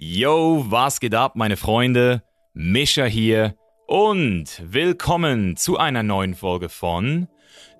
Yo, 0.00 0.64
was 0.68 1.00
geht 1.00 1.16
ab, 1.16 1.34
meine 1.34 1.56
Freunde? 1.56 2.22
Mischa 2.54 3.06
hier 3.06 3.56
und 3.88 4.62
willkommen 4.64 5.56
zu 5.56 5.76
einer 5.76 6.04
neuen 6.04 6.36
Folge 6.36 6.68
von 6.68 7.26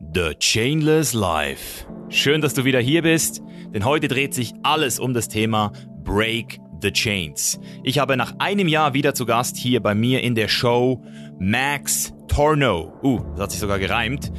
The 0.01 0.35
Chainless 0.37 1.13
Life. 1.13 1.87
Schön, 2.09 2.41
dass 2.41 2.55
du 2.55 2.65
wieder 2.65 2.81
hier 2.81 3.03
bist, 3.03 3.41
denn 3.73 3.85
heute 3.85 4.09
dreht 4.09 4.35
sich 4.35 4.53
alles 4.65 4.99
um 4.99 5.15
das 5.15 5.29
Thema 5.29 5.71
Break 6.03 6.59
the 6.83 6.91
Chains. 6.91 7.61
Ich 7.85 8.01
habe 8.01 8.17
nach 8.17 8.35
einem 8.41 8.67
Jahr 8.67 8.95
wieder 8.95 9.15
zu 9.15 9.25
Gast 9.25 9.57
hier 9.57 9.81
bei 9.81 9.95
mir 9.95 10.21
in 10.21 10.35
der 10.35 10.49
Show 10.49 11.01
Max 11.39 12.13
Torno. 12.27 12.95
Uh, 13.01 13.21
das 13.35 13.43
hat 13.43 13.51
sich 13.53 13.61
sogar 13.61 13.79
gereimt. 13.79 14.33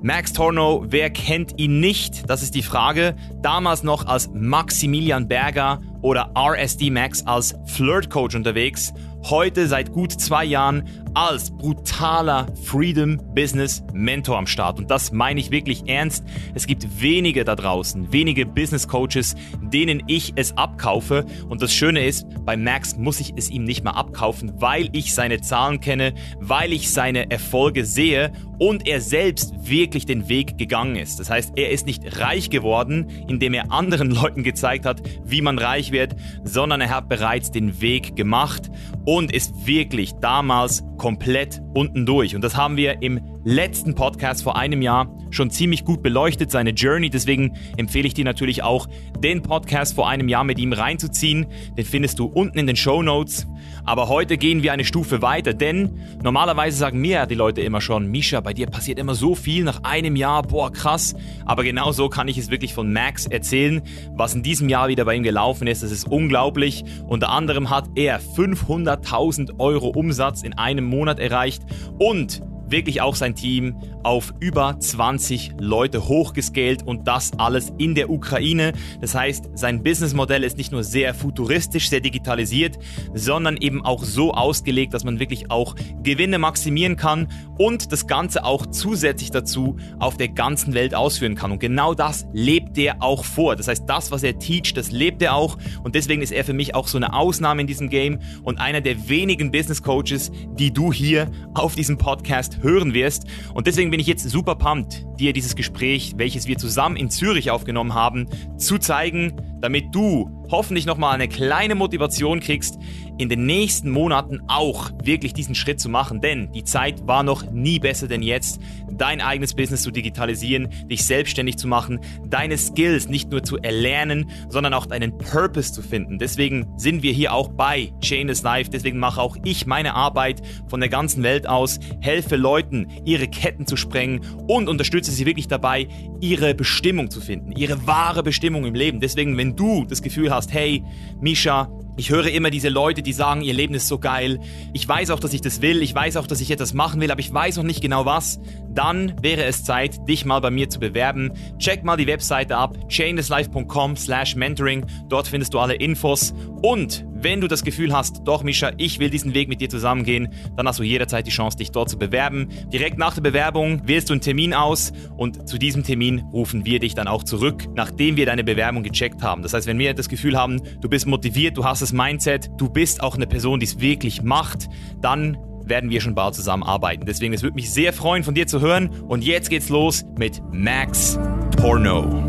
Max 0.00 0.32
Torno, 0.32 0.84
wer 0.88 1.10
kennt 1.10 1.58
ihn 1.58 1.80
nicht? 1.80 2.30
Das 2.30 2.42
ist 2.42 2.54
die 2.54 2.62
Frage. 2.62 3.16
Damals 3.42 3.82
noch 3.82 4.06
als 4.06 4.30
Maximilian 4.32 5.26
Berger 5.26 5.82
oder 6.06 6.30
RSD 6.38 6.90
Max 6.90 7.26
als 7.26 7.56
Flirt-Coach 7.64 8.36
unterwegs. 8.36 8.94
Heute 9.28 9.66
seit 9.66 9.90
gut 9.90 10.12
zwei 10.12 10.44
Jahren 10.44 10.84
als 11.14 11.50
brutaler 11.50 12.46
Freedom 12.62 13.18
Business 13.34 13.82
Mentor 13.92 14.38
am 14.38 14.46
Start. 14.46 14.78
Und 14.78 14.88
das 14.90 15.10
meine 15.10 15.40
ich 15.40 15.50
wirklich 15.50 15.88
ernst. 15.88 16.22
Es 16.54 16.66
gibt 16.66 17.00
wenige 17.00 17.44
da 17.44 17.56
draußen, 17.56 18.12
wenige 18.12 18.46
Business 18.46 18.86
Coaches, 18.86 19.34
denen 19.62 20.02
ich 20.06 20.34
es 20.36 20.56
abkaufe. 20.56 21.24
Und 21.48 21.60
das 21.60 21.72
Schöne 21.72 22.06
ist, 22.06 22.26
bei 22.44 22.56
Max 22.56 22.98
muss 22.98 23.18
ich 23.18 23.32
es 23.34 23.50
ihm 23.50 23.64
nicht 23.64 23.82
mal 23.82 23.92
abkaufen, 23.92 24.60
weil 24.60 24.90
ich 24.92 25.12
seine 25.14 25.40
Zahlen 25.40 25.80
kenne, 25.80 26.14
weil 26.38 26.72
ich 26.72 26.92
seine 26.92 27.28
Erfolge 27.30 27.84
sehe 27.84 28.30
und 28.58 28.86
er 28.86 29.00
selbst 29.00 29.54
wirklich 29.58 30.06
den 30.06 30.28
Weg 30.28 30.58
gegangen 30.58 30.96
ist. 30.96 31.18
Das 31.18 31.30
heißt, 31.30 31.54
er 31.56 31.70
ist 31.70 31.86
nicht 31.86 32.20
reich 32.20 32.50
geworden, 32.50 33.08
indem 33.26 33.54
er 33.54 33.72
anderen 33.72 34.10
Leuten 34.12 34.42
gezeigt 34.42 34.84
hat, 34.84 35.02
wie 35.24 35.42
man 35.42 35.58
reich 35.58 35.92
wird, 35.92 36.14
sondern 36.44 36.80
er 36.80 36.90
hat 36.90 37.08
bereits 37.08 37.50
den 37.50 37.80
Weg 37.80 38.16
gemacht 38.16 38.70
und 39.06 39.32
ist 39.32 39.66
wirklich 39.66 40.14
damals 40.20 40.84
komplett 40.98 41.62
unten 41.74 42.04
durch. 42.04 42.34
Und 42.34 42.42
das 42.42 42.56
haben 42.56 42.76
wir 42.76 43.00
im 43.02 43.20
letzten 43.44 43.94
Podcast 43.94 44.42
vor 44.42 44.56
einem 44.56 44.82
Jahr 44.82 45.16
schon 45.30 45.50
ziemlich 45.50 45.84
gut 45.84 46.02
beleuchtet, 46.02 46.50
seine 46.50 46.70
Journey. 46.70 47.08
Deswegen 47.08 47.56
empfehle 47.76 48.08
ich 48.08 48.14
dir 48.14 48.24
natürlich 48.24 48.64
auch, 48.64 48.88
den 49.20 49.42
Podcast 49.42 49.94
vor 49.94 50.08
einem 50.08 50.28
Jahr 50.28 50.42
mit 50.42 50.58
ihm 50.58 50.72
reinzuziehen. 50.72 51.46
Den 51.78 51.84
findest 51.84 52.18
du 52.18 52.26
unten 52.26 52.58
in 52.58 52.66
den 52.66 52.76
Show 52.76 53.02
Notes. 53.02 53.46
Aber 53.86 54.08
heute 54.08 54.36
gehen 54.36 54.64
wir 54.64 54.72
eine 54.72 54.84
Stufe 54.84 55.22
weiter, 55.22 55.54
denn 55.54 56.00
normalerweise 56.20 56.76
sagen 56.76 57.00
mir 57.00 57.12
ja 57.12 57.26
die 57.26 57.36
Leute 57.36 57.60
immer 57.60 57.80
schon, 57.80 58.10
Misha, 58.10 58.40
bei 58.40 58.52
dir 58.52 58.66
passiert 58.66 58.98
immer 58.98 59.14
so 59.14 59.36
viel 59.36 59.62
nach 59.62 59.84
einem 59.84 60.16
Jahr, 60.16 60.42
boah, 60.42 60.72
krass. 60.72 61.14
Aber 61.44 61.62
genau 61.62 61.92
so 61.92 62.08
kann 62.08 62.26
ich 62.26 62.36
es 62.36 62.50
wirklich 62.50 62.74
von 62.74 62.92
Max 62.92 63.26
erzählen, 63.26 63.82
was 64.16 64.34
in 64.34 64.42
diesem 64.42 64.68
Jahr 64.68 64.88
wieder 64.88 65.04
bei 65.04 65.14
ihm 65.14 65.22
gelaufen 65.22 65.68
ist. 65.68 65.84
Das 65.84 65.92
ist 65.92 66.08
unglaublich. 66.08 66.84
Unter 67.06 67.30
anderem 67.30 67.70
hat 67.70 67.88
er 67.94 68.20
500.000 68.20 69.60
Euro 69.60 69.88
Umsatz 69.88 70.42
in 70.42 70.54
einem 70.58 70.84
Monat 70.84 71.20
erreicht 71.20 71.62
und 71.98 72.42
wirklich 72.70 73.00
auch 73.00 73.14
sein 73.14 73.34
Team 73.34 73.76
auf 74.02 74.34
über 74.40 74.78
20 74.78 75.54
Leute 75.58 76.08
hochgescaled 76.08 76.82
und 76.84 77.08
das 77.08 77.32
alles 77.38 77.72
in 77.78 77.94
der 77.94 78.10
Ukraine. 78.10 78.72
Das 79.00 79.14
heißt, 79.14 79.50
sein 79.54 79.82
Businessmodell 79.82 80.44
ist 80.44 80.56
nicht 80.56 80.72
nur 80.72 80.84
sehr 80.84 81.14
futuristisch, 81.14 81.88
sehr 81.88 82.00
digitalisiert, 82.00 82.78
sondern 83.14 83.56
eben 83.56 83.84
auch 83.84 84.04
so 84.04 84.32
ausgelegt, 84.32 84.94
dass 84.94 85.04
man 85.04 85.18
wirklich 85.18 85.50
auch 85.50 85.74
Gewinne 86.02 86.38
maximieren 86.38 86.96
kann 86.96 87.28
und 87.58 87.92
das 87.92 88.06
Ganze 88.06 88.44
auch 88.44 88.66
zusätzlich 88.66 89.30
dazu 89.30 89.76
auf 89.98 90.16
der 90.16 90.28
ganzen 90.28 90.74
Welt 90.74 90.94
ausführen 90.94 91.34
kann. 91.34 91.52
Und 91.52 91.58
genau 91.58 91.94
das 91.94 92.26
lebt 92.32 92.78
er 92.78 93.02
auch 93.02 93.24
vor. 93.24 93.56
Das 93.56 93.68
heißt, 93.68 93.84
das, 93.86 94.10
was 94.10 94.22
er 94.22 94.38
teacht, 94.38 94.76
das 94.76 94.90
lebt 94.90 95.22
er 95.22 95.34
auch 95.34 95.58
und 95.82 95.94
deswegen 95.94 96.22
ist 96.22 96.32
er 96.32 96.44
für 96.44 96.52
mich 96.52 96.74
auch 96.74 96.88
so 96.88 96.98
eine 96.98 97.12
Ausnahme 97.12 97.62
in 97.62 97.66
diesem 97.66 97.88
Game 97.88 98.18
und 98.42 98.60
einer 98.60 98.80
der 98.80 99.08
wenigen 99.08 99.50
Business 99.50 99.82
Coaches, 99.82 100.30
die 100.58 100.72
du 100.72 100.92
hier 100.92 101.30
auf 101.54 101.74
diesem 101.74 101.98
Podcast 101.98 102.55
hören 102.62 102.94
wirst. 102.94 103.24
Und 103.54 103.66
deswegen 103.66 103.90
bin 103.90 104.00
ich 104.00 104.06
jetzt 104.06 104.28
super 104.28 104.54
pumped, 104.54 105.04
dir 105.18 105.32
dieses 105.32 105.56
Gespräch, 105.56 106.14
welches 106.16 106.46
wir 106.46 106.58
zusammen 106.58 106.96
in 106.96 107.10
Zürich 107.10 107.50
aufgenommen 107.50 107.94
haben, 107.94 108.28
zu 108.56 108.78
zeigen, 108.78 109.55
damit 109.60 109.94
du 109.94 110.30
hoffentlich 110.50 110.86
nochmal 110.86 111.14
eine 111.14 111.28
kleine 111.28 111.74
Motivation 111.74 112.40
kriegst, 112.40 112.78
in 113.18 113.28
den 113.28 113.46
nächsten 113.46 113.90
Monaten 113.90 114.40
auch 114.46 114.90
wirklich 115.02 115.32
diesen 115.32 115.54
Schritt 115.54 115.80
zu 115.80 115.88
machen. 115.88 116.20
Denn 116.20 116.52
die 116.52 116.64
Zeit 116.64 117.06
war 117.06 117.22
noch 117.22 117.50
nie 117.50 117.78
besser 117.78 118.08
denn 118.08 118.22
jetzt, 118.22 118.60
dein 118.92 119.20
eigenes 119.20 119.54
Business 119.54 119.82
zu 119.82 119.90
digitalisieren, 119.90 120.68
dich 120.90 121.04
selbstständig 121.04 121.56
zu 121.56 121.66
machen, 121.66 122.00
deine 122.26 122.58
Skills 122.58 123.08
nicht 123.08 123.30
nur 123.30 123.42
zu 123.42 123.56
erlernen, 123.58 124.30
sondern 124.48 124.74
auch 124.74 124.86
deinen 124.86 125.16
Purpose 125.16 125.72
zu 125.72 125.82
finden. 125.82 126.18
Deswegen 126.18 126.66
sind 126.76 127.02
wir 127.02 127.12
hier 127.12 127.32
auch 127.32 127.48
bei 127.48 127.92
Chainless 128.00 128.42
Life. 128.42 128.70
Deswegen 128.70 128.98
mache 128.98 129.20
auch 129.20 129.36
ich 129.44 129.66
meine 129.66 129.94
Arbeit 129.94 130.42
von 130.68 130.80
der 130.80 130.88
ganzen 130.88 131.22
Welt 131.22 131.48
aus, 131.48 131.78
helfe 132.00 132.36
Leuten, 132.36 132.88
ihre 133.04 133.28
Ketten 133.28 133.66
zu 133.66 133.76
sprengen 133.76 134.20
und 134.46 134.68
unterstütze 134.68 135.10
sie 135.10 135.26
wirklich 135.26 135.48
dabei, 135.48 135.88
ihre 136.20 136.54
Bestimmung 136.54 137.10
zu 137.10 137.20
finden, 137.20 137.52
ihre 137.52 137.86
wahre 137.86 138.22
Bestimmung 138.22 138.66
im 138.66 138.74
Leben. 138.74 139.00
Deswegen, 139.00 139.36
wenn 139.36 139.45
du 139.54 139.84
das 139.84 140.02
Gefühl 140.02 140.34
hast, 140.34 140.52
hey, 140.52 140.82
Misha, 141.20 141.70
ich 141.98 142.10
höre 142.10 142.26
immer 142.26 142.50
diese 142.50 142.68
Leute, 142.68 143.02
die 143.02 143.12
sagen, 143.12 143.40
ihr 143.40 143.54
Leben 143.54 143.74
ist 143.74 143.88
so 143.88 143.98
geil. 143.98 144.40
Ich 144.74 144.86
weiß 144.86 145.10
auch, 145.10 145.20
dass 145.20 145.32
ich 145.32 145.40
das 145.40 145.62
will. 145.62 145.82
Ich 145.82 145.94
weiß 145.94 146.16
auch, 146.16 146.26
dass 146.26 146.40
ich 146.40 146.50
etwas 146.50 146.74
machen 146.74 147.00
will, 147.00 147.10
aber 147.10 147.20
ich 147.20 147.32
weiß 147.32 147.56
noch 147.56 147.64
nicht 147.64 147.80
genau 147.80 148.04
was. 148.04 148.38
Dann 148.76 149.14
wäre 149.22 149.42
es 149.44 149.64
Zeit, 149.64 150.06
dich 150.06 150.26
mal 150.26 150.40
bei 150.40 150.50
mir 150.50 150.68
zu 150.68 150.78
bewerben. 150.78 151.32
Check 151.58 151.82
mal 151.82 151.96
die 151.96 152.06
Webseite 152.06 152.56
ab, 152.56 152.76
chainlesslife.com 152.88 153.96
slash 153.96 154.36
mentoring. 154.36 154.84
Dort 155.08 155.26
findest 155.26 155.54
du 155.54 155.58
alle 155.58 155.74
Infos. 155.74 156.34
Und 156.62 157.06
wenn 157.10 157.40
du 157.40 157.48
das 157.48 157.64
Gefühl 157.64 157.94
hast, 157.94 158.20
doch 158.24 158.42
Mischa, 158.42 158.72
ich 158.76 158.98
will 158.98 159.08
diesen 159.08 159.32
Weg 159.32 159.48
mit 159.48 159.62
dir 159.62 159.70
zusammengehen, 159.70 160.28
dann 160.56 160.68
hast 160.68 160.78
du 160.78 160.82
jederzeit 160.82 161.26
die 161.26 161.30
Chance, 161.30 161.56
dich 161.56 161.70
dort 161.70 161.88
zu 161.88 161.98
bewerben. 161.98 162.48
Direkt 162.70 162.98
nach 162.98 163.14
der 163.14 163.22
Bewerbung 163.22 163.80
wählst 163.88 164.10
du 164.10 164.12
einen 164.12 164.20
Termin 164.20 164.52
aus 164.52 164.92
und 165.16 165.48
zu 165.48 165.56
diesem 165.56 165.82
Termin 165.82 166.20
rufen 166.32 166.66
wir 166.66 166.78
dich 166.78 166.94
dann 166.94 167.08
auch 167.08 167.24
zurück, 167.24 167.64
nachdem 167.74 168.16
wir 168.16 168.26
deine 168.26 168.44
Bewerbung 168.44 168.82
gecheckt 168.82 169.22
haben. 169.22 169.42
Das 169.42 169.54
heißt, 169.54 169.66
wenn 169.66 169.78
wir 169.78 169.94
das 169.94 170.10
Gefühl 170.10 170.36
haben, 170.36 170.60
du 170.82 170.90
bist 170.90 171.06
motiviert, 171.06 171.56
du 171.56 171.64
hast 171.64 171.80
das 171.80 171.94
Mindset, 171.94 172.50
du 172.58 172.68
bist 172.68 173.02
auch 173.02 173.16
eine 173.16 173.26
Person, 173.26 173.58
die 173.58 173.66
es 173.66 173.80
wirklich 173.80 174.22
macht, 174.22 174.68
dann 175.00 175.38
werden 175.66 175.90
wir 175.90 176.00
schon 176.00 176.14
bald 176.14 176.34
zusammenarbeiten. 176.34 177.04
Deswegen, 177.06 177.34
es 177.34 177.42
würde 177.42 177.54
mich 177.54 177.72
sehr 177.72 177.92
freuen, 177.92 178.24
von 178.24 178.34
dir 178.34 178.46
zu 178.46 178.60
hören. 178.60 178.88
Und 179.02 179.24
jetzt 179.24 179.50
geht's 179.50 179.68
los 179.68 180.04
mit 180.16 180.40
Max 180.52 181.18
Porno. 181.56 182.24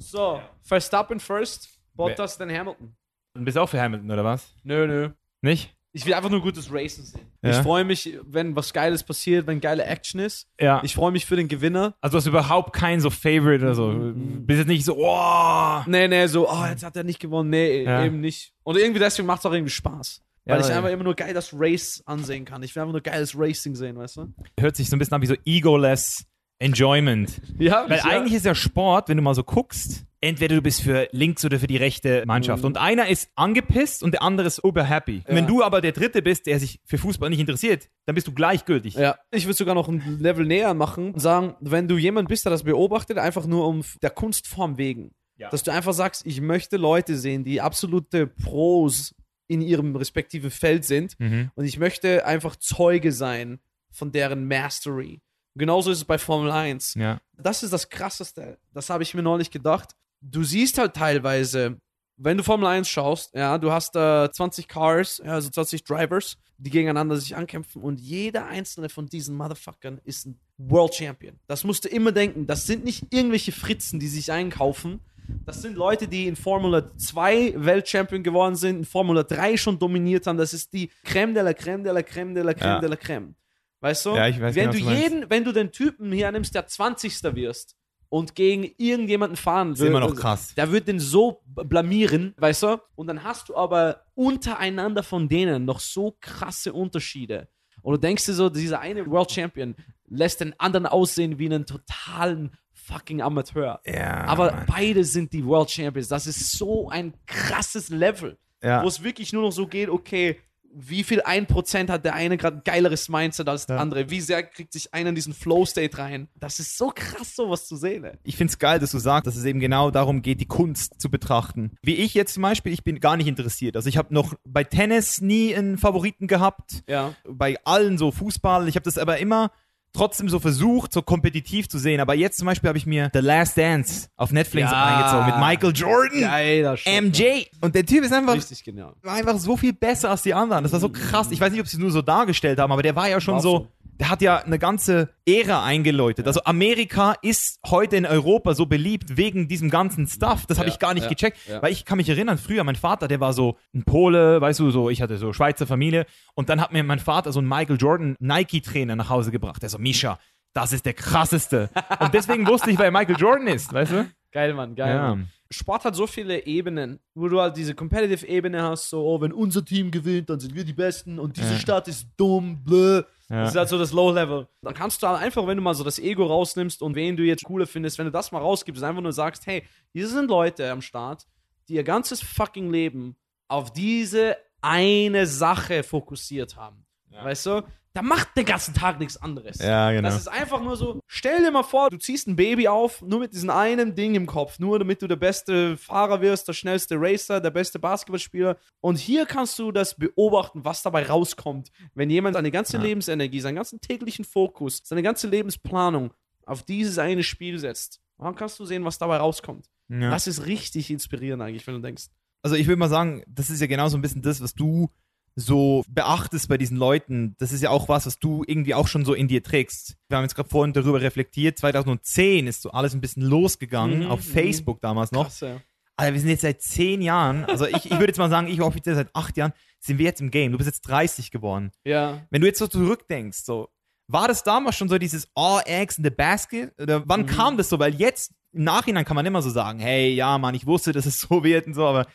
So, 0.00 0.40
Verstappen 0.62 1.20
first, 1.20 1.78
Bottas, 1.94 2.38
dann 2.38 2.50
Hamilton. 2.50 2.96
Du 3.34 3.44
bist 3.44 3.58
auch 3.58 3.68
für 3.68 3.80
Hamilton, 3.80 4.10
oder 4.10 4.24
was? 4.24 4.54
Nö, 4.64 4.86
nö. 4.86 5.10
Nicht? 5.42 5.77
Ich 5.98 6.06
will 6.06 6.14
einfach 6.14 6.30
nur 6.30 6.40
gutes 6.40 6.72
Racen 6.72 7.04
sehen. 7.04 7.20
Ja. 7.42 7.50
Ich 7.50 7.56
freue 7.56 7.84
mich, 7.84 8.16
wenn 8.24 8.54
was 8.54 8.72
Geiles 8.72 9.02
passiert, 9.02 9.46
wenn 9.46 9.60
geile 9.60 9.84
Action 9.84 10.20
ist. 10.20 10.46
Ja. 10.60 10.80
Ich 10.84 10.94
freue 10.94 11.10
mich 11.12 11.26
für 11.26 11.34
den 11.36 11.48
Gewinner. 11.48 11.94
Also 12.00 12.12
du 12.14 12.18
hast 12.18 12.26
überhaupt 12.26 12.72
kein 12.72 13.00
so 13.00 13.10
Favorite 13.10 13.64
oder 13.64 13.74
so. 13.74 13.88
Mhm. 13.88 14.46
Bist 14.46 14.58
jetzt 14.60 14.68
nicht 14.68 14.84
so, 14.84 14.96
oh. 14.96 15.80
Nee, 15.86 16.06
nee, 16.08 16.26
so, 16.28 16.48
oh, 16.48 16.64
jetzt 16.68 16.84
hat 16.84 16.96
er 16.96 17.04
nicht 17.04 17.18
gewonnen. 17.18 17.50
Nee, 17.50 17.82
Ja. 17.82 18.04
eben 18.04 18.20
nicht. 18.20 18.52
Und 18.62 18.76
irgendwie 18.76 19.00
deswegen 19.00 19.26
macht 19.26 19.40
es 19.40 19.46
auch 19.46 19.52
irgendwie 19.52 19.72
Spaß. 19.72 20.22
Ja, 20.46 20.54
Weil 20.54 20.62
ich 20.62 20.70
einfach 20.72 20.88
immer 20.90 21.04
nur 21.04 21.14
geil 21.14 21.34
das 21.34 21.50
Race 21.52 22.02
ansehen 22.06 22.46
kann. 22.46 22.62
Ich 22.62 22.74
will 22.74 22.80
einfach 22.82 22.92
nur 22.92 23.02
geiles 23.02 23.38
Racing 23.38 23.74
sehen, 23.74 23.98
weißt 23.98 24.16
du? 24.16 24.32
Hört 24.58 24.76
sich 24.76 24.88
so 24.88 24.96
ein 24.96 24.98
bisschen 24.98 25.14
an 25.14 25.20
wie 25.22 25.26
so 25.26 25.34
egoless 25.44 26.24
Enjoyment. 26.58 27.40
Ja, 27.58 27.84
Weil 27.88 28.00
eigentlich 28.00 28.34
ist 28.34 28.44
ja 28.44 28.54
Sport, 28.54 29.08
wenn 29.08 29.16
du 29.16 29.22
mal 29.22 29.34
so 29.34 29.44
guckst, 29.44 30.04
entweder 30.20 30.56
du 30.56 30.62
bist 30.62 30.82
für 30.82 31.08
links 31.12 31.44
oder 31.44 31.60
für 31.60 31.68
die 31.68 31.76
rechte 31.76 32.24
Mannschaft. 32.26 32.64
Und 32.64 32.76
einer 32.76 33.08
ist 33.08 33.30
angepisst 33.36 34.02
und 34.02 34.10
der 34.12 34.22
andere 34.22 34.48
ist 34.48 34.64
ober 34.64 34.82
happy. 34.82 35.22
Ja. 35.28 35.34
Wenn 35.36 35.46
du 35.46 35.62
aber 35.62 35.80
der 35.80 35.92
Dritte 35.92 36.20
bist, 36.20 36.46
der 36.46 36.58
sich 36.58 36.80
für 36.84 36.98
Fußball 36.98 37.30
nicht 37.30 37.38
interessiert, 37.38 37.88
dann 38.06 38.16
bist 38.16 38.26
du 38.26 38.32
gleichgültig. 38.32 38.94
Ja, 38.94 39.16
ich 39.30 39.44
würde 39.46 39.54
sogar 39.56 39.76
noch 39.76 39.88
ein 39.88 40.18
Level 40.18 40.44
näher 40.46 40.74
machen 40.74 41.12
und 41.14 41.20
sagen, 41.20 41.54
wenn 41.60 41.86
du 41.86 41.96
jemand 41.96 42.28
bist, 42.28 42.44
der 42.44 42.50
das 42.50 42.64
beobachtet, 42.64 43.18
einfach 43.18 43.46
nur 43.46 43.66
um 43.68 43.84
der 44.02 44.10
Kunstform 44.10 44.76
wegen, 44.78 45.12
Ja. 45.36 45.50
dass 45.50 45.62
du 45.62 45.70
einfach 45.72 45.92
sagst, 45.92 46.26
ich 46.26 46.40
möchte 46.40 46.76
Leute 46.76 47.16
sehen, 47.16 47.44
die 47.44 47.60
absolute 47.60 48.26
Pros 48.26 49.14
in 49.46 49.60
ihrem 49.62 49.94
respektiven 49.94 50.50
Feld 50.50 50.84
sind 50.84 51.14
Mhm. 51.20 51.52
und 51.54 51.64
ich 51.64 51.78
möchte 51.78 52.26
einfach 52.26 52.56
Zeuge 52.56 53.12
sein 53.12 53.60
von 53.92 54.10
deren 54.10 54.46
Mastery. 54.48 55.20
Genauso 55.58 55.90
ist 55.90 55.98
es 55.98 56.04
bei 56.04 56.18
Formel 56.18 56.50
1. 56.50 56.94
Ja. 56.94 57.20
Das 57.36 57.62
ist 57.62 57.72
das 57.72 57.88
Krasseste. 57.88 58.58
Das 58.72 58.88
habe 58.90 59.02
ich 59.02 59.12
mir 59.14 59.22
neulich 59.22 59.50
gedacht. 59.50 59.90
Du 60.20 60.42
siehst 60.44 60.78
halt 60.78 60.94
teilweise, 60.94 61.78
wenn 62.16 62.36
du 62.36 62.42
Formel 62.42 62.66
1 62.66 62.88
schaust, 62.88 63.34
ja, 63.34 63.58
du 63.58 63.70
hast 63.70 63.94
da 63.94 64.30
20 64.32 64.66
Cars, 64.68 65.20
ja, 65.24 65.34
also 65.34 65.50
20 65.50 65.84
Drivers, 65.84 66.36
die 66.56 66.70
gegeneinander 66.70 67.16
sich 67.16 67.36
ankämpfen 67.36 67.82
und 67.82 68.00
jeder 68.00 68.46
einzelne 68.46 68.88
von 68.88 69.06
diesen 69.06 69.36
Motherfuckern 69.36 70.00
ist 70.04 70.26
ein 70.26 70.38
World 70.56 70.94
Champion. 70.94 71.38
Das 71.46 71.62
musst 71.62 71.84
du 71.84 71.88
immer 71.88 72.10
denken. 72.10 72.46
Das 72.46 72.66
sind 72.66 72.84
nicht 72.84 73.04
irgendwelche 73.10 73.52
Fritzen, 73.52 74.00
die 74.00 74.08
sich 74.08 74.32
einkaufen, 74.32 75.00
Das 75.44 75.60
sind 75.60 75.76
Leute, 75.76 76.08
die 76.08 76.26
in 76.26 76.36
Formula 76.36 76.90
2 76.96 77.52
Weltchampion 77.56 78.22
geworden 78.22 78.56
sind, 78.56 78.78
in 78.78 78.84
Formula 78.86 79.22
3 79.22 79.56
schon 79.58 79.78
dominiert 79.78 80.26
haben. 80.26 80.38
Das 80.38 80.54
ist 80.54 80.72
die 80.72 80.90
Crème 81.04 81.34
de 81.34 81.42
la 81.42 81.50
Crème 81.50 81.82
de 81.84 81.90
la 81.90 82.00
Crème 82.00 82.32
de 82.34 82.40
la 82.40 82.52
Crème 82.52 82.64
Ja. 82.64 82.80
de 82.80 82.86
la 82.88 82.96
Crème. 82.96 83.34
Weißt 83.80 84.06
du? 84.06 84.14
Ja, 84.16 84.26
ich 84.28 84.40
weiß 84.40 84.54
wenn 84.56 84.70
genau, 84.70 84.72
du 84.72 84.78
du 84.80 84.84
meinst. 84.86 85.02
jeden, 85.02 85.30
wenn 85.30 85.44
du 85.44 85.52
den 85.52 85.70
Typen 85.72 86.10
hier 86.12 86.30
nimmst, 86.32 86.54
der 86.54 86.66
20. 86.66 87.22
wirst 87.34 87.76
und 88.08 88.34
gegen 88.34 88.64
irgendjemanden 88.78 89.36
fahren 89.36 89.72
ist 89.72 89.80
immer 89.80 90.00
noch 90.00 90.16
krass. 90.16 90.54
der 90.56 90.72
wird 90.72 90.88
den 90.88 90.98
so 90.98 91.42
blamieren, 91.44 92.34
weißt 92.38 92.62
du? 92.64 92.80
Und 92.96 93.06
dann 93.06 93.22
hast 93.22 93.48
du 93.50 93.56
aber 93.56 94.02
untereinander 94.14 95.02
von 95.02 95.28
denen 95.28 95.64
noch 95.64 95.80
so 95.80 96.16
krasse 96.20 96.72
Unterschiede. 96.72 97.48
Und 97.82 97.92
du 97.94 97.98
denkst 98.00 98.26
dir 98.26 98.32
so, 98.34 98.48
dieser 98.48 98.80
eine 98.80 99.06
World 99.08 99.30
Champion 99.30 99.76
lässt 100.08 100.40
den 100.40 100.58
anderen 100.58 100.86
aussehen 100.86 101.38
wie 101.38 101.46
einen 101.46 101.66
totalen 101.66 102.56
fucking 102.72 103.20
Amateur. 103.22 103.80
Ja, 103.84 104.24
aber 104.24 104.50
Mann. 104.52 104.66
beide 104.66 105.04
sind 105.04 105.32
die 105.32 105.44
World 105.44 105.70
Champions. 105.70 106.08
Das 106.08 106.26
ist 106.26 106.52
so 106.52 106.88
ein 106.88 107.12
krasses 107.26 107.90
Level, 107.90 108.38
Ja. 108.62 108.82
wo 108.82 108.88
es 108.88 109.02
wirklich 109.04 109.32
nur 109.32 109.42
noch 109.42 109.52
so 109.52 109.66
geht, 109.66 109.90
okay, 109.90 110.40
wie 110.74 111.02
viel 111.02 111.22
ein 111.22 111.46
Prozent 111.46 111.90
hat 111.90 112.04
der 112.04 112.14
eine 112.14 112.36
gerade 112.36 112.58
ein 112.58 112.62
geileres 112.64 113.08
Mindset 113.08 113.48
als 113.48 113.66
der 113.66 113.76
Ja. 113.76 113.82
andere? 113.82 114.10
Wie 114.10 114.20
sehr 114.20 114.42
kriegt 114.42 114.72
sich 114.72 114.92
einer 114.94 115.08
in 115.10 115.14
diesen 115.14 115.32
Flow-State 115.34 115.96
rein? 115.98 116.28
Das 116.36 116.58
ist 116.60 116.76
so 116.78 116.92
krass, 116.94 117.34
sowas 117.34 117.66
zu 117.66 117.76
sehen. 117.76 118.04
Ey. 118.04 118.12
ich 118.22 118.36
finde 118.36 118.52
es 118.52 118.58
geil, 118.58 118.78
dass 118.78 118.90
du 118.92 118.98
sagst, 118.98 119.26
dass 119.26 119.36
es 119.36 119.44
eben 119.44 119.60
genau 119.60 119.90
darum 119.90 120.22
geht, 120.22 120.40
die 120.40 120.46
Kunst 120.46 121.00
zu 121.00 121.10
betrachten. 121.10 121.72
Wie 121.82 121.94
ich 121.94 122.14
jetzt 122.14 122.34
zum 122.34 122.42
Beispiel, 122.42 122.72
ich 122.72 122.84
bin 122.84 123.00
gar 123.00 123.16
nicht 123.16 123.26
interessiert. 123.28 123.76
Also 123.76 123.88
ich 123.88 123.96
habe 123.96 124.12
noch 124.14 124.34
bei 124.44 124.62
Tennis 124.64 125.20
nie 125.20 125.54
einen 125.54 125.78
Favoriten 125.78 126.26
gehabt, 126.26 126.82
Ja. 126.88 127.14
bei 127.28 127.56
allen 127.64 127.98
so 127.98 128.10
Fußball. 128.12 128.68
Ich 128.68 128.74
habe 128.76 128.84
das 128.84 128.98
aber 128.98 129.18
immer 129.18 129.50
trotzdem 129.92 130.28
so 130.28 130.38
versucht, 130.38 130.92
so 130.92 131.02
kompetitiv 131.02 131.68
zu 131.68 131.78
sehen. 131.78 132.00
Aber 132.00 132.14
jetzt 132.14 132.38
zum 132.38 132.46
Beispiel 132.46 132.68
habe 132.68 132.78
ich 132.78 132.86
mir 132.86 133.10
The 133.12 133.20
Last 133.20 133.56
Dance 133.58 134.08
auf 134.16 134.30
Netflix 134.30 134.70
Ja. 134.70 134.84
reingezogen 134.84 135.26
mit 135.26 135.38
Michael 135.38 135.72
Jordan, 135.74 136.20
Geiler 136.20 136.76
Shot. 136.76 136.92
MJ. 137.02 137.44
Und 137.60 137.74
der 137.74 137.84
Typ 137.84 138.04
ist 138.04 138.12
einfach 138.12 138.34
Richtig 138.34 138.62
genial. 138.64 138.92
war 139.02 139.14
einfach 139.14 139.38
so 139.38 139.56
viel 139.56 139.72
besser 139.72 140.10
als 140.10 140.22
die 140.22 140.34
anderen. 140.34 140.62
Das 140.62 140.72
war 140.72 140.80
so 140.80 140.88
krass. 140.90 141.30
Ich 141.30 141.40
weiß 141.40 141.50
nicht, 141.50 141.60
ob 141.60 141.66
sie 141.66 141.76
es 141.76 141.80
nur 141.80 141.90
so 141.90 142.02
dargestellt 142.02 142.58
haben, 142.58 142.70
aber 142.72 142.82
der 142.82 142.94
war 142.96 143.08
ja 143.08 143.20
schon 143.20 143.34
War 143.34 143.40
so. 143.40 143.58
so. 143.58 143.68
Der 144.00 144.10
hat 144.10 144.22
ja 144.22 144.36
eine 144.38 144.58
ganze 144.60 145.10
Ära 145.26 145.64
eingeläutet. 145.64 146.26
Also 146.26 146.44
Amerika 146.44 147.14
ist 147.20 147.58
heute 147.66 147.96
in 147.96 148.06
Europa 148.06 148.54
so 148.54 148.66
beliebt 148.66 149.16
wegen 149.16 149.48
diesem 149.48 149.70
ganzen 149.70 150.06
Stuff. 150.06 150.46
Das 150.46 150.58
habe 150.58 150.68
Ja, 150.68 150.74
ich 150.74 150.78
gar 150.78 150.94
nicht 150.94 151.04
ja, 151.04 151.08
gecheckt. 151.08 151.38
ja. 151.48 151.60
Weil 151.62 151.72
ich 151.72 151.84
kann 151.84 151.96
mich 151.96 152.08
erinnern, 152.08 152.38
früher, 152.38 152.62
mein 152.62 152.76
Vater, 152.76 153.08
der 153.08 153.18
war 153.18 153.32
so 153.32 153.56
ein 153.74 153.82
Pole, 153.82 154.40
weißt 154.40 154.60
du, 154.60 154.70
so, 154.70 154.88
ich 154.88 155.02
hatte 155.02 155.18
so 155.18 155.32
Schweizer 155.32 155.66
Familie. 155.66 156.06
Und 156.34 156.48
dann 156.48 156.60
hat 156.60 156.72
mir 156.72 156.84
mein 156.84 157.00
Vater 157.00 157.32
so 157.32 157.40
einen 157.40 157.48
Michael 157.48 157.76
Jordan 157.76 158.14
Nike-Trainer 158.20 158.94
nach 158.94 159.10
Hause 159.10 159.32
gebracht. 159.32 159.62
Der 159.62 159.68
so, 159.68 159.78
Misha, 159.78 160.18
das 160.54 160.72
ist 160.72 160.86
der 160.86 160.94
krasseste. 160.94 161.68
Und 161.98 162.14
deswegen 162.14 162.46
wusste 162.46 162.70
ich, 162.70 162.78
wer 162.78 162.90
Michael 162.92 163.16
Jordan 163.18 163.48
ist, 163.48 163.72
weißt 163.72 163.92
du? 163.92 164.10
Geil, 164.30 164.54
Mann, 164.54 164.74
geil. 164.76 164.94
Ja. 164.94 165.08
Mann. 165.08 165.28
Sport 165.50 165.84
hat 165.84 165.96
so 165.96 166.06
viele 166.06 166.44
Ebenen, 166.46 167.00
wo 167.14 167.28
du 167.28 167.40
halt 167.40 167.56
diese 167.56 167.74
Competitive-Ebene 167.74 168.62
hast, 168.62 168.90
so, 168.90 169.02
oh, 169.02 169.20
wenn 169.20 169.32
unser 169.32 169.64
Team 169.64 169.90
gewinnt, 169.90 170.28
dann 170.28 170.38
sind 170.40 170.54
wir 170.54 170.64
die 170.64 170.74
Besten 170.74 171.18
und 171.18 171.36
diese 171.38 171.54
Ja. 171.54 171.58
Stadt 171.58 171.88
ist 171.88 172.06
dumm, 172.18 172.62
blö. 172.62 173.02
Ja. 173.30 173.42
Das 173.42 173.50
ist 173.50 173.56
halt 173.56 173.68
so 173.70 173.78
das 173.78 173.92
Low-Level. 173.92 174.46
Dann 174.62 174.74
kannst 174.74 175.02
du 175.02 175.08
halt 175.08 175.20
einfach, 175.22 175.46
wenn 175.46 175.56
du 175.56 175.62
mal 175.62 175.74
so 175.74 175.84
das 175.84 175.98
Ego 175.98 176.26
rausnimmst 176.26 176.82
und 176.82 176.94
wen 176.94 177.16
du 177.16 177.22
jetzt 177.22 177.44
cooler 177.44 177.66
findest, 177.66 177.98
wenn 177.98 178.06
du 178.06 178.12
das 178.12 178.30
mal 178.30 178.40
rausgibst, 178.40 178.82
einfach 178.82 179.02
nur 179.02 179.12
sagst, 179.12 179.46
hey, 179.46 179.64
hier 179.92 180.06
sind 180.08 180.28
Leute 180.28 180.70
am 180.70 180.82
Start, 180.82 181.26
die 181.68 181.74
ihr 181.74 181.84
ganzes 181.84 182.20
fucking 182.22 182.70
Leben 182.70 183.16
auf 183.48 183.72
diese 183.72 184.36
eine 184.60 185.26
Sache 185.26 185.82
fokussiert 185.82 186.56
haben. 186.56 186.84
Weißt 187.10 187.46
du? 187.46 187.62
Da 187.94 188.02
macht 188.02 188.36
den 188.36 188.44
ganzen 188.44 188.74
Tag 188.74 189.00
nichts 189.00 189.16
anderes. 189.16 189.58
Ja, 189.58 189.90
genau. 189.90 190.08
Das 190.08 190.16
ist 190.16 190.28
einfach 190.28 190.62
nur 190.62 190.76
so, 190.76 191.00
stell 191.06 191.42
dir 191.42 191.50
mal 191.50 191.62
vor, 191.64 191.90
du 191.90 191.96
ziehst 191.96 192.28
ein 192.28 192.36
Baby 192.36 192.68
auf, 192.68 193.02
nur 193.02 193.20
mit 193.20 193.32
diesem 193.32 193.50
einen 193.50 193.94
Ding 193.96 194.14
im 194.14 194.26
Kopf, 194.26 194.58
nur 194.58 194.78
damit 194.78 195.02
du 195.02 195.08
der 195.08 195.16
beste 195.16 195.76
Fahrer 195.76 196.20
wirst, 196.20 196.46
der 196.46 196.52
schnellste 196.52 196.96
Racer, 196.98 197.40
der 197.40 197.50
beste 197.50 197.78
Basketballspieler. 197.78 198.56
Und 198.80 198.98
hier 198.98 199.26
kannst 199.26 199.58
du 199.58 199.72
das 199.72 199.94
beobachten, 199.96 200.64
was 200.64 200.82
dabei 200.82 201.06
rauskommt, 201.06 201.70
wenn 201.94 202.08
jemand 202.10 202.34
seine 202.34 202.50
ganze 202.50 202.76
Ja. 202.76 202.82
Lebensenergie, 202.82 203.40
seinen 203.40 203.56
ganzen 203.56 203.80
täglichen 203.80 204.24
Fokus, 204.24 204.80
seine 204.84 205.02
ganze 205.02 205.26
Lebensplanung 205.26 206.12
auf 206.46 206.62
dieses 206.62 206.98
eine 206.98 207.22
Spiel 207.24 207.58
setzt. 207.58 208.00
Dann 208.18 208.34
kannst 208.36 208.60
du 208.60 208.64
sehen, 208.64 208.84
was 208.84 208.98
dabei 208.98 209.16
rauskommt. 209.16 209.66
Ja. 209.88 210.10
Das 210.10 210.26
ist 210.26 210.46
richtig 210.46 210.90
inspirierend 210.90 211.42
eigentlich, 211.42 211.66
wenn 211.66 211.74
du 211.74 211.80
denkst. 211.80 212.06
also 212.42 212.54
ich 212.54 212.66
würde 212.66 212.78
mal 212.78 212.88
sagen, 212.88 213.22
das 213.26 213.50
ist 213.50 213.60
ja 213.60 213.66
genau 213.66 213.88
so 213.88 213.96
ein 213.96 214.02
bisschen 214.02 214.22
das, 214.22 214.40
was 214.42 214.54
du 214.54 214.90
so 215.40 215.84
beachtest 215.88 216.48
bei 216.48 216.58
diesen 216.58 216.76
Leuten. 216.76 217.36
Das 217.38 217.52
ist 217.52 217.62
ja 217.62 217.70
auch 217.70 217.88
was, 217.88 218.06
was 218.06 218.18
du 218.18 218.42
irgendwie 218.46 218.74
auch 218.74 218.88
schon 218.88 219.04
so 219.04 219.14
in 219.14 219.28
dir 219.28 219.42
trägst. 219.42 219.96
Wir 220.08 220.16
haben 220.16 220.24
jetzt 220.24 220.34
gerade 220.34 220.48
vorhin 220.48 220.72
darüber 220.72 221.00
reflektiert. 221.00 221.58
2010 221.58 222.46
ist 222.48 222.62
so 222.62 222.70
alles 222.72 222.92
ein 222.94 223.00
bisschen 223.00 223.22
losgegangen, 223.22 224.00
Mhm, 224.00 224.10
auf 224.10 224.20
mhm. 224.26 224.30
Facebook 224.32 224.80
damals 224.80 225.12
noch. 225.12 225.24
Krass, 225.26 225.40
ja. 225.40 225.60
Alter, 225.96 226.14
wir 226.14 226.20
sind 226.20 226.30
jetzt 226.30 226.42
seit 226.42 226.60
zehn 226.62 227.02
Jahren, 227.02 227.44
also 227.44 227.66
ich, 227.66 227.84
ich 227.86 227.90
würde 227.92 228.06
jetzt 228.06 228.18
mal 228.18 228.30
sagen, 228.30 228.46
ich 228.48 228.60
offiziell 228.62 228.94
seit 228.94 229.14
acht 229.14 229.36
Jahren, 229.36 229.52
sind 229.80 229.98
wir 229.98 230.06
jetzt 230.06 230.20
im 230.20 230.30
Game. 230.30 230.52
Du 230.52 230.58
bist 230.58 230.66
jetzt 230.68 230.82
30 230.82 231.30
geworden. 231.30 231.70
Ja. 231.84 232.22
Wenn 232.30 232.40
du 232.40 232.46
jetzt 232.46 232.58
so 232.58 232.66
zurückdenkst, 232.68 233.38
so, 233.44 233.68
war 234.06 234.26
das 234.28 234.42
damals 234.44 234.76
schon 234.76 234.88
so 234.88 234.98
dieses 234.98 235.28
All 235.34 235.60
Eggs 235.66 235.98
in 235.98 236.04
the 236.04 236.10
Basket? 236.10 236.72
Oder 236.80 237.02
wann 237.06 237.22
Mhm. 237.22 237.26
kam 237.26 237.56
das 237.56 237.68
so? 237.68 237.78
Weil 237.78 237.94
jetzt, 237.94 238.32
im 238.52 238.64
Nachhinein 238.64 239.04
kann 239.04 239.14
man 239.16 239.26
immer 239.26 239.42
so 239.42 239.50
sagen, 239.50 239.78
hey, 239.80 240.12
ja, 240.14 240.38
Mann, 240.38 240.54
ich 240.54 240.66
wusste, 240.66 240.92
dass 240.92 241.04
es 241.06 241.20
so 241.20 241.42
wird 241.44 241.66
und 241.66 241.74
so, 241.74 241.84
aber 241.86 242.06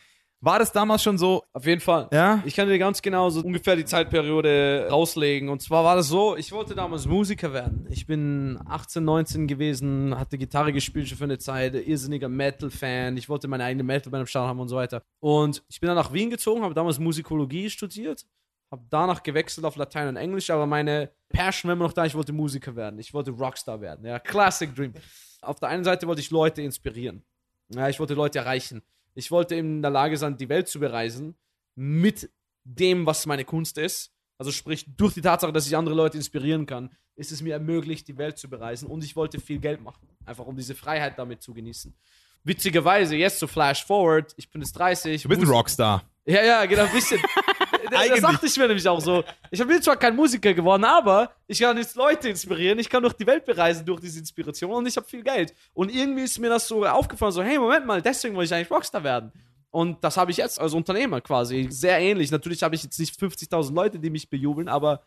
war 0.44 0.58
das 0.58 0.72
damals 0.72 1.02
schon 1.02 1.16
so, 1.16 1.42
Auf 1.52 1.66
jeden 1.66 1.80
Fall. 1.80 2.08
ja? 2.12 2.42
Ich 2.44 2.54
kann 2.54 2.68
dir 2.68 2.78
ganz 2.78 3.00
genau 3.00 3.30
so 3.30 3.40
ungefähr 3.40 3.76
die 3.76 3.84
Zeitperiode 3.84 4.88
rauslegen. 4.90 5.48
Und 5.48 5.62
zwar 5.62 5.84
war 5.84 5.96
das 5.96 6.08
so, 6.08 6.36
ich 6.36 6.52
wollte 6.52 6.74
damals 6.74 7.06
Musiker 7.06 7.52
werden. 7.52 7.86
Ich 7.90 8.06
bin 8.06 8.58
18, 8.66 9.04
19 9.04 9.46
gewesen, 9.46 10.18
hatte 10.18 10.36
Gitarre 10.38 10.72
gespielt 10.72 11.08
schon 11.08 11.18
für 11.18 11.24
eine 11.24 11.38
Zeit, 11.38 11.74
irrsinniger 11.74 12.28
Metal-Fan. 12.28 13.16
Ich 13.16 13.28
wollte 13.28 13.48
meine 13.48 13.64
eigene 13.64 13.82
Metal-Band 13.84 14.22
am 14.22 14.26
Start 14.26 14.48
haben 14.48 14.60
und 14.60 14.68
so 14.68 14.76
weiter. 14.76 15.02
Und 15.20 15.62
ich 15.68 15.80
bin 15.80 15.88
dann 15.88 15.96
nach 15.96 16.12
Wien 16.12 16.30
gezogen, 16.30 16.62
habe 16.62 16.74
damals 16.74 16.98
Musikologie 16.98 17.70
studiert, 17.70 18.26
habe 18.70 18.82
danach 18.90 19.22
gewechselt 19.22 19.64
auf 19.64 19.76
Latein 19.76 20.08
und 20.08 20.16
Englisch, 20.16 20.50
aber 20.50 20.66
meine 20.66 21.10
Passion 21.30 21.68
war 21.68 21.74
immer 21.76 21.86
noch 21.86 21.92
da, 21.92 22.04
ich 22.04 22.14
wollte 22.14 22.32
Musiker 22.32 22.76
werden. 22.76 22.98
Ich 22.98 23.14
wollte 23.14 23.30
Rockstar 23.30 23.80
werden. 23.80 24.04
Ja, 24.04 24.18
Classic 24.18 24.74
Dream. 24.74 24.92
Auf 25.40 25.58
der 25.60 25.70
einen 25.70 25.84
Seite 25.84 26.06
wollte 26.06 26.20
ich 26.20 26.30
Leute 26.30 26.62
inspirieren. 26.62 27.22
Ja, 27.68 27.88
ich 27.88 27.98
wollte 27.98 28.14
Leute 28.14 28.38
erreichen. 28.40 28.82
Ich 29.14 29.30
wollte 29.30 29.54
in 29.54 29.82
der 29.82 29.90
Lage 29.90 30.16
sein, 30.16 30.36
die 30.36 30.48
Welt 30.48 30.68
zu 30.68 30.80
bereisen 30.80 31.36
mit 31.74 32.30
dem, 32.64 33.06
was 33.06 33.26
meine 33.26 33.44
Kunst 33.44 33.78
ist. 33.78 34.12
Also 34.38 34.50
sprich, 34.50 34.86
durch 34.96 35.14
die 35.14 35.20
Tatsache, 35.20 35.52
dass 35.52 35.66
ich 35.66 35.76
andere 35.76 35.94
Leute 35.94 36.16
inspirieren 36.16 36.66
kann, 36.66 36.90
ist 37.16 37.30
es 37.30 37.42
mir 37.42 37.52
ermöglicht, 37.52 38.08
die 38.08 38.18
Welt 38.18 38.38
zu 38.38 38.48
bereisen. 38.48 38.88
Und 38.88 39.04
ich 39.04 39.14
wollte 39.14 39.40
viel 39.40 39.58
Geld 39.58 39.80
machen. 39.80 40.08
Einfach 40.24 40.46
um 40.46 40.56
diese 40.56 40.74
Freiheit 40.74 41.18
damit 41.18 41.42
zu 41.42 41.54
genießen. 41.54 41.94
Witzigerweise, 42.42 43.16
jetzt 43.16 43.38
so 43.38 43.46
Flash 43.46 43.84
Forward, 43.84 44.34
ich 44.36 44.50
bin 44.50 44.60
jetzt 44.60 44.72
30. 44.72 45.22
Du 45.22 45.28
bist 45.28 45.40
ein 45.40 45.48
Rockstar. 45.48 46.02
ja, 46.26 46.44
ja, 46.44 46.66
genau, 46.66 46.84
ein 46.84 46.92
bisschen. 46.92 47.20
das 47.94 48.20
dachte 48.20 48.46
ich 48.46 48.56
mir 48.56 48.66
nämlich 48.66 48.88
auch 48.88 49.00
so. 49.00 49.24
Ich 49.50 49.64
bin 49.64 49.82
zwar 49.82 49.96
kein 49.96 50.14
Musiker 50.14 50.52
geworden, 50.52 50.84
aber 50.84 51.30
ich 51.46 51.60
kann 51.60 51.76
jetzt 51.76 51.96
Leute 51.96 52.28
inspirieren, 52.28 52.78
ich 52.78 52.88
kann 52.88 53.02
durch 53.02 53.14
die 53.14 53.26
Welt 53.26 53.44
bereisen 53.44 53.84
durch 53.86 54.00
diese 54.00 54.18
Inspiration 54.18 54.72
und 54.72 54.86
ich 54.86 54.96
habe 54.96 55.06
viel 55.06 55.22
Geld. 55.22 55.54
Und 55.72 55.94
irgendwie 55.94 56.22
ist 56.22 56.38
mir 56.38 56.50
das 56.50 56.68
so 56.68 56.84
aufgefallen, 56.84 57.32
so, 57.32 57.42
hey, 57.42 57.58
Moment 57.58 57.86
mal, 57.86 58.02
deswegen 58.02 58.34
wollte 58.34 58.46
ich 58.46 58.54
eigentlich 58.54 58.70
Rockstar 58.70 59.04
werden. 59.04 59.32
Und 59.70 60.02
das 60.04 60.16
habe 60.16 60.30
ich 60.30 60.36
jetzt 60.36 60.60
als 60.60 60.72
Unternehmer 60.72 61.20
quasi. 61.20 61.66
Sehr 61.68 61.98
ähnlich. 61.98 62.30
Natürlich 62.30 62.62
habe 62.62 62.76
ich 62.76 62.84
jetzt 62.84 62.98
nicht 62.98 63.20
50.000 63.20 63.74
Leute, 63.74 63.98
die 63.98 64.08
mich 64.08 64.30
bejubeln, 64.30 64.68
aber 64.68 65.02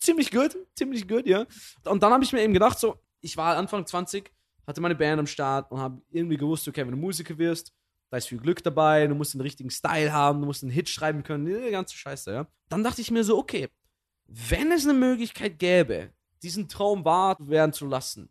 ziemlich 0.00 0.32
gut, 0.32 0.56
ziemlich 0.74 1.06
gut, 1.06 1.26
ja. 1.26 1.46
Und 1.84 2.02
dann 2.02 2.12
habe 2.12 2.24
ich 2.24 2.32
mir 2.32 2.42
eben 2.42 2.52
gedacht, 2.52 2.78
so, 2.78 2.96
ich 3.20 3.36
war 3.36 3.56
Anfang 3.56 3.86
20, 3.86 4.30
hatte 4.66 4.80
meine 4.80 4.96
Band 4.96 5.20
am 5.20 5.26
Start 5.26 5.70
und 5.70 5.78
habe 5.78 6.02
irgendwie 6.10 6.36
gewusst, 6.36 6.66
okay, 6.66 6.82
wenn 6.82 6.90
du 6.90 6.96
Musiker 6.96 7.38
wirst, 7.38 7.72
da 8.10 8.16
ist 8.16 8.28
viel 8.28 8.38
Glück 8.38 8.62
dabei, 8.62 9.06
du 9.06 9.14
musst 9.14 9.34
den 9.34 9.40
richtigen 9.40 9.70
Style 9.70 10.12
haben, 10.12 10.40
du 10.40 10.46
musst 10.46 10.62
einen 10.62 10.72
Hit 10.72 10.88
schreiben 10.88 11.22
können, 11.22 11.46
die 11.46 11.70
ganze 11.70 11.96
Scheiße, 11.96 12.32
ja. 12.32 12.46
Dann 12.68 12.82
dachte 12.82 13.00
ich 13.00 13.10
mir 13.10 13.24
so, 13.24 13.38
okay, 13.38 13.68
wenn 14.26 14.72
es 14.72 14.84
eine 14.84 14.94
Möglichkeit 14.94 15.58
gäbe, 15.58 16.10
diesen 16.42 16.68
Traum 16.68 17.04
wahr 17.04 17.36
werden 17.40 17.72
zu 17.72 17.86
lassen, 17.86 18.28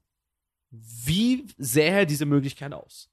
wie 0.70 1.48
sähe 1.58 2.06
diese 2.06 2.26
Möglichkeit 2.26 2.74
aus? 2.74 3.10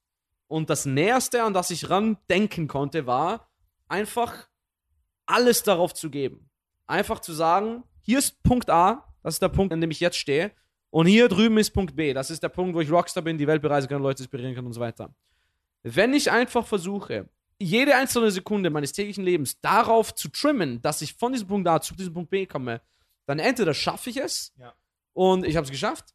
Und 0.47 0.71
das 0.71 0.87
Näherste, 0.87 1.42
an 1.42 1.54
das 1.54 1.71
ich 1.71 1.88
ran 1.90 2.18
denken 2.28 2.68
konnte, 2.68 3.06
war 3.06 3.49
einfach 3.88 4.49
alles 5.26 5.62
darauf 5.62 5.94
zu 5.94 6.11
geben. 6.11 6.50
Einfach 6.87 7.21
zu 7.21 7.33
sagen, 7.33 7.85
hier 8.02 8.18
ist 8.18 8.42
Punkt 8.42 8.71
A, 8.71 9.14
das 9.23 9.37
ist 9.37 9.42
der 9.42 9.49
Punkt, 9.49 9.73
an 9.73 9.80
dem 9.80 9.90
ich 9.90 10.00
jetzt 10.00 10.18
stehe, 10.18 10.52
und 10.90 11.06
hier 11.06 11.28
drüben 11.28 11.59
ist 11.59 11.71
Punkt 11.71 11.97
B, 11.97 12.12
das 12.12 12.30
ist 12.30 12.42
der 12.42 12.50
Punkt, 12.50 12.75
wo 12.75 12.80
ich 12.80 12.90
Rockstar 12.90 13.23
bin, 13.23 13.38
die 13.38 13.47
Welt 13.47 13.62
bereisen 13.62 13.88
kann, 13.88 14.02
Leute 14.02 14.23
inspirieren 14.23 14.54
kann 14.54 14.66
und 14.66 14.75
so 14.75 14.80
weiter. 14.80 15.12
Wenn 15.84 16.14
ich 16.14 16.30
einfach 16.30 16.66
versuche, 16.66 17.28
jede 17.60 17.94
einzelne 17.94 18.30
Sekunde 18.30 18.70
meines 18.70 18.92
täglichen 18.92 19.22
Lebens 19.24 19.60
darauf 19.60 20.14
zu 20.14 20.28
trimmen, 20.28 20.82
dass 20.82 21.02
ich 21.02 21.14
von 21.14 21.32
diesem 21.32 21.46
Punkt 21.46 21.68
A 21.68 21.80
zu 21.80 21.94
diesem 21.94 22.12
Punkt 22.14 22.30
B 22.30 22.46
komme, 22.46 22.80
dann 23.26 23.38
entweder 23.38 23.74
schaffe 23.74 24.10
ich 24.10 24.16
es 24.16 24.52
Ja. 24.58 24.74
und 25.12 25.44
ich 25.44 25.56
habe 25.56 25.64
es 25.64 25.70
geschafft, 25.70 26.14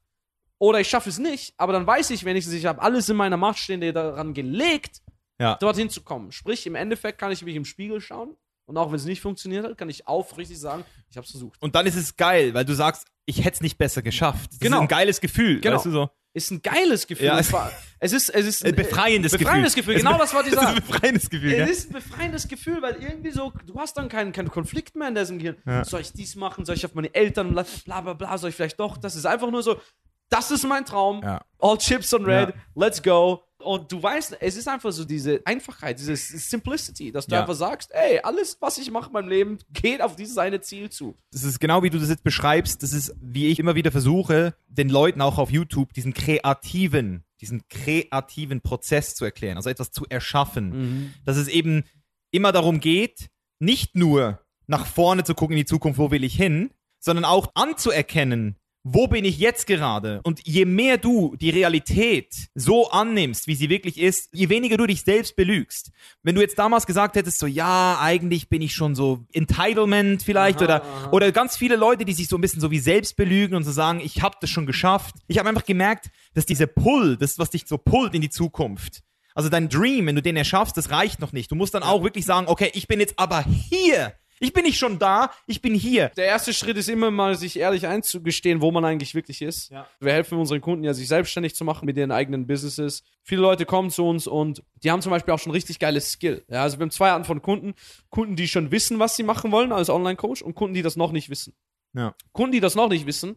oder 0.57 0.79
ich 0.81 0.89
schaffe 0.89 1.09
es 1.09 1.19
nicht, 1.19 1.53
aber 1.57 1.71
dann 1.71 1.87
weiß 1.87 2.09
ich 2.09 2.25
wenigstens, 2.25 2.55
ich 2.55 2.65
habe 2.65 2.81
alles 2.81 3.07
in 3.09 3.15
meiner 3.15 3.37
Macht 3.37 3.59
Stehende 3.59 3.93
daran 3.93 4.33
gelegt, 4.33 5.01
Ja. 5.39 5.55
dorthin 5.55 5.89
zu 5.89 6.01
kommen. 6.01 6.31
Sprich, 6.33 6.67
im 6.67 6.75
Endeffekt 6.75 7.17
kann 7.19 7.31
ich 7.31 7.41
mich 7.43 7.55
im 7.55 7.63
Spiegel 7.65 8.01
schauen 8.01 8.35
und 8.69 8.77
auch 8.77 8.87
wenn 8.89 8.95
es 8.97 9.05
nicht 9.05 9.19
funktioniert 9.21 9.65
hat, 9.65 9.77
kann 9.77 9.89
ich 9.89 10.07
aufrichtig 10.07 10.59
sagen, 10.59 10.85
ich 11.09 11.17
habe 11.17 11.25
es 11.25 11.31
versucht. 11.31 11.61
Und 11.61 11.75
dann 11.75 11.85
ist 11.87 11.95
es 11.95 12.15
geil, 12.15 12.53
weil 12.53 12.65
du 12.65 12.73
sagst, 12.73 13.05
ich 13.25 13.39
hätte 13.43 13.55
es 13.55 13.61
nicht 13.61 13.77
besser 13.77 14.01
geschafft. 14.01 14.51
Das 14.53 14.59
Genau. 14.59 14.77
ist 14.77 14.81
ein 14.83 14.87
geiles 14.87 15.19
Gefühl, 15.21 15.59
Genau. 15.59 15.75
weißt 15.77 15.85
du 15.87 15.91
so. 15.91 16.09
ist 16.33 16.51
ein 16.51 16.61
geiles 16.61 17.07
Gefühl. 17.07 17.25
Ja, 17.25 17.39
es- 17.39 17.51
es 17.99 18.13
ist, 18.13 18.29
es 18.29 18.45
ist 18.45 18.63
Ein 18.65 18.75
befreiendes 18.75 19.31
Gefühl. 19.31 19.45
befreiendes 19.45 19.73
Gefühl. 19.75 19.95
Es 19.95 20.01
Genau 20.03 20.17
das 20.17 20.31
wollte 20.33 20.49
ich 20.49 20.53
Es 20.55 20.59
ist 20.61 20.65
sagen. 20.67 20.77
ein 20.79 20.85
befreiendes 20.87 21.29
Gefühl, 21.29 21.53
Es 21.53 21.69
ist 21.71 21.89
ein 21.89 21.93
befreiendes 21.93 22.47
Gefühl, 22.47 22.81
weil 22.83 22.95
irgendwie 23.01 23.31
so, 23.31 23.51
du 23.65 23.79
hast 23.79 23.97
dann 23.97 24.07
keinen, 24.09 24.31
keinen 24.31 24.49
Konflikt 24.51 24.95
mehr 24.95 25.07
in 25.07 25.15
diesem 25.15 25.39
Gehirn. 25.39 25.57
Ja. 25.65 25.83
Soll 25.83 26.01
ich 26.01 26.13
dies 26.13 26.35
machen? 26.35 26.65
Soll 26.65 26.75
ich 26.75 26.85
auf 26.85 26.93
meine 26.93 27.13
Eltern, 27.15 27.53
bla 27.53 27.65
bla 27.85 28.01
bla, 28.01 28.13
bla 28.13 28.37
soll 28.37 28.51
ich 28.51 28.55
vielleicht 28.55 28.79
doch? 28.79 28.97
Das 28.97 29.15
ist 29.15 29.25
einfach 29.25 29.49
nur 29.49 29.63
so, 29.63 29.81
das 30.29 30.51
ist 30.51 30.67
mein 30.67 30.85
Traum. 30.85 31.21
Ja. 31.23 31.41
All 31.57 31.77
chips 31.79 32.13
on 32.13 32.23
red, 32.25 32.53
let's 32.75 33.01
go. 33.01 33.43
Und 33.61 33.91
du 33.91 34.01
weißt, 34.01 34.37
es 34.39 34.55
ist 34.55 34.67
einfach 34.67 34.91
so 34.91 35.03
diese 35.05 35.41
Einfachheit, 35.45 35.99
diese 35.99 36.15
Simplicity, 36.15 37.11
dass 37.11 37.27
du 37.27 37.35
Ja. 37.35 37.41
einfach 37.41 37.55
sagst, 37.55 37.91
ey, 37.93 38.19
alles, 38.23 38.57
was 38.61 38.77
ich 38.77 38.89
mache 38.89 39.07
in 39.07 39.13
meinem 39.13 39.27
Leben, 39.29 39.57
geht 39.73 40.01
auf 40.01 40.15
dieses 40.15 40.37
eine 40.37 40.61
Ziel 40.61 40.89
zu. 40.89 41.15
Das 41.31 41.43
ist 41.43 41.59
genau 41.59 41.83
wie 41.83 41.89
du 41.89 41.99
das 41.99 42.09
jetzt 42.09 42.23
beschreibst. 42.23 42.81
Das 42.83 42.93
ist, 42.93 43.13
wie 43.21 43.47
ich 43.47 43.59
immer 43.59 43.75
wieder 43.75 43.91
versuche, 43.91 44.55
den 44.69 44.89
Leuten 44.89 45.21
auch 45.21 45.37
auf 45.37 45.51
YouTube 45.51 45.93
diesen 45.93 46.13
kreativen, 46.13 47.23
diesen 47.41 47.63
kreativen 47.69 48.61
Prozess 48.61 49.15
zu 49.15 49.25
erklären, 49.25 49.57
also 49.57 49.69
etwas 49.69 49.91
zu 49.91 50.05
erschaffen. 50.07 51.13
Dass 51.25 51.37
es 51.37 51.47
eben 51.49 51.83
immer 52.31 52.51
darum 52.51 52.79
geht, 52.79 53.29
nicht 53.59 53.95
nur 53.95 54.39
nach 54.67 54.85
vorne 54.85 55.23
zu 55.25 55.35
gucken 55.35 55.53
in 55.57 55.63
die 55.63 55.65
Zukunft, 55.65 55.99
wo 55.99 56.11
will 56.11 56.23
ich 56.23 56.35
hin, 56.35 56.71
sondern 56.99 57.25
auch 57.25 57.51
anzuerkennen, 57.55 58.55
wo 58.93 59.07
bin 59.07 59.25
ich 59.25 59.37
jetzt 59.37 59.67
gerade? 59.67 60.21
Und 60.23 60.41
je 60.45 60.65
mehr 60.65 60.97
du 60.97 61.35
die 61.35 61.49
Realität 61.49 62.33
so 62.55 62.89
annimmst, 62.89 63.47
wie 63.47 63.55
sie 63.55 63.69
wirklich 63.69 63.99
ist, 63.99 64.29
je 64.31 64.49
weniger 64.49 64.77
du 64.77 64.87
dich 64.87 65.03
selbst 65.03 65.35
belügst. 65.35 65.91
Wenn 66.23 66.35
du 66.35 66.41
jetzt 66.41 66.57
damals 66.57 66.85
gesagt 66.85 67.15
hättest, 67.15 67.39
so, 67.39 67.45
ja, 67.45 67.99
eigentlich 68.01 68.49
bin 68.49 68.61
ich 68.61 68.73
schon 68.73 68.95
so 68.95 69.25
Entitlement 69.31 70.23
vielleicht 70.23 70.59
Aha, 70.59 70.65
oder, 70.65 70.83
aha. 70.83 71.09
oder 71.11 71.31
ganz 71.31 71.55
viele 71.55 71.75
Leute, 71.75 72.05
die 72.05 72.13
sich 72.13 72.27
so 72.27 72.37
ein 72.37 72.41
bisschen 72.41 72.61
so 72.61 72.71
wie 72.71 72.79
selbst 72.79 73.15
belügen 73.15 73.55
und 73.55 73.63
so 73.63 73.71
sagen, 73.71 74.01
ich 74.03 74.21
habe 74.21 74.37
das 74.41 74.49
schon 74.49 74.65
geschafft. 74.65 75.15
Ich 75.27 75.37
habe 75.37 75.47
einfach 75.49 75.65
gemerkt, 75.65 76.09
dass 76.33 76.45
dieser 76.45 76.67
Pull, 76.67 77.17
das, 77.17 77.37
was 77.37 77.51
dich 77.51 77.65
so 77.67 77.77
pullt 77.77 78.15
in 78.15 78.21
die 78.21 78.29
Zukunft, 78.29 79.03
also 79.35 79.49
dein 79.49 79.69
Dream, 79.69 80.07
wenn 80.07 80.15
du 80.15 80.21
den 80.21 80.35
erschaffst, 80.35 80.75
das 80.77 80.89
reicht 80.89 81.21
noch 81.21 81.31
nicht. 81.31 81.51
Du 81.51 81.55
musst 81.55 81.73
dann 81.73 81.83
auch 81.83 82.03
wirklich 82.03 82.25
sagen, 82.25 82.47
okay, 82.47 82.71
ich 82.73 82.87
bin 82.87 82.99
jetzt 82.99 83.17
aber 83.17 83.43
hier. 83.43 84.13
Ich 84.39 84.53
bin 84.53 84.63
nicht 84.63 84.77
schon 84.77 84.99
da, 84.99 85.31
ich 85.47 85.61
bin 85.61 85.75
hier. 85.75 86.09
Der 86.15 86.25
erste 86.25 86.53
Schritt 86.53 86.77
ist 86.77 86.89
immer 86.89 87.11
mal, 87.11 87.35
sich 87.35 87.59
ehrlich 87.59 87.87
einzugestehen, 87.87 88.61
wo 88.61 88.71
man 88.71 88.85
eigentlich 88.85 89.15
wirklich 89.15 89.41
ist. 89.41 89.69
Ja. 89.69 89.87
Wir 89.99 90.13
helfen 90.13 90.37
unseren 90.37 90.61
Kunden 90.61 90.83
ja, 90.83 90.93
sich 90.93 91.07
selbstständig 91.07 91.55
zu 91.55 91.65
machen 91.65 91.85
mit 91.85 91.97
ihren 91.97 92.11
eigenen 92.11 92.47
Businesses. 92.47 93.03
Viele 93.23 93.41
Leute 93.41 93.65
kommen 93.65 93.89
zu 93.89 94.05
uns 94.05 94.27
und 94.27 94.63
die 94.83 94.91
haben 94.91 95.01
zum 95.01 95.11
Beispiel 95.11 95.33
auch 95.33 95.39
schon 95.39 95.51
richtig 95.51 95.79
geiles 95.79 96.11
Skill. 96.11 96.43
Ja, 96.49 96.63
also 96.63 96.77
wir 96.79 96.83
haben 96.83 96.91
zwei 96.91 97.11
Arten 97.11 97.25
von 97.25 97.41
Kunden. 97.41 97.73
Kunden, 98.09 98.35
die 98.35 98.47
schon 98.47 98.71
wissen, 98.71 98.99
was 98.99 99.15
sie 99.15 99.23
machen 99.23 99.51
wollen 99.51 99.71
als 99.71 99.89
Online-Coach 99.89 100.41
und 100.41 100.55
Kunden, 100.55 100.73
die 100.73 100.81
das 100.81 100.95
noch 100.95 101.11
nicht 101.11 101.29
wissen. 101.29 101.53
Ja. 101.93 102.15
Kunden, 102.31 102.53
die 102.53 102.59
das 102.59 102.75
noch 102.75 102.89
nicht 102.89 103.05
wissen, 103.05 103.35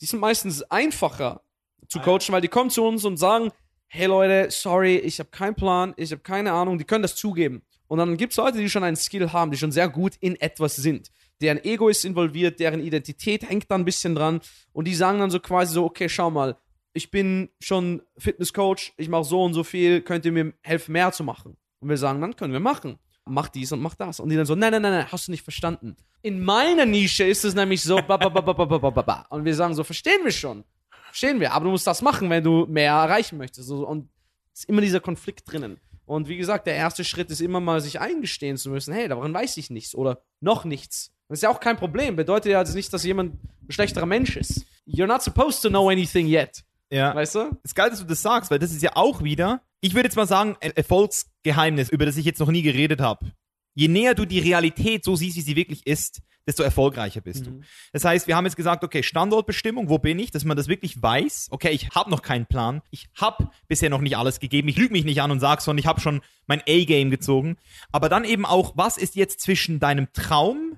die 0.00 0.06
sind 0.06 0.20
meistens 0.20 0.62
einfacher 0.62 1.42
zu 1.88 1.98
coachen, 2.00 2.30
weil 2.30 2.40
die 2.40 2.48
kommen 2.48 2.70
zu 2.70 2.84
uns 2.84 3.04
und 3.04 3.16
sagen, 3.16 3.50
hey 3.88 4.06
Leute, 4.06 4.50
sorry, 4.50 4.96
ich 4.96 5.18
habe 5.18 5.30
keinen 5.30 5.54
Plan, 5.54 5.92
ich 5.96 6.12
habe 6.12 6.22
keine 6.22 6.52
Ahnung, 6.52 6.78
die 6.78 6.84
können 6.84 7.02
das 7.02 7.16
zugeben. 7.16 7.62
Und 7.90 7.98
dann 7.98 8.16
gibt 8.16 8.32
es 8.32 8.36
Leute, 8.36 8.58
die 8.58 8.70
schon 8.70 8.84
einen 8.84 8.94
Skill 8.94 9.32
haben, 9.32 9.50
die 9.50 9.56
schon 9.56 9.72
sehr 9.72 9.88
gut 9.88 10.12
in 10.20 10.40
etwas 10.40 10.76
sind. 10.76 11.10
Deren 11.40 11.58
Ego 11.64 11.88
ist 11.88 12.04
involviert, 12.04 12.60
deren 12.60 12.78
Identität 12.78 13.50
hängt 13.50 13.68
da 13.68 13.74
ein 13.74 13.84
bisschen 13.84 14.14
dran 14.14 14.40
und 14.72 14.86
die 14.86 14.94
sagen 14.94 15.18
dann 15.18 15.32
so 15.32 15.40
quasi 15.40 15.74
so, 15.74 15.86
okay, 15.86 16.08
schau 16.08 16.30
mal, 16.30 16.56
ich 16.92 17.10
bin 17.10 17.48
schon 17.58 18.00
Fitnesscoach, 18.16 18.92
ich 18.96 19.08
mache 19.08 19.24
so 19.24 19.42
und 19.42 19.54
so 19.54 19.64
viel, 19.64 20.02
könnt 20.02 20.24
ihr 20.24 20.30
mir 20.30 20.52
helfen, 20.62 20.92
mehr 20.92 21.10
zu 21.10 21.24
machen? 21.24 21.56
Und 21.80 21.88
wir 21.88 21.96
sagen, 21.96 22.20
dann 22.20 22.36
können 22.36 22.52
wir 22.52 22.60
machen. 22.60 22.96
Mach 23.24 23.48
dies 23.48 23.72
und 23.72 23.80
mach 23.80 23.96
das. 23.96 24.20
Und 24.20 24.28
die 24.28 24.36
dann 24.36 24.46
so, 24.46 24.54
nein, 24.54 24.70
nein, 24.70 24.82
nein, 24.82 24.92
nein, 24.92 25.10
hast 25.10 25.26
du 25.26 25.32
nicht 25.32 25.42
verstanden. 25.42 25.96
In 26.22 26.44
meiner 26.44 26.86
Nische 26.86 27.24
ist 27.24 27.44
es 27.44 27.56
nämlich 27.56 27.82
so, 27.82 27.96
ba, 27.96 28.16
ba, 28.16 28.28
ba, 28.28 28.40
ba, 28.40 28.52
ba, 28.52 28.66
ba, 28.66 28.90
ba, 28.90 29.02
ba, 29.02 29.26
und 29.30 29.44
wir 29.44 29.54
sagen 29.56 29.74
so, 29.74 29.82
verstehen 29.82 30.20
wir 30.22 30.30
schon. 30.30 30.62
Verstehen 31.06 31.40
wir, 31.40 31.52
aber 31.54 31.64
du 31.64 31.72
musst 31.72 31.88
das 31.88 32.02
machen, 32.02 32.30
wenn 32.30 32.44
du 32.44 32.66
mehr 32.66 32.92
erreichen 32.92 33.36
möchtest. 33.36 33.68
Und 33.68 34.10
es 34.54 34.60
ist 34.60 34.68
immer 34.68 34.80
dieser 34.80 35.00
Konflikt 35.00 35.50
drinnen. 35.50 35.80
Und 36.10 36.26
wie 36.26 36.38
gesagt, 36.38 36.66
der 36.66 36.74
erste 36.74 37.04
Schritt 37.04 37.30
ist 37.30 37.40
immer 37.40 37.60
mal, 37.60 37.80
sich 37.80 38.00
eingestehen 38.00 38.56
zu 38.56 38.68
müssen, 38.68 38.92
hey, 38.92 39.06
daran 39.06 39.32
weiß 39.32 39.56
ich 39.58 39.70
nichts 39.70 39.94
oder 39.94 40.20
noch 40.40 40.64
nichts. 40.64 41.12
Das 41.28 41.38
ist 41.38 41.42
ja 41.42 41.50
auch 41.50 41.60
kein 41.60 41.76
Problem. 41.76 42.16
Bedeutet 42.16 42.50
ja 42.50 42.58
also 42.58 42.74
nicht, 42.74 42.92
dass 42.92 43.04
jemand 43.04 43.34
ein 43.34 43.70
schlechterer 43.70 44.06
Mensch 44.06 44.36
ist. 44.36 44.66
You're 44.88 45.06
not 45.06 45.22
supposed 45.22 45.62
to 45.62 45.68
know 45.68 45.88
anything 45.88 46.26
yet. 46.26 46.64
Ja. 46.90 47.14
Weißt 47.14 47.36
du? 47.36 47.56
ist 47.62 47.76
geil, 47.76 47.90
dass 47.90 48.00
du 48.00 48.06
das 48.06 48.22
sagst, 48.22 48.50
weil 48.50 48.58
das 48.58 48.72
ist 48.72 48.82
ja 48.82 48.96
auch 48.96 49.22
wieder, 49.22 49.62
ich 49.80 49.94
würde 49.94 50.08
jetzt 50.08 50.16
mal 50.16 50.26
sagen, 50.26 50.56
ein 50.60 50.72
Erfolgsgeheimnis, 50.72 51.90
über 51.90 52.06
das 52.06 52.16
ich 52.16 52.24
jetzt 52.24 52.40
noch 52.40 52.50
nie 52.50 52.62
geredet 52.62 53.00
habe. 53.00 53.30
Je 53.74 53.86
näher 53.86 54.16
du 54.16 54.24
die 54.24 54.40
Realität 54.40 55.04
so 55.04 55.14
siehst, 55.14 55.36
wie 55.36 55.42
sie 55.42 55.54
wirklich 55.54 55.86
ist, 55.86 56.22
desto 56.50 56.62
erfolgreicher 56.62 57.20
bist 57.20 57.46
du. 57.46 57.60
Das 57.92 58.04
heißt, 58.04 58.26
wir 58.26 58.36
haben 58.36 58.44
jetzt 58.44 58.56
gesagt, 58.56 58.84
okay, 58.84 59.02
Standortbestimmung, 59.02 59.88
wo 59.88 59.98
bin 59.98 60.18
ich, 60.18 60.30
dass 60.30 60.44
man 60.44 60.56
das 60.56 60.68
wirklich 60.68 61.00
weiß. 61.00 61.48
Okay, 61.50 61.70
ich 61.70 61.90
habe 61.90 62.10
noch 62.10 62.22
keinen 62.22 62.46
Plan. 62.46 62.82
Ich 62.90 63.08
habe 63.16 63.48
bisher 63.68 63.88
noch 63.88 64.00
nicht 64.00 64.16
alles 64.16 64.40
gegeben. 64.40 64.68
Ich 64.68 64.76
lüge 64.76 64.92
mich 64.92 65.04
nicht 65.04 65.22
an 65.22 65.30
und 65.30 65.40
sage, 65.40 65.62
sondern 65.62 65.78
ich 65.78 65.86
habe 65.86 66.00
schon 66.00 66.20
mein 66.46 66.60
A-Game 66.68 67.10
gezogen. 67.10 67.56
Aber 67.92 68.08
dann 68.08 68.24
eben 68.24 68.44
auch, 68.44 68.72
was 68.76 68.98
ist 68.98 69.14
jetzt 69.14 69.40
zwischen 69.40 69.78
deinem 69.78 70.12
Traum, 70.12 70.76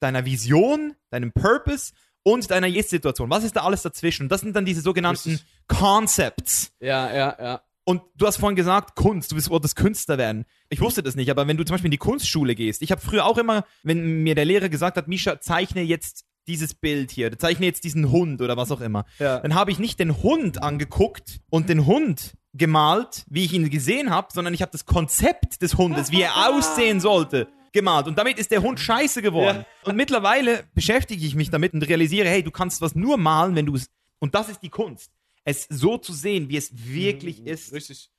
deiner 0.00 0.24
Vision, 0.24 0.94
deinem 1.10 1.32
Purpose 1.32 1.92
und 2.24 2.50
deiner 2.50 2.66
Jetzt-Situation? 2.66 3.30
Was 3.30 3.44
ist 3.44 3.56
da 3.56 3.62
alles 3.62 3.82
dazwischen? 3.82 4.24
Und 4.24 4.32
das 4.32 4.40
sind 4.40 4.56
dann 4.56 4.64
diese 4.64 4.80
sogenannten. 4.80 5.40
Concepts. 5.68 6.72
Ja, 6.80 7.14
ja, 7.14 7.36
ja. 7.40 7.62
Und 7.84 8.02
du 8.16 8.26
hast 8.26 8.36
vorhin 8.36 8.54
gesagt, 8.56 8.94
Kunst, 8.94 9.32
du 9.32 9.36
willst- 9.36 9.50
wolltest 9.50 9.74
Künstler 9.76 10.16
werden. 10.18 10.44
Ich 10.68 10.80
wusste 10.80 11.02
das 11.02 11.16
nicht, 11.16 11.30
aber 11.30 11.48
wenn 11.48 11.56
du 11.56 11.64
zum 11.64 11.74
Beispiel 11.74 11.88
in 11.88 11.92
die 11.92 11.98
Kunstschule 11.98 12.54
gehst, 12.54 12.80
ich 12.82 12.92
habe 12.92 13.00
früher 13.00 13.26
auch 13.26 13.38
immer, 13.38 13.64
wenn 13.82 14.22
mir 14.22 14.34
der 14.36 14.44
Lehrer 14.44 14.68
gesagt 14.68 14.96
hat, 14.96 15.08
Misha, 15.08 15.40
zeichne 15.40 15.82
jetzt 15.82 16.24
dieses 16.46 16.74
Bild 16.74 17.10
hier, 17.10 17.36
zeichne 17.38 17.66
jetzt 17.66 17.84
diesen 17.84 18.10
Hund 18.10 18.40
oder 18.40 18.56
was 18.56 18.70
auch 18.70 18.80
immer, 18.80 19.04
Ja. 19.18 19.40
dann 19.40 19.54
habe 19.54 19.70
ich 19.72 19.78
nicht 19.78 19.98
den 20.00 20.22
Hund 20.22 20.62
angeguckt 20.62 21.40
und 21.50 21.68
den 21.68 21.86
Hund 21.86 22.34
gemalt, 22.52 23.24
wie 23.28 23.44
ich 23.44 23.52
ihn 23.52 23.68
gesehen 23.70 24.10
habe, 24.10 24.28
sondern 24.32 24.52
ich 24.54 24.62
habe 24.62 24.72
das 24.72 24.84
Konzept 24.86 25.62
des 25.62 25.76
Hundes, 25.76 26.10
wie 26.12 26.22
er 26.22 26.48
aussehen 26.50 27.00
sollte, 27.00 27.48
gemalt. 27.72 28.06
Und 28.06 28.18
damit 28.18 28.38
ist 28.38 28.50
der 28.50 28.62
Hund 28.62 28.78
scheiße 28.78 29.22
geworden. 29.22 29.64
Und 29.84 29.96
mittlerweile 29.96 30.64
beschäftige 30.74 31.24
ich 31.26 31.34
mich 31.34 31.50
damit 31.50 31.72
und 31.74 31.82
realisiere, 31.82 32.28
hey, 32.28 32.42
du 32.42 32.50
kannst 32.50 32.80
was 32.80 32.94
nur 32.94 33.16
malen, 33.16 33.54
wenn 33.56 33.66
du 33.66 33.74
es. 33.74 33.86
Und 34.20 34.34
das 34.34 34.48
ist 34.48 34.62
die 34.62 34.68
Kunst. 34.68 35.10
Es 35.44 35.66
so 35.68 35.98
zu 35.98 36.12
sehen, 36.12 36.48
wie 36.48 36.56
es 36.56 36.70
wirklich 36.74 37.44
ist. 37.46 37.72
Richtig. 37.72 38.10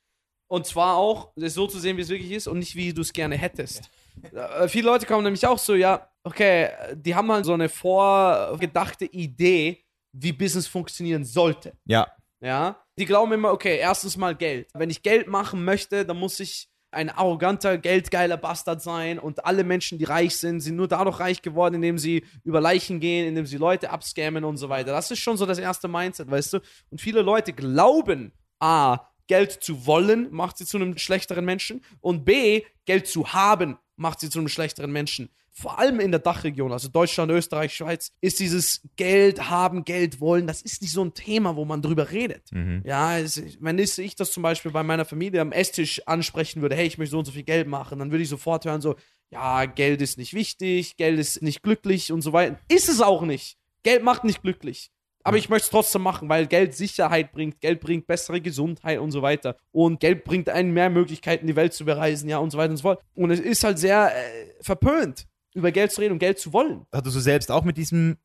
Und 0.46 0.66
zwar 0.66 0.96
auch, 0.96 1.32
es 1.36 1.54
so 1.54 1.66
zu 1.66 1.78
sehen, 1.78 1.96
wie 1.96 2.02
es 2.02 2.08
wirklich 2.08 2.32
ist 2.32 2.46
und 2.46 2.58
nicht, 2.58 2.76
wie 2.76 2.92
du 2.92 3.00
es 3.00 3.12
gerne 3.12 3.36
hättest. 3.36 3.90
Äh, 4.32 4.68
viele 4.68 4.86
Leute 4.86 5.06
kommen 5.06 5.24
nämlich 5.24 5.46
auch 5.46 5.58
so, 5.58 5.74
ja, 5.74 6.10
okay, 6.22 6.70
die 6.94 7.14
haben 7.14 7.32
halt 7.32 7.44
so 7.44 7.54
eine 7.54 7.68
vorgedachte 7.68 9.06
Idee, 9.06 9.84
wie 10.12 10.32
Business 10.32 10.66
funktionieren 10.66 11.24
sollte. 11.24 11.76
Ja. 11.86 12.08
Ja, 12.40 12.84
die 12.98 13.06
glauben 13.06 13.32
immer, 13.32 13.52
okay, 13.52 13.78
erstens 13.78 14.18
mal 14.18 14.34
Geld. 14.34 14.68
Wenn 14.74 14.90
ich 14.90 15.02
Geld 15.02 15.28
machen 15.28 15.64
möchte, 15.64 16.04
dann 16.04 16.18
muss 16.18 16.38
ich 16.40 16.68
ein 16.94 17.10
arroganter, 17.10 17.78
geldgeiler 17.78 18.36
Bastard 18.36 18.82
sein 18.82 19.18
und 19.18 19.44
alle 19.44 19.64
Menschen, 19.64 19.98
die 19.98 20.04
reich 20.04 20.36
sind, 20.36 20.60
sind 20.60 20.76
nur 20.76 20.88
dadurch 20.88 21.20
reich 21.20 21.42
geworden, 21.42 21.74
indem 21.74 21.98
sie 21.98 22.24
über 22.44 22.60
Leichen 22.60 23.00
gehen, 23.00 23.26
indem 23.26 23.46
sie 23.46 23.56
Leute 23.56 23.90
abscammen 23.90 24.44
und 24.44 24.56
so 24.56 24.68
weiter. 24.68 24.92
Das 24.92 25.10
ist 25.10 25.18
schon 25.18 25.36
so 25.36 25.46
das 25.46 25.58
erste 25.58 25.88
Mindset, 25.88 26.30
weißt 26.30 26.54
du? 26.54 26.60
Und 26.90 27.00
viele 27.00 27.22
Leute 27.22 27.52
glauben, 27.52 28.32
A, 28.60 29.08
Geld 29.26 29.52
zu 29.52 29.86
wollen, 29.86 30.28
macht 30.30 30.58
sie 30.58 30.66
zu 30.66 30.76
einem 30.76 30.98
schlechteren 30.98 31.44
Menschen 31.44 31.82
und 32.00 32.24
B, 32.24 32.62
Geld 32.84 33.06
zu 33.06 33.32
haben, 33.32 33.78
macht 33.96 34.20
sie 34.20 34.30
zu 34.30 34.38
einem 34.38 34.48
schlechteren 34.48 34.92
Menschen. 34.92 35.30
Vor 35.56 35.78
allem 35.78 36.00
in 36.00 36.10
der 36.10 36.20
Dachregion, 36.20 36.72
also 36.72 36.88
Deutschland, 36.88 37.30
Österreich, 37.30 37.74
Schweiz, 37.74 38.10
ist 38.20 38.40
dieses 38.40 38.82
Geld 38.96 39.48
haben, 39.48 39.84
Geld 39.84 40.20
wollen, 40.20 40.48
das 40.48 40.62
ist 40.62 40.82
nicht 40.82 40.92
so 40.92 41.04
ein 41.04 41.14
Thema, 41.14 41.54
wo 41.54 41.64
man 41.64 41.80
drüber 41.80 42.10
redet. 42.10 42.50
Ja, 42.84 43.18
es, 43.18 43.40
wenn 43.60 43.78
ich 43.78 43.96
ich 43.98 44.16
das 44.16 44.32
zum 44.32 44.42
Beispiel 44.42 44.72
bei 44.72 44.82
meiner 44.82 45.04
Familie 45.04 45.40
am 45.40 45.52
Esstisch 45.52 46.02
ansprechen 46.06 46.60
würde, 46.60 46.74
hey, 46.74 46.86
ich 46.86 46.98
möchte 46.98 47.12
so 47.12 47.18
und 47.18 47.24
so 47.24 47.32
viel 47.32 47.44
Geld 47.44 47.68
machen, 47.68 48.00
dann 48.00 48.10
würde 48.10 48.24
ich 48.24 48.28
sofort 48.28 48.64
hören, 48.64 48.80
so, 48.80 48.96
ja, 49.30 49.64
Geld 49.66 50.02
ist 50.02 50.18
nicht 50.18 50.34
wichtig, 50.34 50.96
Geld 50.96 51.18
ist 51.18 51.40
nicht 51.40 51.62
glücklich 51.62 52.10
und 52.10 52.22
so 52.22 52.32
weiter. 52.32 52.58
Ist 52.68 52.88
es 52.88 53.00
auch 53.00 53.22
nicht. 53.22 53.56
Geld 53.84 54.02
macht 54.02 54.24
nicht 54.24 54.42
glücklich. 54.42 54.90
Aber 55.26 55.38
ich 55.38 55.48
möchte 55.48 55.64
es 55.64 55.70
trotzdem 55.70 56.02
machen, 56.02 56.28
weil 56.28 56.46
Geld 56.46 56.74
Sicherheit 56.74 57.32
bringt, 57.32 57.60
Geld 57.60 57.80
bringt 57.80 58.06
bessere 58.06 58.42
Gesundheit 58.42 58.98
und 58.98 59.10
so 59.10 59.22
weiter. 59.22 59.56
Und 59.72 59.98
Geld 59.98 60.24
bringt 60.24 60.50
einen 60.50 60.74
mehr 60.74 60.90
Möglichkeiten, 60.90 61.46
die 61.46 61.56
Welt 61.56 61.72
zu 61.72 61.86
bereisen, 61.86 62.28
ja, 62.28 62.38
und 62.38 62.50
so 62.50 62.58
weiter 62.58 62.72
und 62.72 62.76
so 62.76 62.82
fort. 62.82 63.02
Und 63.14 63.30
es 63.30 63.40
ist 63.40 63.64
halt 63.64 63.78
sehr 63.78 64.14
äh, 64.14 64.52
verpönt, 64.60 65.26
über 65.54 65.72
Geld 65.72 65.92
zu 65.92 66.00
reden 66.00 66.12
und 66.12 66.18
Geld 66.18 66.38
zu 66.38 66.52
wollen. 66.52 66.86
Hattest 66.92 67.16
du 67.16 67.20
selbst 67.20 67.50
auch 67.50 67.64
mit 67.64 67.76
diesem 67.76 68.16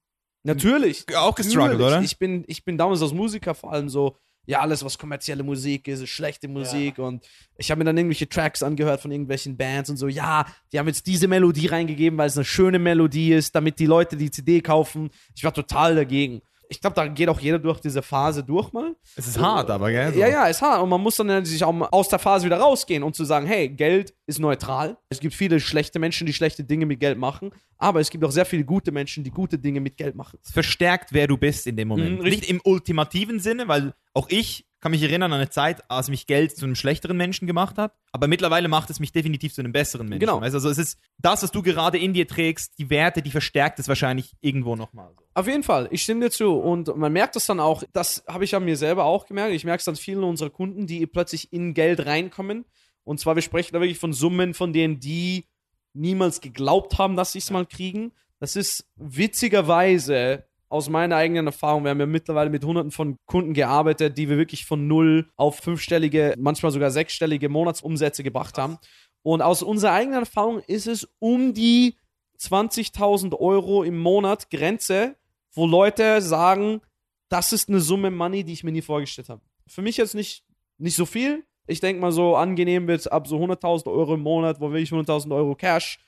Natürlich. 0.43 1.05
auch 1.15 1.35
gestruggelt, 1.35 1.79
oder? 1.79 2.01
Ich 2.01 2.17
bin, 2.17 2.43
ich 2.47 2.63
bin 2.65 2.77
damals 2.77 3.01
als 3.01 3.13
Musiker 3.13 3.55
vor 3.55 3.71
allem 3.71 3.89
so, 3.89 4.17
ja, 4.45 4.61
alles, 4.61 4.83
was 4.83 4.97
kommerzielle 4.97 5.43
Musik 5.43 5.87
ist, 5.87 6.01
ist 6.01 6.09
schlechte 6.09 6.47
Musik. 6.47 6.97
Und 6.97 7.23
ich 7.57 7.69
habe 7.69 7.79
mir 7.79 7.85
dann 7.85 7.97
irgendwelche 7.97 8.27
Tracks 8.27 8.63
angehört 8.63 8.99
von 8.99 9.11
irgendwelchen 9.11 9.57
Bands 9.57 9.91
und 9.91 9.97
so, 9.97 10.07
ja, 10.07 10.45
die 10.71 10.79
haben 10.79 10.87
jetzt 10.87 11.05
diese 11.05 11.27
Melodie 11.27 11.67
reingegeben, 11.67 12.17
weil 12.17 12.27
es 12.27 12.37
eine 12.37 12.45
schöne 12.45 12.79
Melodie 12.79 13.33
ist, 13.33 13.53
damit 13.53 13.77
die 13.77 13.85
Leute 13.85 14.17
die 14.17 14.31
CD 14.31 14.61
kaufen. 14.61 15.11
Ich 15.35 15.43
war 15.43 15.53
total 15.53 15.95
dagegen. 15.95 16.41
Ich 16.71 16.79
glaube, 16.81 16.95
da 16.95 17.07
geht 17.07 17.27
auch 17.29 17.39
jeder 17.39 17.57
durch 17.57 17.79
diese 17.79 18.03
Phase 18.03 18.43
durch 18.43 18.71
mal. 18.71 18.95
Es 19.15 19.25
ist 19.25 19.39
hart, 19.39 19.71
aber, 19.71 19.89
gell? 19.89 20.13
So. 20.13 20.19
Ja, 20.19 20.27
ja, 20.27 20.45
ist 20.45 20.61
hart. 20.61 20.83
Und 20.83 20.89
man 20.89 21.01
muss 21.01 21.15
dann 21.15 21.43
sich 21.43 21.63
auch 21.63 21.91
aus 21.91 22.09
der 22.09 22.19
Phase 22.19 22.45
wieder 22.45 22.57
rausgehen 22.57 23.01
und 23.01 23.15
zu 23.15 23.25
sagen, 23.25 23.47
hey, 23.47 23.67
Geld 23.69 24.13
ist 24.27 24.37
neutral. 24.39 24.95
Es 25.09 25.19
gibt 25.19 25.33
viele 25.33 25.59
schlechte 25.59 25.97
Menschen, 25.97 26.27
die 26.27 26.33
schlechte 26.33 26.63
Dinge 26.63 26.85
mit 26.85 26.99
Geld 26.99 27.17
machen, 27.17 27.49
aber 27.79 28.01
es 28.01 28.11
gibt 28.11 28.23
auch 28.23 28.31
sehr 28.31 28.45
viele 28.45 28.65
gute 28.65 28.91
Menschen, 28.91 29.23
die 29.23 29.31
gute 29.31 29.57
Dinge 29.57 29.81
mit 29.81 29.97
Geld 29.97 30.15
machen. 30.15 30.37
Es 30.43 30.51
verstärkt, 30.51 31.11
wer 31.11 31.25
du 31.25 31.37
bist 31.37 31.65
in 31.65 31.75
dem 31.75 31.87
Moment. 31.87 32.19
Mhm, 32.19 32.21
richtig. 32.21 32.41
Nicht 32.41 32.51
im 32.51 32.61
ultimativen 32.63 33.39
Sinne, 33.39 33.67
weil 33.67 33.95
auch 34.13 34.29
ich 34.29 34.68
kann 34.81 34.91
mich 34.91 35.01
erinnern 35.01 35.33
an 35.33 35.39
eine 35.39 35.49
Zeit, 35.49 35.89
als 35.89 36.09
mich 36.09 36.25
Geld 36.25 36.55
zu 36.55 36.65
einem 36.65 36.75
schlechteren 36.75 37.17
Menschen 37.17 37.47
gemacht 37.47 37.77
hat. 37.77 37.93
Aber 38.11 38.27
mittlerweile 38.27 38.67
macht 38.67 38.89
es 38.89 38.99
mich 38.99 39.11
definitiv 39.11 39.53
zu 39.53 39.61
einem 39.61 39.71
besseren 39.71 40.07
Menschen. 40.07 40.21
Genau. 40.21 40.41
Weißt 40.41 40.55
Also 40.55 40.69
es 40.69 40.77
ist 40.77 40.99
das, 41.17 41.43
was 41.43 41.51
du 41.51 41.61
gerade 41.61 41.97
in 41.97 42.13
dir 42.13 42.27
trägst, 42.27 42.79
die 42.79 42.89
Werte, 42.89 43.21
die 43.21 43.31
verstärkt 43.31 43.79
es 43.79 43.87
wahrscheinlich 43.87 44.35
irgendwo 44.41 44.75
nochmal. 44.75 45.11
Auf 45.33 45.47
jeden 45.47 45.63
Fall, 45.63 45.89
ich 45.91 46.03
stimme 46.03 46.25
dir 46.25 46.31
zu. 46.31 46.51
Und 46.53 46.95
man 46.95 47.11
merkt 47.11 47.35
das 47.35 47.45
dann 47.45 47.59
auch, 47.59 47.83
das 47.93 48.23
habe 48.27 48.45
ich 48.45 48.55
an 48.55 48.65
mir 48.65 48.77
selber 48.77 49.03
auch 49.05 49.25
gemerkt. 49.25 49.53
Ich 49.53 49.65
merke 49.65 49.81
es 49.81 49.87
an 49.87 49.95
vielen 49.95 50.23
unserer 50.23 50.49
Kunden, 50.49 50.87
die 50.87 51.05
plötzlich 51.07 51.51
in 51.51 51.73
Geld 51.73 52.05
reinkommen. 52.05 52.65
Und 53.03 53.19
zwar, 53.19 53.35
wir 53.35 53.41
sprechen 53.41 53.73
da 53.73 53.81
wirklich 53.81 53.99
von 53.99 54.13
Summen, 54.13 54.53
von 54.53 54.71
denen 54.71 54.99
die 54.99 55.45
niemals 55.93 56.41
geglaubt 56.41 56.97
haben, 56.97 57.15
dass 57.15 57.33
sie 57.33 57.39
es 57.39 57.49
mal 57.51 57.65
kriegen. 57.65 58.11
Das 58.39 58.55
ist 58.55 58.87
witzigerweise 58.95 60.45
aus 60.69 60.87
meiner 60.87 61.15
eigenen 61.15 61.47
Erfahrung, 61.47 61.83
wir 61.83 61.89
haben 61.89 61.99
ja 61.99 62.05
mittlerweile 62.05 62.49
mit 62.49 62.63
hunderten 62.63 62.91
von 62.91 63.17
Kunden 63.25 63.53
gearbeitet, 63.53 64.17
die 64.17 64.29
wir 64.29 64.37
wirklich 64.37 64.65
von 64.65 64.87
null 64.87 65.27
auf 65.35 65.57
fünfstellige, 65.57 66.35
manchmal 66.37 66.71
sogar 66.71 66.91
sechsstellige 66.91 67.49
Monatsumsätze 67.49 68.23
gebracht 68.23 68.57
haben. 68.57 68.77
Und 69.23 69.41
aus 69.41 69.63
unserer 69.63 69.93
eigenen 69.93 70.19
Erfahrung 70.19 70.59
ist 70.67 70.87
es 70.87 71.07
um 71.19 71.53
die 71.53 71.97
20.000 72.39 73.37
Euro 73.37 73.83
im 73.83 73.99
Monat 73.99 74.49
Grenze, 74.49 75.15
wo 75.53 75.65
Leute 75.65 76.21
sagen, 76.21 76.81
das 77.29 77.51
ist 77.51 77.67
eine 77.69 77.79
Summe 77.79 78.11
Money, 78.11 78.43
die 78.43 78.53
ich 78.53 78.63
mir 78.63 78.71
nie 78.71 78.81
vorgestellt 78.81 79.29
habe. 79.29 79.41
Für 79.67 79.81
mich 79.81 79.97
jetzt 79.97 80.15
nicht, 80.15 80.43
nicht 80.77 80.95
so 80.95 81.05
viel. 81.05 81.43
Ich 81.67 81.79
denke 81.79 82.01
mal 82.01 82.11
so 82.11 82.35
angenehm 82.35 82.87
wird 82.87 83.11
ab 83.11 83.27
so 83.27 83.37
100.000 83.37 83.91
Euro 83.91 84.15
im 84.15 84.21
Monat, 84.21 84.59
wo 84.59 84.71
wirklich 84.71 84.91
100.000 84.91 85.35
Euro 85.35 85.55
Cash 85.55 85.99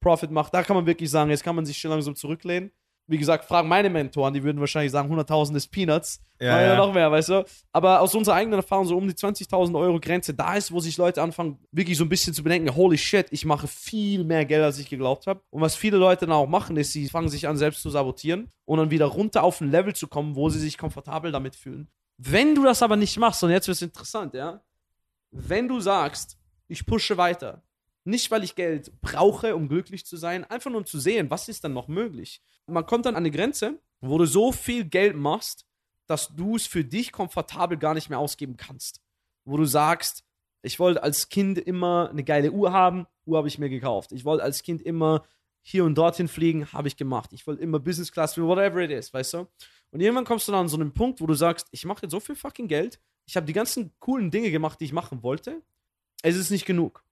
Profit 0.00 0.30
macht. 0.30 0.52
Da 0.52 0.62
kann 0.62 0.76
man 0.76 0.86
wirklich 0.86 1.10
sagen, 1.10 1.30
jetzt 1.30 1.44
kann 1.44 1.56
man 1.56 1.64
sich 1.64 1.78
schon 1.78 1.90
langsam 1.90 2.14
zurücklehnen. 2.14 2.70
Wie 3.08 3.18
gesagt, 3.18 3.44
fragen 3.44 3.68
meine 3.68 3.88
Mentoren, 3.88 4.34
die 4.34 4.42
würden 4.42 4.58
wahrscheinlich 4.58 4.90
sagen, 4.90 5.12
100.000 5.12 5.54
ist 5.56 5.68
Peanuts. 5.68 6.20
Ja, 6.40 6.60
Ja, 6.60 6.76
noch 6.76 6.92
mehr, 6.92 7.10
weißt 7.10 7.28
du? 7.28 7.44
Aber 7.72 8.00
aus 8.00 8.14
unserer 8.14 8.34
eigenen 8.34 8.58
Erfahrung, 8.58 8.84
so 8.86 8.96
um 8.96 9.06
die 9.06 9.14
20.000 9.14 9.78
Euro 9.78 10.00
Grenze, 10.00 10.34
da 10.34 10.56
ist, 10.56 10.72
wo 10.72 10.80
sich 10.80 10.96
Leute 10.96 11.22
anfangen, 11.22 11.58
wirklich 11.70 11.96
so 11.96 12.04
ein 12.04 12.08
bisschen 12.08 12.34
zu 12.34 12.42
bedenken, 12.42 12.74
holy 12.74 12.98
shit, 12.98 13.26
ich 13.30 13.44
mache 13.44 13.68
viel 13.68 14.24
mehr 14.24 14.44
Geld, 14.44 14.64
als 14.64 14.78
ich 14.78 14.88
geglaubt 14.88 15.26
habe. 15.26 15.40
Und 15.50 15.60
was 15.60 15.76
viele 15.76 15.98
Leute 15.98 16.26
dann 16.26 16.34
auch 16.34 16.48
machen, 16.48 16.76
ist, 16.76 16.92
sie 16.92 17.08
fangen 17.08 17.28
sich 17.28 17.46
an, 17.46 17.56
selbst 17.56 17.82
zu 17.82 17.90
sabotieren 17.90 18.50
und 18.64 18.78
dann 18.78 18.90
wieder 18.90 19.06
runter 19.06 19.44
auf 19.44 19.60
ein 19.60 19.70
Level 19.70 19.94
zu 19.94 20.08
kommen, 20.08 20.34
wo 20.34 20.48
sie 20.48 20.58
sich 20.58 20.76
komfortabel 20.76 21.30
damit 21.30 21.54
fühlen. 21.54 21.88
Wenn 22.18 22.54
du 22.54 22.64
das 22.64 22.82
aber 22.82 22.96
nicht 22.96 23.16
machst, 23.18 23.44
und 23.44 23.50
jetzt 23.50 23.68
wird 23.68 23.76
es 23.76 23.82
interessant, 23.82 24.34
ja? 24.34 24.62
Wenn 25.30 25.68
du 25.68 25.80
sagst, 25.80 26.38
ich 26.68 26.84
pushe 26.86 27.16
weiter, 27.16 27.62
nicht 28.06 28.30
weil 28.30 28.44
ich 28.44 28.54
Geld 28.54 28.92
brauche, 29.00 29.54
um 29.56 29.68
glücklich 29.68 30.06
zu 30.06 30.16
sein, 30.16 30.44
einfach 30.44 30.70
nur 30.70 30.80
um 30.80 30.86
zu 30.86 30.98
sehen, 30.98 31.30
was 31.30 31.48
ist 31.48 31.64
dann 31.64 31.72
noch 31.72 31.88
möglich. 31.88 32.40
Man 32.66 32.86
kommt 32.86 33.06
dann 33.06 33.14
an 33.14 33.22
eine 33.22 33.30
Grenze, 33.30 33.80
wo 34.00 34.18
du 34.18 34.26
so 34.26 34.52
viel 34.52 34.84
Geld 34.84 35.16
machst, 35.16 35.66
dass 36.06 36.34
du 36.34 36.56
es 36.56 36.66
für 36.66 36.84
dich 36.84 37.12
komfortabel 37.12 37.78
gar 37.78 37.94
nicht 37.94 38.08
mehr 38.08 38.18
ausgeben 38.18 38.56
kannst. 38.56 39.00
Wo 39.44 39.56
du 39.56 39.64
sagst, 39.64 40.24
ich 40.62 40.78
wollte 40.78 41.02
als 41.02 41.28
Kind 41.28 41.58
immer 41.58 42.08
eine 42.10 42.24
geile 42.24 42.52
Uhr 42.52 42.72
haben, 42.72 43.06
Uhr 43.24 43.38
habe 43.38 43.48
ich 43.48 43.58
mir 43.58 43.68
gekauft. 43.68 44.12
Ich 44.12 44.24
wollte 44.24 44.44
als 44.44 44.62
Kind 44.62 44.82
immer 44.82 45.24
hier 45.62 45.84
und 45.84 45.96
dorthin 45.96 46.28
fliegen, 46.28 46.72
habe 46.72 46.86
ich 46.86 46.96
gemacht. 46.96 47.32
Ich 47.32 47.46
wollte 47.46 47.62
immer 47.62 47.80
Business 47.80 48.12
Class 48.12 48.38
whatever 48.38 48.80
it 48.80 48.90
is, 48.90 49.12
weißt 49.12 49.34
du? 49.34 49.46
Und 49.90 50.00
irgendwann 50.00 50.24
kommst 50.24 50.46
du 50.46 50.52
dann 50.52 50.62
an 50.62 50.68
so 50.68 50.76
einen 50.76 50.92
Punkt, 50.92 51.20
wo 51.20 51.26
du 51.26 51.34
sagst, 51.34 51.66
ich 51.72 51.84
mache 51.84 52.02
jetzt 52.02 52.12
so 52.12 52.20
viel 52.20 52.36
fucking 52.36 52.68
Geld, 52.68 53.00
ich 53.26 53.36
habe 53.36 53.46
die 53.46 53.52
ganzen 53.52 53.92
coolen 53.98 54.30
Dinge 54.30 54.50
gemacht, 54.52 54.80
die 54.80 54.84
ich 54.84 54.92
machen 54.92 55.22
wollte, 55.22 55.62
es 56.22 56.36
ist 56.36 56.50
nicht 56.50 56.66
genug. 56.66 57.02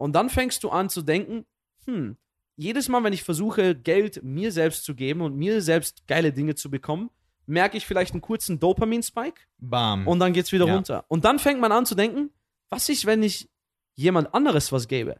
Und 0.00 0.14
dann 0.14 0.30
fängst 0.30 0.64
du 0.64 0.70
an 0.70 0.88
zu 0.88 1.02
denken, 1.02 1.44
hm, 1.84 2.16
jedes 2.56 2.88
Mal, 2.88 3.04
wenn 3.04 3.12
ich 3.12 3.22
versuche, 3.22 3.74
Geld 3.74 4.22
mir 4.22 4.50
selbst 4.50 4.84
zu 4.84 4.94
geben 4.94 5.20
und 5.20 5.36
mir 5.36 5.60
selbst 5.60 6.06
geile 6.06 6.32
Dinge 6.32 6.54
zu 6.54 6.70
bekommen, 6.70 7.10
merke 7.44 7.76
ich 7.76 7.84
vielleicht 7.84 8.12
einen 8.12 8.22
kurzen 8.22 8.58
Dopamin-Spike 8.58 9.42
Bam. 9.58 10.08
und 10.08 10.18
dann 10.18 10.32
geht's 10.32 10.52
wieder 10.52 10.66
Ja. 10.66 10.74
runter. 10.74 11.04
Und 11.08 11.26
dann 11.26 11.38
fängt 11.38 11.60
man 11.60 11.70
an 11.70 11.84
zu 11.84 11.94
denken, 11.94 12.30
was 12.70 12.88
ist, 12.88 13.04
wenn 13.04 13.22
ich 13.22 13.50
jemand 13.94 14.32
anderes 14.32 14.72
was 14.72 14.88
gebe? 14.88 15.18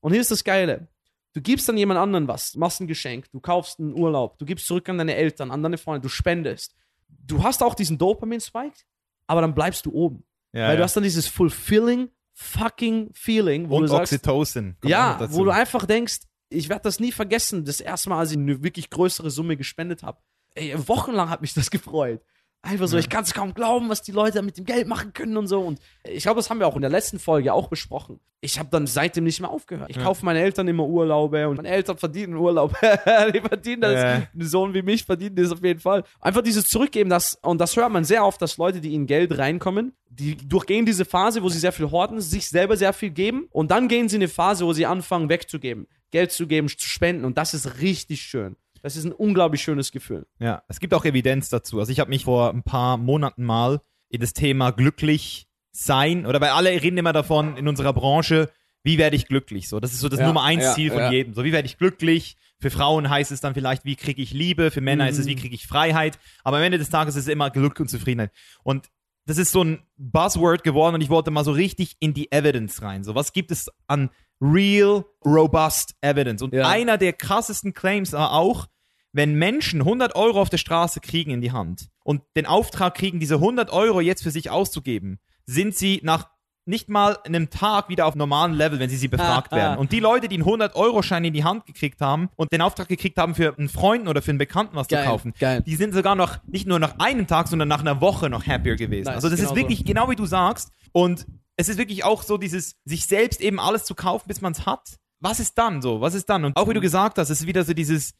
Und 0.00 0.12
hier 0.12 0.20
ist 0.20 0.30
das 0.30 0.44
Geile. 0.44 0.88
Du 1.32 1.40
gibst 1.40 1.66
dann 1.66 1.78
jemand 1.78 1.98
anderen 1.98 2.28
was, 2.28 2.54
machst 2.54 2.80
ein 2.82 2.86
Geschenk, 2.86 3.30
du 3.30 3.40
kaufst 3.40 3.80
einen 3.80 3.94
Urlaub, 3.94 4.38
du 4.38 4.44
gibst 4.44 4.66
zurück 4.66 4.90
an 4.90 4.98
deine 4.98 5.14
Eltern, 5.14 5.50
an 5.50 5.62
deine 5.62 5.78
Freunde, 5.78 6.02
du 6.02 6.08
spendest. 6.10 6.74
Du 7.08 7.42
hast 7.42 7.62
auch 7.62 7.74
diesen 7.74 7.96
Dopamin-Spike, 7.96 8.80
aber 9.26 9.40
dann 9.40 9.54
bleibst 9.54 9.86
du 9.86 9.92
oben. 9.92 10.24
ja, 10.52 10.64
weil 10.64 10.70
ja. 10.72 10.76
du 10.76 10.82
hast 10.82 10.96
dann 10.96 11.04
dieses 11.04 11.26
fulfilling 11.28 12.10
fucking 12.40 13.10
Feeling, 13.14 13.68
wo 13.68 13.76
Und 13.76 13.82
du 13.82 13.88
sagst, 13.88 14.12
Oxytocin. 14.12 14.76
kommt 14.80 14.90
ja, 14.90 15.18
wo 15.32 15.44
du 15.44 15.50
einfach 15.50 15.86
denkst, 15.86 16.20
ich 16.50 16.68
werde 16.68 16.82
das 16.84 17.00
nie 17.00 17.10
vergessen, 17.10 17.64
das 17.64 17.80
erste 17.80 18.08
Mal, 18.10 18.20
als 18.20 18.30
ich 18.30 18.38
eine 18.38 18.62
wirklich 18.62 18.90
größere 18.90 19.30
Summe 19.30 19.56
gespendet 19.56 20.04
habe. 20.04 20.18
Ey, 20.54 20.74
wochenlang 20.88 21.30
hat 21.30 21.42
mich 21.42 21.52
das 21.52 21.70
gefreut. 21.70 22.22
Einfach 22.60 22.88
so, 22.88 22.96
Ja. 22.96 23.00
ich 23.00 23.08
kann 23.08 23.22
es 23.22 23.32
kaum 23.34 23.54
glauben, 23.54 23.88
was 23.88 24.02
die 24.02 24.10
Leute 24.10 24.42
mit 24.42 24.58
dem 24.58 24.64
Geld 24.64 24.88
machen 24.88 25.12
können 25.12 25.36
und 25.36 25.46
so. 25.46 25.60
Und 25.60 25.78
ich 26.04 26.24
glaube, 26.24 26.38
das 26.38 26.50
haben 26.50 26.58
wir 26.58 26.66
auch 26.66 26.74
in 26.74 26.80
der 26.82 26.90
letzten 26.90 27.18
Folge 27.20 27.52
auch 27.52 27.68
besprochen. 27.68 28.18
Ich 28.40 28.58
habe 28.58 28.68
dann 28.70 28.86
seitdem 28.88 29.24
nicht 29.24 29.40
mehr 29.40 29.50
aufgehört. 29.50 29.90
Ich 29.90 29.96
Ja. 29.96 30.02
kaufe 30.02 30.24
meinen 30.24 30.36
Eltern 30.38 30.66
immer 30.68 30.84
Urlaube 30.84 31.48
und 31.48 31.56
meine 31.56 31.68
Eltern 31.68 31.98
verdienen 31.98 32.34
Urlaub. 32.34 32.72
die 33.34 33.40
verdienen 33.40 33.82
das. 33.82 33.94
Ja. 33.94 34.12
Ein 34.34 34.46
Sohn 34.46 34.74
wie 34.74 34.82
mich 34.82 35.04
verdient 35.04 35.38
das 35.38 35.52
auf 35.52 35.62
jeden 35.62 35.80
Fall. 35.80 36.02
Einfach 36.20 36.42
dieses 36.42 36.64
Zurückgeben, 36.68 37.10
das, 37.10 37.36
und 37.42 37.60
das 37.60 37.76
hört 37.76 37.92
man 37.92 38.04
sehr 38.04 38.24
oft, 38.24 38.42
dass 38.42 38.56
Leute, 38.58 38.80
die 38.80 38.92
in 38.94 39.06
Geld 39.06 39.38
reinkommen, 39.38 39.92
die 40.10 40.36
durchgehen 40.36 40.84
diese 40.84 41.04
Phase, 41.04 41.42
wo 41.44 41.48
sie 41.48 41.58
sehr 41.60 41.72
viel 41.72 41.90
horten, 41.90 42.20
sich 42.20 42.48
selber 42.48 42.76
sehr 42.76 42.92
viel 42.92 43.10
geben 43.10 43.46
und 43.52 43.70
dann 43.70 43.86
gehen 43.86 44.08
sie 44.08 44.16
in 44.16 44.22
eine 44.22 44.28
Phase, 44.28 44.66
wo 44.66 44.72
sie 44.72 44.84
anfangen 44.86 45.28
wegzugeben, 45.28 45.86
Geld 46.10 46.32
zu 46.32 46.46
geben, 46.48 46.68
zu 46.68 46.88
spenden 46.88 47.24
und 47.24 47.38
das 47.38 47.54
ist 47.54 47.80
richtig 47.80 48.22
schön. 48.22 48.56
Das 48.82 48.96
ist 48.96 49.04
ein 49.04 49.12
unglaublich 49.12 49.62
schönes 49.62 49.92
Gefühl. 49.92 50.26
Ja, 50.38 50.62
es 50.68 50.80
gibt 50.80 50.94
auch 50.94 51.04
Evidenz 51.04 51.48
dazu. 51.48 51.78
Also 51.80 51.92
ich 51.92 52.00
habe 52.00 52.10
mich 52.10 52.24
vor 52.24 52.50
ein 52.50 52.62
paar 52.62 52.96
Monaten 52.96 53.44
mal 53.44 53.80
in 54.08 54.20
das 54.20 54.32
Thema 54.32 54.70
glücklich 54.70 55.46
sein, 55.70 56.26
oder 56.26 56.40
weil 56.40 56.50
alle 56.50 56.70
reden 56.70 56.98
immer 56.98 57.12
davon 57.12 57.56
in 57.56 57.68
unserer 57.68 57.92
Branche, 57.92 58.50
wie 58.82 58.98
werde 58.98 59.16
ich 59.16 59.26
glücklich? 59.26 59.68
So, 59.68 59.80
das 59.80 59.92
ist 59.92 60.00
so 60.00 60.08
das 60.08 60.20
Ja, 60.20 60.26
Nummer 60.26 60.42
eins 60.44 60.64
ja, 60.64 60.72
Ziel 60.74 60.90
von 60.90 61.00
ja. 61.00 61.10
jedem. 61.12 61.34
So, 61.34 61.44
wie 61.44 61.52
werde 61.52 61.66
ich 61.66 61.78
glücklich? 61.78 62.36
Für 62.60 62.70
Frauen 62.70 63.08
heißt 63.10 63.30
es 63.32 63.40
dann 63.40 63.54
vielleicht, 63.54 63.84
wie 63.84 63.94
kriege 63.96 64.20
ich 64.22 64.32
Liebe? 64.32 64.70
Für 64.70 64.80
Männer 64.80 65.08
ist 65.08 65.18
es, 65.18 65.26
wie 65.26 65.34
Mhm. 65.36 65.40
kriege 65.40 65.54
ich 65.54 65.66
Freiheit? 65.66 66.18
Aber 66.42 66.56
am 66.56 66.62
Ende 66.62 66.78
des 66.78 66.90
Tages 66.90 67.14
ist 67.16 67.24
es 67.24 67.28
immer 67.32 67.50
Glück 67.50 67.78
und 67.80 67.88
Zufriedenheit. 67.88 68.32
Und 68.64 68.88
das 69.26 69.36
ist 69.36 69.52
so 69.52 69.62
ein 69.62 69.80
Buzzword 69.98 70.64
geworden 70.64 70.94
und 70.94 71.00
ich 71.02 71.10
wollte 71.10 71.30
mal 71.30 71.44
so 71.44 71.52
richtig 71.52 71.96
in 72.00 72.14
die 72.14 72.32
Evidence 72.32 72.80
rein. 72.82 73.04
So, 73.04 73.14
was 73.14 73.32
gibt 73.32 73.50
es 73.50 73.70
an 73.86 74.10
real, 74.40 75.04
robust 75.24 75.94
Evidence? 76.00 76.42
Und 76.42 76.54
Ja. 76.54 76.68
einer 76.68 76.98
der 76.98 77.12
krassesten 77.12 77.74
Claims 77.74 78.12
war 78.12 78.32
auch, 78.32 78.66
wenn 79.12 79.34
Menschen 79.34 79.82
100 79.84 80.14
Euro 80.16 80.40
auf 80.40 80.50
der 80.50 80.58
Straße 80.58 81.00
kriegen 81.00 81.30
in 81.30 81.40
die 81.40 81.52
Hand 81.52 81.88
und 82.04 82.22
den 82.36 82.46
Auftrag 82.46 82.94
kriegen, 82.94 83.20
diese 83.20 83.36
100 83.40 83.70
Euro 83.70 84.00
jetzt 84.00 84.22
für 84.22 84.30
sich 84.30 84.50
auszugeben, 84.50 85.18
sind 85.46 85.74
sie 85.74 86.00
nach 86.02 86.28
nicht 86.66 86.90
mal 86.90 87.16
einem 87.24 87.48
Tag 87.48 87.88
wieder 87.88 88.04
auf 88.04 88.14
normalen 88.14 88.52
Level, 88.52 88.78
wenn 88.78 88.90
sie 88.90 88.98
sie 88.98 89.08
befragt 89.08 89.52
werden. 89.52 89.78
Und 89.78 89.90
die 89.90 90.00
Leute, 90.00 90.28
die 90.28 90.34
einen 90.34 90.44
100-Euro-Schein 90.44 91.24
in 91.24 91.32
die 91.32 91.42
Hand 91.42 91.64
gekriegt 91.64 92.02
haben 92.02 92.28
und 92.36 92.52
den 92.52 92.60
Auftrag 92.60 92.88
gekriegt 92.88 93.16
haben, 93.16 93.34
für 93.34 93.56
einen 93.56 93.70
Freund 93.70 94.06
oder 94.06 94.20
für 94.20 94.32
einen 94.32 94.38
Bekannten 94.38 94.76
was 94.76 94.86
Geil, 94.86 95.02
zu 95.02 95.08
kaufen, 95.10 95.32
geil. 95.40 95.62
die 95.66 95.76
sind 95.76 95.94
sogar 95.94 96.14
noch, 96.14 96.36
nicht 96.46 96.66
nur 96.66 96.78
nach 96.78 96.98
einem 96.98 97.26
Tag, 97.26 97.48
sondern 97.48 97.68
nach 97.68 97.80
einer 97.80 98.02
Woche 98.02 98.28
noch 98.28 98.46
happier 98.46 98.76
gewesen. 98.76 99.06
Nice, 99.06 99.14
also 99.14 99.30
das 99.30 99.40
genau 99.40 99.50
ist 99.50 99.56
wirklich 99.56 99.86
genau 99.86 100.10
wie 100.10 100.16
du 100.16 100.26
sagst. 100.26 100.70
Und 100.92 101.26
es 101.58 101.68
ist 101.68 101.76
wirklich 101.76 102.04
auch 102.04 102.22
so 102.22 102.38
dieses, 102.38 102.76
sich 102.84 103.06
selbst 103.06 103.40
eben 103.40 103.58
alles 103.58 103.84
zu 103.84 103.94
kaufen, 103.94 104.28
bis 104.28 104.40
man 104.40 104.52
es 104.52 104.64
hat. 104.64 104.96
Was 105.20 105.40
ist 105.40 105.58
dann 105.58 105.82
so? 105.82 106.00
Was 106.00 106.14
ist 106.14 106.30
dann? 106.30 106.44
Und 106.44 106.56
auch 106.56 106.68
wie 106.68 106.74
du 106.74 106.80
gesagt 106.80 107.18
hast, 107.18 107.30
es 107.30 107.40
ist 107.40 107.46
wieder 107.48 107.64
so 107.64 107.74
dieses, 107.74 108.14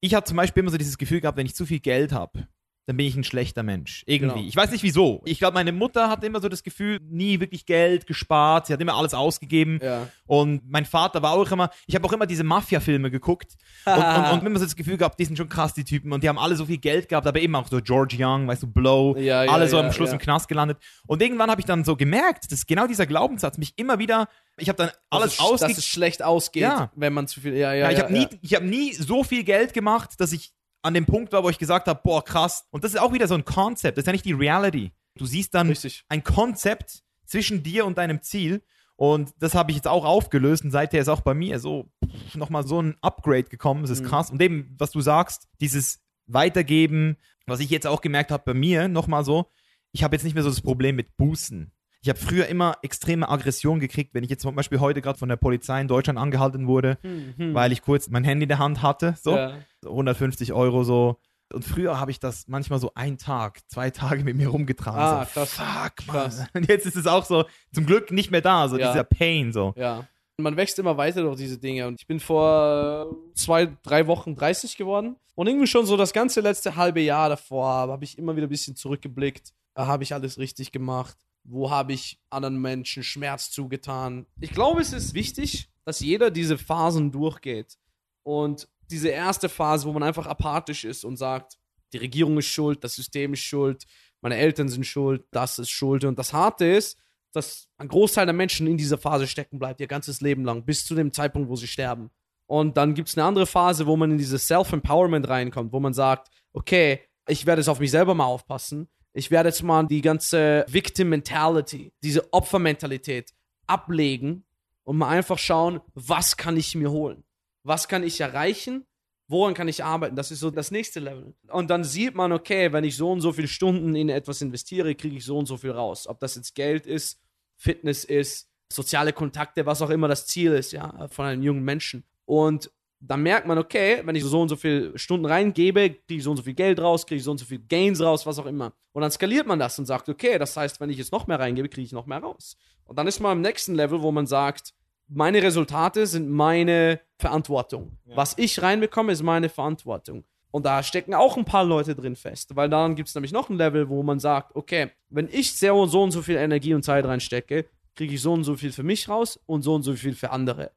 ich 0.00 0.14
habe 0.14 0.24
zum 0.24 0.36
Beispiel 0.36 0.60
immer 0.60 0.70
so 0.70 0.78
dieses 0.78 0.96
Gefühl 0.96 1.20
gehabt, 1.20 1.36
wenn 1.36 1.46
ich 1.46 1.56
zu 1.56 1.66
viel 1.66 1.80
Geld 1.80 2.12
habe, 2.12 2.46
dann 2.86 2.96
bin 2.96 3.06
ich 3.06 3.14
ein 3.14 3.22
schlechter 3.22 3.62
Mensch. 3.62 4.02
Irgendwie. 4.06 4.34
Genau. 4.40 4.48
Ich 4.48 4.56
weiß 4.56 4.70
nicht 4.72 4.82
wieso. 4.82 5.22
Ich 5.24 5.38
glaube, 5.38 5.54
meine 5.54 5.70
Mutter 5.70 6.10
hatte 6.10 6.26
immer 6.26 6.40
so 6.40 6.48
das 6.48 6.62
Gefühl, 6.64 6.98
nie 7.08 7.38
wirklich 7.38 7.64
Geld 7.64 8.06
gespart. 8.06 8.66
Sie 8.66 8.72
hat 8.72 8.80
immer 8.80 8.94
alles 8.94 9.14
ausgegeben. 9.14 9.78
Ja. 9.80 10.08
Und 10.26 10.68
mein 10.68 10.84
Vater 10.84 11.22
war 11.22 11.32
auch 11.32 11.50
immer, 11.52 11.70
ich 11.86 11.94
habe 11.94 12.04
auch 12.06 12.12
immer 12.12 12.26
diese 12.26 12.42
Mafia-Filme 12.42 13.10
geguckt 13.10 13.54
und, 13.84 13.92
und, 13.94 14.30
und 14.40 14.46
immer 14.46 14.58
so 14.58 14.64
das 14.64 14.74
Gefühl 14.74 14.96
gehabt, 14.96 15.20
die 15.20 15.24
sind 15.24 15.36
schon 15.36 15.48
krass, 15.48 15.74
die 15.74 15.84
Typen. 15.84 16.12
Und 16.12 16.24
die 16.24 16.28
haben 16.28 16.38
alle 16.38 16.56
so 16.56 16.66
viel 16.66 16.78
Geld 16.78 17.08
gehabt, 17.08 17.26
aber 17.26 17.40
eben 17.40 17.54
auch 17.54 17.68
so 17.68 17.80
George 17.80 18.16
Young, 18.18 18.48
weißt 18.48 18.64
du, 18.64 18.66
Blow, 18.66 19.16
Ja, 19.16 19.44
ja, 19.44 19.52
alle 19.52 19.68
so 19.68 19.78
am 19.78 19.92
Schluss 19.92 20.10
im 20.12 20.18
Knast 20.18 20.48
gelandet. 20.48 20.78
Und 21.06 21.22
irgendwann 21.22 21.50
habe 21.50 21.60
ich 21.60 21.66
dann 21.66 21.84
so 21.84 21.94
gemerkt, 21.96 22.50
dass 22.50 22.66
genau 22.66 22.88
dieser 22.88 23.06
Glaubenssatz 23.06 23.58
mich 23.58 23.74
immer 23.76 24.00
wieder, 24.00 24.28
ich 24.56 24.68
habe 24.68 24.76
dann 24.76 24.90
alles 25.08 25.32
es, 25.32 25.36
dass 25.38 25.46
ausgegeben. 25.46 25.78
es 25.78 25.86
schlecht 25.86 26.22
ausgeht, 26.22 26.62
Ja. 26.62 26.90
wenn 26.96 27.12
man 27.12 27.28
zu 27.28 27.40
viel. 27.40 27.54
Ja, 27.54 27.72
ja, 27.72 27.90
Ja, 27.90 27.90
ich 27.92 28.00
habe 28.02 28.12
nie, 28.12 28.26
ich 28.42 28.54
hab 28.54 28.62
nie 28.64 28.92
so 28.92 29.22
viel 29.24 29.44
Geld 29.44 29.72
gemacht, 29.72 30.14
dass 30.18 30.32
ich 30.32 30.52
an 30.82 30.94
dem 30.94 31.06
Punkt 31.06 31.32
war, 31.32 31.42
wo 31.44 31.48
ich 31.48 31.58
gesagt 31.58 31.86
habe, 31.88 32.00
boah, 32.02 32.24
krass. 32.24 32.66
Und 32.70 32.84
das 32.84 32.92
ist 32.94 33.00
auch 33.00 33.12
wieder 33.12 33.28
so 33.28 33.34
ein 33.34 33.44
Konzept, 33.44 33.96
das 33.98 34.02
ist 34.02 34.06
ja 34.06 34.12
nicht 34.12 34.24
die 34.24 34.32
Reality. 34.32 34.92
Du 35.16 35.26
siehst 35.26 35.54
dann 35.54 35.68
Richtig. 35.68 36.04
ein 36.08 36.24
Konzept 36.24 37.02
zwischen 37.26 37.62
dir 37.62 37.84
und 37.86 37.98
deinem 37.98 38.22
Ziel. 38.22 38.62
Und 38.96 39.32
das 39.38 39.54
habe 39.54 39.70
ich 39.70 39.76
jetzt 39.76 39.88
auch 39.88 40.04
aufgelöst 40.04 40.64
und 40.64 40.70
seither 40.70 41.00
ist 41.00 41.08
auch 41.08 41.22
bei 41.22 41.34
mir 41.34 41.58
so 41.58 41.90
nochmal 42.34 42.66
so 42.66 42.80
ein 42.80 42.96
Upgrade 43.00 43.44
gekommen. 43.44 43.82
Das 43.82 43.90
ist 43.90 44.02
Mhm. 44.02 44.06
krass. 44.08 44.30
Und 44.30 44.40
eben, 44.42 44.74
was 44.78 44.90
du 44.90 45.00
sagst, 45.00 45.48
dieses 45.60 46.00
Weitergeben, 46.26 47.16
was 47.46 47.60
ich 47.60 47.70
jetzt 47.70 47.86
auch 47.86 48.00
gemerkt 48.00 48.30
habe 48.30 48.42
bei 48.44 48.54
mir, 48.54 48.88
nochmal 48.88 49.24
so, 49.24 49.50
ich 49.92 50.02
habe 50.02 50.16
jetzt 50.16 50.22
nicht 50.24 50.34
mehr 50.34 50.42
so 50.42 50.48
das 50.50 50.60
Problem 50.60 50.96
mit 50.96 51.16
Bußen. 51.16 51.72
Ich 52.02 52.08
habe 52.08 52.18
früher 52.18 52.46
immer 52.46 52.76
extreme 52.82 53.28
Aggression 53.28 53.78
gekriegt, 53.78 54.12
wenn 54.12 54.24
ich 54.24 54.30
jetzt 54.30 54.42
zum 54.42 54.56
Beispiel 54.56 54.80
heute 54.80 55.00
gerade 55.00 55.18
von 55.18 55.28
der 55.28 55.36
Polizei 55.36 55.80
in 55.80 55.86
Deutschland 55.88 56.18
angehalten 56.18 56.66
wurde, 56.66 56.98
weil 57.36 57.70
ich 57.72 57.80
kurz 57.82 58.08
mein 58.08 58.24
Handy 58.24 58.42
in 58.44 58.48
der 58.48 58.58
Hand 58.58 58.82
hatte, 58.82 59.14
so, 59.22 59.36
Ja. 59.36 59.52
so 59.80 59.90
150 59.90 60.52
Euro 60.52 60.82
so. 60.82 61.20
Und 61.52 61.64
früher 61.64 62.00
habe 62.00 62.10
ich 62.10 62.18
das 62.18 62.48
manchmal 62.48 62.78
so 62.80 62.92
einen 62.94 63.18
Tag, 63.18 63.60
zwei 63.68 63.90
Tage 63.90 64.24
mit 64.24 64.36
mir 64.36 64.48
rumgetragen. 64.48 64.98
Ah, 65.00 65.24
so, 65.26 65.32
krass. 65.40 65.52
Fuck, 65.52 66.06
Mann. 66.06 66.16
Krass. 66.16 66.44
Und 66.54 66.68
jetzt 66.68 66.86
ist 66.86 66.96
es 66.96 67.06
auch 67.06 67.24
so, 67.24 67.44
zum 67.74 67.84
Glück 67.86 68.10
nicht 68.10 68.30
mehr 68.30 68.40
da, 68.40 68.68
so 68.68 68.78
Ja. 68.78 68.90
dieser 68.90 69.04
Pain 69.04 69.52
so. 69.52 69.74
Ja. 69.76 70.08
Man 70.38 70.56
wächst 70.56 70.78
immer 70.78 70.96
weiter 70.96 71.20
durch 71.22 71.36
diese 71.36 71.58
Dinge. 71.58 71.86
Und 71.86 72.00
ich 72.00 72.06
bin 72.06 72.18
vor 72.20 73.12
äh, 73.12 73.34
zwei, 73.34 73.68
drei 73.82 74.06
Wochen 74.06 74.34
30 74.34 74.76
geworden. 74.78 75.16
Und 75.34 75.46
irgendwie 75.46 75.66
schon 75.66 75.84
so 75.86 75.96
das 75.98 76.12
ganze 76.14 76.40
letzte 76.40 76.74
halbe 76.74 77.00
Jahr 77.02 77.28
davor 77.28 77.66
habe 77.66 78.02
ich 78.04 78.16
immer 78.18 78.34
wieder 78.34 78.46
ein 78.46 78.50
bisschen 78.50 78.74
zurückgeblickt. 78.74 79.52
Da 79.74 79.86
habe 79.86 80.02
ich 80.04 80.14
alles 80.14 80.38
richtig 80.38 80.72
gemacht. 80.72 81.16
Wo 81.44 81.70
habe 81.70 81.92
ich 81.92 82.20
anderen 82.30 82.60
Menschen 82.60 83.02
Schmerz 83.02 83.50
zugetan? 83.50 84.26
Ich 84.40 84.52
glaube, 84.52 84.80
es 84.80 84.92
ist 84.92 85.14
wichtig, 85.14 85.70
dass 85.84 86.00
jeder 86.00 86.30
diese 86.30 86.58
Phasen 86.58 87.10
durchgeht. 87.10 87.76
Und 88.22 88.68
diese 88.90 89.08
erste 89.08 89.48
Phase, 89.48 89.86
wo 89.86 89.92
man 89.92 90.02
einfach 90.02 90.26
apathisch 90.26 90.84
ist 90.84 91.04
und 91.04 91.16
sagt, 91.16 91.58
die 91.92 91.98
Regierung 91.98 92.38
ist 92.38 92.46
schuld, 92.46 92.84
das 92.84 92.94
System 92.94 93.32
ist 93.32 93.40
schuld, 93.40 93.86
meine 94.20 94.36
Eltern 94.36 94.68
sind 94.68 94.84
schuld, 94.84 95.24
das 95.30 95.58
ist 95.58 95.70
schuld. 95.70 96.04
Und 96.04 96.18
das 96.18 96.32
Harte 96.32 96.64
ist, 96.64 96.98
dass 97.32 97.68
ein 97.78 97.88
Großteil 97.88 98.26
der 98.26 98.34
Menschen 98.34 98.66
in 98.66 98.76
dieser 98.76 98.98
Phase 98.98 99.26
stecken 99.26 99.58
bleibt, 99.58 99.80
ihr 99.80 99.86
ganzes 99.86 100.20
Leben 100.20 100.44
lang, 100.44 100.64
bis 100.64 100.86
zu 100.86 100.94
dem 100.94 101.12
Zeitpunkt, 101.12 101.48
wo 101.48 101.56
sie 101.56 101.66
sterben. 101.66 102.10
Und 102.46 102.76
dann 102.76 102.94
gibt 102.94 103.08
es 103.08 103.16
eine 103.16 103.26
andere 103.26 103.46
Phase, 103.46 103.86
wo 103.86 103.96
man 103.96 104.10
in 104.10 104.18
dieses 104.18 104.46
Self-Empowerment 104.46 105.28
reinkommt, 105.28 105.72
wo 105.72 105.80
man 105.80 105.94
sagt, 105.94 106.28
okay, 106.52 107.00
ich 107.26 107.46
werde 107.46 107.60
jetzt 107.60 107.68
auf 107.68 107.80
mich 107.80 107.90
selber 107.90 108.14
mal 108.14 108.26
aufpassen. 108.26 108.88
Ich 109.14 109.30
werde 109.30 109.50
jetzt 109.50 109.62
mal 109.62 109.86
die 109.86 110.00
ganze 110.00 110.64
Victim-Mentality, 110.68 111.92
diese 112.02 112.32
Opfermentalität 112.32 113.32
ablegen 113.66 114.44
und 114.84 114.96
mal 114.96 115.08
einfach 115.08 115.38
schauen, 115.38 115.80
was 115.94 116.36
kann 116.36 116.56
ich 116.56 116.74
mir 116.74 116.90
holen? 116.90 117.22
Was 117.62 117.88
kann 117.88 118.02
ich 118.02 118.20
erreichen? 118.20 118.86
Woran 119.28 119.54
kann 119.54 119.68
ich 119.68 119.84
arbeiten? 119.84 120.16
Das 120.16 120.30
ist 120.30 120.40
so 120.40 120.50
das 120.50 120.70
nächste 120.70 121.00
Level. 121.00 121.34
Und 121.48 121.70
dann 121.70 121.84
sieht 121.84 122.14
man, 122.14 122.32
okay, 122.32 122.72
wenn 122.72 122.84
ich 122.84 122.96
so 122.96 123.10
und 123.12 123.20
so 123.20 123.32
viele 123.32 123.48
Stunden 123.48 123.94
in 123.94 124.08
etwas 124.08 124.42
investiere, 124.42 124.94
kriege 124.94 125.16
ich 125.16 125.24
so 125.24 125.38
und 125.38 125.46
so 125.46 125.56
viel 125.56 125.70
raus. 125.70 126.06
Ob 126.06 126.18
das 126.20 126.34
jetzt 126.34 126.54
Geld 126.54 126.86
ist, 126.86 127.20
Fitness 127.56 128.04
ist, 128.04 128.48
soziale 128.72 129.12
Kontakte, 129.12 129.64
was 129.66 129.82
auch 129.82 129.90
immer 129.90 130.08
das 130.08 130.26
Ziel 130.26 130.52
ist, 130.52 130.72
ja, 130.72 131.08
von 131.08 131.26
einem 131.26 131.42
jungen 131.42 131.64
Menschen. 131.64 132.04
Und 132.24 132.70
dann 133.04 133.22
merkt 133.22 133.46
man, 133.46 133.58
okay, 133.58 134.00
wenn 134.04 134.14
ich 134.14 134.24
so 134.24 134.40
und 134.40 134.48
so 134.48 134.56
viele 134.56 134.96
Stunden 134.96 135.26
reingebe, 135.26 135.90
kriege 135.90 136.18
ich 136.18 136.22
so 136.22 136.30
und 136.30 136.36
so 136.36 136.42
viel 136.44 136.54
Geld 136.54 136.80
raus, 136.80 137.04
kriege 137.04 137.18
ich 137.18 137.24
so 137.24 137.32
und 137.32 137.38
so 137.38 137.44
viel 137.44 137.58
Gains 137.58 138.00
raus, 138.00 138.24
was 138.26 138.38
auch 138.38 138.46
immer. 138.46 138.72
Und 138.92 139.02
dann 139.02 139.10
skaliert 139.10 139.46
man 139.46 139.58
das 139.58 139.78
und 139.78 139.86
sagt, 139.86 140.08
okay, 140.08 140.38
das 140.38 140.56
heißt, 140.56 140.80
wenn 140.80 140.88
ich 140.88 140.98
jetzt 140.98 141.10
noch 141.10 141.26
mehr 141.26 141.40
reingebe, 141.40 141.68
kriege 141.68 141.84
ich 141.84 141.92
noch 141.92 142.06
mehr 142.06 142.18
raus. 142.18 142.56
Und 142.84 142.98
dann 142.98 143.08
ist 143.08 143.18
man 143.18 143.32
am 143.32 143.40
nächsten 143.40 143.74
Level, 143.74 144.02
wo 144.02 144.12
man 144.12 144.26
sagt, 144.26 144.72
meine 145.08 145.42
Resultate 145.42 146.06
sind 146.06 146.30
meine 146.30 147.00
Verantwortung. 147.18 147.98
Was 148.14 148.38
ich 148.38 148.62
reinbekomme, 148.62 149.12
ist 149.12 149.22
meine 149.22 149.48
Verantwortung. 149.48 150.24
Und 150.52 150.64
da 150.64 150.82
stecken 150.82 151.14
auch 151.14 151.36
ein 151.36 151.44
paar 151.44 151.64
Leute 151.64 151.94
drin 151.94 152.14
fest, 152.14 152.54
weil 152.54 152.68
dann 152.68 152.94
gibt 152.94 153.08
es 153.08 153.14
nämlich 153.14 153.32
noch 153.32 153.48
ein 153.48 153.56
Level, 153.56 153.88
wo 153.88 154.02
man 154.02 154.20
sagt, 154.20 154.54
okay, 154.54 154.90
wenn 155.08 155.28
ich 155.30 155.54
sehr 155.54 155.74
und 155.74 155.88
so 155.88 156.02
und 156.02 156.12
so 156.12 156.22
viel 156.22 156.36
Energie 156.36 156.74
und 156.74 156.84
Zeit 156.84 157.04
reinstecke, 157.04 157.66
kriege 157.96 158.14
ich 158.14 158.22
so 158.22 158.32
und 158.32 158.44
so 158.44 158.56
viel 158.56 158.70
für 158.70 158.82
mich 158.82 159.08
raus 159.08 159.40
und 159.46 159.62
so 159.62 159.74
und 159.74 159.82
so 159.82 159.94
viel 159.94 160.14
für 160.14 160.30
andere. 160.30 160.70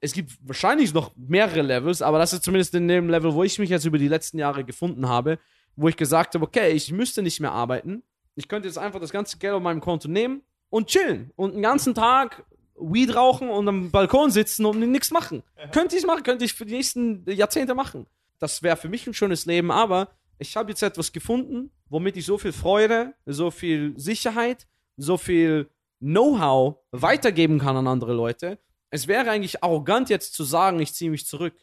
Es 0.00 0.12
gibt 0.12 0.32
wahrscheinlich 0.42 0.94
noch 0.94 1.12
mehrere 1.16 1.62
Levels, 1.62 2.00
aber 2.00 2.18
das 2.18 2.32
ist 2.32 2.42
zumindest 2.42 2.74
in 2.74 2.88
dem 2.88 3.10
Level, 3.10 3.34
wo 3.34 3.42
ich 3.44 3.58
mich 3.58 3.68
jetzt 3.68 3.84
über 3.84 3.98
die 3.98 4.08
letzten 4.08 4.38
Jahre 4.38 4.64
gefunden 4.64 5.08
habe, 5.08 5.38
wo 5.76 5.88
ich 5.88 5.96
gesagt 5.96 6.34
habe, 6.34 6.44
okay, 6.44 6.70
ich 6.70 6.90
müsste 6.90 7.22
nicht 7.22 7.40
mehr 7.40 7.52
arbeiten. 7.52 8.02
Ich 8.34 8.48
könnte 8.48 8.68
jetzt 8.68 8.78
einfach 8.78 9.00
das 9.00 9.10
ganze 9.10 9.36
Geld 9.38 9.52
auf 9.52 9.62
meinem 9.62 9.80
Konto 9.80 10.08
nehmen 10.08 10.42
und 10.70 10.88
chillen 10.88 11.32
und 11.36 11.54
den 11.54 11.62
ganzen 11.62 11.94
Tag 11.94 12.44
Weed 12.80 13.14
rauchen 13.14 13.50
und 13.50 13.68
am 13.68 13.90
Balkon 13.90 14.30
sitzen 14.30 14.64
und 14.64 14.80
nichts 14.80 15.10
machen. 15.10 15.42
Könnte 15.72 15.96
ich 15.96 16.06
machen, 16.06 16.22
könnte 16.22 16.44
ich 16.44 16.54
für 16.54 16.64
die 16.64 16.74
nächsten 16.74 17.24
Jahrzehnte 17.30 17.74
machen. 17.74 18.06
Das 18.38 18.62
wäre 18.62 18.76
für 18.76 18.88
mich 18.88 19.06
ein 19.06 19.12
schönes 19.12 19.44
Leben, 19.44 19.70
aber 19.70 20.08
ich 20.38 20.56
habe 20.56 20.70
jetzt 20.70 20.82
etwas 20.82 21.12
gefunden, 21.12 21.70
womit 21.90 22.16
ich 22.16 22.24
so 22.24 22.38
viel 22.38 22.52
Freude, 22.52 23.12
so 23.26 23.50
viel 23.50 23.92
Sicherheit, 23.98 24.66
so 24.96 25.18
viel 25.18 25.68
Know-how 25.98 26.76
weitergeben 26.92 27.58
kann 27.58 27.76
an 27.76 27.86
andere 27.86 28.14
Leute. 28.14 28.58
Es 28.90 29.06
wäre 29.08 29.30
eigentlich 29.30 29.62
arrogant 29.62 30.10
jetzt 30.10 30.34
zu 30.34 30.44
sagen, 30.44 30.80
ich 30.80 30.92
ziehe 30.94 31.10
mich 31.10 31.26
zurück 31.26 31.54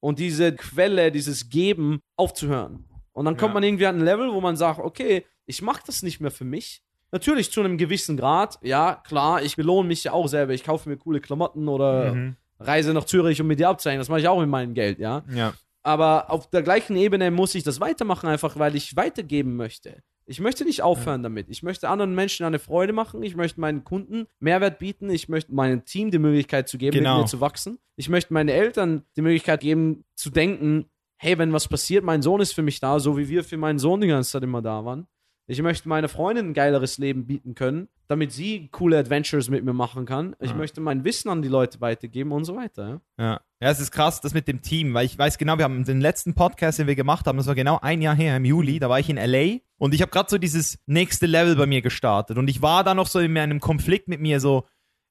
und 0.00 0.18
diese 0.18 0.54
Quelle, 0.54 1.10
dieses 1.10 1.48
Geben 1.48 2.00
aufzuhören. 2.16 2.84
Und 3.12 3.24
dann 3.24 3.36
kommt 3.36 3.50
Ja. 3.50 3.54
man 3.54 3.62
irgendwie 3.62 3.86
an 3.86 3.96
ein 3.98 4.04
Level, 4.04 4.32
wo 4.32 4.40
man 4.40 4.56
sagt, 4.56 4.78
okay, 4.80 5.24
ich 5.46 5.62
mache 5.62 5.82
das 5.86 6.02
nicht 6.02 6.20
mehr 6.20 6.30
für 6.30 6.44
mich. 6.44 6.82
Natürlich 7.12 7.50
zu 7.50 7.60
einem 7.60 7.78
gewissen 7.78 8.16
Grad, 8.16 8.58
ja, 8.62 8.96
klar, 9.06 9.42
ich 9.42 9.56
belohne 9.56 9.88
mich 9.88 10.04
ja 10.04 10.12
auch 10.12 10.26
selber. 10.28 10.52
Ich 10.54 10.64
kaufe 10.64 10.88
mir 10.88 10.96
coole 10.96 11.20
Klamotten 11.20 11.68
oder 11.68 12.14
Mhm. 12.14 12.36
reise 12.60 12.92
nach 12.92 13.04
Zürich, 13.04 13.40
um 13.40 13.46
mir 13.46 13.56
die 13.56 13.64
abzuhängen. 13.64 14.00
Das 14.00 14.08
mache 14.08 14.20
ich 14.20 14.28
auch 14.28 14.40
mit 14.40 14.48
meinem 14.48 14.74
Geld, 14.74 14.98
ja. 14.98 15.24
Ja. 15.32 15.54
Aber 15.82 16.30
auf 16.30 16.50
der 16.50 16.62
gleichen 16.62 16.96
Ebene 16.96 17.30
muss 17.30 17.54
ich 17.54 17.62
das 17.62 17.80
weitermachen, 17.80 18.28
einfach 18.28 18.58
weil 18.58 18.74
ich 18.74 18.96
weitergeben 18.96 19.54
möchte. 19.56 20.02
Ich 20.28 20.40
möchte 20.40 20.64
nicht 20.64 20.82
aufhören 20.82 21.22
damit. 21.22 21.48
Ich 21.48 21.62
möchte 21.62 21.88
anderen 21.88 22.14
Menschen 22.14 22.44
eine 22.44 22.58
Freude 22.58 22.92
machen. 22.92 23.22
Ich 23.22 23.36
möchte 23.36 23.60
meinen 23.60 23.84
Kunden 23.84 24.26
Mehrwert 24.40 24.80
bieten. 24.80 25.08
Ich 25.08 25.28
möchte 25.28 25.54
meinem 25.54 25.84
Team 25.84 26.10
die 26.10 26.18
Möglichkeit 26.18 26.68
zu 26.68 26.78
geben, 26.78 26.96
Genau. 26.98 27.18
mit 27.18 27.24
mir 27.26 27.28
zu 27.30 27.40
wachsen. 27.40 27.78
Ich 27.94 28.08
möchte 28.08 28.34
meinen 28.34 28.48
Eltern 28.48 29.04
die 29.16 29.22
Möglichkeit 29.22 29.60
geben, 29.60 30.04
zu 30.16 30.30
denken, 30.30 30.86
hey, 31.18 31.38
wenn 31.38 31.52
was 31.52 31.68
passiert, 31.68 32.04
mein 32.04 32.22
Sohn 32.22 32.40
ist 32.40 32.52
für 32.54 32.62
mich 32.62 32.80
da, 32.80 32.98
so 32.98 33.16
wie 33.16 33.28
wir 33.28 33.44
für 33.44 33.56
meinen 33.56 33.78
Sohn 33.78 34.00
die 34.00 34.08
ganze 34.08 34.32
Zeit 34.32 34.42
immer 34.42 34.62
da 34.62 34.84
waren. 34.84 35.06
Ich 35.46 35.62
möchte 35.62 35.88
meiner 35.88 36.08
Freundin 36.08 36.48
ein 36.48 36.54
geileres 36.54 36.98
Leben 36.98 37.26
bieten 37.26 37.54
können, 37.54 37.88
damit 38.08 38.32
sie 38.32 38.68
coole 38.68 38.98
Adventures 38.98 39.50
mit 39.50 39.64
mir 39.64 39.72
machen 39.72 40.06
kann. 40.06 40.36
Ich 40.40 40.50
Ja. 40.50 40.56
möchte 40.56 40.80
mein 40.80 41.04
Wissen 41.04 41.28
an 41.28 41.42
die 41.42 41.48
Leute 41.48 41.80
weitergeben 41.80 42.32
und 42.32 42.44
so 42.44 42.56
weiter. 42.56 43.00
Ja? 43.18 43.24
Ja. 43.24 43.40
ja, 43.60 43.70
es 43.70 43.80
ist 43.80 43.90
krass, 43.90 44.20
das 44.20 44.34
mit 44.34 44.48
dem 44.48 44.62
Team, 44.62 44.94
weil 44.94 45.06
ich 45.06 45.18
weiß 45.18 45.38
genau, 45.38 45.58
wir 45.58 45.64
haben 45.64 45.84
den 45.84 46.00
letzten 46.00 46.34
Podcast, 46.34 46.78
den 46.78 46.86
wir 46.86 46.94
gemacht 46.94 47.26
haben, 47.26 47.36
das 47.38 47.46
war 47.46 47.54
genau 47.54 47.78
ein 47.80 48.02
Jahr 48.02 48.14
her, 48.14 48.36
im 48.36 48.44
Juli, 48.44 48.78
da 48.78 48.88
war 48.88 49.00
ich 49.00 49.08
in 49.08 49.16
LA 49.16 49.58
und 49.78 49.94
ich 49.94 50.02
habe 50.02 50.10
gerade 50.10 50.30
so 50.30 50.38
dieses 50.38 50.78
nächste 50.86 51.26
Level 51.26 51.56
bei 51.56 51.66
mir 51.66 51.82
gestartet 51.82 52.38
und 52.38 52.48
ich 52.48 52.62
war 52.62 52.84
da 52.84 52.94
noch 52.94 53.06
so 53.08 53.18
in 53.18 53.36
einem 53.36 53.60
Konflikt 53.60 54.08
mit 54.08 54.20
mir, 54.20 54.40
so, 54.40 54.64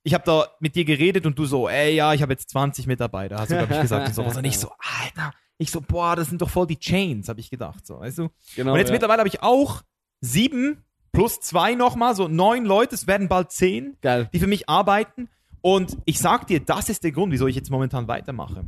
ich 0.04 0.14
habe 0.14 0.24
da 0.24 0.48
mit 0.60 0.76
dir 0.76 0.86
geredet 0.86 1.26
und 1.26 1.38
du 1.38 1.46
so, 1.46 1.68
ey, 1.68 1.96
ja, 1.96 2.14
ich 2.14 2.22
habe 2.22 2.34
jetzt 2.34 2.50
20 2.52 2.88
Mitarbeiter, 2.88 3.38
hast 3.38 3.52
du, 3.52 3.58
glaube 3.58 3.74
ich, 3.74 3.82
gesagt. 3.82 4.08
Und, 4.08 4.14
so, 4.14 4.22
und 4.40 4.46
ich 4.46 4.58
so, 4.60 4.70
Alter, 5.04 5.32
ich 5.58 5.72
so, 5.72 5.82
boah, 5.82 6.16
das 6.16 6.30
sind 6.30 6.42
doch 6.42 6.50
voll 6.50 6.68
die 6.68 6.80
Chains, 6.80 7.28
habe 7.28 7.40
ich 7.40 7.50
gedacht, 7.50 7.86
so, 7.86 8.00
weißt 8.00 8.20
du. 8.20 8.30
Genau. 8.56 8.74
und 8.74 8.78
jetzt 8.78 8.90
ja. 8.90 8.94
mittlerweile 8.94 9.20
habe 9.20 9.30
ich 9.30 9.42
auch 9.42 9.82
sieben 10.22 10.84
plus 11.16 11.40
zwei 11.40 11.76
nochmal, 11.76 12.16
so 12.16 12.28
neun 12.28 12.66
Leute, 12.66 12.96
es 12.96 13.08
werden 13.08 13.28
bald 13.28 13.52
zehn 13.52 13.98
Geil. 14.02 14.30
die 14.34 14.40
für 14.40 14.48
mich 14.48 14.70
arbeiten. 14.70 15.30
Und 15.62 15.98
ich 16.06 16.20
sag 16.20 16.46
dir, 16.48 16.60
das 16.60 16.90
ist 16.90 17.04
der 17.04 17.12
Grund, 17.12 17.32
wieso 17.32 17.48
ich 17.48 17.56
jetzt 17.56 17.72
momentan 17.72 18.08
weitermache. 18.08 18.66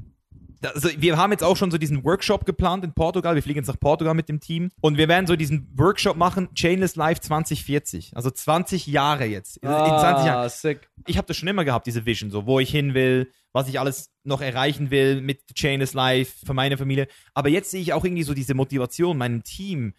Also 0.64 0.90
wir 0.98 1.18
haben 1.18 1.32
jetzt 1.32 1.44
auch 1.44 1.56
schon 1.56 1.70
so 1.70 1.78
diesen 1.78 2.04
Workshop 2.04 2.46
geplant 2.46 2.84
in 2.84 2.94
Portugal. 2.94 3.36
Wir 3.36 3.44
fliegen 3.44 3.60
jetzt 3.60 3.68
nach 3.68 3.80
Portugal 3.80 4.16
mit 4.16 4.28
dem 4.28 4.40
Team. 4.40 4.72
Und 4.82 4.98
wir 4.98 5.08
werden 5.08 5.28
so 5.28 5.36
diesen 5.36 5.68
Workshop 5.76 6.18
machen, 6.18 6.50
Chainless 6.56 6.96
Life 6.96 7.22
2040. 7.22 8.14
Also 8.16 8.32
20 8.32 8.88
Jahre 8.88 9.26
jetzt. 9.26 9.58
In 9.58 9.70
20 9.70 10.26
Jahren. 10.26 10.46
Ah, 10.46 10.50
sick. 10.50 10.90
Ich 11.06 11.18
habe 11.18 11.28
das 11.28 11.38
schon 11.38 11.48
immer 11.48 11.64
gehabt, 11.64 11.86
diese 11.86 12.08
Vision, 12.08 12.32
so 12.32 12.48
wo 12.48 12.60
ich 12.60 12.72
hin 12.72 12.96
will, 12.96 13.32
was 13.54 13.68
ich 13.68 13.80
alles 13.80 14.10
noch 14.24 14.42
erreichen 14.42 14.90
will 14.90 15.22
mit 15.22 15.42
Chainless 15.54 15.94
Life 15.94 16.46
für 16.46 16.56
meine 16.56 16.78
Familie. 16.78 17.08
Aber 17.36 17.50
jetzt 17.50 17.70
sehe 17.70 17.82
ich 17.82 17.94
auch 17.94 18.04
irgendwie 18.04 18.24
so 18.24 18.34
diese 18.34 18.56
Motivation, 18.56 19.18
meinem 19.18 19.44
Team. 19.44 19.94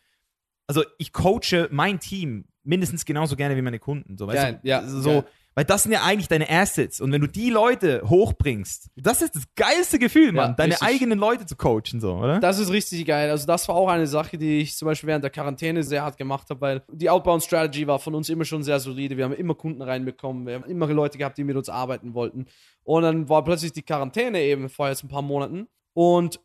Also 0.69 0.85
ich 0.99 1.13
coache 1.13 1.69
mein 1.71 1.99
Team 1.99 2.45
mindestens 2.63 3.05
genauso 3.05 3.35
gerne 3.35 3.57
wie 3.57 3.63
meine 3.63 3.79
Kunden. 3.79 4.19
So, 4.19 4.27
weißt 4.27 4.37
Geil, 4.37 4.61
du? 4.63 4.69
ja, 4.69 4.87
so, 4.87 5.11
geil. 5.11 5.25
weil 5.55 5.65
das 5.65 5.85
sind 5.85 5.93
ja 5.93 6.03
eigentlich 6.03 6.29
deine 6.29 6.51
Assets. 6.51 7.01
Und 7.01 7.11
wenn 7.11 7.23
du 7.23 7.27
die 7.27 7.49
Leute 7.49 8.03
hochbringst, 8.07 8.91
das 8.97 9.23
ist 9.23 9.35
das 9.35 9.45
geilste 9.57 9.99
Gefühl, 9.99 10.33
Mann, 10.33 10.55
deine 10.55 10.75
richtig. 10.75 10.87
eigenen 10.87 11.19
Leute 11.19 11.47
zu 11.47 11.57
coachen, 11.57 12.01
so, 12.01 12.17
oder? 12.17 12.41
Das 12.41 12.59
ist 12.59 12.71
richtig 12.71 13.07
geil. 13.07 13.31
Also, 13.31 13.47
das 13.47 13.67
war 13.69 13.75
auch 13.77 13.89
eine 13.89 14.07
Sache, 14.07 14.37
die 14.37 14.59
ich 14.59 14.77
zum 14.77 14.85
Beispiel 14.85 15.09
während 15.09 15.25
der 15.25 15.31
Quarantäne 15.31 15.83
sehr 15.83 16.03
hart 16.03 16.19
gemacht 16.19 16.51
habe, 16.51 16.61
weil 16.61 16.83
die 16.93 17.09
Outbound 17.09 17.43
Strategy 17.43 17.87
war 17.87 17.99
von 17.99 18.15
uns 18.15 18.29
immer 18.29 18.45
schon 18.45 18.63
sehr 18.63 18.79
solide. 18.79 19.17
Wir 19.17 19.25
haben 19.25 19.33
immer 19.33 19.55
Kunden 19.55 19.81
reinbekommen. 19.81 20.47
Wir 20.47 20.57
haben 20.57 20.65
immer 20.65 20.87
Leute 20.89 21.17
gehabt, 21.17 21.39
die 21.39 21.45
mit 21.45 21.57
uns 21.57 21.71
arbeiten 21.71 22.13
wollten. 22.13 22.45
Und 22.85 23.03
dann 23.03 23.31
war 23.31 23.43
plötzlich 23.43 23.73
die 23.73 23.83
Quarantäne 23.83 24.43
eben 24.43 24.69
vor 24.69 24.89
jetzt 24.89 25.03
ein 25.03 25.09
paar 25.09 25.23
Monaten. 25.23 25.69
Und 25.95 26.39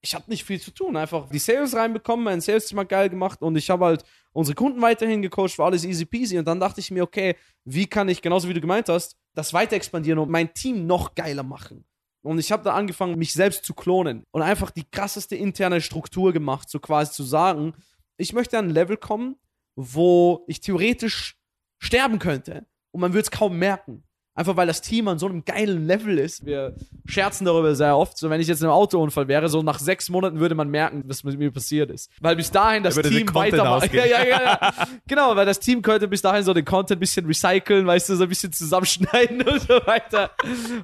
ich 0.00 0.14
habe 0.14 0.24
nicht 0.28 0.44
viel 0.44 0.60
zu 0.60 0.70
tun. 0.70 0.96
Einfach 0.96 1.28
die 1.28 1.38
Sales 1.38 1.74
reinbekommen, 1.74 2.24
mein 2.24 2.40
Sales-Thema 2.40 2.84
geil 2.84 3.08
gemacht 3.08 3.42
und 3.42 3.56
ich 3.56 3.68
habe 3.70 3.84
halt 3.84 4.04
unsere 4.32 4.54
Kunden 4.54 4.80
weiterhin 4.80 5.22
gecoacht, 5.22 5.58
war 5.58 5.66
alles 5.66 5.84
easy 5.84 6.04
peasy. 6.04 6.38
Und 6.38 6.46
dann 6.46 6.60
dachte 6.60 6.80
ich 6.80 6.90
mir, 6.90 7.02
okay, 7.02 7.36
wie 7.64 7.86
kann 7.86 8.08
ich, 8.08 8.22
genauso 8.22 8.48
wie 8.48 8.54
du 8.54 8.60
gemeint 8.60 8.88
hast, 8.88 9.16
das 9.34 9.52
weiter 9.52 9.76
expandieren 9.76 10.18
und 10.18 10.30
mein 10.30 10.52
Team 10.54 10.86
noch 10.86 11.14
geiler 11.14 11.42
machen? 11.42 11.84
Und 12.22 12.38
ich 12.38 12.52
habe 12.52 12.64
da 12.64 12.74
angefangen, 12.74 13.18
mich 13.18 13.32
selbst 13.32 13.64
zu 13.64 13.74
klonen 13.74 14.24
und 14.32 14.42
einfach 14.42 14.70
die 14.70 14.84
krasseste 14.90 15.36
interne 15.36 15.80
Struktur 15.80 16.32
gemacht, 16.32 16.68
so 16.68 16.78
quasi 16.78 17.12
zu 17.12 17.22
sagen, 17.22 17.74
ich 18.16 18.32
möchte 18.32 18.58
an 18.58 18.66
ein 18.66 18.70
Level 18.70 18.96
kommen, 18.96 19.36
wo 19.76 20.44
ich 20.48 20.60
theoretisch 20.60 21.36
sterben 21.78 22.18
könnte 22.18 22.66
und 22.90 23.00
man 23.00 23.12
würde 23.12 23.22
es 23.22 23.30
kaum 23.30 23.58
merken. 23.58 24.04
Einfach 24.38 24.56
weil 24.56 24.68
das 24.68 24.80
Team 24.80 25.08
an 25.08 25.18
so 25.18 25.26
einem 25.26 25.44
geilen 25.44 25.88
Level 25.88 26.16
ist. 26.16 26.46
Wir 26.46 26.76
scherzen 27.06 27.44
darüber 27.44 27.74
sehr 27.74 27.96
oft. 27.96 28.16
So, 28.16 28.30
wenn 28.30 28.40
ich 28.40 28.46
jetzt 28.46 28.60
in 28.60 28.66
einem 28.66 28.74
Autounfall 28.74 29.26
wäre, 29.26 29.48
so 29.48 29.64
nach 29.64 29.80
sechs 29.80 30.10
Monaten 30.10 30.38
würde 30.38 30.54
man 30.54 30.68
merken, 30.70 31.02
was 31.08 31.24
mit 31.24 31.36
mir 31.40 31.50
passiert 31.50 31.90
ist. 31.90 32.08
Weil 32.20 32.36
bis 32.36 32.48
dahin 32.52 32.84
das 32.84 32.94
Team 32.94 33.34
weitermacht. 33.34 33.92
Ja, 33.98 34.04
ja, 34.06 34.28
ja, 34.28 34.72
genau, 35.08 35.34
weil 35.34 35.44
das 35.44 35.58
Team 35.58 35.82
könnte 35.82 36.06
bis 36.06 36.22
dahin 36.22 36.44
so 36.44 36.54
den 36.54 36.64
Content 36.64 36.98
ein 36.98 37.00
bisschen 37.00 37.26
recyceln, 37.26 37.84
weißt 37.84 38.10
du, 38.10 38.14
so 38.14 38.22
ein 38.22 38.28
bisschen 38.28 38.52
zusammenschneiden 38.52 39.42
und 39.48 39.60
so 39.60 39.74
weiter. 39.86 40.30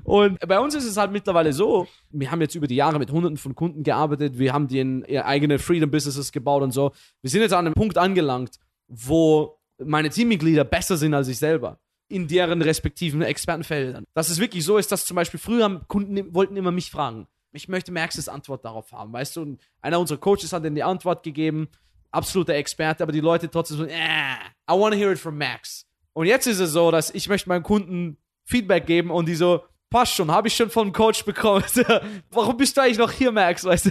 Und 0.02 0.40
bei 0.40 0.58
uns 0.58 0.74
ist 0.74 0.84
es 0.84 0.96
halt 0.96 1.12
mittlerweile 1.12 1.52
so, 1.52 1.86
wir 2.10 2.32
haben 2.32 2.40
jetzt 2.40 2.56
über 2.56 2.66
die 2.66 2.74
Jahre 2.74 2.98
mit 2.98 3.12
hunderten 3.12 3.36
von 3.36 3.54
Kunden 3.54 3.84
gearbeitet, 3.84 4.36
wir 4.36 4.52
haben 4.52 4.66
denen 4.66 5.04
ihre 5.04 5.26
eigene 5.26 5.60
Freedom 5.60 5.92
Businesses 5.92 6.32
gebaut 6.32 6.64
und 6.64 6.72
so. 6.72 6.90
Wir 7.22 7.30
sind 7.30 7.42
jetzt 7.42 7.52
an 7.52 7.66
einem 7.66 7.74
Punkt 7.74 7.98
angelangt, 7.98 8.56
wo 8.88 9.60
meine 9.78 10.10
Teammitglieder 10.10 10.64
besser 10.64 10.96
sind 10.96 11.14
als 11.14 11.28
ich 11.28 11.38
selber 11.38 11.78
in 12.08 12.28
deren 12.28 12.62
respektiven 12.62 13.22
Expertenfeldern. 13.22 14.04
Dass 14.14 14.30
es 14.30 14.38
wirklich 14.38 14.64
so 14.64 14.78
ist, 14.78 14.92
dass 14.92 15.06
zum 15.06 15.16
Beispiel 15.16 15.40
früher 15.40 15.84
Kunden 15.88 16.34
wollten 16.34 16.56
immer 16.56 16.70
mich 16.70 16.90
fragen. 16.90 17.26
Ich 17.52 17.68
möchte 17.68 17.92
Maxes 17.92 18.28
Antwort 18.28 18.64
darauf 18.64 18.92
haben, 18.92 19.12
weißt 19.12 19.36
du? 19.36 19.42
Und 19.42 19.60
einer 19.80 20.00
unserer 20.00 20.18
Coaches 20.18 20.52
hat 20.52 20.64
denen 20.64 20.74
die 20.74 20.82
Antwort 20.82 21.22
gegeben, 21.22 21.68
absoluter 22.10 22.54
Experte, 22.54 23.02
aber 23.02 23.12
die 23.12 23.20
Leute 23.20 23.50
trotzdem 23.50 23.76
so, 23.76 23.84
äh, 23.84 24.34
I 24.70 24.72
want 24.72 24.94
to 24.94 24.98
hear 24.98 25.12
it 25.12 25.18
from 25.18 25.38
Max. 25.38 25.86
Und 26.12 26.26
jetzt 26.26 26.46
ist 26.46 26.60
es 26.60 26.72
so, 26.72 26.90
dass 26.90 27.10
ich 27.10 27.28
möchte 27.28 27.48
meinen 27.48 27.62
Kunden 27.62 28.16
Feedback 28.44 28.86
geben 28.86 29.10
und 29.10 29.26
die 29.26 29.34
so, 29.34 29.64
passt 29.90 30.14
schon, 30.14 30.30
habe 30.30 30.48
ich 30.48 30.56
schon 30.56 30.70
vom 30.70 30.92
Coach 30.92 31.24
bekommen. 31.24 31.64
Warum 32.30 32.56
bist 32.56 32.76
du 32.76 32.82
eigentlich 32.82 32.98
noch 32.98 33.12
hier, 33.12 33.32
Max? 33.32 33.64
Weißt 33.64 33.86
du? 33.86 33.90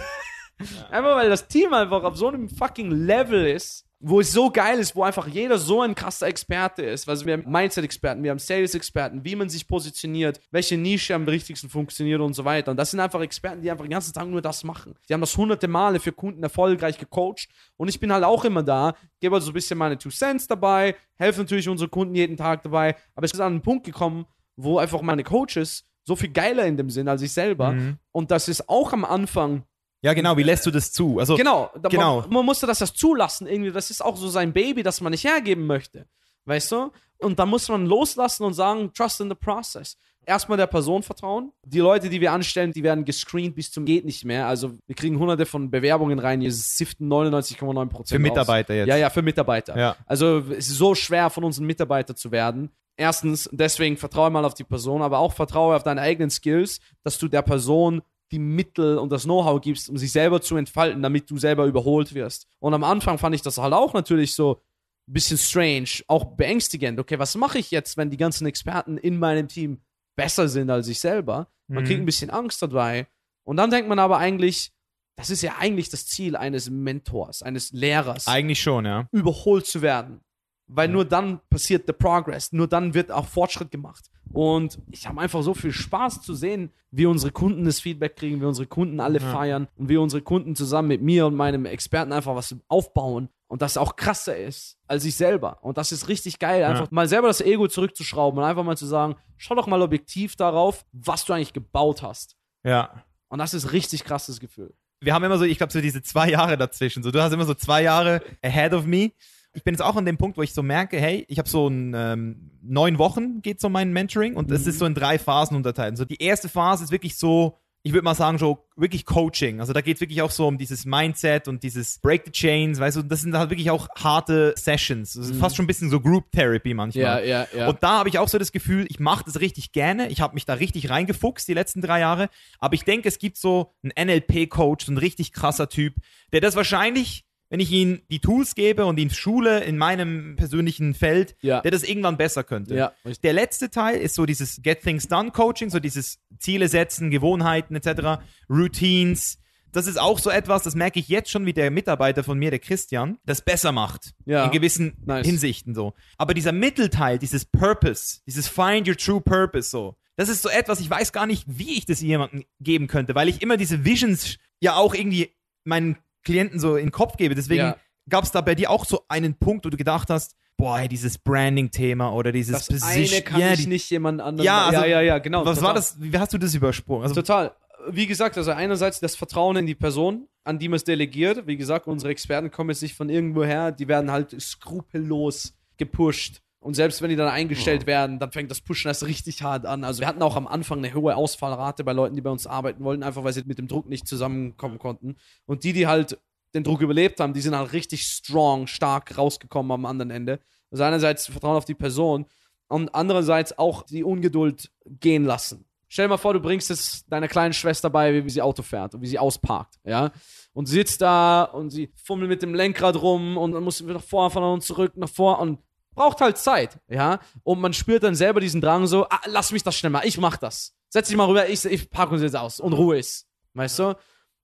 Einfach 0.92 1.16
weil 1.16 1.30
das 1.30 1.48
Team 1.48 1.74
einfach 1.74 2.04
auf 2.04 2.18
so 2.18 2.28
einem 2.28 2.50
fucking 2.50 2.92
Level 2.92 3.48
ist, 3.48 3.86
wo 4.06 4.20
es 4.20 4.34
so 4.34 4.50
geil 4.50 4.80
ist, 4.80 4.98
wo 4.98 5.04
einfach 5.04 5.28
jeder 5.28 5.58
so 5.58 5.82
ein 5.82 5.96
krasser 5.96 6.28
Experte 6.28 6.82
ist. 6.82 7.08
Also 7.08 7.26
wir 7.26 7.34
haben 7.34 7.50
Mindset-Experten, 7.50 8.22
wir 8.22 8.32
haben 8.32 8.40
Sales-Experten, 8.40 9.24
wie 9.24 9.36
man 9.36 9.48
sich 9.48 9.66
positioniert, 9.66 10.42
welche 10.52 10.78
Nische 10.78 11.16
am 11.16 11.24
richtigsten 11.24 11.70
funktioniert 11.70 12.20
und 12.20 12.34
so 12.34 12.44
weiter. 12.44 12.72
Und 12.72 12.78
das 12.78 12.92
sind 12.92 13.00
einfach 13.00 13.22
Experten, 13.22 13.62
die 13.62 13.72
einfach 13.72 13.86
den 13.86 13.92
ganzen 13.92 14.14
Tag 14.14 14.28
nur 14.28 14.42
das 14.42 14.66
machen. 14.66 14.96
Die 15.08 15.14
haben 15.14 15.22
das 15.22 15.38
hunderte 15.38 15.70
Male 15.70 16.02
für 16.02 16.12
Kunden 16.12 16.44
erfolgreich 16.44 16.98
gecoacht. 16.98 17.48
Und 17.78 17.88
ich 17.88 17.98
bin 18.02 18.12
halt 18.12 18.26
auch 18.26 18.44
immer 18.44 18.62
da, 18.62 18.94
gebe 19.22 19.36
also 19.36 19.46
so 19.46 19.52
ein 19.52 19.56
bisschen 19.56 19.78
meine 19.78 19.98
Two 19.98 20.10
Cents 20.10 20.48
dabei, 20.48 20.96
helfe 21.16 21.40
natürlich 21.40 21.70
unsere 21.70 21.90
Kunden 21.90 22.14
jeden 22.14 22.36
Tag 22.36 22.62
dabei. 22.64 22.98
Aber 23.16 23.26
es 23.26 23.32
ist 23.32 23.40
an 23.40 23.54
einen 23.54 23.62
Punkt 23.62 23.86
gekommen, 23.86 24.26
wo 24.58 24.80
einfach 24.80 25.02
meine 25.02 25.24
Coaches 25.24 25.86
so 26.04 26.18
viel 26.18 26.30
geiler 26.30 26.66
in 26.66 26.76
dem 26.76 26.90
sind 26.90 27.08
als 27.08 27.22
ich 27.22 27.32
selber. 27.32 27.72
Mhm. 27.72 27.98
Und 28.12 28.32
das 28.32 28.50
ist 28.50 28.68
auch 28.68 28.92
am 28.92 29.06
Anfang 29.06 29.64
Ja, 30.04 30.14
genau, 30.14 30.36
wie 30.38 30.44
lässt 30.44 30.66
du 30.66 30.72
das 30.72 30.92
zu? 30.92 31.18
Also, 31.18 31.36
Genau, 31.36 31.72
da, 31.82 31.90
Genau. 31.90 32.22
Man, 32.22 32.30
man 32.30 32.46
musste 32.46 32.68
das 32.68 32.80
das 32.80 32.94
zulassen 32.94 33.48
irgendwie. 33.48 33.72
Das 33.72 33.90
ist 33.90 34.04
auch 34.04 34.18
so 34.18 34.28
sein 34.28 34.52
Baby, 34.54 34.84
das 34.84 35.02
man 35.02 35.12
nicht 35.12 35.24
hergeben 35.24 35.66
möchte. 35.66 36.06
Weißt 36.46 36.72
du? 36.74 36.92
Und 37.20 37.40
da 37.40 37.46
muss 37.46 37.70
man 37.70 37.86
loslassen 37.86 38.44
und 38.44 38.54
sagen, 38.54 38.92
trust 38.94 39.22
in 39.22 39.30
the 39.30 39.36
process. 39.36 39.98
Erstmal 40.26 40.58
der 40.58 40.68
Person 40.68 41.04
vertrauen. 41.04 41.52
Die 41.66 41.80
Leute, 41.80 42.10
die 42.10 42.22
wir 42.22 42.32
anstellen, 42.32 42.72
die 42.72 42.84
werden 42.84 43.04
gescreent 43.06 43.56
bis 43.56 43.72
zum 43.72 43.86
geht 43.86 44.06
nicht 44.06 44.24
mehr. 44.24 44.48
Also 44.48 44.74
wir 44.88 44.96
kriegen 44.96 45.20
hunderte 45.20 45.46
von 45.46 45.70
Bewerbungen 45.70 46.20
rein, 46.20 46.42
wir 46.42 46.52
siften 46.52 47.12
99,9 47.12 47.90
Prozent 47.90 48.10
für 48.10 48.20
Mitarbeiter 48.20 48.74
jetzt. 48.74 48.88
Ja, 48.88 48.96
ja, 48.96 49.10
für 49.10 49.22
Mitarbeiter. 49.22 49.78
Ja. 49.78 49.96
Also 50.06 50.40
es 50.50 50.70
ist 50.70 50.78
so 50.78 50.96
schwer, 50.96 51.30
von 51.30 51.44
unseren 51.44 51.66
Mitarbeitern 51.66 52.16
zu 52.16 52.32
werden. 52.32 52.70
Erstens, 52.96 53.50
deswegen 53.52 53.98
vertraue 53.98 54.30
mal 54.30 54.46
auf 54.46 54.54
die 54.54 54.64
Person, 54.64 55.02
aber 55.02 55.20
auch 55.20 55.34
vertraue 55.34 55.76
auf 55.76 55.84
deine 55.84 56.02
eigenen 56.02 56.30
Skills, 56.30 56.80
dass 57.04 57.18
du 57.18 57.28
der 57.28 57.42
Person 57.42 58.02
die 58.34 58.40
Mittel 58.40 58.98
und 58.98 59.12
das 59.12 59.24
Know-how 59.24 59.62
gibst, 59.62 59.90
um 59.90 59.98
sich 59.98 60.12
selber 60.12 60.42
zu 60.42 60.58
entfalten, 60.58 61.02
damit 61.02 61.30
du 61.30 61.38
selber 61.38 61.66
überholt 61.66 62.14
wirst. 62.14 62.48
Und 62.60 62.74
am 62.74 62.84
Anfang 62.84 63.18
fand 63.18 63.36
ich 63.36 63.42
das 63.44 63.58
halt 63.58 63.74
auch 63.74 63.94
natürlich 63.94 64.34
so 64.34 64.62
ein 65.08 65.14
bisschen 65.14 65.38
strange, 65.38 65.90
auch 66.08 66.26
beängstigend. 66.36 67.00
Okay, 67.00 67.20
was 67.20 67.36
mache 67.36 67.60
ich 67.60 67.72
jetzt, 67.72 67.96
wenn 67.96 68.10
die 68.10 68.18
ganzen 68.18 68.46
Experten 68.48 68.98
in 68.98 69.20
meinem 69.20 69.48
Team 69.48 69.82
besser 70.18 70.50
sind 70.50 70.70
als 70.70 70.88
ich 70.88 71.00
selber? 71.00 71.48
Man 71.68 71.84
Mhm. 71.84 71.88
kriegt 71.88 72.00
ein 72.02 72.06
bisschen 72.06 72.30
Angst 72.30 72.62
dabei. 72.62 73.08
Und 73.46 73.58
dann 73.58 73.70
denkt 73.70 73.88
man 73.88 74.00
aber 74.00 74.18
eigentlich, 74.18 74.72
das 75.16 75.30
ist 75.30 75.42
ja 75.44 75.56
eigentlich 75.60 75.90
das 75.90 76.08
Ziel 76.08 76.36
eines 76.36 76.70
Mentors, 76.70 77.44
eines 77.44 77.72
Lehrers 77.72 78.28
Eigentlich 78.28 78.62
schon, 78.62 78.86
ja. 78.86 79.08
überholt 79.12 79.68
zu 79.68 79.82
werden. 79.82 80.22
Weil 80.68 80.88
nur 80.88 81.06
dann 81.06 81.40
passiert 81.50 81.88
der 81.88 81.94
Progress, 81.94 82.52
nur 82.54 82.68
dann 82.68 82.94
wird 82.94 83.12
auch 83.12 83.28
Fortschritt 83.28 83.70
gemacht. 83.72 84.10
Und 84.32 84.80
ich 84.90 85.08
habe 85.08 85.22
einfach 85.22 85.44
so 85.44 85.54
viel 85.54 85.72
Spaß 85.72 86.22
zu 86.22 86.34
sehen, 86.34 86.72
wie 86.90 87.06
unsere 87.06 87.32
Kunden 87.32 87.66
das 87.66 87.80
Feedback 87.82 88.16
kriegen, 88.16 88.42
wie 88.42 88.46
unsere 88.46 88.66
Kunden 88.68 89.00
alle 89.00 89.20
Ja. 89.20 89.32
feiern 89.32 89.68
und 89.78 89.90
wie 89.90 89.98
unsere 89.98 90.22
Kunden 90.24 90.56
zusammen 90.56 90.88
mit 90.88 91.02
mir 91.02 91.28
und 91.28 91.36
meinem 91.36 91.66
Experten 91.66 92.12
einfach 92.12 92.34
was 92.36 92.56
aufbauen 92.68 93.30
und 93.48 93.62
das 93.62 93.78
auch 93.78 93.96
krasser 93.96 94.36
ist 94.36 94.78
als 94.88 95.06
ich 95.06 95.16
selber. 95.16 95.60
Und 95.62 95.78
das 95.78 95.92
ist 95.92 96.08
richtig 96.08 96.40
geil, 96.40 96.64
einfach 96.64 96.90
mal 96.90 97.08
selber 97.08 97.28
das 97.28 97.42
Ego 97.42 97.68
zurückzuschrauben 97.68 98.40
und 98.40 98.46
einfach 98.46 98.64
mal 98.64 98.78
zu 98.78 98.88
sagen, 98.88 99.16
schau 99.38 99.54
doch 99.54 99.68
mal 99.68 99.82
objektiv 99.82 100.36
darauf, 100.36 100.84
was 100.94 101.26
du 101.26 101.34
eigentlich 101.34 101.54
gebaut 101.54 102.02
hast. 102.02 102.36
Ja. 102.64 103.04
Und 103.28 103.38
das 103.40 103.54
ist 103.54 103.72
richtig 103.72 104.04
krasses 104.04 104.40
Gefühl. 104.40 104.74
wir 105.02 105.14
haben 105.14 105.24
immer 105.26 105.38
so, 105.38 105.44
ich 105.44 105.58
glaube, 105.58 105.74
so 105.74 105.82
diese 105.82 106.02
zwei 106.02 106.30
Jahre 106.30 106.58
dazwischen. 106.58 107.04
So, 107.04 107.12
du 107.12 107.22
hast 107.22 107.34
immer 107.34 107.46
so 107.46 107.54
zwei 107.54 107.84
Jahre 107.84 108.22
ahead 108.42 108.74
of 108.74 108.86
me. 108.86 109.12
Ich 109.54 109.64
bin 109.64 109.74
jetzt 109.74 109.82
auch 109.82 109.96
an 109.96 110.06
dem 110.06 110.18
Punkt, 110.18 110.38
wo 110.38 110.42
ich 110.42 110.54
so 110.54 110.64
merke, 110.64 111.00
hey, 111.00 111.26
ich 111.28 111.38
habe 111.38 111.48
so 111.48 111.68
ein 111.68 111.94
ähm, 111.96 112.52
neun 112.64 112.98
Wochen 112.98 113.42
geht 113.42 113.62
so 113.62 113.70
mein 113.70 113.94
Mentoring 113.94 114.36
und 114.36 114.52
es 114.52 114.66
ist 114.66 114.80
so 114.80 114.86
in 114.86 114.96
drei 114.96 115.20
Phasen 115.20 115.56
unterteilt. 115.56 115.98
So 115.98 116.06
die 116.06 116.22
erste 116.22 116.50
Phase 116.50 116.84
ist 116.84 116.92
wirklich 116.92 117.18
so, 117.18 117.60
ich 117.86 117.92
würde 117.92 118.06
mal 118.06 118.16
sagen, 118.16 118.38
so 118.38 118.66
wirklich 118.78 119.06
Coaching. 119.06 119.60
Also 119.60 119.74
da 119.74 119.82
geht 119.82 119.98
es 119.98 120.02
wirklich 120.02 120.22
auch 120.22 120.32
so 120.32 120.48
um 120.48 120.58
dieses 120.58 120.86
Mindset 120.86 121.50
und 121.50 121.64
dieses 121.64 122.00
Break 122.00 122.24
the 122.26 122.32
Chains, 122.32 122.80
weißt 122.80 122.98
du, 122.98 123.02
das 123.04 123.22
sind 123.22 123.38
halt 123.38 123.50
wirklich 123.50 123.70
auch 123.70 123.90
harte 123.96 124.54
Sessions. 124.58 125.14
Das 125.14 125.30
ist 125.30 125.40
fast 125.40 125.58
schon 125.58 125.66
ein 125.66 125.68
bisschen 125.68 125.90
so 125.90 126.00
Group 126.00 126.32
Therapy 126.32 126.74
manchmal. 126.74 127.04
ja, 127.20 127.46
ja. 127.56 127.68
Und 127.68 127.84
da 127.84 128.00
habe 128.00 128.10
ich 128.10 128.20
auch 128.20 128.30
so 128.30 128.40
das 128.40 128.54
Gefühl, 128.54 128.86
ich 128.90 129.02
mache 129.02 129.26
das 129.26 129.42
richtig 129.42 129.74
gerne. 129.74 130.08
Ich 130.08 130.22
habe 130.22 130.34
mich 130.34 130.46
da 130.46 130.54
richtig 130.54 130.90
reingefuchst 130.90 131.46
die 131.48 131.54
letzten 131.54 131.82
drei 131.82 132.00
Jahre. 132.00 132.30
Aber 132.60 132.74
ich 132.74 132.86
denke, 132.86 133.10
es 133.10 133.20
gibt 133.20 133.36
so 133.36 133.74
einen 133.84 134.08
NLP-Coach, 134.08 134.86
so 134.86 134.92
ein 134.94 134.98
richtig 134.98 135.34
krasser 135.34 135.68
Typ, 135.68 135.96
der 136.32 136.40
das 136.40 136.56
wahrscheinlich, 136.56 137.26
wenn 137.54 137.60
ich 137.60 137.72
ihm 137.72 138.02
die 138.10 138.18
Tools 138.20 138.56
gebe 138.56 138.84
und 138.88 138.98
ihn 139.00 139.12
schule 139.12 139.64
in 139.64 139.78
meinem 139.78 140.36
persönlichen 140.38 140.96
Feld, 140.96 141.36
Ja. 141.42 141.62
der 141.62 141.70
das 141.70 141.84
irgendwann 141.84 142.18
besser 142.18 142.44
könnte. 142.44 142.74
Ja. 142.74 142.94
Der 143.22 143.32
letzte 143.32 143.70
Teil 143.70 143.98
ist 143.98 144.16
so 144.16 144.26
dieses 144.26 144.60
Get 144.64 144.82
Things 144.82 145.08
Done 145.08 145.30
Coaching, 145.30 145.70
so 145.70 145.80
dieses 145.80 146.18
Ziele 146.40 146.68
setzen, 146.68 147.12
Gewohnheiten 147.12 147.76
etc., 147.76 148.24
Routines. 148.50 149.38
Das 149.72 149.86
ist 149.86 150.00
auch 150.00 150.18
so 150.18 150.32
etwas, 150.32 150.64
das 150.64 150.74
merke 150.74 151.00
ich 151.00 151.10
jetzt 151.10 151.30
schon, 151.30 151.46
wie 151.46 151.54
der 151.54 151.70
Mitarbeiter 151.70 152.24
von 152.24 152.40
mir, 152.40 152.50
der 152.50 152.58
Christian, 152.58 153.20
das 153.24 153.44
besser 153.44 153.72
macht. 153.72 154.16
Ja. 154.26 154.46
In 154.46 154.52
gewissen 154.52 154.98
Nice. 155.06 155.24
Hinsichten 155.28 155.76
so. 155.76 155.94
Aber 156.18 156.34
dieser 156.34 156.54
Mittelteil, 156.54 157.20
dieses 157.20 157.46
Purpose, 157.46 158.22
dieses 158.26 158.48
Find 158.48 158.88
Your 158.88 158.98
True 158.98 159.22
Purpose 159.22 159.70
so, 159.70 159.96
das 160.16 160.28
ist 160.28 160.42
so 160.42 160.50
etwas, 160.50 160.80
ich 160.80 160.90
weiß 160.90 161.12
gar 161.14 161.28
nicht, 161.28 161.44
wie 161.48 161.78
ich 161.78 161.86
das 161.86 162.02
jemandem 162.02 162.46
geben 162.60 162.88
könnte, 162.88 163.14
weil 163.14 163.30
ich 163.30 163.44
immer 163.44 163.58
diese 163.58 163.86
Visions 163.86 164.40
ja 164.60 164.76
auch 164.76 164.96
irgendwie 164.96 165.30
meinen 165.66 165.98
Klienten 166.24 166.60
so 166.60 166.76
in 166.76 166.88
den 166.88 166.92
Kopf 166.92 167.18
gebe. 167.18 167.36
Deswegen 167.36 167.62
Ja. 167.64 167.78
gab 168.10 168.24
es 168.24 168.32
da 168.32 168.42
bei 168.42 168.56
dir 168.56 168.70
auch 168.70 168.86
so 168.86 169.04
einen 169.08 169.36
Punkt, 169.36 169.66
wo 169.66 169.70
du 169.70 169.78
gedacht 169.78 170.10
hast, 170.10 170.36
boah, 170.58 170.78
hey, 170.80 170.88
dieses 170.88 171.18
Branding-Thema 171.18 172.14
oder 172.14 172.32
dieses 172.32 172.68
Das 172.68 172.84
eine 172.84 173.22
kann 173.22 173.42
ja, 173.42 173.54
ich 173.54 173.68
nicht 173.68 173.90
jemand 173.90 174.22
anderem. 174.22 174.46
Ja, 174.46 174.66
also, 174.66 174.82
ja, 174.82 174.86
ja, 174.86 175.02
ja, 175.02 175.18
genau. 175.20 175.46
Was 175.46 175.56
total. 175.56 175.70
war 175.70 175.74
das? 175.76 175.98
Wie 176.00 176.18
hast 176.18 176.34
du 176.34 176.38
das 176.38 176.54
übersprungen? 176.54 177.04
Also, 177.04 177.16
Total. 177.16 177.52
Wie 177.90 178.08
gesagt, 178.08 178.38
also 178.38 178.52
einerseits 178.52 179.02
das 179.02 179.18
Vertrauen 179.18 179.58
in 179.58 179.66
die 179.66 179.76
Person, 179.76 180.28
an 180.46 180.58
die 180.58 180.70
man 180.70 180.78
es 180.78 180.86
delegiert. 180.86 181.48
Wie 181.48 181.58
gesagt, 181.58 181.86
unsere 181.88 182.12
Experten 182.12 182.50
kommen 182.50 182.70
jetzt 182.70 182.82
nicht 182.82 182.96
von 182.96 183.10
irgendwo 183.10 183.44
her, 183.44 183.74
die 183.74 183.90
werden 183.90 184.10
halt 184.10 184.40
skrupellos 184.40 185.54
gepusht. 185.78 186.42
Und 186.64 186.76
selbst 186.76 187.02
wenn 187.02 187.10
die 187.10 187.18
dann 187.18 187.28
eingestellt 187.28 187.86
werden, 187.86 188.20
dann 188.20 188.32
fängt 188.32 188.50
das 188.50 188.62
Pushen 188.62 188.88
erst 188.88 189.06
richtig 189.06 189.42
hart 189.44 189.66
an. 189.66 189.84
Also 189.84 190.00
wir 190.00 190.08
hatten 190.08 190.22
auch 190.22 190.38
am 190.38 190.48
Anfang 190.48 190.78
eine 190.78 190.94
hohe 190.94 191.14
Ausfallrate 191.14 191.84
bei 191.84 191.92
Leuten, 191.92 192.16
die 192.16 192.22
bei 192.22 192.30
uns 192.30 192.48
arbeiten 192.48 192.86
wollten, 192.86 193.04
einfach 193.04 193.26
weil 193.26 193.34
sie 193.34 193.44
mit 193.46 193.58
dem 193.58 193.68
Druck 193.68 193.90
nicht 193.90 194.08
zusammenkommen 194.08 194.80
konnten. 194.80 195.18
Und 195.46 195.66
die, 195.66 195.74
die 195.74 195.88
halt 195.88 196.18
den 196.56 196.64
Druck 196.64 196.80
überlebt 196.80 197.20
haben, 197.20 197.34
die 197.34 197.42
sind 197.42 197.54
halt 197.54 197.74
richtig 197.74 198.04
strong, 198.04 198.68
stark 198.68 199.18
rausgekommen 199.18 199.74
am 199.74 199.86
anderen 199.86 200.10
Ende. 200.10 200.40
Also 200.72 200.86
einerseits 200.86 201.26
Vertrauen 201.26 201.58
auf 201.58 201.66
die 201.66 201.74
Person 201.74 202.28
und 202.70 202.96
andererseits 202.96 203.58
auch 203.58 203.84
die 203.84 204.06
Ungeduld 204.06 204.72
gehen 204.86 205.26
lassen. 205.26 205.66
Stell 205.90 206.06
dir 206.06 206.12
mal 206.12 206.18
vor, 206.18 206.34
du 206.34 206.40
bringst 206.40 206.72
es 206.72 207.06
deiner 207.08 207.28
kleinen 207.28 207.54
Schwester 207.54 207.90
bei, 207.90 208.24
wie 208.24 208.30
sie 208.30 208.42
Auto 208.42 208.64
fährt 208.64 208.96
und 208.96 209.02
wie 209.02 209.08
sie 209.08 209.20
ausparkt, 209.20 209.80
ja? 209.84 210.12
Und 210.54 210.68
sie 210.68 210.76
sitzt 210.76 211.02
da 211.02 211.44
und 211.44 211.72
sie 211.72 211.92
fummelt 212.04 212.30
mit 212.30 212.42
dem 212.42 212.56
Lenkrad 212.56 213.02
rum 213.02 213.38
und 213.38 213.52
dann 213.52 213.64
muss 213.64 213.80
sie 213.80 213.86
nach 213.86 214.02
vorne 214.02 214.54
und 214.54 214.64
zurück, 214.64 214.96
nach 214.96 215.10
vor 215.10 215.40
und 215.40 215.60
braucht 215.96 216.22
halt 216.22 216.38
Zeit, 216.38 216.80
ja? 216.88 217.20
Und 217.44 217.60
man 217.60 217.74
spürt 217.74 218.04
dann 218.04 218.16
selber 218.16 218.40
diesen 218.40 218.62
Drang 218.62 218.88
so, 218.88 219.06
ah, 219.10 219.22
lass 219.26 219.52
mich 219.52 219.64
das 219.64 219.76
schnell 219.76 219.92
mal, 219.92 220.06
ich 220.06 220.18
mach 220.18 220.38
das. 220.38 220.76
Setz 220.90 221.08
dich 221.08 221.18
mal 221.18 221.28
rüber, 221.28 221.50
ich, 221.50 221.64
ich 221.66 221.90
parke 221.90 222.14
uns 222.14 222.22
jetzt 222.22 222.36
aus 222.36 222.60
und 222.60 222.74
Ruhe 222.74 223.00
ist. 223.00 223.28
Weißt 223.54 223.80
du? 223.80 223.96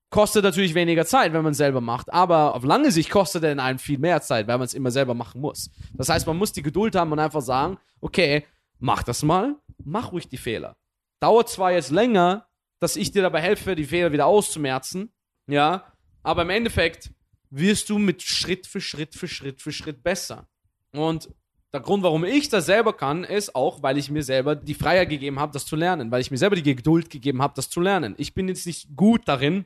Kostet 0.09 0.43
natürlich 0.43 0.73
weniger 0.73 1.05
Zeit, 1.05 1.33
wenn 1.33 1.43
man 1.43 1.53
selber 1.53 1.81
macht, 1.81 2.11
aber 2.11 2.55
auf 2.55 2.63
lange 2.63 2.91
Sicht 2.91 3.11
kostet 3.11 3.43
er 3.43 3.51
in 3.51 3.59
einem 3.59 3.77
viel 3.77 3.99
mehr 3.99 4.21
Zeit, 4.21 4.47
weil 4.47 4.57
man 4.57 4.65
es 4.65 4.73
immer 4.73 4.89
selber 4.89 5.13
machen 5.13 5.39
muss. 5.39 5.69
Das 5.93 6.09
heißt, 6.09 6.25
man 6.25 6.37
muss 6.37 6.51
die 6.51 6.63
Geduld 6.63 6.95
haben 6.95 7.11
und 7.11 7.19
einfach 7.19 7.41
sagen, 7.41 7.77
okay, 8.01 8.45
mach 8.79 9.03
das 9.03 9.21
mal, 9.21 9.55
mach 9.77 10.11
ruhig 10.11 10.27
die 10.27 10.37
Fehler. 10.37 10.77
Dauert 11.19 11.49
zwar 11.49 11.73
jetzt 11.73 11.91
länger, 11.91 12.47
dass 12.79 12.95
ich 12.95 13.11
dir 13.11 13.21
dabei 13.21 13.41
helfe, 13.41 13.75
die 13.75 13.85
Fehler 13.85 14.11
wieder 14.11 14.25
auszumerzen, 14.25 15.13
ja, 15.47 15.93
aber 16.23 16.41
im 16.41 16.49
Endeffekt 16.49 17.11
wirst 17.51 17.89
du 17.89 17.97
mit 17.99 18.21
Schritt 18.23 18.67
für 18.67 18.81
Schritt 18.81 19.15
für 19.15 19.27
Schritt 19.27 19.61
für 19.61 19.71
Schritt 19.71 20.03
besser. 20.03 20.47
Und 20.91 21.29
Der 21.71 21.81
Grund, 21.81 22.01
warum 22.01 22.23
ich 22.25 22.49
das 22.49 22.65
selber 22.65 22.93
kann, 22.93 23.23
ist 23.23 23.55
auch, 23.55 23.83
weil 23.83 23.99
ich 23.99 24.09
mir 24.09 24.23
selber 24.23 24.55
die 24.55 24.73
Freiheit 24.73 25.09
gegeben 25.09 25.39
habe, 25.39 25.53
das 25.53 25.67
zu 25.67 25.75
lernen, 25.75 26.09
weil 26.09 26.21
ich 26.21 26.31
mir 26.31 26.37
selber 26.37 26.55
die 26.55 26.63
Geduld 26.63 27.11
gegeben 27.11 27.43
habe, 27.43 27.53
das 27.55 27.69
zu 27.69 27.79
lernen. 27.79 28.15
Ich 28.17 28.33
bin 28.33 28.47
jetzt 28.47 28.65
nicht 28.65 28.95
gut 28.95 29.27
darin, 29.27 29.65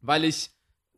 weil 0.00 0.24
ich 0.24 0.50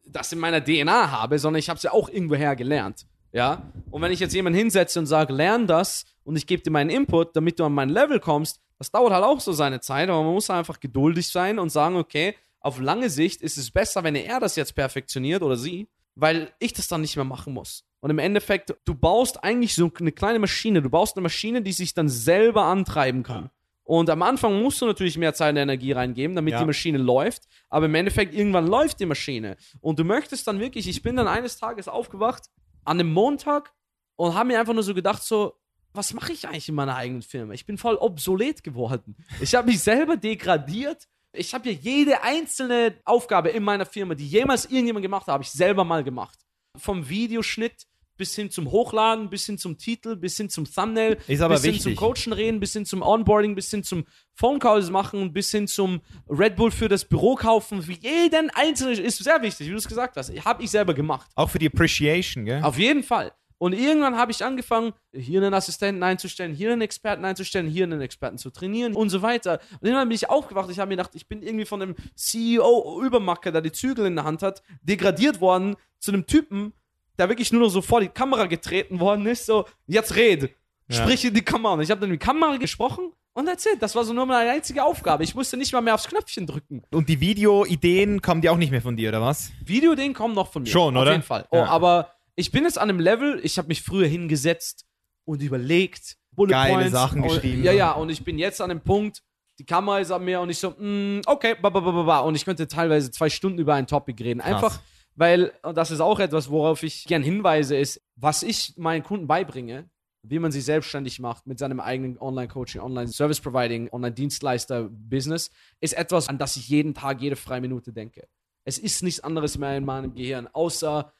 das 0.07 0.33
in 0.33 0.39
meiner 0.39 0.63
DNA 0.63 1.11
habe, 1.11 1.39
sondern 1.39 1.61
ich 1.61 1.71
habe 1.71 1.79
es 1.79 1.83
ja 1.83 1.93
auch 1.93 2.11
irgendwoher 2.11 2.57
gelernt. 2.57 3.07
Ja? 3.33 3.63
Und 3.91 4.03
wenn 4.03 4.13
ich 4.13 4.21
jetzt 4.21 4.35
jemanden 4.35 4.59
hinsetze 4.59 4.99
und 4.99 5.07
sage, 5.07 5.33
lern 5.33 5.67
das 5.67 6.05
und 6.25 6.37
ich 6.37 6.47
gebe 6.47 6.63
dir 6.63 6.71
meinen 6.71 6.91
Input, 6.91 7.35
damit 7.35 7.59
du 7.59 7.65
an 7.65 7.73
mein 7.73 7.89
Level 7.89 8.21
kommst, 8.21 8.61
das 8.79 8.91
dauert 8.91 9.15
halt 9.15 9.25
auch 9.25 9.41
so 9.41 9.53
seine 9.53 9.81
Zeit, 9.81 10.11
aber 10.11 10.23
man 10.23 10.35
muss 10.35 10.51
einfach 10.51 10.79
geduldig 10.79 11.29
sein 11.29 11.59
und 11.59 11.71
sagen, 11.71 11.97
okay, 11.97 12.35
auf 12.61 12.81
lange 12.81 13.09
Sicht 13.09 13.41
ist 13.41 13.57
es 13.57 13.71
besser, 13.71 14.05
wenn 14.05 14.15
er 14.15 14.41
das 14.41 14.57
jetzt 14.57 14.75
perfektioniert 14.75 15.43
oder 15.43 15.57
sie, 15.57 15.89
weil 16.15 16.53
ich 16.59 16.73
das 16.73 16.89
dann 16.89 17.01
nicht 17.01 17.17
mehr 17.17 17.25
machen 17.25 17.53
muss. 17.53 17.85
Und 18.01 18.11
im 18.11 18.19
Endeffekt, 18.19 18.75
du 18.85 18.95
baust 18.95 19.43
eigentlich 19.43 19.75
so 19.75 19.91
eine 19.99 20.13
kleine 20.13 20.39
Maschine, 20.39 20.83
du 20.83 20.91
baust 20.91 21.17
eine 21.17 21.23
Maschine, 21.23 21.63
die 21.63 21.73
sich 21.73 21.95
dann 21.95 22.09
selber 22.09 22.65
antreiben 22.65 23.23
kann. 23.23 23.51
Und 23.83 24.09
am 24.09 24.23
Anfang 24.23 24.63
musst 24.63 24.81
du 24.81 24.87
natürlich 24.87 25.19
mehr 25.19 25.35
Zeit 25.35 25.53
und 25.53 25.59
Energie 25.59 25.93
reingeben, 25.93 26.35
damit 26.35 26.53
Ja. 26.53 26.61
die 26.61 26.65
Maschine 26.67 26.99
läuft. 26.99 27.43
Aber 27.69 27.87
im 27.87 27.95
Endeffekt, 27.95 28.35
irgendwann 28.35 28.67
läuft 28.67 29.01
die 29.01 29.07
Maschine. 29.07 29.57
Und 29.81 29.99
du 29.99 30.05
möchtest 30.05 30.47
dann 30.47 30.59
wirklich, 30.61 30.89
ich 30.89 31.03
bin 31.03 31.17
dann 31.17 31.29
eines 31.29 31.59
Tages 31.59 31.89
aufgewacht, 31.89 32.45
an 32.85 32.99
einem 33.01 33.13
Montag, 33.13 33.73
und 34.17 34.35
habe 34.35 34.49
mir 34.49 34.61
einfach 34.61 34.75
nur 34.75 34.83
so 34.83 34.95
gedacht, 34.95 35.23
so, 35.23 35.55
was 35.93 36.15
mache 36.15 36.33
ich 36.33 36.47
eigentlich 36.49 36.69
in 36.69 36.75
meiner 36.75 36.97
eigenen 36.97 37.23
Firma? 37.23 37.53
Ich 37.53 37.67
bin 37.67 37.77
voll 37.79 37.97
obsolet 37.97 38.63
geworden. 38.63 39.17
Ich 39.41 39.55
habe 39.55 39.67
mich 39.69 39.81
selber 39.81 40.17
degradiert. 40.17 41.07
Ich 41.37 41.53
habe 41.55 41.71
ja 41.71 41.79
jede 41.81 42.23
einzelne 42.23 42.95
Aufgabe 43.05 43.51
in 43.51 43.63
meiner 43.63 43.87
Firma, 43.87 44.15
die 44.15 44.27
jemals 44.27 44.67
irgendjemand 44.67 45.03
gemacht 45.03 45.27
hat, 45.27 45.35
habe 45.35 45.43
ich 45.45 45.51
selber 45.51 45.85
mal 45.85 46.05
gemacht. 46.05 46.39
Vom 46.77 47.09
Videoschnitt 47.09 47.87
bis 48.17 48.35
hin 48.37 48.49
zum 48.51 48.71
Hochladen, 48.71 49.29
bis 49.29 49.47
hin 49.47 49.59
zum 49.59 49.77
Titel, 49.77 50.15
bis 50.15 50.37
hin 50.37 50.49
zum 50.49 50.65
Thumbnail, 50.73 51.19
Ist 51.27 51.41
aber 51.41 51.55
bis 51.55 51.65
hin 51.65 51.75
wichtig. 51.75 51.97
zum 51.97 51.97
Coachen 51.97 52.33
reden, 52.33 52.61
bis 52.61 52.73
hin 52.73 52.87
zum 52.87 53.03
Onboarding, 53.03 53.57
bis 53.57 53.71
hin 53.71 53.83
zum 53.83 54.05
Phone 54.35 54.61
Calls 54.61 54.91
machen, 54.91 55.33
bis 55.33 55.51
hin 55.51 55.67
zum 55.67 56.01
Red 56.29 56.55
Bull 56.55 56.71
für 56.71 56.89
das 56.89 57.05
Büro 57.05 57.35
kaufen. 57.35 57.83
Für 57.83 57.93
jeden 57.93 58.51
einzelnen 58.51 58.99
ist 59.05 59.23
sehr 59.23 59.43
wichtig, 59.43 59.67
wie 59.67 59.73
du 59.73 59.79
es 59.79 59.89
gesagt 59.89 60.17
hast. 60.17 60.31
Habe 60.45 60.63
ich 60.63 60.71
selber 60.71 60.95
gemacht. 60.95 61.29
Auch 61.35 61.51
für 61.51 61.59
die 61.59 61.67
Appreciation, 61.67 62.45
gell? 62.45 62.63
Auf 62.63 62.79
jeden 62.79 63.03
Fall. 63.03 63.33
Und 63.65 63.73
irgendwann 63.73 64.19
habe 64.19 64.31
ich 64.31 64.45
angefangen, 64.45 64.93
hier 65.15 65.41
einen 65.41 65.55
Assistenten 65.55 66.03
einzustellen, 66.03 66.53
hier 66.53 66.71
einen 66.71 66.83
Experten 66.83 67.25
einzustellen, 67.25 67.67
hier 67.67 67.85
einen 67.85 68.03
Experten 68.03 68.37
zu 68.37 68.51
trainieren 68.51 68.93
und 68.93 69.09
so 69.09 69.23
weiter. 69.23 69.59
Und 69.81 69.87
irgendwann 69.87 70.07
bin 70.07 70.17
ich 70.17 70.29
aufgewacht. 70.29 70.69
Ich 70.71 70.79
habe 70.79 70.91
mir 70.91 70.97
gedacht, 70.99 71.13
ich 71.15 71.27
bin 71.29 71.41
irgendwie 71.41 71.65
von 71.65 71.81
einem 71.81 71.95
CEO-Übermacker, 72.15 73.53
der 73.53 73.63
die 73.63 73.73
Zügel 73.73 74.05
in 74.05 74.17
der 74.17 74.25
Hand 74.27 74.43
hat, 74.43 74.63
degradiert 74.83 75.41
worden 75.41 75.77
zu 75.99 76.13
einem 76.13 76.27
Typen, 76.27 76.75
der 77.19 77.31
wirklich 77.31 77.53
nur 77.55 77.63
noch 77.63 77.71
so 77.71 77.81
vor 77.81 78.03
die 78.03 78.09
Kamera 78.09 78.45
getreten 78.45 79.01
worden 79.01 79.25
ist. 79.25 79.47
So, 79.47 79.65
jetzt 79.87 80.15
red. 80.15 80.55
Ja. 80.89 80.97
Sprich 81.03 81.25
in 81.25 81.33
die 81.33 81.41
Kamera. 81.41 81.73
Und 81.73 81.81
ich 81.81 81.91
habe 81.91 82.03
dann 82.03 82.11
in 82.11 82.19
die 82.19 82.25
Kamera 82.27 82.59
gesprochen 82.59 83.13
und 83.33 83.49
erzählt. 83.49 83.81
Das 83.81 83.95
war 83.95 84.05
so 84.05 84.13
nur 84.13 84.27
meine 84.27 84.51
einzige 84.51 84.85
Aufgabe. 84.85 85.25
Ich 85.25 85.35
musste 85.35 85.57
nicht 85.57 85.73
mal 85.73 85.81
mehr 85.81 85.95
aufs 85.95 86.07
Knöpfchen 86.07 86.47
drücken. 86.47 86.83
Und 86.91 87.09
die 87.09 87.19
Videoideen 87.19 88.21
kommen 88.21 88.43
die 88.43 88.51
auch 88.51 88.59
nicht 88.59 88.73
mehr 88.73 88.83
von 88.83 88.95
dir, 88.95 89.09
oder 89.09 89.23
was? 89.23 89.53
Video-Ding 89.65 90.13
kommen 90.13 90.35
noch 90.35 90.53
von 90.53 90.65
mir. 90.65 90.69
Schon, 90.69 90.95
Auf 90.97 91.01
oder? 91.03 91.13
jeden 91.13 91.23
Fall. 91.23 91.47
Oh, 91.51 91.57
Ja. 91.57 91.65
aber 91.67 92.11
ich 92.37 92.51
bin 92.51 92.65
jetzt 92.65 92.79
an 92.79 92.89
einem 92.89 93.01
Level, 93.01 93.41
ich 93.43 93.59
habe 93.59 93.69
mich 93.69 93.83
früher 93.83 94.07
hingesetzt 94.07 94.87
und 95.25 95.43
überlegt, 95.43 96.17
Bullet 96.33 96.53
Geile 96.53 96.91
Sachen 96.91 97.23
und, 97.23 97.29
geschrieben. 97.29 97.63
Ja, 97.63 97.73
ja, 97.73 97.93
und 97.93 98.11
ich 98.11 98.25
bin 98.25 98.39
jetzt 98.39 98.61
an 98.61 98.69
dem 98.69 98.81
Punkt, 98.81 99.23
die 99.59 99.65
Kamera 99.65 100.01
ist 100.01 100.11
an 100.11 100.25
mir 100.25 100.41
und 100.41 100.51
ich 100.51 100.59
so, 100.59 100.71
mm, 100.71 101.23
okay, 101.27 101.55
ba, 101.61 101.71
ba, 101.71 101.81
ba, 101.81 101.93
ba, 101.93 102.03
ba. 102.03 102.19
und 102.21 102.35
ich 102.35 102.45
könnte 102.45 102.67
teilweise 102.67 103.11
zwei 103.11 103.31
Stunden 103.31 103.59
über 103.59 103.75
ein 103.75 103.87
Topic 103.87 104.23
reden. 104.23 104.41
Einfach, 104.41 104.81
weil, 105.15 105.53
und 105.63 105.77
das 105.77 105.91
ist 105.91 106.01
auch 106.01 106.19
etwas, 106.19 106.51
worauf 106.51 106.83
ich 106.83 107.05
gern 107.05 107.23
hinweise, 107.23 107.77
ist, 107.77 108.03
was 108.17 108.43
ich 108.43 108.75
meinen 108.77 109.05
Kunden 109.05 109.29
beibringe, 109.29 109.89
wie 110.23 110.39
man 110.39 110.51
sich 110.51 110.65
selbstständig 110.65 111.21
macht 111.21 111.47
mit 111.47 111.59
seinem 111.59 111.81
eigenen 111.81 112.19
Online-Coaching, 112.19 112.81
Online-Service-Providing, 112.81 113.91
Online-Dienstleister-Business, 113.93 115.51
ist 115.81 115.97
etwas, 115.97 116.29
an 116.29 116.39
das 116.39 116.57
ich 116.57 116.69
jeden 116.69 116.95
Tag, 116.95 117.21
jede 117.21 117.37
freie 117.37 117.61
Minute 117.61 117.93
denke. 117.93 118.27
Es 118.65 118.79
ist 118.79 119.03
nichts 119.03 119.21
anderes 119.21 119.59
mehr 119.59 119.77
in 119.77 119.85
meinem 119.85 120.15
Gehirn, 120.15 120.49
außer, 120.49 121.13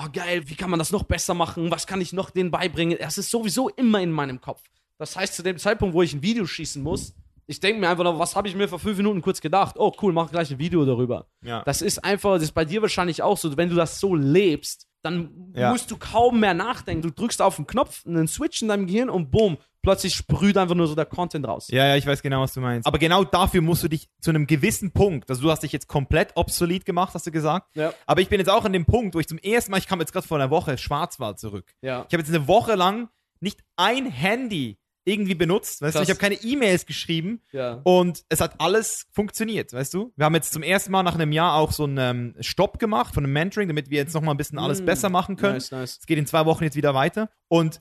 oh 0.00 0.06
geil, 0.12 0.42
wie 0.46 0.54
kann 0.54 0.70
man 0.70 0.78
das 0.78 0.92
noch 0.92 1.02
besser 1.02 1.34
machen? 1.34 1.70
Was 1.70 1.86
kann 1.86 2.00
ich 2.00 2.12
noch 2.12 2.30
denen 2.30 2.50
beibringen? 2.50 2.98
Es 2.98 3.18
ist 3.18 3.30
sowieso 3.30 3.68
immer 3.70 4.00
in 4.00 4.10
meinem 4.12 4.40
Kopf. 4.40 4.62
Das 4.98 5.16
heißt, 5.16 5.34
zu 5.34 5.42
dem 5.42 5.58
Zeitpunkt, 5.58 5.94
wo 5.94 6.02
ich 6.02 6.14
ein 6.14 6.22
Video 6.22 6.46
schießen 6.46 6.82
muss, 6.82 7.14
ich 7.46 7.60
denke 7.60 7.80
mir 7.80 7.88
einfach 7.88 8.04
noch, 8.04 8.18
was 8.18 8.36
habe 8.36 8.46
ich 8.48 8.54
mir 8.54 8.68
vor 8.68 8.78
fünf 8.78 8.96
Minuten 8.98 9.22
kurz 9.22 9.40
gedacht? 9.40 9.76
Oh, 9.78 9.92
cool, 10.02 10.12
mach 10.12 10.30
gleich 10.30 10.50
ein 10.50 10.58
Video 10.58 10.84
darüber. 10.84 11.26
Ja. 11.42 11.62
Das 11.64 11.80
ist 11.82 12.04
einfach, 12.04 12.34
das 12.34 12.42
ist 12.44 12.52
bei 12.52 12.64
dir 12.64 12.82
wahrscheinlich 12.82 13.22
auch 13.22 13.38
so, 13.38 13.56
wenn 13.56 13.70
du 13.70 13.74
das 13.76 13.98
so 14.00 14.14
lebst, 14.14 14.86
dann 15.02 15.52
Ja. 15.54 15.70
musst 15.70 15.90
du 15.90 15.96
kaum 15.96 16.40
mehr 16.40 16.52
nachdenken. 16.54 17.02
Du 17.02 17.10
drückst 17.10 17.40
auf 17.40 17.56
den 17.56 17.66
Knopf, 17.66 18.04
einen 18.06 18.28
Switch 18.28 18.60
in 18.62 18.68
deinem 18.68 18.86
Gehirn 18.86 19.08
und 19.08 19.30
boom, 19.30 19.56
plötzlich 19.82 20.14
sprüht 20.14 20.56
einfach 20.56 20.74
nur 20.74 20.86
so 20.86 20.94
der 20.94 21.04
Content 21.06 21.46
raus. 21.46 21.68
Ja, 21.70 21.86
ja, 21.86 21.96
ich 21.96 22.06
weiß 22.06 22.22
genau, 22.22 22.40
was 22.42 22.52
du 22.54 22.60
meinst. 22.60 22.86
Aber 22.86 22.98
genau 22.98 23.24
dafür 23.24 23.60
musst 23.62 23.82
du 23.82 23.88
dich 23.88 24.08
zu 24.20 24.30
einem 24.30 24.46
gewissen 24.46 24.90
Punkt, 24.92 25.28
also 25.30 25.42
du 25.42 25.50
hast 25.50 25.62
dich 25.62 25.72
jetzt 25.72 25.88
komplett 25.88 26.32
obsolet 26.34 26.84
gemacht, 26.84 27.14
hast 27.14 27.26
du 27.26 27.30
gesagt. 27.30 27.68
Ja. 27.74 27.92
Aber 28.06 28.20
ich 28.20 28.28
bin 28.28 28.38
jetzt 28.40 28.50
auch 28.50 28.64
an 28.64 28.72
dem 28.72 28.84
Punkt, 28.86 29.14
wo 29.14 29.20
ich 29.20 29.28
zum 29.28 29.38
ersten 29.38 29.70
Mal, 29.70 29.78
ich 29.78 29.86
kam 29.86 30.00
jetzt 30.00 30.12
gerade 30.12 30.26
vor 30.26 30.38
einer 30.38 30.50
Woche 30.50 30.76
Schwarzwald 30.78 31.38
zurück. 31.38 31.72
Ja. 31.82 32.04
Ich 32.08 32.12
habe 32.14 32.22
jetzt 32.22 32.34
eine 32.34 32.46
Woche 32.48 32.74
lang 32.74 33.08
nicht 33.40 33.60
ein 33.76 34.06
Handy 34.06 34.78
irgendwie 35.04 35.34
benutzt, 35.34 35.80
weißt 35.80 35.96
du? 35.96 36.02
Ich 36.02 36.10
habe 36.10 36.18
keine 36.20 36.34
E-Mails 36.34 36.84
geschrieben 36.84 37.40
Ja. 37.52 37.80
und 37.84 38.24
es 38.28 38.42
hat 38.42 38.56
alles 38.60 39.06
funktioniert, 39.10 39.72
weißt 39.72 39.94
du? 39.94 40.12
Wir 40.16 40.26
haben 40.26 40.34
jetzt 40.34 40.52
zum 40.52 40.62
ersten 40.62 40.92
Mal 40.92 41.02
nach 41.02 41.14
einem 41.14 41.32
Jahr 41.32 41.54
auch 41.54 41.72
so 41.72 41.84
einen 41.84 41.96
ähm, 41.98 42.34
Stopp 42.40 42.78
gemacht 42.78 43.14
von 43.14 43.24
einem 43.24 43.32
Mentoring, 43.32 43.68
damit 43.68 43.88
wir 43.88 43.96
jetzt 43.96 44.12
nochmal 44.12 44.34
ein 44.34 44.36
bisschen 44.36 44.58
alles 44.58 44.82
Mm, 44.82 44.84
besser 44.84 45.08
machen 45.08 45.36
können. 45.36 45.54
Nice, 45.54 45.70
nice. 45.70 45.98
Es 46.00 46.06
geht 46.06 46.18
in 46.18 46.26
zwei 46.26 46.44
Wochen 46.44 46.62
jetzt 46.64 46.76
wieder 46.76 46.92
weiter. 46.92 47.30
Und 47.48 47.80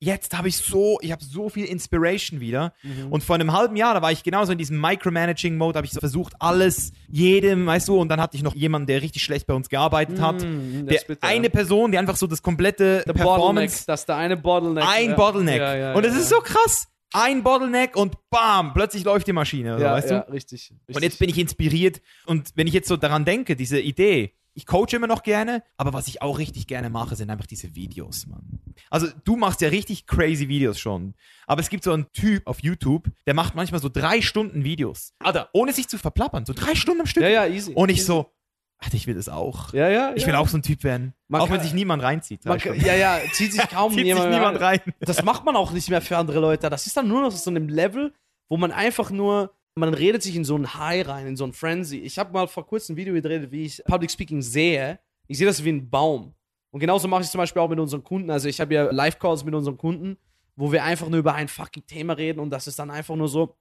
jetzt 0.00 0.36
habe 0.36 0.48
ich 0.48 0.56
so, 0.56 0.98
ich 1.02 1.12
habe 1.12 1.22
so 1.22 1.48
viel 1.50 1.66
Inspiration 1.66 2.40
wieder. 2.40 2.72
Mhm. 2.82 3.12
Und 3.12 3.22
vor 3.22 3.34
einem 3.36 3.52
halben 3.52 3.76
Jahr, 3.76 3.94
da 3.94 4.02
war 4.02 4.10
ich 4.10 4.22
genauso 4.22 4.52
in 4.52 4.58
diesem 4.58 4.80
Micromanaging-Mode, 4.80 5.76
habe 5.76 5.86
ich 5.86 5.92
so 5.92 6.00
versucht, 6.00 6.32
alles, 6.40 6.92
jedem, 7.08 7.66
weißt 7.66 7.88
du, 7.88 8.00
und 8.00 8.08
dann 8.08 8.20
hatte 8.20 8.36
ich 8.36 8.42
noch 8.42 8.54
jemanden, 8.54 8.86
der 8.86 9.02
richtig 9.02 9.22
schlecht 9.22 9.46
bei 9.46 9.54
uns 9.54 9.68
gearbeitet 9.68 10.20
hat. 10.20 10.36
Das 10.36 10.42
Der, 10.42 11.00
bitter, 11.06 11.26
eine. 11.26 11.50
Person, 11.50 11.92
die 11.92 11.98
einfach 11.98 12.16
so 12.16 12.26
das 12.26 12.42
komplette 12.42 13.02
Der 13.06 13.12
Performance, 13.12 13.40
Bottleneck, 13.40 13.86
das 13.86 14.00
ist 14.00 14.08
der 14.08 14.16
eine 14.16 14.36
Bottleneck. 14.36 14.84
ein 14.86 15.10
ja. 15.10 15.16
Bottleneck. 15.16 15.60
Ja, 15.60 15.74
ja, 15.76 15.94
und 15.94 16.04
es 16.04 16.16
ist 16.16 16.28
so 16.28 16.40
krass. 16.40 16.86
Ein 17.12 17.42
Bottleneck 17.42 17.96
und 17.96 18.14
bam, 18.30 18.72
plötzlich 18.72 19.02
läuft 19.04 19.26
die 19.26 19.32
Maschine, 19.32 19.80
ja, 19.80 19.92
weißt 19.94 20.10
du? 20.12 20.28
richtig, 20.30 20.72
richtig. 20.86 20.96
Und 20.96 21.02
jetzt 21.02 21.18
bin 21.18 21.28
ich 21.28 21.38
inspiriert. 21.38 22.00
Und 22.24 22.50
wenn 22.54 22.68
ich 22.68 22.72
jetzt 22.72 22.86
so 22.88 22.96
daran 22.96 23.24
denke, 23.24 23.56
diese 23.56 23.80
Idee, 23.80 24.32
ich 24.60 24.66
coache 24.66 24.94
immer 24.96 25.06
noch 25.06 25.22
gerne, 25.22 25.62
aber 25.78 25.94
was 25.94 26.06
ich 26.06 26.20
auch 26.20 26.36
richtig 26.36 26.66
gerne 26.66 26.90
mache, 26.90 27.16
sind 27.16 27.30
einfach 27.30 27.46
diese 27.46 27.74
Videos, 27.74 28.26
Mann. 28.26 28.60
Also 28.90 29.06
du 29.24 29.36
machst 29.36 29.62
ja 29.62 29.70
richtig 29.70 30.06
crazy 30.06 30.48
Videos 30.48 30.78
schon. 30.78 31.14
Aber 31.46 31.62
es 31.62 31.70
gibt 31.70 31.82
so 31.82 31.92
einen 31.94 32.12
Typ 32.12 32.46
auf 32.46 32.62
YouTube, 32.62 33.08
der 33.26 33.32
macht 33.32 33.54
manchmal 33.54 33.80
so 33.80 33.88
drei 33.88 34.20
Stunden 34.20 34.62
Videos. 34.62 35.14
Alter, 35.20 35.48
ohne 35.54 35.72
sich 35.72 35.88
zu 35.88 35.96
verplappern. 35.96 36.44
So 36.44 36.52
drei 36.52 36.74
Stunden 36.74 37.00
am 37.00 37.06
Stück. 37.06 37.22
Ja, 37.22 37.30
ja, 37.30 37.46
easy. 37.46 37.72
Und 37.72 37.88
ich 37.88 37.98
easy. 38.00 38.06
so, 38.06 38.34
Alter, 38.76 38.96
ich 38.96 39.06
will 39.06 39.14
das 39.14 39.30
auch. 39.30 39.72
Ja, 39.72 39.88
ja. 39.88 40.12
Ich 40.14 40.22
ja. 40.22 40.28
will 40.28 40.34
auch 40.34 40.48
so 40.48 40.58
ein 40.58 40.62
Typ 40.62 40.84
werden. 40.84 41.14
Man 41.28 41.40
auch 41.40 41.48
wenn 41.48 41.56
kann- 41.56 41.64
sich 41.64 41.72
niemand 41.72 42.02
reinzieht. 42.02 42.44
Man 42.44 42.58
ja, 42.58 42.94
ja, 42.94 43.18
zieht 43.32 43.54
sich 43.54 43.66
kaum 43.70 43.92
Zieht 43.92 44.00
sich 44.00 44.06
jemand, 44.08 44.28
mehr 44.28 44.40
niemand 44.40 44.60
rein. 44.60 44.80
Das 45.00 45.22
macht 45.22 45.46
man 45.46 45.56
auch 45.56 45.72
nicht 45.72 45.88
mehr 45.88 46.02
für 46.02 46.18
andere 46.18 46.38
Leute. 46.38 46.68
Das 46.68 46.86
ist 46.86 46.98
dann 46.98 47.08
nur 47.08 47.22
noch 47.22 47.30
so 47.30 47.48
einem 47.48 47.70
Level, 47.70 48.12
wo 48.50 48.58
man 48.58 48.72
einfach 48.72 49.10
nur, 49.10 49.54
man 49.74 49.94
redet 49.94 50.22
sich 50.22 50.36
in 50.36 50.44
so 50.44 50.56
ein 50.56 50.74
High 50.74 51.06
rein, 51.06 51.26
in 51.26 51.36
so 51.36 51.44
ein 51.44 51.52
Frenzy. 51.52 51.98
Ich 51.98 52.18
habe 52.18 52.32
mal 52.32 52.48
vor 52.48 52.66
kurzem 52.66 52.94
ein 52.94 52.96
Video 52.96 53.14
gedreht, 53.14 53.50
wie 53.50 53.64
ich 53.64 53.82
Public 53.84 54.10
Speaking 54.10 54.42
sehe. 54.42 54.98
Ich 55.26 55.38
sehe 55.38 55.46
das 55.46 55.62
wie 55.64 55.70
ein 55.70 55.88
Baum. 55.90 56.34
Und 56.70 56.80
genauso 56.80 57.08
mache 57.08 57.22
ich 57.22 57.26
es 57.26 57.32
zum 57.32 57.38
Beispiel 57.38 57.62
auch 57.62 57.68
mit 57.68 57.78
unseren 57.78 58.04
Kunden. 58.04 58.30
Also 58.30 58.48
ich 58.48 58.60
habe 58.60 58.74
ja 58.74 58.90
Live-Calls 58.90 59.44
mit 59.44 59.54
unseren 59.54 59.76
Kunden, 59.76 60.18
wo 60.56 60.72
wir 60.72 60.84
einfach 60.84 61.08
nur 61.08 61.18
über 61.18 61.34
ein 61.34 61.48
fucking 61.48 61.86
Thema 61.86 62.14
reden 62.14 62.40
und 62.40 62.50
das 62.50 62.66
ist 62.66 62.78
dann 62.78 62.90
einfach 62.90 63.16
nur 63.16 63.28
so. 63.28 63.56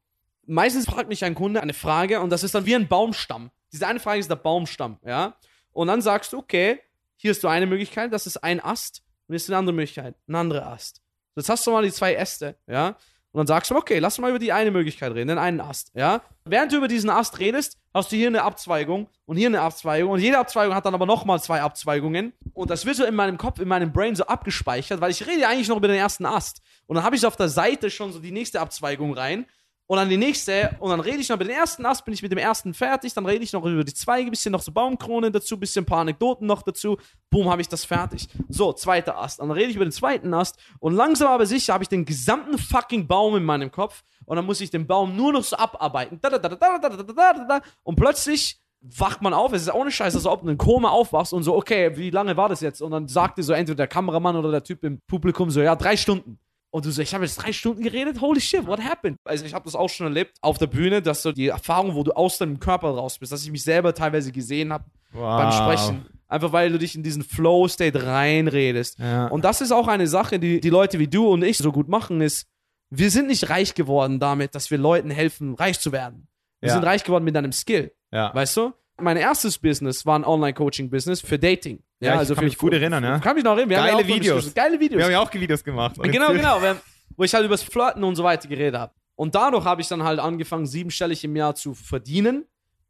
Meistens 0.46 0.86
fragt 0.86 1.10
mich 1.10 1.24
ein 1.24 1.36
Kunde 1.36 1.62
eine 1.62 1.74
Frage 1.74 2.22
und 2.22 2.30
das 2.32 2.44
ist 2.44 2.56
dann 2.56 2.66
wie 2.66 2.76
ein 2.76 2.88
Baumstamm. 2.88 3.52
Diese 3.72 3.88
eine 3.88 4.00
Frage 4.00 4.20
ist 4.20 4.30
der 4.30 4.36
Baumstamm, 4.36 4.98
ja. 5.06 5.36
Und 5.72 5.88
dann 5.88 6.02
sagst 6.02 6.34
du, 6.34 6.40
okay, 6.40 6.80
hier 7.16 7.32
ist 7.32 7.44
du 7.44 7.48
eine 7.48 7.68
Möglichkeit, 7.68 8.12
das 8.14 8.26
ist 8.26 8.38
ein 8.38 8.60
Ast 8.60 9.04
und 9.28 9.34
hier 9.34 9.38
ist 9.38 9.50
eine 9.50 9.58
andere 9.58 9.76
Möglichkeit, 9.76 10.16
ein 10.28 10.36
anderer 10.36 10.68
Ast. 10.68 11.02
Jetzt 11.36 11.50
hast 11.50 11.66
du 11.68 11.72
mal 11.72 11.84
die 11.84 11.92
zwei 11.92 12.16
Äste, 12.16 12.58
ja. 12.68 12.98
Und 13.32 13.38
dann 13.40 13.48
sagst 13.48 13.70
du, 13.70 13.76
okay, 13.76 14.00
lass 14.00 14.18
mal 14.18 14.30
über 14.30 14.40
die 14.40 14.52
eine 14.52 14.72
Möglichkeit 14.72 15.14
reden, 15.14 15.28
den 15.28 15.38
einen 15.38 15.62
Ast, 15.62 15.92
ja. 15.94 16.22
Während 16.46 16.72
du 16.72 16.78
über 16.78 16.88
diesen 16.88 17.12
Ast 17.12 17.40
redest, 17.40 17.78
hast 17.94 18.12
du 18.12 18.16
hier 18.16 18.28
eine 18.28 18.42
Abzweigung 18.42 19.08
und 19.26 19.38
hier 19.38 19.48
eine 19.48 19.62
Abzweigung 19.62 20.12
und 20.12 20.20
jede 20.20 20.40
Abzweigung 20.40 20.74
hat 20.74 20.86
dann 20.86 20.96
aber 20.96 21.06
nochmal 21.06 21.40
zwei 21.40 21.62
Abzweigungen. 21.62 22.34
Und 22.54 22.72
das 22.72 22.88
wird 22.88 22.96
so 22.96 23.06
in 23.06 23.14
meinem 23.14 23.38
Kopf, 23.38 23.60
in 23.60 23.68
meinem 23.68 23.94
Brain 23.94 24.16
so 24.16 24.26
abgespeichert, 24.26 25.00
weil 25.00 25.12
ich 25.12 25.28
rede 25.28 25.42
ja 25.42 25.50
eigentlich 25.50 25.68
noch 25.68 25.78
über 25.78 25.88
den 25.88 25.98
ersten 25.98 26.26
Ast. 26.26 26.62
Und 26.88 26.96
dann 26.96 27.06
habe 27.06 27.16
ich 27.16 27.26
auf 27.26 27.36
der 27.36 27.50
Seite 27.50 27.92
schon 27.92 28.12
so 28.12 28.20
die 28.20 28.32
nächste 28.32 28.62
Abzweigung 28.62 29.14
rein 29.14 29.46
und 29.90 29.98
dann 29.98 30.08
die 30.08 30.18
nächste 30.18 30.76
und 30.80 30.92
dann 30.92 31.00
rede 31.00 31.18
ich 31.18 31.30
noch 31.30 31.38
über 31.38 31.46
den 31.46 31.56
ersten 31.56 31.84
Ast, 31.84 32.06
bin 32.06 32.14
ich 32.14 32.22
mit 32.22 32.32
dem 32.32 32.38
ersten 32.38 32.76
fertig, 32.76 33.12
dann 33.16 33.26
rede 33.26 33.44
ich 33.44 33.54
noch 33.54 33.66
über 33.66 33.84
die 33.84 33.94
Zweige, 33.96 34.30
bisschen 34.30 34.52
noch 34.52 34.62
so 34.62 34.72
Baumkrone 34.72 35.32
dazu, 35.32 35.60
bisschen 35.60 35.82
ein 35.82 35.88
paar 35.88 36.02
Anekdoten 36.02 36.46
noch 36.46 36.62
dazu, 36.62 36.98
boom, 37.32 37.50
habe 37.50 37.62
ich 37.62 37.70
das 37.70 37.86
fertig. 37.86 38.28
So, 38.50 38.72
zweiter 38.72 39.18
Ast, 39.18 39.40
dann 39.40 39.50
rede 39.50 39.72
ich 39.72 39.76
über 39.76 39.86
den 39.86 39.92
zweiten 39.92 40.32
Ast 40.32 40.60
und 40.78 40.94
langsam 40.94 41.30
aber 41.30 41.48
sicher 41.48 41.74
habe 41.74 41.84
ich 41.84 41.90
den 41.90 42.06
gesamten 42.06 42.60
fucking 42.60 43.08
Baum 43.08 43.36
in 43.36 43.44
meinem 43.44 43.72
Kopf 43.72 44.04
und 44.26 44.36
dann 44.36 44.46
muss 44.46 44.62
ich 44.62 44.70
den 44.70 44.86
Baum 44.86 45.16
nur 45.16 45.34
noch 45.34 45.44
so 45.44 45.56
abarbeiten. 45.56 46.20
Und 47.82 47.96
plötzlich 47.96 48.62
wacht 48.82 49.24
man 49.24 49.34
auf, 49.34 49.54
es 49.54 49.64
ist 49.64 49.74
ohne 49.74 49.90
Scheiß, 49.90 50.14
als 50.14 50.28
ob 50.28 50.44
du 50.44 50.50
in 50.50 50.60
Koma 50.60 50.90
aufwachst 50.90 51.34
und 51.34 51.42
so, 51.42 51.56
okay, 51.56 51.98
wie 51.98 52.12
lange 52.12 52.38
war 52.38 52.48
das 52.48 52.62
jetzt? 52.62 52.84
Und 52.84 52.92
dann 52.92 53.08
sagt 53.08 53.40
dir 53.40 53.44
so 53.44 53.54
entweder 53.54 53.78
der 53.78 53.88
Kameramann 53.88 54.36
oder 54.36 54.52
der 54.52 54.64
Typ 54.64 54.84
im 54.84 55.02
Publikum 55.08 55.50
so, 55.50 55.62
ja, 55.62 55.76
drei 55.76 55.98
Stunden. 55.98 56.38
Und 56.72 56.86
du 56.86 56.92
so, 56.92 57.02
ich 57.02 57.14
habe 57.16 57.26
jetzt 57.26 57.38
drei 57.38 57.52
Stunden 57.52 57.82
geredet, 57.82 58.22
holy 58.22 58.40
shit, 58.40 58.68
what 58.68 58.80
happened? 58.80 59.18
Also 59.24 59.44
ich 59.46 59.54
habe 59.56 59.66
das 59.66 59.76
auch 59.76 59.90
schon 59.90 60.06
erlebt 60.08 60.38
auf 60.42 60.58
der 60.60 60.68
Bühne, 60.68 61.02
dass 61.02 61.24
so 61.24 61.32
die 61.32 61.48
Erfahrung, 61.48 61.96
wo 61.96 62.04
du 62.04 62.12
aus 62.12 62.38
deinem 62.38 62.60
Körper 62.60 62.90
raus 62.90 63.18
bist, 63.18 63.32
dass 63.32 63.44
ich 63.44 63.52
mich 63.52 63.64
selber 63.64 63.94
teilweise 63.96 64.32
gesehen 64.32 64.72
habe 64.72 64.86
beim 65.12 65.52
Sprechen. 65.52 66.06
Einfach 66.28 66.52
weil 66.52 66.72
du 66.72 66.78
dich 66.78 66.94
in 66.96 67.02
diesen 67.02 67.24
Flow-State 67.24 68.06
reinredest. 68.06 69.00
Ja. 69.00 69.28
Und 69.30 69.46
das 69.46 69.62
ist 69.62 69.72
auch 69.72 69.88
eine 69.88 70.06
Sache, 70.06 70.38
die 70.38 70.60
die 70.60 70.70
Leute 70.70 71.00
wie 71.00 71.08
du 71.08 71.28
und 71.28 71.44
ich 71.44 71.58
so 71.58 71.72
gut 71.72 71.88
machen, 71.90 72.22
ist, 72.22 72.46
wir 72.92 73.10
sind 73.10 73.28
nicht 73.28 73.50
reich 73.50 73.74
geworden 73.74 74.20
damit, 74.20 74.54
dass 74.54 74.70
wir 74.70 74.78
Leuten 74.78 75.10
helfen, 75.10 75.56
reich 75.56 75.80
zu 75.80 75.92
werden. 75.92 76.28
Wir 76.60 76.68
Ja. 76.70 76.76
sind 76.76 76.84
reich 76.84 77.04
geworden 77.04 77.24
mit 77.24 77.36
deinem 77.36 77.52
Skill. 77.52 77.92
Ja. 78.12 78.32
Weißt 78.34 78.58
du? 78.58 78.74
Mein 79.02 79.18
erstes 79.18 79.58
Business 79.58 80.06
war 80.06 80.20
ein 80.20 80.26
Online-Coaching-Business 80.26 81.22
für 81.22 81.40
Dating. 81.40 81.82
Ja, 82.02 82.22
ich 82.22 82.28
kann 82.30 82.38
für- 82.38 82.44
mich 82.44 82.58
gut 82.58 82.74
erinnern, 82.74 83.04
ja. 83.04 83.20
Kann 83.20 83.36
mich 83.36 83.44
noch 83.44 83.52
erinnern. 83.52 83.70
Wir 83.70 83.78
haben 83.78 83.86
Geile 83.88 83.98
ja 84.00 84.04
auch 84.06 84.16
Videos. 84.16 84.54
Geile 84.54 84.80
Videos. 84.80 84.98
Wir 85.00 85.06
haben 85.06 85.12
ja 85.12 85.20
auch 85.22 85.34
Videos 85.34 85.64
gemacht. 85.64 85.96
Genau, 86.02 86.32
genau. 86.34 86.62
haben- 86.62 86.80
Wo 87.18 87.24
ich 87.24 87.34
halt 87.34 87.46
übers 87.46 87.62
Flirten 87.64 88.04
und 88.04 88.16
so 88.16 88.24
weiter 88.24 88.48
geredet 88.48 88.80
habe. 88.80 88.94
Und 89.16 89.36
dadurch 89.36 89.66
habe 89.66 89.82
ich 89.82 89.88
dann 89.90 90.04
halt 90.04 90.20
angefangen, 90.20 90.66
siebenstellig 90.66 91.24
im 91.26 91.36
Jahr 91.36 91.56
zu 91.56 91.74
verdienen. 91.74 92.46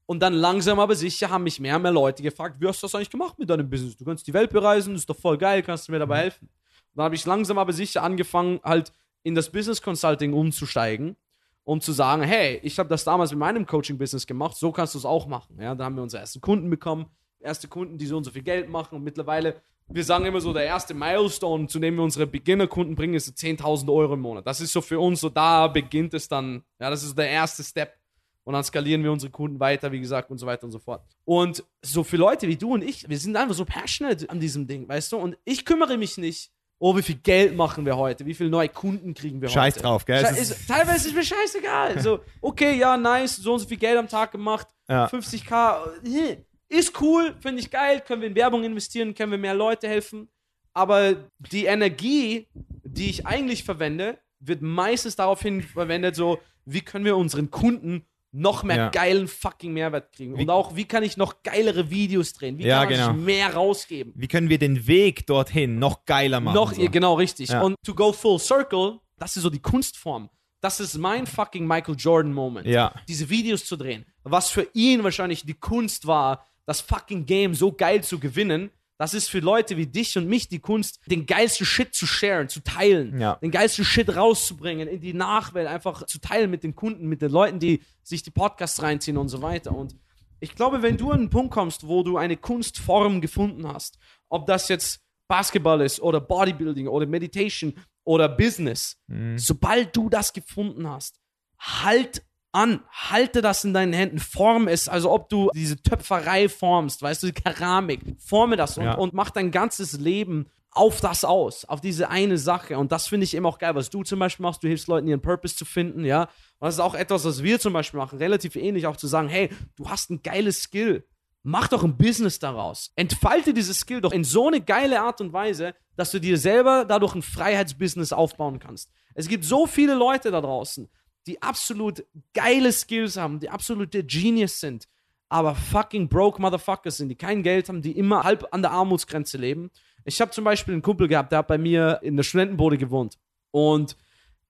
Und 0.06 0.22
dann 0.22 0.34
langsam 0.34 0.80
aber 0.80 0.96
sicher 0.96 1.30
haben 1.30 1.44
mich 1.44 1.60
mehr 1.60 1.76
und 1.76 1.84
mehr 1.84 1.92
Leute 1.92 2.22
gefragt, 2.24 2.56
wie 2.60 2.68
hast 2.68 2.82
du 2.82 2.86
das 2.88 2.96
eigentlich 2.96 3.10
gemacht 3.12 3.38
mit 3.40 3.50
deinem 3.50 3.70
Business? 3.70 3.96
Du 3.98 4.06
kannst 4.06 4.26
die 4.28 4.34
Welt 4.34 4.52
bereisen, 4.52 4.94
das 4.94 5.02
ist 5.04 5.10
doch 5.10 5.16
voll 5.20 5.38
geil, 5.38 5.62
kannst 5.64 5.88
du 5.88 5.92
mir 5.92 6.00
dabei 6.00 6.20
helfen? 6.22 6.46
Und 6.48 6.98
dann 6.98 7.06
habe 7.06 7.16
ich 7.16 7.26
langsam 7.26 7.58
aber 7.60 7.74
sicher 7.74 8.02
angefangen, 8.04 8.60
halt 8.64 8.92
in 9.24 9.36
das 9.36 9.52
Business 9.52 9.82
Consulting 9.82 10.34
umzusteigen 10.34 11.16
und 11.64 11.84
zu 11.84 11.92
sagen, 11.92 12.24
hey, 12.24 12.60
ich 12.64 12.80
habe 12.80 12.90
das 12.90 13.04
damals 13.04 13.30
mit 13.32 13.40
meinem 13.40 13.66
Coaching-Business 13.68 14.26
gemacht, 14.26 14.56
so 14.58 14.72
kannst 14.72 14.96
du 14.96 14.98
es 15.00 15.06
auch 15.06 15.28
machen. 15.28 15.58
Ja, 15.62 15.76
dann 15.76 15.86
haben 15.86 15.96
wir 15.96 16.02
unsere 16.04 16.22
ersten 16.22 16.42
Kunden 16.42 16.70
bekommen, 16.72 17.06
erste 17.40 17.68
Kunden, 17.68 17.98
die 17.98 18.06
so 18.06 18.18
und 18.18 18.24
so 18.24 18.32
viel 18.32 18.44
Geld 18.44 18.70
machen 18.70 18.96
und 18.96 19.04
mittlerweile, 19.04 19.62
wir 19.88 20.04
sagen 20.04 20.26
immer 20.26 20.42
so, 20.42 20.54
der 20.54 20.66
erste 20.66 20.94
Milestone, 20.94 21.68
zu 21.68 21.80
dem 21.80 21.96
wir 21.96 22.04
unsere 22.04 22.28
Beginner-Kunden 22.28 22.96
bringen, 22.96 23.16
ist 23.16 23.26
so 23.26 23.32
10.000 23.32 23.92
Euro 23.92 24.14
im 24.14 24.20
Monat. 24.22 24.46
Das 24.46 24.62
ist 24.62 24.72
so 24.72 24.82
für 24.82 25.00
uns 25.00 25.20
so, 25.22 25.30
da 25.30 25.68
beginnt 25.68 26.14
es 26.14 26.28
dann, 26.28 26.64
ja, 26.80 26.90
das 26.90 27.02
ist 27.04 27.10
so 27.10 27.16
der 27.16 27.30
erste 27.30 27.64
Step. 27.64 27.96
Und 28.44 28.54
dann 28.54 28.64
skalieren 28.64 29.04
wir 29.04 29.12
unsere 29.12 29.32
Kunden 29.32 29.60
weiter, 29.60 29.92
wie 29.92 30.00
gesagt, 30.00 30.32
und 30.32 30.38
so 30.40 30.46
weiter 30.48 30.64
und 30.64 30.72
so 30.72 30.80
fort. 30.80 31.04
Und 31.26 31.64
so 31.84 32.04
für 32.04 32.18
Leute 32.18 32.48
wie 32.48 32.56
du 32.56 32.74
und 32.74 32.84
ich, 32.84 33.08
wir 33.08 33.18
sind 33.20 33.36
einfach 33.36 33.54
so 33.54 33.64
passionate 33.66 34.28
an 34.30 34.40
diesem 34.40 34.66
Ding, 34.66 34.88
weißt 34.88 35.12
du? 35.12 35.18
Und 35.18 35.38
ich 35.46 35.66
kümmere 35.66 35.98
mich 35.98 36.18
nicht, 36.18 36.50
oh, 36.80 36.96
wie 36.96 37.02
viel 37.04 37.16
Geld 37.18 37.56
machen 37.56 37.86
wir 37.86 37.98
heute? 37.98 38.26
Wie 38.26 38.34
viele 38.34 38.50
neue 38.50 38.70
Kunden 38.70 39.14
kriegen 39.14 39.40
wir 39.42 39.50
Scheiß 39.50 39.76
heute? 39.76 39.84
drauf, 39.84 40.06
gell? 40.06 40.24
Sche- 40.26 40.38
ist- 40.38 40.68
teilweise 40.68 41.10
ist 41.10 41.14
mir 41.16 41.24
scheißegal. 41.24 42.00
So, 42.00 42.22
okay, 42.42 42.76
ja, 42.78 42.96
nice, 42.98 43.36
so 43.38 43.54
und 43.54 43.60
so 43.60 43.68
viel 43.68 43.78
Geld 43.78 43.98
am 43.98 44.08
Tag 44.08 44.32
gemacht, 44.32 44.68
Ja. 44.88 45.08
50k, 45.08 45.78
äh, 46.06 46.38
ist 46.70 47.02
cool, 47.02 47.36
finde 47.40 47.62
ich 47.62 47.70
geil, 47.72 48.02
können 48.06 48.22
wir 48.22 48.30
in 48.30 48.36
Werbung 48.36 48.64
investieren, 48.64 49.14
können 49.14 49.32
wir 49.32 49.38
mehr 49.40 49.56
Leute 49.56 49.88
helfen. 49.88 50.30
Aber 50.74 51.16
die 51.52 51.66
Energie, 51.66 52.48
die 52.84 53.10
ich 53.10 53.26
eigentlich 53.26 53.64
verwende, 53.64 54.18
wird 54.40 54.62
meistens 54.62 55.16
daraufhin 55.16 55.62
verwendet, 55.64 56.16
so, 56.16 56.40
wie 56.66 56.82
können 56.82 57.04
wir 57.06 57.18
unseren 57.18 57.50
Kunden 57.52 58.06
noch 58.32 58.62
mehr 58.64 58.76
Ja. 58.78 58.90
geilen 58.90 59.28
fucking 59.28 59.74
Mehrwert 59.74 60.12
kriegen? 60.14 60.38
Wie- 60.38 60.44
Und 60.44 60.50
auch, 60.52 60.76
wie 60.76 60.86
kann 60.86 61.02
ich 61.04 61.18
noch 61.18 61.42
geilere 61.42 61.90
Videos 61.90 62.34
drehen? 62.34 62.60
Wie 62.60 62.66
Ja, 62.68 62.82
kann 62.86 62.90
genau. 62.90 63.12
ich 63.12 63.18
mehr 63.18 63.54
rausgeben? 63.56 64.14
Wie 64.16 64.28
können 64.28 64.50
wir 64.50 64.60
den 64.60 64.86
Weg 64.86 65.26
dorthin 65.26 65.80
noch 65.80 66.06
geiler 66.06 66.40
machen? 66.40 66.54
Noch, 66.56 66.74
so? 66.74 66.88
genau, 66.90 67.16
richtig. 67.16 67.50
Ja. 67.50 67.62
Und 67.64 67.76
to 67.84 67.96
go 67.96 68.14
full 68.14 68.38
circle, 68.38 69.00
das 69.18 69.36
ist 69.36 69.42
so 69.44 69.50
die 69.50 69.60
Kunstform. 69.60 70.30
Das 70.62 70.80
ist 70.80 70.98
mein 70.98 71.26
fucking 71.26 71.66
Michael 71.66 71.96
Jordan 71.98 72.32
Moment. 72.34 72.68
Ja. 72.68 72.94
Diese 73.08 73.30
Videos 73.30 73.66
zu 73.66 73.76
drehen. 73.78 74.06
Was 74.24 74.52
für 74.52 74.68
ihn 74.74 75.04
wahrscheinlich 75.04 75.44
die 75.46 75.54
Kunst 75.56 76.06
war, 76.06 76.46
das 76.70 76.82
fucking 76.82 77.26
Game 77.26 77.56
so 77.56 77.72
geil 77.72 78.04
zu 78.04 78.20
gewinnen. 78.20 78.70
Das 79.00 79.16
ist 79.16 79.28
für 79.28 79.40
Leute 79.40 79.76
wie 79.76 79.88
dich 79.88 80.16
und 80.20 80.28
mich 80.28 80.50
die 80.50 80.60
Kunst, 80.60 81.00
den 81.08 81.26
geilsten 81.26 81.66
Shit 81.66 81.96
zu 81.96 82.06
sharen, 82.06 82.48
zu 82.48 82.60
teilen. 82.60 83.20
Ja. 83.20 83.36
Den 83.38 83.50
geilsten 83.50 83.84
Shit 83.84 84.16
rauszubringen, 84.16 84.88
in 84.88 85.02
die 85.02 85.16
Nachwelt, 85.16 85.68
einfach 85.68 86.06
zu 86.06 86.20
teilen 86.20 86.52
mit 86.52 86.64
den 86.64 86.76
Kunden, 86.76 87.08
mit 87.08 87.24
den 87.24 87.32
Leuten, 87.32 87.58
die 87.58 87.82
sich 88.04 88.22
die 88.22 88.30
Podcasts 88.30 88.84
reinziehen 88.84 89.18
und 89.18 89.30
so 89.30 89.42
weiter. 89.42 89.72
Und 89.76 89.96
ich 90.40 90.54
glaube, 90.54 90.84
wenn 90.84 90.96
du 90.96 91.10
an 91.10 91.22
einen 91.22 91.30
Punkt 91.32 91.52
kommst, 91.52 91.88
wo 91.88 92.04
du 92.04 92.18
eine 92.18 92.38
Kunstform 92.38 93.20
gefunden 93.20 93.68
hast, 93.68 93.98
ob 94.30 94.46
das 94.46 94.68
jetzt 94.68 95.02
Basketball 95.28 95.82
ist 95.82 96.00
oder 96.00 96.22
Bodybuilding 96.22 96.88
oder 96.88 97.08
Meditation 97.08 97.74
oder 98.04 98.30
Business, 98.30 99.02
sobald 99.38 99.96
du 99.96 100.10
das 100.10 100.34
gefunden 100.34 100.88
hast, 100.88 101.20
halt 101.58 102.24
an, 102.52 102.82
halte 102.92 103.42
das 103.42 103.64
in 103.64 103.74
deinen 103.74 103.94
Händen, 103.94 104.20
form 104.20 104.68
es, 104.68 104.90
also 104.90 105.12
ob 105.12 105.30
du 105.30 105.50
diese 105.54 105.82
Töpferei 105.82 106.50
formst, 106.50 107.02
weißt 107.02 107.24
du, 107.24 107.28
die 107.28 107.34
Keramik, 107.34 108.02
forme 108.20 108.56
das 108.58 108.78
und, 108.78 108.86
Ja. 108.86 108.94
und 108.96 109.14
mach 109.14 109.30
dein 109.30 109.52
ganzes 109.52 109.94
Leben 110.00 110.48
auf 110.72 111.02
das 111.02 111.26
aus, 111.26 111.66
auf 111.66 111.82
diese 111.82 112.10
eine 112.10 112.38
Sache. 112.38 112.78
Und 112.78 112.92
das 112.92 113.08
finde 113.08 113.24
ich 113.24 113.36
eben 113.36 113.46
auch 113.46 113.58
geil, 113.58 113.76
was 113.76 113.90
du 113.90 114.04
zum 114.04 114.20
Beispiel 114.20 114.44
machst. 114.44 114.64
Du 114.64 114.68
hilfst 114.68 114.88
Leuten, 114.88 115.08
ihren 115.08 115.22
Purpose 115.22 115.56
zu 115.56 115.66
finden, 115.66 116.06
ja. 116.06 116.24
Und 116.24 116.30
das 116.68 116.76
ist 116.76 116.80
auch 116.80 116.94
etwas, 116.96 117.26
was 117.26 117.42
wir 117.44 117.60
zum 117.60 117.74
Beispiel 117.74 118.00
machen, 118.00 118.20
relativ 118.20 118.56
ähnlich 118.56 118.86
auch 118.88 118.98
zu 118.98 119.08
sagen, 119.08 119.30
hey, 119.30 119.50
du 119.76 119.90
hast 119.90 120.10
ein 120.12 120.22
geiles 120.22 120.62
Skill. 120.64 121.06
Mach 121.42 121.70
doch 121.70 121.84
ein 121.84 121.98
Business 121.98 122.38
daraus. 122.38 122.92
Entfalte 122.96 123.54
dieses 123.54 123.80
Skill 123.80 124.02
doch 124.02 124.12
in 124.12 124.24
so 124.24 124.48
eine 124.48 124.60
geile 124.62 125.02
Art 125.02 125.22
und 125.22 125.34
Weise, 125.34 125.74
dass 125.96 126.12
du 126.12 126.20
dir 126.20 126.38
selber 126.38 126.86
dadurch 126.86 127.16
ein 127.16 127.22
Freiheitsbusiness 127.22 128.12
aufbauen 128.14 128.60
kannst. 128.60 128.92
Es 129.16 129.28
gibt 129.28 129.46
so 129.46 129.66
viele 129.66 129.96
Leute 129.96 130.32
da 130.32 130.42
draußen, 130.42 130.90
die 131.30 131.42
absolut 131.44 132.04
geile 132.34 132.72
Skills 132.72 133.16
haben, 133.16 133.40
die 133.40 133.52
absolute 133.52 134.04
Genius 134.04 134.60
sind, 134.60 134.88
aber 135.30 135.54
fucking 135.54 136.10
broke 136.10 136.42
Motherfuckers 136.42 136.98
sind, 136.98 137.10
die 137.10 137.16
kein 137.16 137.44
Geld 137.44 137.70
haben, 137.70 137.84
die 137.84 137.92
immer 137.92 138.24
halb 138.24 138.48
an 138.52 138.64
der 138.64 138.72
Armutsgrenze 138.72 139.38
leben. 139.38 139.70
Ich 140.06 140.20
habe 140.22 140.32
zum 140.32 140.44
Beispiel 140.44 140.74
einen 140.74 140.82
Kumpel 140.82 141.08
gehabt, 141.08 141.32
der 141.32 141.40
hat 141.40 141.48
bei 141.48 141.60
mir 141.60 142.00
in 142.02 142.16
der 142.16 142.24
Studentenbude 142.24 142.80
gewohnt 142.80 143.20
und 143.52 143.96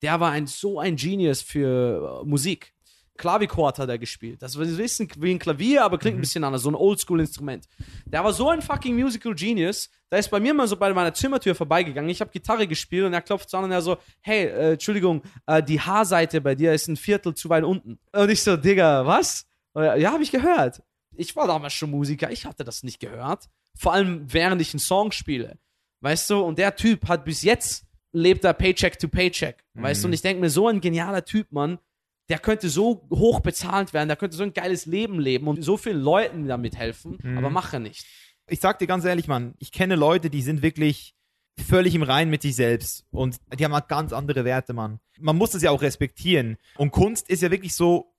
der 0.01 0.21
war 0.21 0.31
ein 0.31 0.47
so 0.47 0.79
ein 0.79 0.95
Genius 0.95 1.41
für 1.41 2.21
äh, 2.23 2.25
Musik. 2.25 2.73
Klavichord 3.19 3.77
hat 3.77 3.89
er 3.89 3.99
gespielt. 3.99 4.41
Das 4.41 4.55
ist 4.55 4.61
ein 4.61 4.77
bisschen 4.77 5.07
wie 5.17 5.31
ein 5.31 5.39
Klavier, 5.39 5.83
aber 5.83 5.99
klingt 5.99 6.17
ein 6.17 6.21
bisschen 6.21 6.43
anders, 6.43 6.63
so 6.63 6.71
ein 6.71 6.75
Oldschool-Instrument. 6.75 7.67
Der 8.05 8.23
war 8.23 8.33
so 8.33 8.49
ein 8.49 8.61
fucking 8.61 8.95
Musical 8.95 9.35
Genius, 9.35 9.89
der 10.09 10.19
ist 10.19 10.31
bei 10.31 10.39
mir 10.39 10.53
mal 10.53 10.67
so 10.67 10.75
bei 10.77 10.91
meiner 10.93 11.13
Zimmertür 11.13 11.53
vorbeigegangen. 11.53 12.09
Ich 12.09 12.21
habe 12.21 12.31
Gitarre 12.31 12.65
gespielt 12.65 13.05
und 13.05 13.13
er 13.13 13.21
klopft 13.21 13.49
so 13.49 13.57
an 13.57 13.65
und 13.65 13.71
er 13.71 13.81
so, 13.81 13.97
hey, 14.21 14.45
äh, 14.45 14.71
Entschuldigung, 14.73 15.21
äh, 15.45 15.61
die 15.61 15.79
Haarseite 15.79 16.41
bei 16.41 16.55
dir 16.55 16.73
ist 16.73 16.87
ein 16.87 16.97
Viertel 16.97 17.35
zu 17.35 17.49
weit 17.49 17.63
unten. 17.63 17.99
Und 18.13 18.29
ich 18.29 18.41
so, 18.41 18.57
Digga, 18.57 19.05
was? 19.05 19.45
Er, 19.75 19.97
Ja, 19.97 20.13
habe 20.13 20.23
ich 20.23 20.31
gehört. 20.31 20.81
Ich 21.15 21.35
war 21.35 21.45
damals 21.45 21.73
schon 21.73 21.91
Musiker, 21.91 22.31
ich 22.31 22.45
hatte 22.45 22.63
das 22.63 22.81
nicht 22.83 22.99
gehört. 22.99 23.49
Vor 23.77 23.93
allem, 23.93 24.25
während 24.33 24.61
ich 24.61 24.73
einen 24.73 24.79
Song 24.79 25.11
spiele. 25.11 25.59
Weißt 26.01 26.29
du, 26.29 26.39
und 26.41 26.57
der 26.57 26.75
Typ 26.75 27.07
hat 27.09 27.25
bis 27.25 27.43
jetzt 27.43 27.85
lebt 28.13 28.43
er 28.45 28.53
Paycheck 28.53 28.97
to 28.97 29.07
Paycheck. 29.07 29.63
Weißt 29.73 30.03
du, 30.03 30.07
und 30.07 30.13
ich 30.13 30.21
denke 30.21 30.41
mir, 30.41 30.49
so 30.49 30.67
ein 30.67 30.81
genialer 30.81 31.23
Typ, 31.23 31.51
Mann, 31.51 31.77
der 32.29 32.39
könnte 32.39 32.69
so 32.69 33.07
hoch 33.11 33.39
bezahlt 33.41 33.93
werden, 33.93 34.07
der 34.07 34.17
könnte 34.17 34.37
so 34.37 34.43
ein 34.43 34.53
geiles 34.53 34.85
Leben 34.85 35.19
leben 35.19 35.47
und 35.47 35.63
so 35.63 35.77
vielen 35.77 36.01
Leuten 36.01 36.47
damit 36.47 36.77
helfen, 36.77 37.17
aber 37.37 37.49
macht 37.49 37.73
er 37.73 37.79
nicht. 37.79 38.05
ich 38.47 38.59
sag 38.59 38.79
dir 38.79 38.87
ganz 38.87 39.05
ehrlich, 39.05 39.27
Mann, 39.27 39.55
ich 39.59 39.71
kenne 39.71 39.95
Leute, 39.95 40.29
die 40.29 40.41
sind 40.41 40.61
wirklich 40.61 41.15
völlig 41.59 41.95
im 41.95 42.03
Reinen 42.03 42.31
mit 42.31 42.41
sich 42.41 42.55
selbst 42.55 43.05
und 43.11 43.37
die 43.57 43.65
haben 43.65 43.73
halt 43.73 43.87
ganz 43.87 44.13
andere 44.13 44.45
Werte, 44.45 44.73
Mann. 44.73 44.99
Man 45.19 45.35
muss 45.35 45.51
das 45.51 45.61
ja 45.61 45.71
auch 45.71 45.81
respektieren. 45.81 46.57
Und 46.77 46.91
Kunst 46.91 47.29
ist 47.29 47.41
ja 47.41 47.51
wirklich 47.51 47.75
so 47.75 48.13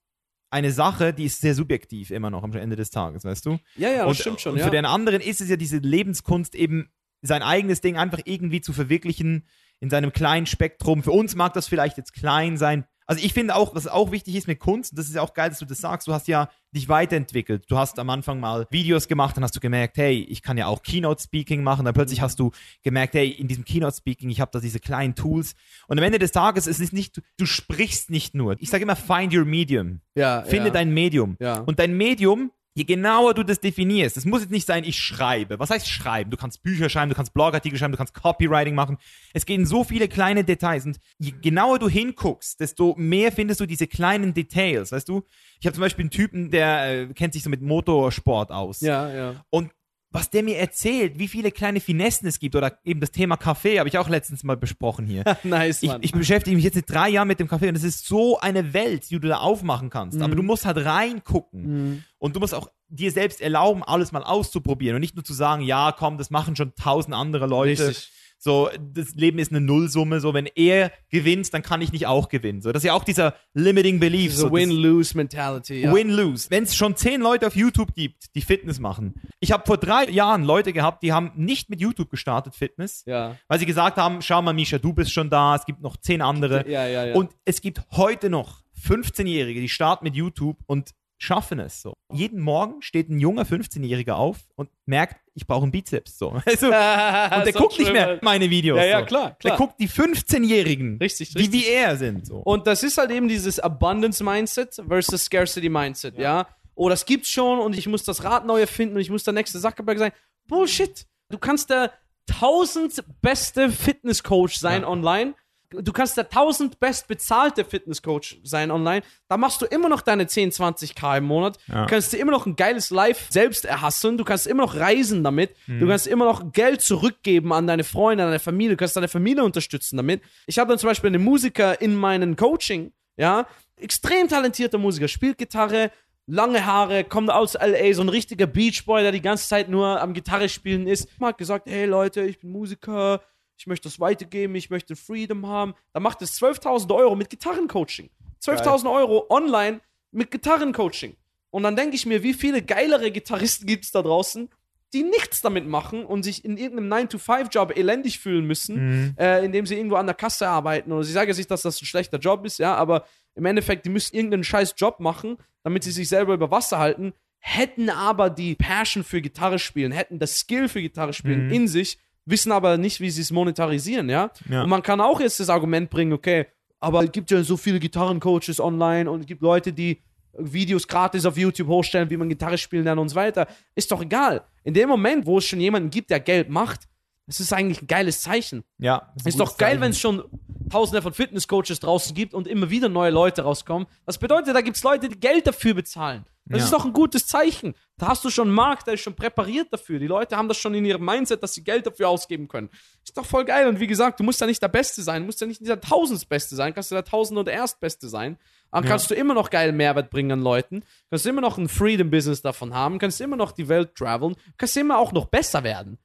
eine 0.51 0.73
Sache, 0.73 1.15
die 1.15 1.25
ist 1.25 1.41
sehr 1.41 1.55
subjektiv 1.55 2.11
immer 2.11 2.29
noch 2.31 2.43
am 2.43 2.53
Ende 2.53 2.77
des 2.77 2.91
Tages, 2.91 3.25
weißt 3.25 3.47
du? 3.47 3.59
Ja, 3.77 3.91
ja, 3.91 3.99
das 3.99 4.09
und, 4.09 4.15
stimmt 4.17 4.41
schon, 4.41 4.53
Und 4.53 4.59
ja. 4.59 4.65
für 4.65 4.71
den 4.71 4.85
anderen 4.85 5.21
ist 5.21 5.41
es 5.41 5.49
ja 5.49 5.57
diese 5.57 5.79
Lebenskunst 5.79 6.55
eben 6.55 6.91
sein 7.23 7.43
eigenes 7.43 7.81
Ding 7.81 7.97
einfach 7.97 8.21
irgendwie 8.25 8.61
zu 8.61 8.73
verwirklichen 8.73 9.47
in 9.79 9.91
seinem 9.91 10.13
kleinen 10.13 10.47
Spektrum. 10.47 11.03
Für 11.03 11.13
uns 11.13 11.35
mag 11.37 11.55
das 11.55 11.69
vielleicht 11.69 11.97
jetzt 11.97 12.13
klein 12.13 12.57
sein. 12.57 12.85
Also 13.11 13.25
ich 13.25 13.33
finde 13.33 13.57
auch, 13.57 13.75
was 13.75 13.89
auch 13.89 14.13
wichtig 14.13 14.37
ist 14.37 14.47
mit 14.47 14.61
Kunst, 14.61 14.93
und 14.93 14.99
das 15.01 15.09
ist 15.09 15.17
ja 15.17 15.23
auch 15.23 15.35
geil, 15.35 15.49
dass 15.49 15.59
du 15.59 15.65
das 15.65 15.79
sagst, 15.79 16.07
du 16.07 16.13
hast 16.13 16.29
ja 16.29 16.49
dich 16.71 16.89
weiterentwickelt. 16.89 17.65
Du 17.69 17.77
hast 17.77 17.99
am 17.99 18.09
Anfang 18.09 18.39
mal 18.39 18.69
Videos 18.71 19.09
gemacht, 19.09 19.37
dann 19.37 19.43
hast 19.43 19.57
du 19.57 19.59
gemerkt, 19.59 19.97
hey, 19.97 20.21
ich 20.29 20.43
kann 20.43 20.57
ja 20.57 20.69
auch 20.69 20.85
Keynote-Speaking 20.85 21.65
machen. 21.65 21.85
Dann 21.85 21.93
plötzlich 21.93 22.21
hast 22.21 22.39
du 22.39 22.53
gemerkt, 22.85 23.15
hey, 23.15 23.29
in 23.29 23.49
diesem 23.49 23.65
Keynote-Speaking, 23.65 24.31
ich 24.31 24.41
habe 24.41 24.53
da 24.53 24.61
diese 24.61 24.79
kleinen 24.79 25.17
Tools. 25.17 25.57
Und 25.89 25.99
am 25.99 26.05
Ende 26.05 26.21
des 26.21 26.31
Tages 26.31 26.69
ist 26.69 26.79
es 26.79 26.93
nicht, 26.93 27.21
du 27.37 27.47
sprichst 27.47 28.11
nicht 28.11 28.37
nur. 28.37 28.55
Ich 28.61 28.71
sage 28.71 28.85
immer, 28.85 28.95
find 28.95 29.35
your 29.35 29.45
medium. 29.45 30.03
Ja, 30.15 30.43
Finde 30.43 30.67
ja. 30.67 30.71
dein 30.71 30.95
Medium. 30.95 31.37
Ja. 31.41 31.59
Und 31.63 31.81
dein 31.81 31.97
Medium, 31.97 32.53
je 32.75 32.85
genauer 32.85 33.35
du 33.35 33.43
das 33.43 33.61
definierst, 33.61 34.17
es 34.17 34.25
muss 34.25 34.43
jetzt 34.43 34.51
nicht 34.51 34.67
sein, 34.67 34.85
ich 34.85 34.97
schreibe. 34.97 35.59
Was 35.59 35.71
heißt 35.71 35.89
schreiben? 35.89 36.31
Du 36.31 36.37
kannst 36.37 36.63
Bücher 36.63 36.89
schreiben, 36.89 37.11
du 37.11 37.17
kannst 37.17 37.35
Blogartikel 37.35 37.79
schreiben, 37.79 37.93
du 37.93 37.99
kannst 37.99 38.15
Copywriting 38.15 38.75
machen. 38.75 38.97
Es 39.33 39.45
geht 39.47 39.59
in 39.59 39.67
so 39.67 39.85
viele 39.85 40.09
kleine 40.09 40.45
Details. 40.45 40.87
Und 40.87 40.99
je 41.19 41.33
genauer 41.41 41.79
du 41.79 41.89
hinguckst, 41.89 42.61
desto 42.61 42.95
mehr 42.97 43.33
findest 43.33 43.61
du 43.61 43.67
diese 43.67 43.87
kleinen 43.87 44.35
Details. 44.35 44.93
Weißt 44.93 45.09
du? 45.09 45.27
Ich 45.61 45.67
habe 45.67 45.75
zum 45.75 45.83
Beispiel 45.83 46.05
einen 46.05 46.11
Typen, 46.11 46.51
der 46.51 47.09
äh, 47.09 47.15
kennt 47.15 47.35
sich 47.35 47.43
so 47.43 47.51
mit 47.51 47.61
Motorsport 47.61 48.51
aus. 48.51 48.81
Ja, 48.81 49.13
ja. 49.13 49.45
Und 49.51 49.71
was 50.13 50.29
der 50.31 50.43
mir 50.43 50.59
erzählt, 50.59 51.19
wie 51.19 51.29
viele 51.29 51.53
kleine 51.53 51.81
Finessen 51.81 52.27
es 52.27 52.39
gibt, 52.39 52.57
oder 52.57 52.79
eben 52.85 53.01
das 53.01 53.13
Thema 53.13 53.37
Kaffee, 53.37 53.79
habe 53.79 53.89
ich 53.89 53.97
auch 53.99 54.09
letztens 54.09 54.43
mal 54.43 54.57
besprochen 54.57 55.07
hier. 55.07 55.25
nice, 55.45 55.83
Ich, 55.83 55.89
Mann. 55.89 56.03
ich 56.03 56.13
beschäftige 56.13 56.57
mich 56.57 56.65
jetzt 56.65 56.75
seit 56.75 56.91
drei 56.91 57.09
Jahren 57.11 57.29
mit 57.29 57.39
dem 57.39 57.47
Kaffee 57.49 57.69
und 57.69 57.77
es 57.77 57.85
ist 57.85 58.07
so 58.07 58.39
eine 58.41 58.73
Welt, 58.73 59.09
die 59.11 59.21
du 59.21 59.29
da 59.29 59.39
aufmachen 59.39 59.89
kannst. 59.89 60.19
Mhm. 60.19 60.25
Aber 60.25 60.35
du 60.35 60.43
musst 60.43 60.65
halt 60.67 60.79
reingucken. 60.79 62.05
Und 62.19 62.37
du 62.37 62.41
musst 62.41 62.55
auch 62.55 62.71
dir 62.89 63.13
selbst 63.13 63.41
erlauben, 63.41 63.83
alles 63.85 64.13
mal 64.13 64.23
auszuprobieren 64.25 64.97
und 64.97 65.01
nicht 65.01 65.15
nur 65.15 65.25
zu 65.25 65.33
sagen, 65.33 65.63
ja, 65.63 65.93
komm, 65.97 66.19
das 66.19 66.31
machen 66.31 66.57
schon 66.57 66.75
tausend 66.75 67.15
andere 67.15 67.47
Leute. 67.47 67.89
Richtig. 67.89 68.11
So, 68.43 68.71
das 68.95 69.15
Leben 69.17 69.39
ist 69.39 69.53
eine 69.53 69.61
Nullsumme. 69.61 70.19
So, 70.21 70.33
wenn 70.33 70.47
er 70.47 70.91
gewinnt, 71.11 71.53
dann 71.53 71.61
kann 71.63 71.83
ich 71.83 71.93
nicht 71.93 72.07
auch 72.07 72.31
gewinnen. 72.31 72.63
So, 72.63 72.73
das 72.73 72.83
ist 72.83 72.87
ja 72.87 72.95
auch 72.95 73.05
dieser 73.05 73.35
limiting 73.53 74.01
belief. 74.01 74.31
Diese 74.31 74.43
so, 74.43 74.53
Win-Lose-Mentality. 74.53 75.83
Ja. 75.83 75.93
Win-lose. 75.93 76.51
Wenn 76.51 76.65
es 76.65 76.75
schon 76.75 76.97
zehn 76.97 77.21
Leute 77.21 77.47
auf 77.47 77.55
YouTube 77.55 77.95
gibt, 77.95 78.35
die 78.35 78.41
Fitness 78.41 78.79
machen. 78.79 79.21
Ich 79.41 79.53
habe 79.53 79.65
vor 79.67 79.77
drei 79.77 80.09
Jahren 80.09 80.43
Leute 80.43 80.73
gehabt, 80.73 81.03
die 81.03 81.13
haben 81.13 81.33
nicht 81.37 81.69
mit 81.69 81.83
YouTube 81.83 82.09
gestartet, 82.09 82.55
Fitness, 82.55 83.05
Ja. 83.07 83.37
weil 83.47 83.59
sie 83.59 83.67
gesagt 83.67 83.99
haben, 83.99 84.23
schau 84.23 84.41
mal, 84.41 84.55
Misha, 84.55 84.79
du 84.79 84.95
bist 84.95 85.13
schon 85.13 85.29
da, 85.29 85.57
es 85.57 85.67
gibt 85.67 85.83
noch 85.83 85.99
zehn 85.99 86.23
andere. 86.23 86.67
Ja, 86.67 86.87
ja, 86.87 87.05
ja. 87.07 87.15
Und 87.15 87.33
es 87.45 87.61
gibt 87.61 87.83
heute 87.91 88.31
noch 88.31 88.63
15-Jährige, 88.83 89.61
die 89.61 89.69
starten 89.69 90.05
mit 90.05 90.15
YouTube 90.15 90.57
und 90.67 90.93
schaffen 91.23 91.59
es 91.61 91.83
so. 91.83 91.93
Jeden 92.13 92.41
Morgen 92.41 92.81
steht 92.83 93.11
ein 93.11 93.21
junger 93.21 93.45
15-Jähriger 93.45 94.13
auf 94.15 94.39
und 94.57 94.71
merkt, 94.87 95.21
ich 95.35 95.47
brauche 95.47 95.63
einen 95.65 95.71
Bizeps. 95.73 96.19
So. 96.19 96.31
Also, 96.47 96.67
und 96.67 96.73
der 96.73 97.53
guckt 97.53 97.79
nicht 97.79 97.93
mehr 97.93 98.19
meine 98.23 98.49
Videos. 98.49 98.79
Ja, 98.79 98.85
ja, 98.87 99.01
so. 99.01 99.05
klar, 99.07 99.27
Der 99.31 99.37
klar. 99.53 99.57
guckt 99.59 99.75
die 99.81 99.89
15-Jährigen, 99.89 100.99
Richtig, 100.99 101.31
die 101.31 101.39
richtig. 101.39 101.53
wie 101.61 101.67
er 101.69 101.97
sind. 101.97 102.27
So. 102.27 102.37
Und 102.39 102.67
das 102.67 102.83
ist 102.83 102.97
halt 102.99 103.11
eben 103.11 103.29
dieses 103.29 103.61
Abundance-Mindset 103.61 104.83
versus 104.89 105.25
Scarcity-Mindset, 105.25 106.19
ja. 106.19 106.47
Oh, 106.75 106.89
das 106.89 107.05
gibt's 107.05 107.29
schon 107.29 107.59
und 107.61 107.77
ich 107.77 107.87
muss 107.87 108.05
das 108.05 108.25
Rad 108.25 108.47
neu 108.47 108.61
erfinden 108.61 108.95
und 108.97 109.03
ich 109.03 109.11
muss 109.11 109.23
der 109.25 109.35
nächste 109.35 109.61
Zuckerberg 109.61 109.99
sein. 109.99 110.13
Bullshit. 110.49 111.07
Du 111.29 111.37
kannst 111.39 111.69
der 111.69 111.93
tausend 112.27 113.05
beste 113.21 113.71
Fitnesscoach 113.71 114.55
sein 114.59 114.83
Ja. 114.83 114.89
online. 114.89 115.35
Du 115.71 115.93
kannst 115.93 116.17
der 116.17 116.29
tausend 116.29 116.81
best 116.81 117.07
bezahlte 117.07 117.65
Fitnesscoach 117.65 118.41
sein 118.43 118.71
online. 118.71 119.03
Da 119.29 119.37
machst 119.37 119.63
du 119.63 119.67
immer 119.67 119.89
noch 119.89 120.01
deine 120.01 120.27
10, 120.27 120.51
20k 120.51 121.19
im 121.19 121.25
Monat. 121.25 121.59
Ja. 121.69 121.83
Du 121.85 121.91
kannst 121.91 122.13
dir 122.13 122.19
immer 122.19 122.33
noch 122.33 122.45
ein 122.47 122.57
geiles 122.57 122.91
Life 122.91 123.27
selbst 123.31 123.65
erhasseln. 123.65 124.19
Du 124.19 124.25
kannst 124.25 124.49
immer 124.49 124.65
noch 124.65 124.75
reisen 124.75 125.23
damit. 125.23 125.55
Du 125.67 125.87
kannst 125.87 126.09
immer 126.09 126.25
noch 126.25 126.53
Geld 126.53 126.81
zurückgeben 126.81 127.53
an 127.53 127.69
deine 127.69 127.85
Freunde, 127.85 128.25
an 128.25 128.31
deine 128.31 128.41
Familie. 128.41 128.71
Du 128.71 128.79
kannst 128.79 128.97
deine 128.97 129.09
Familie 129.09 129.45
unterstützen 129.45 129.97
damit. 129.97 130.23
Ich 130.47 130.59
habe 130.59 130.69
dann 130.69 130.79
zum 130.79 130.89
Beispiel 130.89 131.09
einen 131.09 131.23
Musiker 131.23 131.81
in 131.81 131.95
meinem 131.95 132.35
Coaching, 132.35 132.93
ja, 133.17 133.47
extrem 133.77 134.29
talentierter 134.29 134.79
Musiker, 134.79 135.09
spielt 135.09 135.39
Gitarre, 135.39 135.93
lange 136.27 136.67
Haare, 136.67 137.05
kommt 137.05 137.31
aus 137.31 137.55
LA, 137.55 137.93
so 137.95 138.03
ein 138.03 138.09
richtiger 138.09 138.47
Beachboy, 138.47 139.03
der 139.03 139.13
die 139.13 139.23
ganze 139.23 139.49
Zeit 139.49 139.69
nur 139.69 140.01
am 140.01 140.15
Gitarre 140.15 140.49
spielen 140.49 140.87
ist. 140.87 141.09
Hat 141.21 141.39
gesagt, 141.39 141.69
hey 141.69 141.87
Leute, 141.87 142.23
ich 142.23 142.41
bin 142.41 142.51
Musiker, 142.51 143.21
ich 143.61 143.67
möchte 143.67 143.91
das 143.91 144.01
weitergeben, 144.01 144.55
ich 144.55 144.71
möchte 144.71 144.97
Freedom 144.97 145.47
haben. 145.47 145.75
Da 145.93 146.01
macht 146.01 146.23
es 146.23 146.41
12.000 146.41 146.95
Euro 146.95 147.15
mit 147.15 147.29
Gitarrencoaching. 147.29 148.09
12.000 148.43 148.91
Euro 148.91 149.27
online 149.29 149.81
mit 150.13 150.31
Gitarrencoaching. 150.31 151.15
Und 151.51 151.65
dann 151.65 151.77
denke 151.77 151.95
ich 151.95 152.07
mir, 152.07 152.23
wie 152.23 152.33
viele 152.33 152.63
geilere 152.63 153.11
Gitarristen 153.11 153.67
gibt 153.67 153.85
es 153.85 153.91
da 153.91 154.01
draußen, 154.01 154.49
die 154.95 155.03
nichts 155.03 155.43
damit 155.43 155.69
machen 155.69 156.07
und 156.07 156.23
sich 156.23 156.43
in 156.43 156.57
irgendeinem 156.57 156.91
9-to-5-Job 157.07 157.77
elendig 157.77 158.19
fühlen 158.19 158.47
müssen, 158.47 159.15
äh, 159.19 159.45
indem 159.45 159.67
sie 159.67 159.77
irgendwo 159.77 159.97
an 159.97 160.07
der 160.07 160.15
Kasse 160.15 160.49
arbeiten. 160.49 160.91
Und 160.91 161.03
ich 161.03 161.13
sage 161.13 161.29
jetzt 161.29 161.37
nicht, 161.37 161.51
dass 161.51 161.61
das 161.61 161.83
ein 161.83 161.87
schlechter 161.87 162.19
Job 162.19 162.47
ist, 162.47 162.59
ja, 162.59 162.75
aber 162.75 163.05
im 163.35 163.45
Endeffekt, 163.45 163.85
die 163.85 163.91
müssen 163.91 164.17
irgendeinen 164.17 164.43
scheiß 164.43 164.75
Job 164.79 165.01
machen, 165.01 165.37
damit 165.65 165.85
sie 165.85 165.93
sich 165.93 166.09
selber 166.09 166.33
über 166.33 166.51
Wasser 166.51 166.79
halten, 166.79 167.13
hätten 167.39 167.91
aber 167.91 168.31
die 168.31 168.55
Passion 168.55 169.05
für 169.05 169.21
Gitarre 169.21 169.59
spielen, 169.59 169.93
hätten 169.93 170.19
das 170.19 170.39
Skill 170.39 170.69
für 170.69 170.81
Gitarre 170.81 171.13
spielen 171.13 171.51
in 171.51 171.69
sich, 171.69 171.99
wissen 172.31 172.53
aber 172.53 172.79
nicht, 172.79 173.01
wie 173.01 173.11
sie 173.11 173.23
es 173.23 173.31
monetarisieren, 173.31 174.09
ja? 174.09 174.31
Ja. 174.49 174.63
Und 174.63 174.71
man 174.71 174.83
kann 174.83 175.01
auch 175.01 175.21
jetzt 175.21 175.41
das 175.41 175.49
Argument 175.49 175.91
bringen, 175.91 176.13
okay, 176.13 176.47
aber 176.79 177.05
es 177.05 177.13
gibt 177.13 177.31
ja 177.31 177.43
so 177.43 177.57
viele 177.57 177.79
Gitarrencoaches 177.79 178.61
online 178.61 179.11
und 179.11 179.21
es 179.21 179.27
gibt 179.27 179.43
Leute, 179.43 179.73
die 179.73 180.03
Videos 180.39 180.87
gratis 180.87 181.27
auf 181.27 181.37
YouTube 181.37 181.69
hochstellen, 181.69 182.09
wie 182.11 182.17
man 182.17 182.29
Gitarre 182.29 182.57
spielen 182.57 182.85
lernt 182.85 183.01
und 183.01 183.09
so 183.09 183.17
weiter. 183.17 183.47
Ist 183.75 183.91
doch 183.93 184.01
egal. 184.01 184.43
In 184.65 184.75
dem 184.75 184.89
Moment, 184.89 185.27
wo 185.27 185.39
es 185.39 185.45
schon 185.45 185.61
jemanden 185.61 185.91
gibt, 185.91 186.11
der 186.11 186.21
Geld 186.21 186.49
macht, 186.49 186.89
das 187.27 187.41
ist 187.41 187.53
eigentlich 187.53 187.83
ein 187.83 187.87
geiles 187.87 188.23
Zeichen. 188.23 188.65
ja, 188.79 189.13
ein 189.13 189.29
Ist 189.29 189.39
doch 189.39 189.57
geil, 189.57 189.81
wenn 189.81 189.91
es 189.91 190.01
schon 190.01 190.25
tausende 190.69 191.03
von 191.03 191.13
Fitnesscoaches 191.13 191.81
draußen 191.81 192.15
gibt 192.15 192.35
und 192.35 192.49
immer 192.49 192.71
wieder 192.71 192.89
neue 192.89 193.11
Leute 193.11 193.43
rauskommen. 193.43 193.87
Das 194.07 194.19
bedeutet, 194.19 194.55
da 194.55 194.61
gibt 194.63 194.77
es 194.77 194.83
Leute, 194.83 195.09
die 195.09 195.19
Geld 195.19 195.47
dafür 195.47 195.75
bezahlen. 195.75 196.25
Das 196.51 196.59
Ja. 196.59 196.65
ist 196.65 196.73
doch 196.73 196.85
ein 196.85 196.93
gutes 196.93 197.27
Zeichen. 197.27 197.75
Da 197.97 198.09
hast 198.09 198.25
du 198.25 198.31
schon 198.31 198.49
einen 198.49 198.55
Markt, 198.55 198.87
der 198.87 198.95
ist 198.95 199.01
schon 199.03 199.15
präpariert 199.15 199.69
dafür. 199.73 199.99
Die 200.01 200.07
Leute 200.09 200.37
haben 200.37 200.49
das 200.49 200.57
schon 200.59 200.75
in 200.75 200.85
ihrem 200.85 201.05
Mindset, 201.05 201.43
dass 201.43 201.55
sie 201.55 201.63
Geld 201.65 201.87
dafür 201.87 202.09
ausgeben 202.09 202.49
können. 202.49 202.69
Ist 203.05 203.17
doch 203.17 203.25
voll 203.25 203.45
geil. 203.45 203.69
Und 203.69 203.79
wie 203.81 203.87
gesagt, 203.87 204.19
du 204.21 204.25
musst 204.25 204.41
ja 204.41 204.47
nicht 204.49 204.61
der 204.61 204.69
Beste 204.69 205.03
sein, 205.03 205.23
du 205.23 205.27
musst 205.27 205.41
ja 205.41 205.47
nicht 205.47 205.61
dieser 205.61 205.81
Tausendsbeste 205.81 206.57
sein, 206.57 206.75
kannst 206.75 206.91
du 206.91 206.97
der 206.97 207.05
Tausend- 207.05 207.39
oder 207.39 207.53
Erstbeste 207.53 208.09
sein. 208.09 208.37
Dann 208.73 208.83
Ja. 208.85 208.91
kannst 208.91 209.11
du 209.11 209.15
immer 209.15 209.35
noch 209.35 209.49
geil 209.51 209.73
Mehrwert 209.73 210.11
bringen 210.11 210.33
an 210.33 210.43
Leuten, 210.43 210.83
kannst 211.09 211.25
immer 211.27 211.41
noch 211.41 211.57
ein 211.57 211.69
Freedom-Business 211.69 212.43
davon 212.43 212.75
haben, 212.75 212.99
kannst 212.99 213.21
immer 213.21 213.37
noch 213.37 213.53
die 213.53 213.69
Welt 213.69 213.95
traveln, 213.95 214.35
kannst 214.59 214.77
immer 214.77 214.99
auch 214.99 215.13
noch 215.13 215.27
besser 215.27 215.63
werden. 215.65 215.99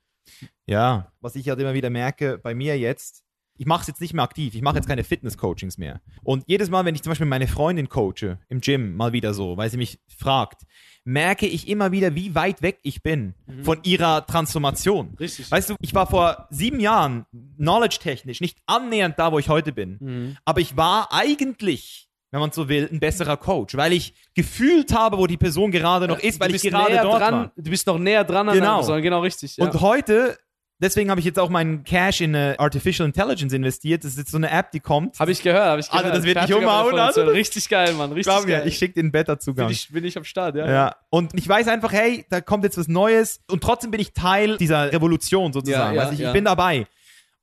Ja, 0.66 1.12
was 1.22 1.36
ich 1.36 1.50
halt 1.50 1.60
immer 1.60 1.74
wieder 1.74 1.90
merke 1.90 2.38
bei 2.38 2.56
mir 2.56 2.78
jetzt, 2.78 3.24
ich 3.58 3.66
mache 3.66 3.82
es 3.82 3.88
jetzt 3.88 4.02
nicht 4.02 4.14
mehr 4.14 4.24
aktiv, 4.24 4.54
ich 4.56 4.62
mache 4.62 4.76
jetzt 4.76 4.88
keine 4.88 5.04
Fitness-Coachings 5.04 5.78
mehr. 5.78 6.02
Und 6.24 6.44
jedes 6.48 6.70
Mal, 6.70 6.86
wenn 6.86 6.96
ich 6.96 7.04
zum 7.04 7.12
Beispiel 7.12 7.28
meine 7.28 7.48
Freundin 7.48 7.90
coache, 7.90 8.38
im 8.50 8.62
Gym 8.62 8.96
mal 8.96 9.14
wieder 9.14 9.34
so, 9.34 9.58
weil 9.58 9.70
sie 9.70 9.78
mich 9.78 10.00
fragt, 10.08 10.64
merke 11.04 11.46
ich 11.46 11.68
immer 11.68 11.92
wieder, 11.92 12.16
wie 12.16 12.34
weit 12.36 12.62
weg 12.62 12.80
ich 12.82 13.04
bin 13.04 13.36
von 13.62 13.80
ihrer 13.84 14.26
Transformation. 14.26 15.16
Richtig. 15.20 15.52
Weißt 15.52 15.70
du, 15.70 15.76
ich 15.80 15.94
war 15.94 16.08
vor 16.08 16.48
sieben 16.50 16.80
Jahren 16.80 17.26
knowledge-technisch 17.58 18.42
nicht 18.42 18.58
annähernd 18.66 19.18
da, 19.20 19.32
wo 19.32 19.40
ich 19.40 19.50
heute 19.50 19.72
bin. 19.72 19.98
Mhm. 20.00 20.38
Aber 20.46 20.62
ich 20.62 20.76
war 20.78 21.10
eigentlich, 21.14 22.10
wenn 22.32 22.40
man 22.40 22.52
so 22.52 22.68
will, 22.70 22.90
ein 22.92 23.00
besserer 23.00 23.38
Coach, 23.38 23.76
weil 23.78 23.94
ich 23.94 24.14
gefühlt 24.34 24.94
habe, 24.94 25.18
wo 25.18 25.28
die 25.28 25.38
Person 25.38 25.72
gerade 25.72 26.08
noch 26.08 26.20
ist, 26.20 26.40
weil 26.40 26.50
du 26.50 26.56
ich 26.56 26.64
gerade 26.64 26.92
näher 26.92 27.04
dort 27.04 27.22
dran, 27.22 27.34
war. 27.34 27.52
Du 27.56 27.70
bist 27.70 27.86
noch 27.88 28.00
näher 28.00 28.24
dran 28.24 28.50
an 28.50 28.56
Genau. 28.56 28.66
der 28.66 28.76
Person. 28.78 29.02
Genau, 29.02 29.20
richtig. 29.22 29.58
Ja. 29.58 29.66
Und 29.66 29.80
heute, 29.82 30.38
deswegen 30.80 31.10
habe 31.10 31.20
ich 31.20 31.26
jetzt 31.26 31.40
auch 31.40 31.50
meinen 31.50 31.84
Cash 31.84 32.22
in 32.22 32.36
äh, 32.36 32.56
Artificial 32.58 33.06
Intelligence 33.08 33.54
investiert. 33.54 34.04
Das 34.04 34.12
ist 34.12 34.18
jetzt 34.18 34.32
so 34.32 34.38
eine 34.38 34.50
App, 34.50 34.72
die 34.72 34.80
kommt. 34.80 35.20
Habe 35.20 35.32
ich 35.32 35.42
gehört, 35.42 35.66
habe 35.66 35.80
ich 35.82 35.92
Also, 35.92 36.04
gehört. 36.04 36.18
das 36.18 36.24
wird 36.26 36.44
dich 36.44 36.56
umhauen, 36.56 36.98
also. 37.00 37.24
Richtig 37.24 37.70
geil, 37.70 37.94
Mann. 37.94 38.12
Richtig 38.12 38.32
Glaub 38.32 38.46
mir, 38.46 38.60
geil. 38.60 38.68
ich 38.68 38.78
schicke 38.78 38.96
den 38.96 39.12
Beta-Zugang. 39.12 39.68
bin, 39.68 39.74
ich, 39.74 39.90
bin 39.90 40.04
ich 40.06 40.18
am 40.18 40.24
Start, 40.24 40.56
ja. 40.56 40.70
Ja, 40.70 40.96
und 41.10 41.38
ich 41.38 41.48
weiß 41.48 41.68
einfach, 41.68 41.92
hey, 41.92 42.26
da 42.30 42.42
kommt 42.42 42.64
jetzt 42.64 42.78
was 42.78 42.88
Neues 42.88 43.42
und 43.50 43.62
trotzdem 43.64 43.92
bin 43.92 44.00
ich 44.00 44.14
Teil 44.14 44.58
dieser 44.58 44.92
Revolution 44.92 45.54
sozusagen. 45.54 45.96
Ja, 45.96 46.02
ja, 46.02 46.02
also 46.02 46.14
ich, 46.14 46.20
ja. 46.20 46.28
ich 46.30 46.34
bin 46.34 46.46
dabei. 46.46 46.88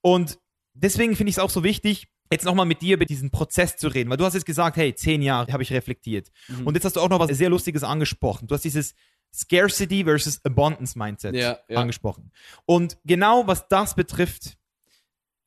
Und 0.01 0.39
deswegen 0.75 1.17
finde 1.17 1.31
ich 1.31 1.37
es 1.37 1.43
auch 1.43 1.51
so 1.51 1.65
wichtig, 1.65 2.09
jetzt 2.33 2.45
nochmal 2.45 2.67
mit 2.67 2.81
dir 2.81 2.95
über 2.95 3.05
diesen 3.05 3.31
Prozess 3.31 3.77
zu 3.77 3.89
reden, 3.89 4.11
weil 4.11 4.17
du 4.17 4.25
hast 4.25 4.35
jetzt 4.35 4.47
gesagt, 4.47 4.77
hey, 4.77 4.95
zehn 4.95 5.23
Jahre 5.23 5.53
habe 5.53 5.63
ich 5.63 5.73
reflektiert. 5.73 6.29
Mhm. 6.49 6.67
Und 6.67 6.75
jetzt 6.75 6.85
hast 6.85 6.97
du 6.97 7.01
auch 7.01 7.11
noch 7.11 7.21
was 7.21 7.31
sehr 7.37 7.51
Lustiges 7.51 7.85
angesprochen. 7.85 8.49
Du 8.49 8.55
hast 8.55 8.63
dieses 8.65 8.95
Scarcity 9.35 10.05
versus 10.05 10.41
Abundance 10.45 10.99
Mindset 10.99 11.35
Ja, 11.35 11.59
ja. 11.69 11.79
angesprochen. 11.81 12.31
Und 12.67 12.99
genau 13.05 13.47
was 13.47 13.67
das 13.69 13.95
betrifft, 13.95 14.57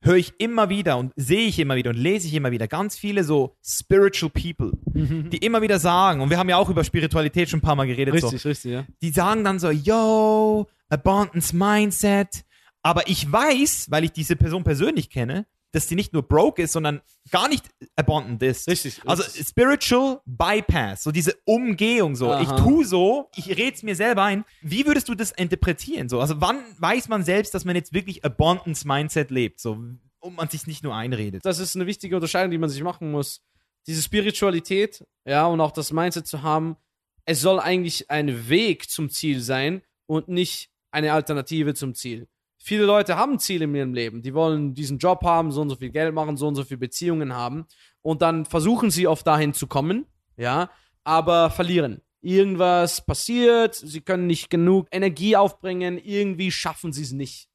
höre 0.01 0.15
ich 0.17 0.33
immer 0.39 0.69
wieder 0.69 0.97
und 0.97 1.11
sehe 1.15 1.47
ich 1.47 1.57
immer 1.59 1.75
wieder 1.75 1.89
und 1.89 1.97
lese 1.97 2.27
ich 2.27 2.33
immer 2.35 2.51
wieder 2.51 2.67
ganz 2.67 2.95
viele 2.97 3.23
so 3.23 3.57
spiritual 3.63 4.29
people, 4.29 4.71
Mhm. 4.93 5.29
die 5.31 5.37
immer 5.37 5.61
wieder 5.61 5.79
sagen, 5.79 6.21
und 6.21 6.29
wir 6.29 6.37
haben 6.37 6.49
ja 6.49 6.57
auch 6.57 6.69
über 6.69 6.83
Spiritualität 6.83 7.49
schon 7.49 7.59
ein 7.59 7.63
paar 7.63 7.75
Mal 7.75 7.87
geredet, 7.87 8.19
so, 8.19 8.27
Richtig, 8.27 8.45
richtig, 8.45 8.71
ja. 8.71 8.85
die 9.01 9.09
sagen 9.09 9.43
dann 9.43 9.59
so, 9.59 9.69
yo, 9.71 10.67
Abundance 10.89 11.55
Mindset. 11.55 12.45
Aber 12.83 13.07
ich 13.09 13.31
weiß, 13.31 13.89
weil 13.89 14.03
ich 14.03 14.11
diese 14.11 14.35
Person 14.35 14.63
persönlich 14.63 15.09
kenne, 15.09 15.47
dass 15.75 15.87
die 15.87 15.95
nicht 15.95 16.13
nur 16.13 16.23
broke 16.23 16.61
ist, 16.61 16.71
sondern 16.71 17.01
gar 17.31 17.49
nicht 17.49 17.65
abundant 17.95 18.41
ist. 18.41 18.67
Richtig, 18.67 19.01
Also 19.05 19.23
richtig. 19.23 19.47
Spiritual 19.47 20.21
Bypass, 20.25 21.03
so 21.03 21.11
diese 21.11 21.35
Umgehung, 21.45 22.15
so. 22.15 22.31
Aha. 22.31 22.41
Ich 22.41 22.63
tu 22.63 22.83
so, 22.83 23.29
ich 23.35 23.57
red's 23.57 23.83
mir 23.83 23.95
selber 23.95 24.23
ein. 24.23 24.45
Wie 24.61 24.85
würdest 24.85 25.09
du 25.09 25.15
das 25.15 25.31
interpretieren? 25.31 26.07
So? 26.07 26.19
Also 26.21 26.39
wann 26.39 26.63
weiß 26.79 27.09
man 27.09 27.23
selbst, 27.23 27.53
dass 27.53 27.65
man 27.65 27.75
jetzt 27.75 27.93
wirklich 27.93 28.23
Abundance 28.23 28.87
Mindset 28.87 29.31
lebt? 29.31 29.59
So, 29.59 29.73
und 29.73 30.35
man 30.35 30.49
sich 30.49 30.65
nicht 30.65 30.83
nur 30.83 30.95
einredet. 30.95 31.45
Das 31.45 31.59
ist 31.59 31.75
eine 31.75 31.85
wichtige 31.85 32.15
Unterscheidung, 32.15 32.51
die 32.51 32.57
man 32.57 32.69
sich 32.69 32.81
machen 32.81 33.11
muss. 33.11 33.41
Diese 33.85 34.01
Spiritualität, 34.01 35.03
ja, 35.25 35.45
und 35.45 35.61
auch 35.61 35.71
das 35.71 35.91
Mindset 35.91 36.25
zu 36.25 36.41
haben, 36.41 36.77
es 37.25 37.41
soll 37.41 37.59
eigentlich 37.59 38.09
ein 38.09 38.49
Weg 38.49 38.89
zum 38.89 39.09
Ziel 39.09 39.41
sein 39.41 39.81
und 40.07 40.27
nicht 40.27 40.69
eine 40.91 41.13
Alternative 41.13 41.73
zum 41.73 41.93
Ziel. 41.93 42.27
Viele 42.67 42.85
Leute 42.85 43.15
haben 43.15 43.37
Ziele 43.37 43.65
in 43.65 43.75
ihrem 43.75 43.93
Leben. 43.93 44.23
Die 44.23 44.33
wollen 44.33 44.73
diesen 44.73 44.97
Job 44.97 45.23
haben, 45.23 45.51
so 45.51 45.61
und 45.61 45.69
so 45.69 45.75
viel 45.75 45.91
Geld 45.91 46.15
machen, 46.15 46.35
so 46.35 46.47
und 46.47 46.55
so 46.55 46.63
viele 46.63 46.79
Beziehungen 46.79 47.31
haben. 47.31 47.67
Und 48.01 48.23
dann 48.23 48.43
versuchen 48.43 48.89
sie 48.89 49.05
oft 49.05 49.27
dahin 49.27 49.53
zu 49.53 49.67
kommen, 49.67 50.07
ja, 50.35 50.71
aber 51.03 51.51
verlieren. 51.51 52.01
Irgendwas 52.21 53.05
passiert, 53.05 53.75
sie 53.75 54.01
können 54.01 54.25
nicht 54.25 54.49
genug 54.49 54.87
Energie 54.91 55.35
aufbringen, 55.35 55.99
irgendwie 56.03 56.49
schaffen 56.49 56.91
sie 56.91 57.03
es 57.03 57.11
nicht. 57.11 57.49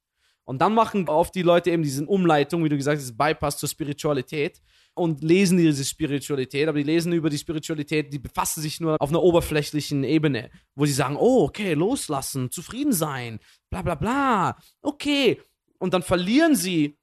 Und 0.45 0.61
dann 0.61 0.73
machen 0.73 1.09
oft 1.09 1.35
die 1.35 1.41
Leute 1.41 1.71
eben 1.71 1.83
diese 1.83 2.05
Umleitung, 2.05 2.63
wie 2.63 2.69
du 2.69 2.77
gesagt 2.77 3.01
hast, 3.01 3.17
Bypass 3.17 3.57
zur 3.57 3.67
Spiritualität 3.67 4.61
und 4.93 5.23
lesen 5.23 5.57
diese 5.57 5.85
Spiritualität, 5.85 6.67
aber 6.67 6.77
die 6.77 6.83
lesen 6.83 7.13
über 7.13 7.29
die 7.29 7.37
Spiritualität, 7.37 8.11
die 8.13 8.19
befassen 8.19 8.61
sich 8.61 8.79
nur 8.79 8.97
auf 8.99 9.09
einer 9.09 9.21
oberflächlichen 9.23 10.03
Ebene, 10.03 10.49
wo 10.75 10.85
sie 10.85 10.93
sagen, 10.93 11.15
oh, 11.17 11.43
okay, 11.45 11.73
loslassen, 11.73 12.51
zufrieden 12.51 12.93
sein, 12.93 13.39
bla 13.69 13.81
bla 13.81 13.95
bla, 13.95 14.57
okay. 14.81 15.41
Und 15.79 15.93
dann 15.93 16.03
verlieren 16.03 16.55
sie 16.55 16.97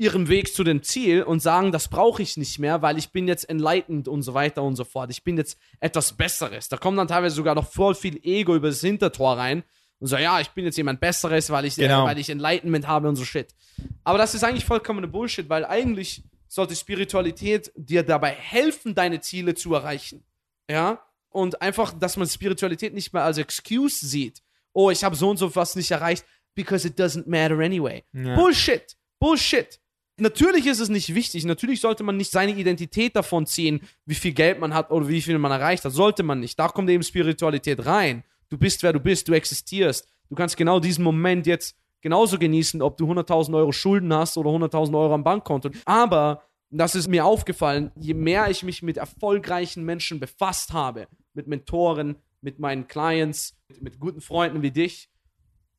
ihren 0.00 0.28
Weg 0.28 0.54
zu 0.54 0.62
dem 0.64 0.82
Ziel 0.82 1.22
und 1.24 1.40
sagen, 1.40 1.72
das 1.72 1.88
brauche 1.88 2.22
ich 2.22 2.36
nicht 2.36 2.58
mehr, 2.60 2.82
weil 2.82 2.98
ich 2.98 3.10
bin 3.10 3.26
jetzt 3.26 3.48
enlightened 3.48 4.06
und 4.08 4.22
so 4.22 4.32
weiter 4.32 4.62
und 4.62 4.76
so 4.76 4.84
fort. 4.84 5.10
Ich 5.10 5.24
bin 5.24 5.36
jetzt 5.36 5.58
etwas 5.80 6.16
Besseres. 6.16 6.68
Da 6.68 6.76
kommt 6.76 6.98
dann 6.98 7.08
teilweise 7.08 7.34
sogar 7.34 7.56
noch 7.56 7.66
voll 7.70 7.94
viel 7.96 8.18
Ego 8.24 8.54
über 8.54 8.68
das 8.68 8.80
Hintertor 8.80 9.36
rein 9.36 9.64
Und 10.00 10.06
so, 10.06 10.16
ja, 10.16 10.38
ich 10.40 10.50
bin 10.50 10.64
jetzt 10.64 10.76
jemand 10.78 11.00
Besseres, 11.00 11.50
weil 11.50 11.64
ich, 11.64 11.74
Genau. 11.74 12.04
äh, 12.04 12.10
weil 12.10 12.18
ich 12.18 12.30
Enlightenment 12.30 12.86
habe 12.86 13.08
und 13.08 13.16
so 13.16 13.24
Shit. 13.24 13.48
Aber 14.04 14.16
das 14.18 14.34
ist 14.36 14.44
eigentlich 14.44 14.64
vollkommene 14.64 15.08
Bullshit, 15.08 15.48
weil 15.48 15.64
eigentlich 15.64 16.22
sollte 16.48 16.74
Spiritualität 16.74 17.72
dir 17.76 18.02
dabei 18.02 18.30
helfen, 18.30 18.94
deine 18.94 19.20
Ziele 19.20 19.54
zu 19.54 19.74
erreichen. 19.74 20.24
Ja? 20.68 21.02
Und 21.30 21.60
einfach, 21.62 21.92
dass 21.92 22.16
man 22.16 22.26
Spiritualität 22.26 22.94
nicht 22.94 23.12
mehr 23.12 23.22
als 23.22 23.38
Excuse 23.38 24.06
sieht. 24.06 24.42
Oh, 24.72 24.90
ich 24.90 25.04
habe 25.04 25.16
so 25.16 25.30
und 25.30 25.36
so 25.36 25.54
was 25.54 25.76
nicht 25.76 25.90
erreicht, 25.90 26.24
because 26.54 26.86
it 26.86 26.98
doesn't 26.98 27.28
matter 27.28 27.58
anyway. 27.58 28.02
Ja. 28.12 28.34
Bullshit. 28.34 28.96
Bullshit. 29.18 29.78
Natürlich 30.20 30.66
ist 30.66 30.80
es 30.80 30.88
nicht 30.88 31.14
wichtig. 31.14 31.44
Natürlich 31.44 31.80
sollte 31.80 32.02
man 32.02 32.16
nicht 32.16 32.32
seine 32.32 32.52
Identität 32.52 33.14
davon 33.14 33.46
ziehen, 33.46 33.80
wie 34.04 34.16
viel 34.16 34.32
Geld 34.32 34.58
man 34.58 34.74
hat 34.74 34.90
oder 34.90 35.06
wie 35.06 35.22
viel 35.22 35.38
man 35.38 35.52
erreicht 35.52 35.84
hat. 35.84 35.92
Sollte 35.92 36.24
man 36.24 36.40
nicht. 36.40 36.58
Da 36.58 36.68
kommt 36.68 36.90
eben 36.90 37.04
Spiritualität 37.04 37.86
rein. 37.86 38.24
Du 38.48 38.58
bist, 38.58 38.82
wer 38.82 38.92
du 38.92 38.98
bist. 38.98 39.28
Du 39.28 39.32
existierst. 39.32 40.08
Du 40.28 40.34
kannst 40.34 40.56
genau 40.56 40.80
diesen 40.80 41.04
Moment 41.04 41.46
jetzt 41.46 41.76
genauso 42.00 42.38
genießen, 42.38 42.82
ob 42.82 42.96
du 42.96 43.06
100.000 43.10 43.56
Euro 43.56 43.72
Schulden 43.72 44.12
hast 44.12 44.36
oder 44.36 44.50
100.000 44.50 44.98
Euro 44.98 45.14
am 45.14 45.24
Bankkonto. 45.24 45.70
Aber 45.84 46.42
das 46.70 46.94
ist 46.94 47.08
mir 47.08 47.24
aufgefallen, 47.24 47.90
je 47.96 48.14
mehr 48.14 48.50
ich 48.50 48.62
mich 48.62 48.82
mit 48.82 48.96
erfolgreichen 48.98 49.84
Menschen 49.84 50.20
befasst 50.20 50.72
habe, 50.72 51.08
mit 51.32 51.46
Mentoren, 51.46 52.16
mit 52.40 52.58
meinen 52.58 52.86
Clients, 52.86 53.56
mit, 53.68 53.82
mit 53.82 54.00
guten 54.00 54.20
Freunden 54.20 54.62
wie 54.62 54.70
dich, 54.70 55.08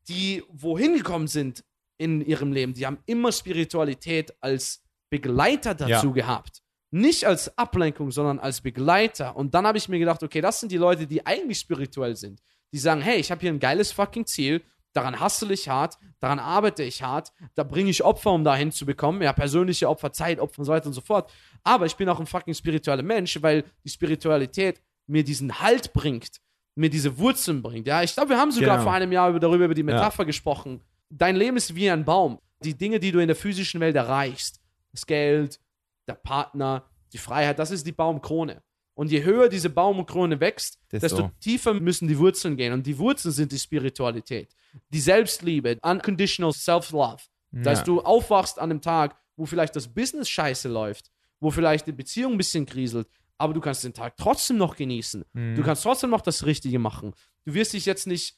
die 0.07 0.43
wohin 0.49 0.95
gekommen 0.95 1.27
sind 1.27 1.63
in 1.97 2.21
ihrem 2.21 2.51
Leben, 2.51 2.73
die 2.73 2.85
haben 2.85 2.99
immer 3.05 3.31
Spiritualität 3.31 4.33
als 4.41 4.83
Begleiter 5.09 5.75
dazu 5.75 6.07
Ja. 6.07 6.13
gehabt. 6.13 6.61
Nicht 6.91 7.25
als 7.25 7.55
Ablenkung, 7.57 8.09
sondern 8.09 8.39
als 8.39 8.61
Begleiter. 8.61 9.35
Und 9.35 9.53
dann 9.53 9.67
habe 9.67 9.77
ich 9.77 9.89
mir 9.89 9.99
gedacht, 9.99 10.23
okay, 10.23 10.41
das 10.41 10.59
sind 10.59 10.71
die 10.71 10.77
Leute, 10.77 11.05
die 11.05 11.23
eigentlich 11.25 11.59
spirituell 11.59 12.15
sind. 12.15 12.41
Die 12.73 12.79
sagen, 12.79 13.01
hey, 13.01 13.19
ich 13.19 13.29
habe 13.29 13.41
hier 13.41 13.51
ein 13.51 13.59
geiles 13.59 13.91
fucking 13.91 14.25
Ziel, 14.25 14.63
daran 14.93 15.19
hustle 15.21 15.53
ich 15.53 15.69
hart, 15.69 15.97
daran 16.19 16.39
arbeite 16.39 16.83
ich 16.83 17.01
hart, 17.03 17.31
da 17.55 17.63
bringe 17.63 17.89
ich 17.89 18.03
Opfer, 18.03 18.31
um 18.31 18.43
dahin 18.43 18.71
zu 18.71 18.85
bekommen, 18.85 19.21
ja, 19.21 19.33
persönliche 19.33 19.87
Opfer, 19.89 20.11
Zeitopfer 20.11 20.59
und 20.59 20.65
so 20.65 20.71
weiter 20.71 20.87
und 20.87 20.93
so 20.93 21.01
fort. 21.01 21.31
Aber 21.63 21.85
ich 21.85 21.95
bin 21.95 22.09
auch 22.09 22.19
ein 22.19 22.25
fucking 22.25 22.53
spiritueller 22.53 23.03
Mensch, 23.03 23.41
weil 23.41 23.63
die 23.83 23.89
Spiritualität 23.89 24.81
mir 25.07 25.23
diesen 25.23 25.59
Halt 25.59 25.93
bringt, 25.93 26.37
mir 26.75 26.89
diese 26.89 27.17
Wurzeln 27.17 27.61
bringt. 27.61 27.87
Ja, 27.87 28.03
ich 28.03 28.13
glaube, 28.13 28.29
wir 28.29 28.37
haben 28.37 28.51
sogar 28.51 28.77
Genau. 28.77 28.83
vor 28.83 28.93
einem 28.93 29.11
Jahr 29.11 29.29
über, 29.29 29.39
darüber 29.39 29.65
über 29.65 29.73
die 29.73 29.83
Metapher 29.83 30.25
gesprochen. 30.25 30.81
Dein 31.09 31.35
Leben 31.35 31.57
ist 31.57 31.73
wie 31.75 31.89
ein 31.89 32.05
Baum. 32.05 32.39
Die 32.63 32.77
Dinge, 32.77 32.99
die 32.99 33.11
du 33.11 33.19
in 33.19 33.27
der 33.27 33.35
physischen 33.35 33.79
Welt 33.81 33.95
erreichst, 33.95 34.61
das 34.91 35.05
Geld, 35.05 35.59
der 36.07 36.13
Partner, 36.15 36.85
die 37.13 37.17
Freiheit, 37.17 37.57
das 37.59 37.71
ist 37.71 37.85
die 37.87 37.91
Baumkrone. 37.91 38.61
Und 38.99 39.11
je 39.11 39.23
höher 39.23 39.47
diese 39.47 39.69
Baumkrone 39.69 40.41
wächst, 40.41 40.77
Desto- 40.91 40.99
desto 41.15 41.31
tiefer 41.39 41.73
müssen 41.73 42.09
die 42.09 42.17
Wurzeln 42.17 42.57
gehen. 42.57 42.73
Und 42.73 42.85
die 42.85 42.97
Wurzeln 42.97 43.31
sind 43.33 43.51
die 43.53 43.57
Spiritualität, 43.59 44.53
die 44.89 44.99
Selbstliebe, 44.99 45.77
unconditional 45.81 46.51
self-love. 46.51 47.21
Das 47.51 47.67
heißt, 47.79 47.87
du 47.87 48.01
aufwachst 48.01 48.59
an 48.59 48.71
einem 48.71 48.81
Tag, 48.81 49.15
wo 49.37 49.45
vielleicht 49.45 49.73
das 49.77 49.87
Business 49.87 50.27
scheiße 50.27 50.67
läuft, 50.67 51.11
wo 51.39 51.49
vielleicht 51.49 51.87
die 51.87 51.93
Beziehung 51.93 52.33
ein 52.33 52.37
bisschen 52.37 52.65
kriselt, 52.65 53.07
aber 53.37 53.53
du 53.53 53.61
kannst 53.61 53.85
den 53.85 53.93
Tag 53.93 54.17
trotzdem 54.17 54.57
noch 54.57 54.75
genießen. 54.75 55.23
Du 55.33 55.63
kannst 55.63 55.83
trotzdem 55.83 56.09
noch 56.09 56.21
das 56.21 56.45
Richtige 56.45 56.77
machen. 56.77 57.13
Du 57.45 57.53
wirst 57.53 57.71
dich 57.71 57.85
jetzt 57.85 58.05
nicht 58.05 58.35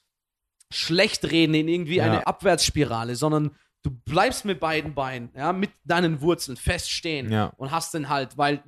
schlecht 0.72 1.26
reden 1.32 1.56
in 1.56 1.68
irgendwie 1.68 1.96
Ja. 1.96 2.04
eine 2.06 2.28
Abwärtsspirale, 2.28 3.16
sondern 3.16 3.56
du 3.82 3.90
bleibst 4.06 4.46
mit 4.46 4.60
beiden 4.60 4.94
Beinen, 4.94 5.32
ja, 5.36 5.52
mit 5.54 5.72
deinen 5.84 6.22
Wurzeln 6.22 6.56
feststehen 6.56 7.32
Ja. 7.32 7.46
und 7.58 7.72
hast 7.72 7.94
den 7.96 8.10
Halt, 8.10 8.38
weil 8.38 8.64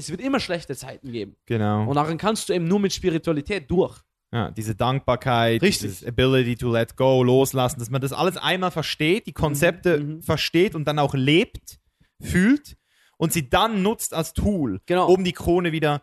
es 0.00 0.10
wird 0.10 0.20
immer 0.20 0.40
schlechte 0.40 0.74
Zeiten 0.76 1.12
geben. 1.12 1.36
Genau. 1.46 1.88
Und 1.88 1.94
darin 1.94 2.18
kannst 2.18 2.48
du 2.48 2.52
eben 2.52 2.66
nur 2.68 2.80
mit 2.80 2.92
Spiritualität 2.92 3.70
durch. 3.70 3.98
Ja, 4.32 4.50
diese 4.52 4.76
Dankbarkeit, 4.76 5.60
Richtig. 5.60 6.06
Ability 6.06 6.54
to 6.56 6.70
let 6.70 6.96
go, 6.96 7.22
loslassen, 7.24 7.80
dass 7.80 7.90
man 7.90 8.00
das 8.00 8.12
alles 8.12 8.36
einmal 8.36 8.70
versteht, 8.70 9.26
die 9.26 9.32
Konzepte 9.32 9.98
Mhm. 9.98 10.22
versteht 10.22 10.74
und 10.76 10.86
dann 10.86 10.98
auch 11.00 11.14
lebt, 11.14 11.78
fühlt 12.22 12.76
und 13.18 13.32
sie 13.32 13.48
dann 13.50 13.82
nutzt 13.82 14.14
als 14.14 14.32
Tool, 14.32 14.80
Genau. 14.86 15.08
um 15.12 15.24
die 15.24 15.32
Krone 15.32 15.72
wieder 15.72 16.02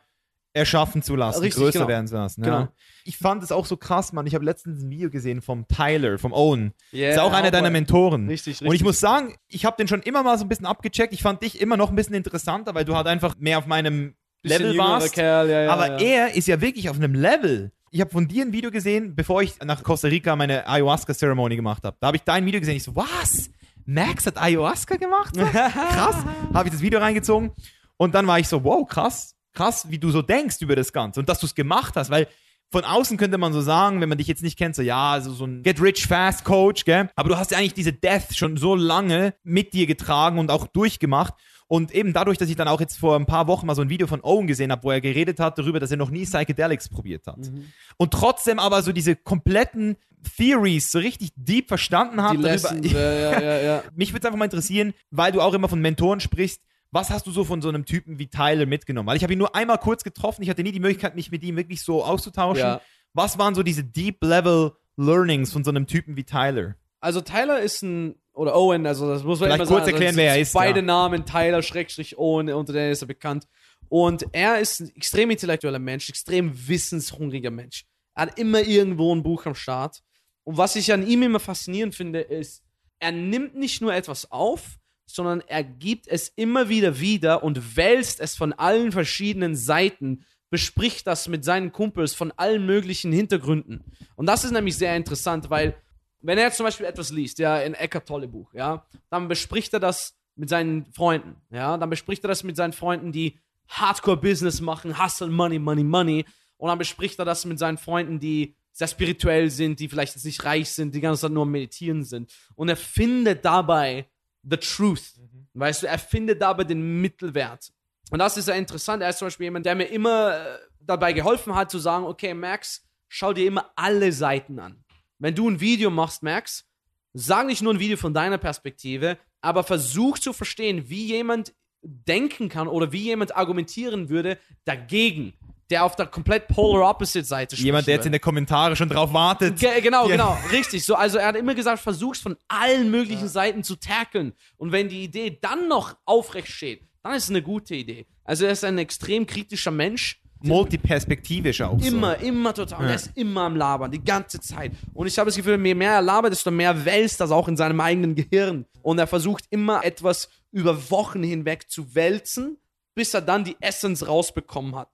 erschaffen 0.57 1.01
zu 1.01 1.15
lassen, 1.15 1.41
Richtig, 1.41 1.61
größer 1.61 1.79
genau. 1.79 1.87
werden 1.87 2.07
zu 2.07 2.15
lassen. 2.15 2.41
Genau. 2.41 2.59
Ja. 2.59 2.71
Ich 3.05 3.17
fand 3.17 3.43
es 3.43 3.51
auch 3.51 3.65
so 3.65 3.77
krass, 3.77 4.11
Mann. 4.11 4.27
Ich 4.27 4.35
habe 4.35 4.43
letztens 4.43 4.83
ein 4.83 4.89
Video 4.89 5.09
gesehen 5.09 5.41
vom 5.41 5.67
Tyler, 5.67 6.17
vom 6.17 6.33
Owen. 6.33 6.73
Yeah, 6.93 7.11
ist 7.11 7.19
auch 7.19 7.31
einer 7.31 7.51
deiner 7.51 7.69
Mentoren. 7.69 8.25
Mentoren. 8.25 8.29
Richtig, 8.29 8.61
Und 8.61 8.67
ich 8.67 8.71
richtig. 8.73 8.85
muss 8.85 8.99
sagen, 8.99 9.35
ich 9.47 9.65
habe 9.65 9.77
den 9.77 9.87
schon 9.87 10.01
immer 10.01 10.23
mal 10.23 10.37
so 10.37 10.43
ein 10.43 10.49
bisschen 10.49 10.65
abgecheckt. 10.65 11.13
Ich 11.13 11.21
fand 11.21 11.41
dich 11.41 11.61
immer 11.61 11.77
noch 11.77 11.89
ein 11.89 11.95
bisschen 11.95 12.15
interessanter, 12.15 12.75
weil 12.75 12.83
du 12.83 12.95
halt 12.95 13.07
einfach 13.07 13.35
mehr 13.39 13.59
auf 13.59 13.65
meinem 13.65 14.15
Level 14.43 14.77
warst. 14.77 15.13
Kerl, 15.13 15.49
ja, 15.49 15.61
ja, 15.63 15.71
Aber 15.71 15.99
er 15.99 16.35
ist 16.35 16.47
ja 16.47 16.59
wirklich 16.59 16.89
auf 16.89 16.97
einem 16.97 17.13
Level. 17.13 17.71
Ich 17.91 18.01
habe 18.01 18.11
von 18.11 18.27
dir 18.27 18.43
ein 18.45 18.51
Video 18.51 18.71
gesehen, 18.71 19.15
bevor 19.15 19.41
ich 19.41 19.59
nach 19.63 19.83
Costa 19.83 20.09
Rica 20.09 20.35
meine 20.35 20.67
Ayahuasca-Zeremonie 20.67 21.55
gemacht 21.55 21.83
habe. 21.83 21.95
Da 21.99 22.07
habe 22.07 22.17
ich 22.17 22.23
dein 22.23 22.45
Video 22.45 22.59
gesehen. 22.59 22.75
Ich 22.75 22.83
so, 22.83 22.95
was? 22.95 23.49
Max 23.85 24.25
hat 24.25 24.37
Ayahuasca 24.37 24.97
gemacht? 24.97 25.33
krass. 25.51 26.17
Habe 26.53 26.67
ich 26.67 26.73
das 26.73 26.81
Video 26.81 26.99
reingezogen. 26.99 27.51
Und 27.95 28.13
dann 28.13 28.27
war 28.27 28.39
ich 28.39 28.47
so, 28.47 28.63
wow, 28.63 28.85
krass. 28.87 29.36
Krass, 29.57 29.89
wie 29.89 29.97
du 29.97 30.11
so 30.11 30.21
denkst 30.21 30.57
über 30.61 30.75
das 30.75 30.93
Ganze. 30.93 31.19
Und 31.19 31.29
dass 31.29 31.39
du 31.39 31.47
es 31.47 31.55
gemacht 31.55 31.95
hast, 31.95 32.11
weil 32.11 32.27
von 32.69 32.83
außen 32.83 33.17
könnte 33.17 33.37
man 33.37 33.53
so 33.53 33.61
sagen, 33.61 34.01
wenn 34.01 34.09
man 34.09 34.19
dich 34.19 34.27
jetzt 34.27 34.43
nicht 34.43 34.57
kennt, 34.57 34.75
so 34.75 34.83
ja, 34.83 35.13
also 35.13 35.31
so 35.31 35.45
ein 35.45 35.63
Get-Rich-Fast-Coach, 35.63 36.85
gell? 36.85 37.09
Aber 37.15 37.29
du 37.29 37.37
hast 37.37 37.49
ja 37.51 37.57
eigentlich 37.57 37.73
diese 37.73 37.93
Death 37.93 38.35
schon 38.35 38.57
so 38.57 38.75
lange 38.75 39.33
mit 39.43 39.73
dir 39.73 39.87
getragen 39.87 40.37
und 40.37 40.51
auch 40.51 40.67
durchgemacht. 40.67 41.33
Und 41.69 41.91
eben 41.91 42.13
dadurch, 42.13 42.37
dass 42.37 42.49
ich 42.49 42.55
dann 42.55 42.67
auch 42.67 42.79
jetzt 42.79 42.97
vor 42.97 43.15
ein 43.15 43.25
paar 43.25 43.47
Wochen 43.47 43.65
mal 43.65 43.75
so 43.75 43.81
ein 43.81 43.89
Video 43.89 44.05
von 44.05 44.21
Owen 44.23 44.47
gesehen 44.47 44.71
habe, 44.71 44.83
wo 44.83 44.91
er 44.91 45.01
geredet 45.01 45.39
hat 45.39 45.57
darüber, 45.57 45.79
dass 45.79 45.91
er 45.91 45.97
noch 45.97 46.11
nie 46.11 46.23
Psychedelics 46.23 46.87
probiert 46.87 47.25
hat. 47.25 47.39
Mhm. 47.39 47.65
Und 47.97 48.11
trotzdem 48.11 48.59
aber 48.59 48.83
so 48.83 48.91
diese 48.91 49.15
kompletten 49.15 49.97
Theories 50.37 50.91
so 50.91 50.99
richtig 50.99 51.31
deep 51.35 51.67
verstanden 51.67 52.21
hat. 52.21 52.33
Die 52.33 52.37
Lessons, 52.37 52.91
ja, 52.91 53.13
ja, 53.13 53.41
ja, 53.41 53.61
ja. 53.61 53.83
Mich 53.95 54.11
würde 54.11 54.19
es 54.19 54.25
einfach 54.25 54.37
mal 54.37 54.45
interessieren, 54.45 54.93
weil 55.09 55.31
du 55.31 55.41
auch 55.41 55.53
immer 55.53 55.67
von 55.67 55.81
Mentoren 55.81 56.19
sprichst, 56.19 56.61
was 56.97 57.11
hast 57.11 57.27
du 57.27 57.31
so 57.31 57.43
von 57.43 57.61
so 57.61 57.69
einem 57.69 57.85
Typen 57.85 58.17
wie 58.17 58.27
Tyler 58.27 58.65
mitgenommen? 58.65 59.07
Weil 59.07 59.17
ich 59.17 59.23
habe 59.23 59.31
ihn 59.31 59.37
nur 59.37 59.55
einmal 59.55 59.77
kurz 59.77 60.03
getroffen, 60.03 60.41
ich 60.41 60.49
hatte 60.49 60.63
nie 60.63 60.71
die 60.71 60.79
Möglichkeit, 60.79 61.15
mich 61.15 61.29
mit 61.29 61.43
ihm 61.43 61.55
wirklich 61.55 61.81
so 61.83 62.03
auszutauschen. 62.03 62.63
Ja. 62.63 62.81
Was 63.13 63.37
waren 63.37 63.53
so 63.53 63.61
diese 63.61 63.83
Deep-Level-Learnings 63.83 65.53
von 65.53 65.63
so 65.63 65.69
einem 65.69 65.85
Typen 65.85 66.17
wie 66.17 66.23
Tyler? 66.23 66.75
Also 66.99 67.21
Tyler 67.21 67.59
ist 67.59 67.83
ein, 67.83 68.15
oder 68.33 68.55
Owen, 68.55 68.87
also 68.87 69.07
das 69.07 69.23
muss 69.23 69.39
man 69.39 69.49
Vielleicht 69.49 69.61
immer 69.61 69.69
kurz 69.69 69.85
sagen. 69.85 69.95
erklären, 69.95 70.15
also, 70.15 70.17
wer 70.17 70.31
er 70.31 70.41
ist, 70.41 70.53
Beide 70.53 70.79
ja. 70.79 70.85
Namen, 70.85 71.25
Tyler, 71.25 71.61
Schrägstrich 71.61 72.17
Owen, 72.17 72.49
unter 72.49 72.73
denen 72.73 72.91
ist 72.91 73.03
er 73.03 73.07
bekannt. 73.07 73.47
Und 73.89 74.25
er 74.31 74.59
ist 74.59 74.79
ein 74.79 74.91
extrem 74.95 75.29
intellektueller 75.29 75.79
Mensch, 75.79 76.09
extrem 76.09 76.51
wissenshungriger 76.67 77.51
Mensch. 77.51 77.85
Er 78.15 78.23
hat 78.23 78.39
immer 78.39 78.61
irgendwo 78.61 79.13
ein 79.13 79.21
Buch 79.21 79.45
am 79.45 79.53
Start. 79.53 80.01
Und 80.43 80.57
was 80.57 80.75
ich 80.75 80.91
an 80.91 81.05
ihm 81.05 81.21
immer 81.21 81.39
faszinierend 81.39 81.93
finde, 81.93 82.21
ist, 82.21 82.63
er 82.97 83.11
nimmt 83.11 83.55
nicht 83.55 83.81
nur 83.81 83.93
etwas 83.93 84.31
auf, 84.31 84.79
sondern 85.07 85.41
er 85.47 85.63
gibt 85.63 86.07
es 86.07 86.29
immer 86.35 86.69
wieder 86.69 86.99
wieder 86.99 87.43
und 87.43 87.75
wälzt 87.75 88.19
es 88.19 88.35
von 88.35 88.53
allen 88.53 88.91
verschiedenen 88.91 89.55
Seiten, 89.55 90.23
bespricht 90.49 91.07
das 91.07 91.27
mit 91.27 91.43
seinen 91.43 91.71
Kumpels 91.71 92.13
von 92.13 92.31
allen 92.37 92.65
möglichen 92.65 93.11
Hintergründen. 93.11 93.83
Und 94.15 94.27
das 94.27 94.43
ist 94.43 94.51
nämlich 94.51 94.77
sehr 94.77 94.95
interessant, 94.95 95.49
weil 95.49 95.75
wenn 96.21 96.37
er 96.37 96.51
zum 96.51 96.65
Beispiel 96.65 96.85
etwas 96.85 97.11
liest, 97.11 97.39
ja, 97.39 97.57
in 97.59 97.73
Eckart 97.73 98.07
Tolle 98.07 98.27
Buch, 98.27 98.53
ja, 98.53 98.85
dann 99.09 99.27
bespricht 99.27 99.73
er 99.73 99.79
das 99.79 100.17
mit 100.35 100.49
seinen 100.49 100.85
Freunden, 100.93 101.35
ja, 101.49 101.77
dann 101.77 101.89
bespricht 101.89 102.23
er 102.23 102.27
das 102.27 102.43
mit 102.43 102.55
seinen 102.55 102.73
Freunden, 102.73 103.11
die 103.11 103.39
Hardcore-Business 103.69 104.61
machen, 104.61 105.03
Hustle, 105.03 105.29
Money, 105.29 105.59
Money, 105.59 105.83
Money, 105.83 106.25
und 106.57 106.69
dann 106.69 106.77
bespricht 106.77 107.19
er 107.19 107.25
das 107.25 107.45
mit 107.45 107.59
seinen 107.59 107.77
Freunden, 107.77 108.19
die 108.19 108.55
sehr 108.71 108.87
spirituell 108.87 109.49
sind, 109.49 109.79
die 109.79 109.89
vielleicht 109.89 110.15
jetzt 110.15 110.25
nicht 110.25 110.43
reich 110.43 110.69
sind, 110.69 110.93
die 110.93 111.01
ganze 111.01 111.21
Zeit 111.21 111.31
nur 111.31 111.45
Meditieren 111.45 112.03
sind. 112.03 112.31
Und 112.55 112.69
er 112.69 112.75
findet 112.75 113.43
dabei 113.43 114.07
the 114.49 114.57
truth. 114.57 115.13
Weißt 115.53 115.83
du, 115.83 115.87
er 115.87 115.99
findet 115.99 116.41
dabei 116.41 116.63
den 116.63 117.01
Mittelwert. 117.01 117.71
Und 118.09 118.19
das 118.19 118.37
ist 118.37 118.45
sehr 118.45 118.55
interessant. 118.55 119.03
Er 119.03 119.09
ist 119.09 119.19
zum 119.19 119.27
Beispiel 119.27 119.45
jemand, 119.45 119.65
der 119.65 119.75
mir 119.75 119.85
immer 119.85 120.37
äh, 120.37 120.57
dabei 120.79 121.13
geholfen 121.13 121.55
hat, 121.55 121.71
zu 121.71 121.79
sagen, 121.79 122.05
okay, 122.05 122.33
Max, 122.33 122.85
schau 123.09 123.33
dir 123.33 123.45
immer 123.45 123.71
alle 123.75 124.11
Seiten 124.11 124.59
an. 124.59 124.83
Wenn 125.19 125.35
du 125.35 125.49
ein 125.49 125.59
Video 125.59 125.89
machst, 125.89 126.23
Max, 126.23 126.65
sag 127.13 127.47
nicht 127.47 127.61
nur 127.61 127.73
ein 127.73 127.79
Video 127.79 127.97
von 127.97 128.13
deiner 128.13 128.37
Perspektive, 128.37 129.17
aber 129.41 129.63
versuch 129.63 130.19
zu 130.19 130.33
verstehen, 130.33 130.89
wie 130.89 131.05
jemand 131.07 131.53
denken 131.81 132.49
kann 132.49 132.67
oder 132.67 132.91
wie 132.91 133.03
jemand 133.03 133.35
argumentieren 133.35 134.09
würde 134.09 134.39
dagegen, 134.65 135.36
der 135.69 135.83
auf 135.83 135.95
der 135.95 136.05
komplett 136.07 136.47
polar 136.47 136.89
opposite 136.89 137.25
Seite 137.25 137.55
spricht. 137.55 137.65
Jemand, 137.65 137.87
der 137.87 137.95
jetzt 137.95 138.05
in 138.05 138.11
den 138.11 138.21
Kommentaren 138.21 138.75
schon 138.75 138.89
drauf 138.89 139.13
wartet. 139.13 139.59
Ge 139.59 139.81
genau, 139.81 140.05
Ja. 140.07 140.11
genau, 140.11 140.37
richtig. 140.51 140.85
So, 140.85 140.95
also 140.95 141.17
er 141.17 141.27
hat 141.27 141.35
immer 141.35 141.55
gesagt, 141.55 141.79
versuch's 141.81 142.19
von 142.19 142.35
allen 142.47 142.89
möglichen 142.91 143.27
Seiten 143.27 143.63
zu 143.63 143.75
tackeln. 143.75 144.33
Und 144.57 144.71
wenn 144.71 144.89
die 144.89 145.03
Idee 145.03 145.37
dann 145.41 145.67
noch 145.67 145.95
aufrecht 146.05 146.47
steht, 146.47 146.81
dann 147.03 147.13
ist 147.13 147.25
es 147.25 147.29
eine 147.29 147.41
gute 147.41 147.75
Idee. 147.75 148.05
Also 148.23 148.45
er 148.45 148.51
ist 148.51 148.63
ein 148.63 148.77
extrem 148.77 149.25
kritischer 149.27 149.71
Mensch. 149.71 150.21
Multiperspektivisch 150.41 151.61
auch. 151.61 151.79
Immer, 151.81 152.17
So. 152.19 152.25
immer 152.25 152.53
total. 152.53 152.79
Und 152.79 152.85
Ja. 152.85 152.89
er 152.91 152.95
ist 152.95 153.11
immer 153.15 153.41
am 153.41 153.55
Labern, 153.55 153.91
die 153.91 154.03
ganze 154.03 154.39
Zeit. 154.39 154.71
Und 154.93 155.07
ich 155.07 155.17
habe 155.17 155.27
das 155.29 155.35
Gefühl, 155.35 155.63
je 155.65 155.73
mehr 155.75 155.93
er 155.93 156.01
labert, 156.01 156.31
desto 156.31 156.51
mehr 156.51 156.85
wälzt 156.85 157.19
das 157.19 157.31
auch 157.31 157.47
in 157.47 157.57
seinem 157.57 157.79
eigenen 157.81 158.15
Gehirn. 158.15 158.65
Und 158.81 158.99
er 158.99 159.07
versucht 159.07 159.45
immer 159.49 159.83
etwas 159.83 160.29
über 160.51 160.89
Wochen 160.91 161.23
hinweg 161.23 161.69
zu 161.69 161.95
wälzen, 161.95 162.57
bis 162.95 163.13
er 163.13 163.21
dann 163.21 163.43
die 163.43 163.55
Essence 163.59 164.07
rausbekommen 164.07 164.75
hat. 164.75 164.89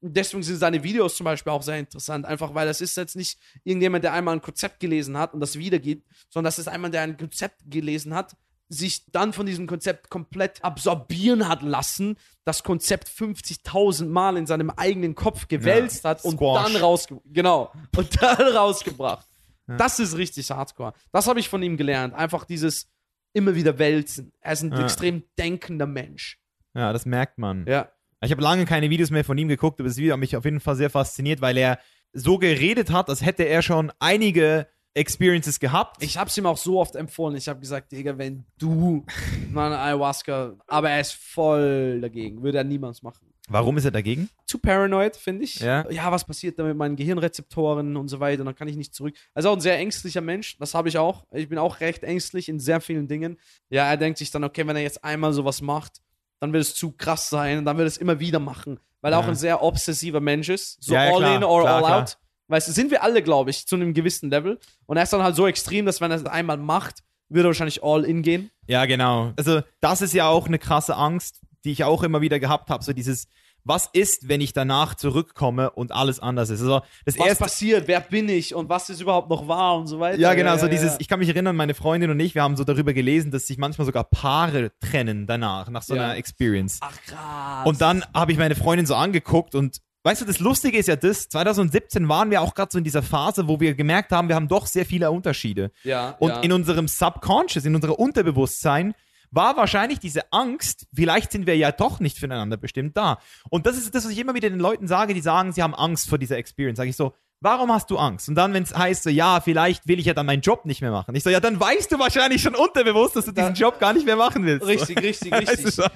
Deswegen 0.00 0.42
sind 0.42 0.56
seine 0.58 0.82
Videos 0.84 1.16
zum 1.16 1.24
Beispiel 1.24 1.52
auch 1.52 1.62
sehr 1.62 1.78
interessant, 1.78 2.24
einfach 2.24 2.54
weil 2.54 2.66
das 2.66 2.80
ist 2.80 2.96
jetzt 2.96 3.16
nicht 3.16 3.38
irgendjemand, 3.64 4.04
der 4.04 4.12
einmal 4.12 4.34
ein 4.34 4.42
Konzept 4.42 4.78
gelesen 4.80 5.18
hat 5.18 5.34
und 5.34 5.40
das 5.40 5.58
wiedergibt, 5.58 6.06
sondern 6.30 6.48
das 6.48 6.58
ist 6.60 6.68
einmal, 6.68 6.90
der 6.90 7.02
ein 7.02 7.16
Konzept 7.16 7.62
gelesen 7.66 8.14
hat, 8.14 8.36
sich 8.68 9.10
dann 9.10 9.32
von 9.32 9.46
diesem 9.46 9.66
Konzept 9.66 10.08
komplett 10.10 10.62
absorbieren 10.62 11.48
hat 11.48 11.62
lassen, 11.62 12.16
das 12.44 12.62
Konzept 12.62 13.08
50.000 13.08 14.06
Mal 14.06 14.36
in 14.36 14.46
seinem 14.46 14.70
eigenen 14.70 15.14
Kopf 15.14 15.48
gewälzt 15.48 16.04
hat 16.04 16.22
und 16.24 16.36
Squash. 16.36 16.62
dann 16.72 16.76
rausge 16.76 17.20
genau 17.24 17.72
und 17.96 18.22
dann 18.22 18.36
rausgebracht. 18.54 19.26
Das 19.66 19.98
ist 19.98 20.16
richtig 20.16 20.50
Hardcore. 20.50 20.92
Das 21.12 21.26
habe 21.26 21.40
ich 21.40 21.48
von 21.48 21.62
ihm 21.62 21.76
gelernt. 21.76 22.14
Einfach 22.14 22.44
dieses 22.44 22.88
immer 23.34 23.54
wieder 23.54 23.78
wälzen. 23.78 24.32
Er 24.40 24.52
ist 24.52 24.62
ein 24.62 24.72
Ja. 24.72 24.82
extrem 24.84 25.24
denkender 25.38 25.86
Mensch. 25.86 26.38
Ja, 26.74 26.92
das 26.92 27.04
merkt 27.04 27.38
man. 27.38 27.66
Ja. 27.66 27.90
Ich 28.20 28.32
habe 28.32 28.42
lange 28.42 28.64
keine 28.64 28.90
Videos 28.90 29.10
mehr 29.10 29.24
von 29.24 29.38
ihm 29.38 29.48
geguckt, 29.48 29.78
aber 29.80 29.88
das 29.88 29.96
Video 29.96 30.12
hat 30.12 30.20
mich 30.20 30.36
auf 30.36 30.44
jeden 30.44 30.60
Fall 30.60 30.74
sehr 30.74 30.90
fasziniert, 30.90 31.40
weil 31.40 31.56
er 31.56 31.78
so 32.12 32.38
geredet 32.38 32.90
hat, 32.90 33.08
als 33.08 33.24
hätte 33.24 33.44
er 33.44 33.62
schon 33.62 33.92
einige 34.00 34.66
Experiences 34.94 35.60
gehabt. 35.60 36.02
Ich 36.02 36.18
habe 36.18 36.28
es 36.28 36.36
ihm 36.36 36.46
auch 36.46 36.56
so 36.56 36.80
oft 36.80 36.96
empfohlen. 36.96 37.36
Ich 37.36 37.48
habe 37.48 37.60
gesagt, 37.60 37.92
Digga, 37.92 38.18
wenn 38.18 38.44
du 38.58 39.04
mal 39.52 39.66
eine 39.66 39.78
Ayahuasca, 39.78 40.56
aber 40.66 40.90
er 40.90 41.00
ist 41.00 41.12
voll 41.12 42.00
dagegen, 42.00 42.42
würde 42.42 42.58
er 42.58 42.64
niemals 42.64 43.02
machen. 43.02 43.32
Warum 43.50 43.78
ist 43.78 43.84
er 43.84 43.92
dagegen? 43.92 44.28
Zu 44.44 44.58
paranoid, 44.58 45.16
finde 45.16 45.44
ich. 45.44 45.60
Ja. 45.60 45.88
ja, 45.90 46.12
was 46.12 46.26
passiert 46.26 46.58
da 46.58 46.64
mit 46.64 46.76
meinen 46.76 46.96
Gehirnrezeptoren 46.96 47.96
und 47.96 48.08
so 48.08 48.20
weiter? 48.20 48.44
Dann 48.44 48.54
kann 48.54 48.68
ich 48.68 48.76
nicht 48.76 48.94
zurück. 48.94 49.14
Also 49.32 49.48
auch 49.48 49.54
ein 49.54 49.60
sehr 49.60 49.78
ängstlicher 49.78 50.20
Mensch, 50.20 50.58
das 50.58 50.74
habe 50.74 50.88
ich 50.88 50.98
auch. 50.98 51.24
Ich 51.32 51.48
bin 51.48 51.56
auch 51.56 51.80
recht 51.80 52.02
ängstlich 52.02 52.48
in 52.48 52.60
sehr 52.60 52.80
vielen 52.80 53.08
Dingen. 53.08 53.38
Ja, 53.70 53.88
er 53.88 53.96
denkt 53.96 54.18
sich 54.18 54.30
dann, 54.30 54.44
okay, 54.44 54.66
wenn 54.66 54.76
er 54.76 54.82
jetzt 54.82 55.02
einmal 55.02 55.32
sowas 55.32 55.62
macht, 55.62 56.02
dann 56.40 56.52
wird 56.52 56.62
es 56.62 56.74
zu 56.74 56.92
krass 56.92 57.28
sein 57.28 57.58
und 57.58 57.64
dann 57.64 57.76
wird 57.78 57.88
es 57.88 57.96
immer 57.96 58.20
wieder 58.20 58.38
machen. 58.38 58.78
Weil 59.00 59.12
er 59.12 59.18
Ja. 59.18 59.24
auch 59.24 59.28
ein 59.28 59.34
sehr 59.36 59.62
obsessiver 59.62 60.20
Mensch 60.20 60.48
ist. 60.48 60.82
So 60.82 60.94
Ja, 60.94 61.02
all 61.02 61.18
klar, 61.18 61.36
in 61.36 61.44
or 61.44 61.62
klar, 61.62 61.74
all 61.76 61.82
klar. 61.82 62.02
out. 62.02 62.18
Weißt 62.48 62.68
du, 62.68 62.72
sind 62.72 62.90
wir 62.90 63.02
alle, 63.02 63.22
glaube 63.22 63.50
ich, 63.50 63.66
zu 63.66 63.76
einem 63.76 63.92
gewissen 63.94 64.30
Level. 64.30 64.58
Und 64.86 64.96
er 64.96 65.02
ist 65.02 65.12
dann 65.12 65.22
halt 65.22 65.36
so 65.36 65.46
extrem, 65.46 65.84
dass 65.86 66.00
wenn 66.00 66.10
er 66.10 66.16
es 66.16 66.24
einmal 66.26 66.56
macht, 66.56 67.02
wird 67.28 67.44
er 67.44 67.48
wahrscheinlich 67.48 67.82
all 67.84 68.04
in 68.04 68.22
gehen. 68.22 68.50
Ja, 68.66 68.86
genau. 68.86 69.32
Also, 69.36 69.60
das 69.80 70.00
ist 70.00 70.14
ja 70.14 70.28
auch 70.28 70.46
eine 70.46 70.58
krasse 70.58 70.96
Angst, 70.96 71.40
die 71.64 71.72
ich 71.72 71.84
auch 71.84 72.02
immer 72.02 72.20
wieder 72.22 72.38
gehabt 72.40 72.70
habe. 72.70 72.82
So 72.82 72.92
dieses, 72.94 73.28
was 73.68 73.88
ist, 73.92 74.28
wenn 74.28 74.40
ich 74.40 74.52
danach 74.52 74.94
zurückkomme 74.94 75.70
und 75.70 75.92
alles 75.92 76.18
anders 76.20 76.50
ist? 76.50 76.60
Also, 76.62 76.80
das 77.04 77.18
Was 77.18 77.26
erste. 77.26 77.44
passiert? 77.44 77.86
Wer 77.88 78.00
bin 78.00 78.28
ich? 78.28 78.54
Und 78.54 78.68
was 78.68 78.88
ist 78.90 79.00
überhaupt 79.00 79.28
noch 79.30 79.46
wahr? 79.46 79.76
Und 79.76 79.86
so 79.86 80.00
weiter. 80.00 80.18
Ja, 80.18 80.34
genau, 80.34 80.56
so 80.56 80.66
ja, 80.66 80.72
dieses, 80.72 80.92
ja. 80.92 80.96
ich 81.00 81.08
kann 81.08 81.20
mich 81.20 81.28
erinnern, 81.28 81.54
meine 81.54 81.74
Freundin 81.74 82.10
und 82.10 82.18
ich, 82.18 82.34
wir 82.34 82.42
haben 82.42 82.56
so 82.56 82.64
darüber 82.64 82.92
gelesen, 82.94 83.30
dass 83.30 83.46
sich 83.46 83.58
manchmal 83.58 83.84
sogar 83.84 84.04
Paare 84.04 84.72
trennen 84.80 85.26
danach, 85.26 85.68
nach 85.70 85.82
so 85.82 85.94
Ja. 85.94 86.04
einer 86.04 86.16
Experience. 86.16 86.78
Ach, 86.80 86.96
krass. 87.06 87.66
Und 87.66 87.80
dann 87.80 88.04
habe 88.14 88.32
ich 88.32 88.38
meine 88.38 88.54
Freundin 88.56 88.86
so 88.86 88.94
angeguckt 88.94 89.54
und 89.54 89.78
weißt 90.04 90.22
du, 90.22 90.24
das 90.24 90.38
Lustige 90.38 90.78
ist 90.78 90.86
ja 90.88 90.96
das, 90.96 91.28
2017 91.28 92.08
waren 92.08 92.30
wir 92.30 92.40
auch 92.40 92.54
gerade 92.54 92.70
so 92.72 92.78
in 92.78 92.84
dieser 92.84 93.02
Phase, 93.02 93.48
wo 93.48 93.60
wir 93.60 93.74
gemerkt 93.74 94.12
haben, 94.12 94.28
wir 94.28 94.36
haben 94.36 94.48
doch 94.48 94.66
sehr 94.66 94.86
viele 94.86 95.10
Unterschiede. 95.10 95.70
Ja, 95.84 96.16
Und 96.18 96.30
ja. 96.30 96.40
in 96.40 96.52
unserem 96.52 96.88
Subconscious, 96.88 97.64
in 97.66 97.74
unserem 97.74 97.94
Unterbewusstsein, 97.96 98.94
war 99.30 99.56
wahrscheinlich 99.56 99.98
diese 99.98 100.32
Angst, 100.32 100.86
vielleicht 100.94 101.32
sind 101.32 101.46
wir 101.46 101.56
ja 101.56 101.72
doch 101.72 102.00
nicht 102.00 102.18
füreinander 102.18 102.56
bestimmt 102.56 102.96
da. 102.96 103.18
Und 103.50 103.66
das 103.66 103.76
ist 103.76 103.94
das, 103.94 104.04
was 104.04 104.12
ich 104.12 104.18
immer 104.18 104.34
wieder 104.34 104.50
den 104.50 104.60
Leuten 104.60 104.86
sage, 104.88 105.14
die 105.14 105.20
sagen, 105.20 105.52
sie 105.52 105.62
haben 105.62 105.74
Angst 105.74 106.08
vor 106.08 106.18
dieser 106.18 106.36
Experience. 106.38 106.76
Sage 106.78 106.90
ich 106.90 106.96
so, 106.96 107.14
warum 107.40 107.70
hast 107.72 107.90
du 107.90 107.98
Angst? 107.98 108.28
Und 108.28 108.34
dann, 108.34 108.52
wenn 108.52 108.62
es 108.64 108.74
heißt 108.76 109.04
so, 109.04 109.10
ja, 109.10 109.40
vielleicht 109.40 109.86
will 109.86 109.98
ich 110.00 110.06
ja 110.06 110.14
dann 110.14 110.26
meinen 110.26 110.40
Job 110.42 110.64
nicht 110.64 110.80
mehr 110.80 110.90
machen. 110.90 111.14
Ich 111.14 111.22
so, 111.22 111.30
ja, 111.30 111.38
dann 111.40 111.60
weißt 111.60 111.92
du 111.92 111.98
wahrscheinlich 111.98 112.42
schon 112.42 112.54
unterbewusst, 112.54 113.14
dass 113.16 113.26
du 113.26 113.32
diesen 113.32 113.54
Job 113.54 113.78
gar 113.78 113.92
nicht 113.92 114.06
mehr 114.06 114.16
machen 114.16 114.44
willst. 114.44 114.66
Richtig, 114.66 115.00
richtig, 115.02 115.30
Weißt 115.32 115.48
richtig. 115.48 115.64
du 115.66 115.70
so? 115.82 115.86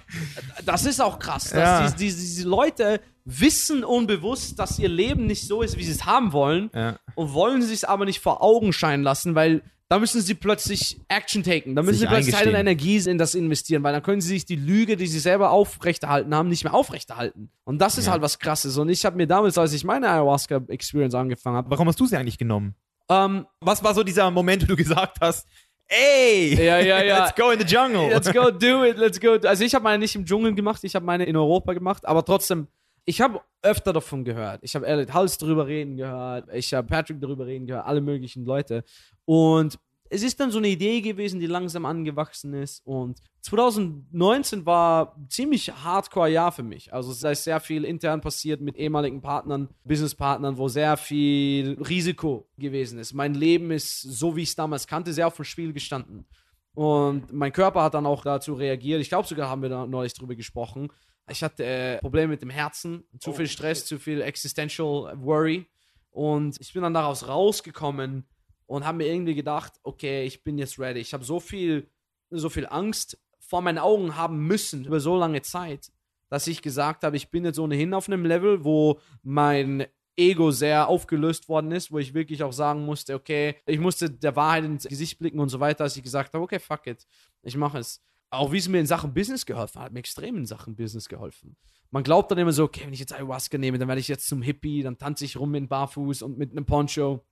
Das 0.65 0.85
ist 0.87 1.01
auch 1.01 1.19
krass, 1.19 1.51
dass 1.51 1.59
Ja. 1.59 1.83
diese, 1.83 1.97
diese, 1.97 2.21
diese 2.21 2.49
Leute 2.49 3.01
wissen 3.25 3.83
unbewusst, 3.85 4.59
dass 4.59 4.79
ihr 4.79 4.89
Leben 4.89 5.27
nicht 5.27 5.47
so 5.47 5.63
ist, 5.63 5.77
wie 5.79 5.85
sie 5.85 5.93
es 5.93 6.07
haben 6.07 6.33
wollen 6.33 6.71
Ja. 6.75 6.97
und 7.15 7.33
wollen 7.33 7.63
sich 7.63 7.89
aber 7.89 8.05
nicht 8.05 8.21
vor 8.21 8.43
Augen 8.43 8.73
scheinen 8.73 9.03
lassen, 9.03 9.35
weil 9.35 9.63
da 9.93 9.99
müssen 9.99 10.23
sie 10.23 10.33
plötzlich 10.33 10.99
Action 11.09 11.43
taken. 11.43 11.77
Da 11.77 11.83
müssen 11.83 11.99
Sich 11.99 12.09
sie 12.09 12.15
plötzlich 12.15 12.35
Zeit 12.35 12.47
und. 12.47 12.55
Energie 12.55 12.97
in 12.97 13.19
das 13.19 13.35
investieren, 13.35 13.83
weil 13.83 13.93
dann 13.93 14.03
können 14.03 14.23
sie 14.23 14.29
sich 14.29 14.47
die 14.47 14.57
Lüge, 14.57 14.97
die 14.97 15.07
sie 15.07 15.19
selber 15.19 15.51
aufrechterhalten 15.51 16.35
haben, 16.35 16.49
nicht 16.49 16.65
mehr 16.65 16.73
aufrechterhalten. 16.73 17.51
Und 17.65 17.79
das 17.79 17.99
ist 17.99 18.09
halt 18.09 18.23
was 18.23 18.39
Krasses. 18.39 18.79
Und 18.79 18.89
ich 18.89 19.05
habe 19.05 19.19
mir 19.19 19.27
damals, 19.27 19.59
als 19.59 19.75
ich 19.75 19.85
meine 19.85 20.09
Ayahuasca-Experience 20.09 21.15
angefangen 21.15 21.57
habe, 21.59 21.71
Warum 21.71 21.89
hast 21.89 22.01
du 22.01 22.07
sie 22.07 22.17
eigentlich 22.17 22.39
genommen? 22.39 22.75
ähm, 23.11 23.45
Was 23.61 23.85
war 23.85 23.93
so 23.93 24.03
dieser 24.03 24.31
Moment, 24.31 24.63
wo 24.63 24.67
du 24.69 24.77
gesagt 24.77 25.19
hast, 25.21 25.47
ey, 25.89 26.55
Ja, 26.55 26.79
ja, 26.79 27.03
ja. 27.03 27.19
let's 27.27 27.35
go 27.35 27.51
in 27.51 27.61
the 27.61 27.67
jungle. 27.67 28.09
Let's 28.09 28.33
go 28.33 28.51
do 28.51 28.87
it, 28.87 28.97
let's 28.97 29.21
go. 29.21 29.37
Also 29.45 29.63
ich 29.63 29.75
habe 29.75 29.85
meine 29.85 29.99
nicht 29.99 30.15
im 30.15 30.25
Dschungel 30.25 30.55
gemacht, 30.55 30.83
ich 30.85 30.95
habe 30.95 31.05
meine 31.05 31.25
in 31.27 31.37
Europa 31.37 31.75
gemacht, 31.75 32.07
aber 32.07 32.25
trotzdem, 32.25 32.67
ich 33.05 33.21
habe 33.21 33.41
öfter 33.63 33.93
davon 33.93 34.25
gehört. 34.25 34.61
Ich 34.63 34.75
habe 34.75 34.87
Elliot 34.87 35.13
Hals 35.13 35.39
darüber 35.39 35.67
reden 35.67 35.97
gehört, 35.97 36.49
ich 36.53 36.73
habe 36.75 36.87
Patrick 36.87 37.21
darüber 37.21 37.47
reden 37.47 37.67
gehört, 37.67 37.87
alle 37.87 38.01
möglichen 38.01 38.45
Leute. 38.45 38.85
Und 39.25 39.79
es 40.15 40.23
ist 40.23 40.39
dann 40.39 40.51
so 40.51 40.59
eine 40.59 40.69
Idee 40.69 41.01
gewesen, 41.01 41.41
die 41.41 41.47
langsam 41.47 41.87
angewachsen 41.87 42.53
ist. 42.53 42.85
Und 42.85 43.19
2019 43.41 44.67
war 44.67 45.17
ein 45.17 45.31
ziemlich 45.31 45.73
hardcore 45.73 46.29
Jahr 46.29 46.53
für 46.53 46.63
mich. 46.63 46.93
Also 46.93 47.13
es 47.13 47.23
ist 47.23 47.45
sehr 47.45 47.61
viel 47.61 47.85
intern 47.85 48.21
passiert 48.21 48.61
mit 48.61 48.77
ehemaligen 48.77 49.23
Partnern, 49.23 49.71
Businesspartnern, 49.85 50.59
wo 50.59 50.69
sehr 50.69 50.99
viel 50.99 51.79
Risiko 51.81 52.47
gewesen 52.59 52.99
ist. 52.99 53.15
Mein 53.15 53.33
Leben 53.33 53.71
ist, 53.71 54.03
so 54.03 54.37
wie 54.37 54.43
ich 54.43 54.51
es 54.51 54.55
damals 54.55 54.87
kannte, 54.87 55.15
sehr 55.15 55.27
auf 55.27 55.37
dem 55.37 55.47
Spiel 55.47 55.73
gestanden. 55.73 56.27
Und 56.75 57.33
mein 57.33 57.53
Körper 57.53 57.83
hat 57.83 57.95
dann 57.95 58.05
auch 58.05 58.23
dazu 58.23 58.53
reagiert. 58.53 59.01
Ich 59.01 59.09
glaube 59.09 59.27
sogar, 59.27 59.49
haben 59.49 59.63
wir 59.63 59.71
da 59.71 59.87
neulich 59.87 60.13
drüber 60.13 60.35
gesprochen. 60.35 60.89
Ich 61.33 61.43
hatte 61.43 61.65
äh, 61.65 61.99
Probleme 61.99 62.29
mit 62.29 62.43
dem 62.43 62.51
Herzen, 62.51 63.05
zu 63.19 63.33
viel 63.33 63.49
Stress, 63.49 63.85
zu 63.85 63.99
viel 63.99 64.21
Existential 64.21 65.13
Worry. 65.17 65.67
Und 66.11 66.61
ich 66.61 66.73
bin 66.73 66.83
dann 66.83 66.95
daraus 66.95 67.27
rausgekommen 67.27 68.27
und 68.67 68.85
habe 68.85 68.99
mir 68.99 69.07
irgendwie 69.13 69.35
gedacht, 69.35 69.73
okay, 69.83 70.25
ich 70.25 70.45
bin 70.45 70.59
jetzt 70.59 70.79
ready. 70.79 71.01
Ich 71.01 71.15
habe 71.15 71.25
so 71.25 71.41
viel, 71.41 71.91
so 72.31 72.49
viel 72.49 72.67
Angst 72.67 73.19
vor 73.41 73.63
meinen 73.63 73.79
Augen 73.79 74.17
haben 74.17 74.47
müssen 74.47 74.85
über 74.85 75.01
so 75.01 75.17
lange 75.17 75.43
Zeit, 75.43 75.91
dass 76.29 76.47
ich 76.47 76.63
gesagt 76.63 77.03
habe, 77.03 77.17
ich 77.17 77.31
bin 77.31 77.45
jetzt 77.45 77.59
ohnehin 77.59 77.95
auf 77.95 78.09
einem 78.09 78.25
Level, 78.25 78.65
wo 78.65 79.01
mein 79.23 79.87
Ego 80.17 80.51
sehr 80.51 80.89
aufgelöst 80.89 81.49
worden 81.49 81.73
ist, 81.73 81.91
wo 81.91 81.99
ich 81.99 82.15
wirklich 82.15 82.43
auch 82.43 82.53
sagen 82.53 82.85
musste, 82.85 83.15
okay, 83.15 83.57
ich 83.67 83.79
musste 83.79 84.11
der 84.11 84.37
Wahrheit 84.37 84.65
ins 84.65 84.85
Gesicht 84.85 85.19
blicken 85.19 85.41
und 85.41 85.49
so 85.49 85.61
weiter, 85.61 85.85
als 85.85 85.97
ich 85.97 86.03
gesagt 86.03 86.35
habe, 86.35 86.45
okay, 86.45 86.59
fuck 86.59 86.87
it, 86.87 87.07
ich 87.43 87.57
mache 87.57 87.79
es. 87.79 88.03
Auch 88.33 88.51
wie 88.51 88.57
es 88.57 88.67
mir 88.67 88.81
in 88.81 88.87
Sachen 88.87 89.13
Business 89.13 89.45
geholfen 89.45 89.79
hat, 89.79 89.87
hat 89.87 89.93
mir 89.93 89.99
extrem 89.99 90.39
in 90.39 90.47
Sachen 90.47 90.75
Business 90.75 91.07
geholfen. 91.07 91.55
Man 91.91 92.03
glaubt 92.03 92.31
dann 92.31 92.39
immer 92.39 92.53
so, 92.53 92.65
okay, 92.65 92.87
wenn 92.87 92.95
ich 92.95 93.01
jetzt 93.01 93.13
Ayahuasca 93.13 93.59
nehme, 93.59 93.79
dann 93.79 93.89
werde 93.89 94.01
ich 94.01 94.09
jetzt 94.09 94.27
zum 94.27 94.41
Hippie, 94.41 94.83
dann 94.83 94.97
tanze 94.97 95.27
ich 95.27 95.37
rum 95.37 95.55
in 95.55 95.69
Barfuß 95.69 96.23
und 96.23 96.39
mit 96.39 96.51
einem 96.51 96.65
Poncho. 96.65 97.23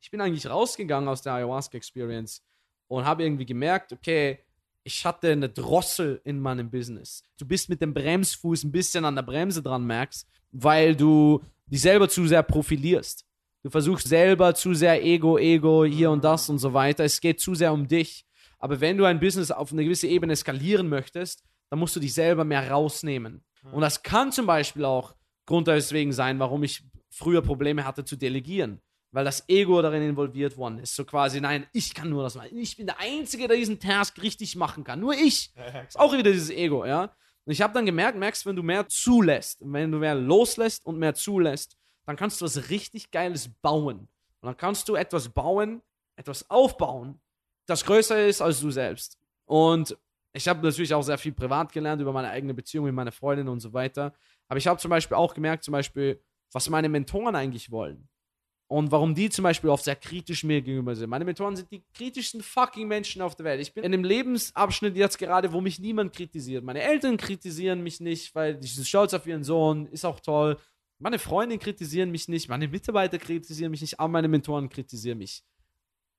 Ich 0.00 0.10
bin 0.10 0.20
eigentlich 0.20 0.50
rausgegangen 0.50 1.08
aus 1.08 1.22
der 1.22 1.34
Ayahuasca-Experience 1.34 2.42
und 2.88 3.04
habe 3.04 3.22
irgendwie 3.22 3.46
gemerkt, 3.46 3.92
okay, 3.92 4.40
ich 4.82 5.06
hatte 5.06 5.30
eine 5.30 5.48
Drossel 5.48 6.20
in 6.24 6.40
meinem 6.40 6.70
Business. 6.72 7.22
Du 7.38 7.46
bist 7.46 7.68
mit 7.68 7.80
dem 7.80 7.94
Bremsfuß 7.94 8.64
ein 8.64 8.72
bisschen 8.72 9.04
an 9.04 9.14
der 9.14 9.22
Bremse 9.22 9.62
dran, 9.62 9.86
merkst, 9.86 10.26
weil 10.50 10.96
du 10.96 11.40
dich 11.66 11.82
selber 11.82 12.08
zu 12.08 12.26
sehr 12.26 12.42
profilierst. 12.42 13.24
Du 13.62 13.70
versuchst 13.70 14.08
selber 14.08 14.56
zu 14.56 14.74
sehr 14.74 15.04
Ego, 15.04 15.38
Ego, 15.38 15.84
hier 15.84 16.10
und 16.10 16.24
das 16.24 16.48
und 16.48 16.58
so 16.58 16.74
weiter. 16.74 17.04
Es 17.04 17.20
geht 17.20 17.38
zu 17.38 17.54
sehr 17.54 17.72
um 17.72 17.86
dich. 17.86 18.27
Aber 18.58 18.80
wenn 18.80 18.96
du 18.98 19.04
ein 19.04 19.20
Business 19.20 19.50
auf 19.50 19.72
eine 19.72 19.84
gewisse 19.84 20.06
Ebene 20.06 20.34
skalieren 20.36 20.88
möchtest, 20.88 21.44
dann 21.70 21.78
musst 21.78 21.94
du 21.96 22.00
dich 22.00 22.14
selber 22.14 22.44
mehr 22.44 22.70
rausnehmen. 22.70 23.44
Und 23.72 23.82
das 23.82 24.02
kann 24.02 24.32
zum 24.32 24.46
Beispiel 24.46 24.84
auch 24.84 25.14
Grund 25.46 25.66
deswegen 25.66 26.12
sein, 26.12 26.38
warum 26.38 26.62
ich 26.62 26.82
früher 27.10 27.42
Probleme 27.42 27.84
hatte 27.84 28.04
zu 28.04 28.16
delegieren. 28.16 28.80
Weil 29.10 29.24
das 29.24 29.48
Ego 29.48 29.80
darin 29.80 30.02
involviert 30.02 30.56
worden 30.56 30.78
ist. 30.78 30.94
So 30.94 31.04
quasi, 31.04 31.40
nein, 31.40 31.66
ich 31.72 31.94
kann 31.94 32.10
nur 32.10 32.22
das 32.22 32.34
machen. 32.34 32.56
Ich 32.56 32.76
bin 32.76 32.86
der 32.86 33.00
Einzige, 33.00 33.48
der 33.48 33.56
diesen 33.56 33.80
Task 33.80 34.20
richtig 34.20 34.54
machen 34.54 34.84
kann. 34.84 35.00
Nur 35.00 35.14
ich. 35.14 35.50
Ist 35.86 35.98
auch 35.98 36.12
wieder 36.12 36.30
dieses 36.30 36.50
Ego, 36.50 36.84
ja. 36.84 37.04
Und 37.44 37.52
ich 37.52 37.62
habe 37.62 37.72
dann 37.72 37.86
gemerkt, 37.86 38.18
merkst, 38.18 38.44
wenn 38.44 38.56
du 38.56 38.62
mehr 38.62 38.86
zulässt, 38.88 39.58
wenn 39.62 39.90
du 39.90 39.98
mehr 39.98 40.14
loslässt 40.14 40.84
und 40.84 40.98
mehr 40.98 41.14
zulässt, 41.14 41.78
dann 42.04 42.16
kannst 42.16 42.40
du 42.40 42.44
was 42.44 42.68
richtig 42.68 43.10
Geiles 43.10 43.48
bauen. 43.62 44.00
Und 44.40 44.46
dann 44.46 44.56
kannst 44.56 44.88
du 44.90 44.94
etwas 44.94 45.30
bauen, 45.30 45.80
etwas 46.16 46.48
aufbauen, 46.50 47.18
das 47.68 47.84
größer 47.84 48.26
ist 48.26 48.40
als 48.40 48.60
du 48.60 48.70
selbst. 48.70 49.18
Und 49.44 49.96
ich 50.32 50.48
habe 50.48 50.62
natürlich 50.62 50.92
auch 50.94 51.02
sehr 51.02 51.18
viel 51.18 51.32
privat 51.32 51.72
gelernt 51.72 52.00
über 52.00 52.12
meine 52.12 52.30
eigene 52.30 52.54
Beziehung 52.54 52.86
mit 52.86 52.94
meiner 52.94 53.12
Freundin 53.12 53.48
und 53.48 53.60
so 53.60 53.72
weiter. 53.72 54.12
Aber 54.48 54.58
ich 54.58 54.66
habe 54.66 54.80
zum 54.80 54.90
Beispiel 54.90 55.16
auch 55.16 55.34
gemerkt, 55.34 55.64
zum 55.64 55.72
Beispiel, 55.72 56.20
was 56.52 56.68
meine 56.70 56.88
Mentoren 56.88 57.34
eigentlich 57.36 57.70
wollen. 57.70 58.08
Und 58.70 58.90
warum 58.90 59.14
die 59.14 59.30
zum 59.30 59.44
Beispiel 59.44 59.70
oft 59.70 59.84
sehr 59.84 59.96
kritisch 59.96 60.44
mir 60.44 60.60
gegenüber 60.60 60.94
sind. 60.94 61.08
Meine 61.08 61.24
Mentoren 61.24 61.56
sind 61.56 61.70
die 61.70 61.82
kritischsten 61.94 62.42
fucking 62.42 62.86
Menschen 62.86 63.22
auf 63.22 63.34
der 63.34 63.44
Welt. 63.44 63.60
Ich 63.62 63.72
bin 63.72 63.82
in 63.82 63.94
einem 63.94 64.04
Lebensabschnitt 64.04 64.94
jetzt 64.94 65.18
gerade, 65.18 65.52
wo 65.52 65.62
mich 65.62 65.78
niemand 65.78 66.12
kritisiert. 66.12 66.64
Meine 66.64 66.82
Eltern 66.82 67.16
kritisieren 67.16 67.82
mich 67.82 68.00
nicht, 68.00 68.34
weil 68.34 68.56
die 68.58 68.66
sind 68.66 68.86
stolz 68.86 69.14
auf 69.14 69.26
ihren 69.26 69.42
Sohn, 69.42 69.86
ist 69.86 70.04
auch 70.04 70.20
toll. 70.20 70.58
Meine 70.98 71.18
Freunde 71.18 71.56
kritisieren 71.56 72.10
mich 72.10 72.28
nicht, 72.28 72.48
meine 72.48 72.68
Mitarbeiter 72.68 73.18
kritisieren 73.18 73.70
mich 73.70 73.80
nicht, 73.80 73.98
aber 73.98 74.08
meine 74.08 74.28
Mentoren 74.28 74.68
kritisieren 74.68 75.18
mich. 75.18 75.42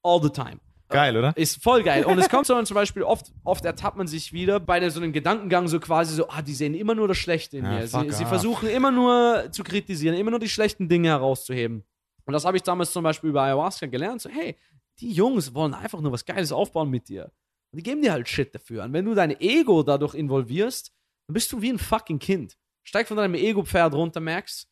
All 0.02 0.22
the 0.24 0.30
time. 0.30 0.60
Geil, 0.90 1.16
oder? 1.16 1.38
Ist 1.38 1.62
voll 1.62 1.84
geil. 1.84 2.04
Und 2.04 2.18
es 2.18 2.30
kommt 2.30 2.48
so 2.48 2.62
zum 2.64 2.76
Beispiel 2.76 3.04
oft, 3.04 3.32
oft 3.44 3.64
ertappt 3.64 3.96
man 3.96 4.08
sich 4.08 4.34
wieder 4.34 4.60
bei 4.60 4.90
so 4.90 5.00
einem 5.00 5.14
Gedankengang, 5.14 5.68
so 5.68 5.80
quasi 5.80 6.16
so, 6.16 6.28
ah, 6.30 6.42
die 6.42 6.54
sehen 6.54 6.74
immer 6.74 6.96
nur 6.96 7.08
das 7.08 7.18
Schlechte 7.18 7.58
in 7.58 7.66
Ja, 7.66 7.72
mir. 7.72 7.88
Sie, 7.88 8.12
sie 8.12 8.26
versuchen 8.26 8.68
immer 8.70 8.90
nur 8.90 9.52
zu 9.52 9.64
kritisieren, 9.64 10.16
immer 10.16 10.32
nur 10.32 10.40
die 10.40 10.50
schlechten 10.50 10.90
Dinge 10.90 11.10
herauszuheben. 11.10 11.84
Und 12.26 12.34
das 12.34 12.44
habe 12.44 12.58
ich 12.58 12.64
damals 12.64 12.92
zum 12.92 13.04
Beispiel 13.04 13.32
bei 13.32 13.44
Ayahuasca 13.44 13.86
gelernt. 13.86 14.22
So, 14.22 14.30
hey, 14.30 14.56
die 15.00 15.12
Jungs 15.12 15.54
wollen 15.54 15.76
einfach 15.76 16.02
nur 16.02 16.12
was 16.12 16.26
Geiles 16.26 16.52
aufbauen 16.52 16.90
mit 16.90 17.08
dir. 17.08 17.32
Und 17.72 17.78
die 17.78 17.84
geben 17.84 18.02
dir 18.02 18.12
halt 18.12 18.28
Shit 18.28 18.54
dafür. 18.56 18.84
Und 18.84 18.94
wenn 18.94 19.06
du 19.06 19.14
dein 19.14 19.40
Ego 19.40 19.84
dadurch 19.84 20.16
involvierst, 20.16 20.92
dann 21.28 21.34
bist 21.36 21.52
du 21.52 21.62
wie 21.62 21.70
ein 21.70 21.78
fucking 21.78 22.18
Kind. 22.20 22.58
Steig 22.84 23.08
von 23.08 23.18
deinem 23.18 23.36
Ego-Pferd 23.36 23.94
runter, 23.94 24.20
Max. 24.20 24.68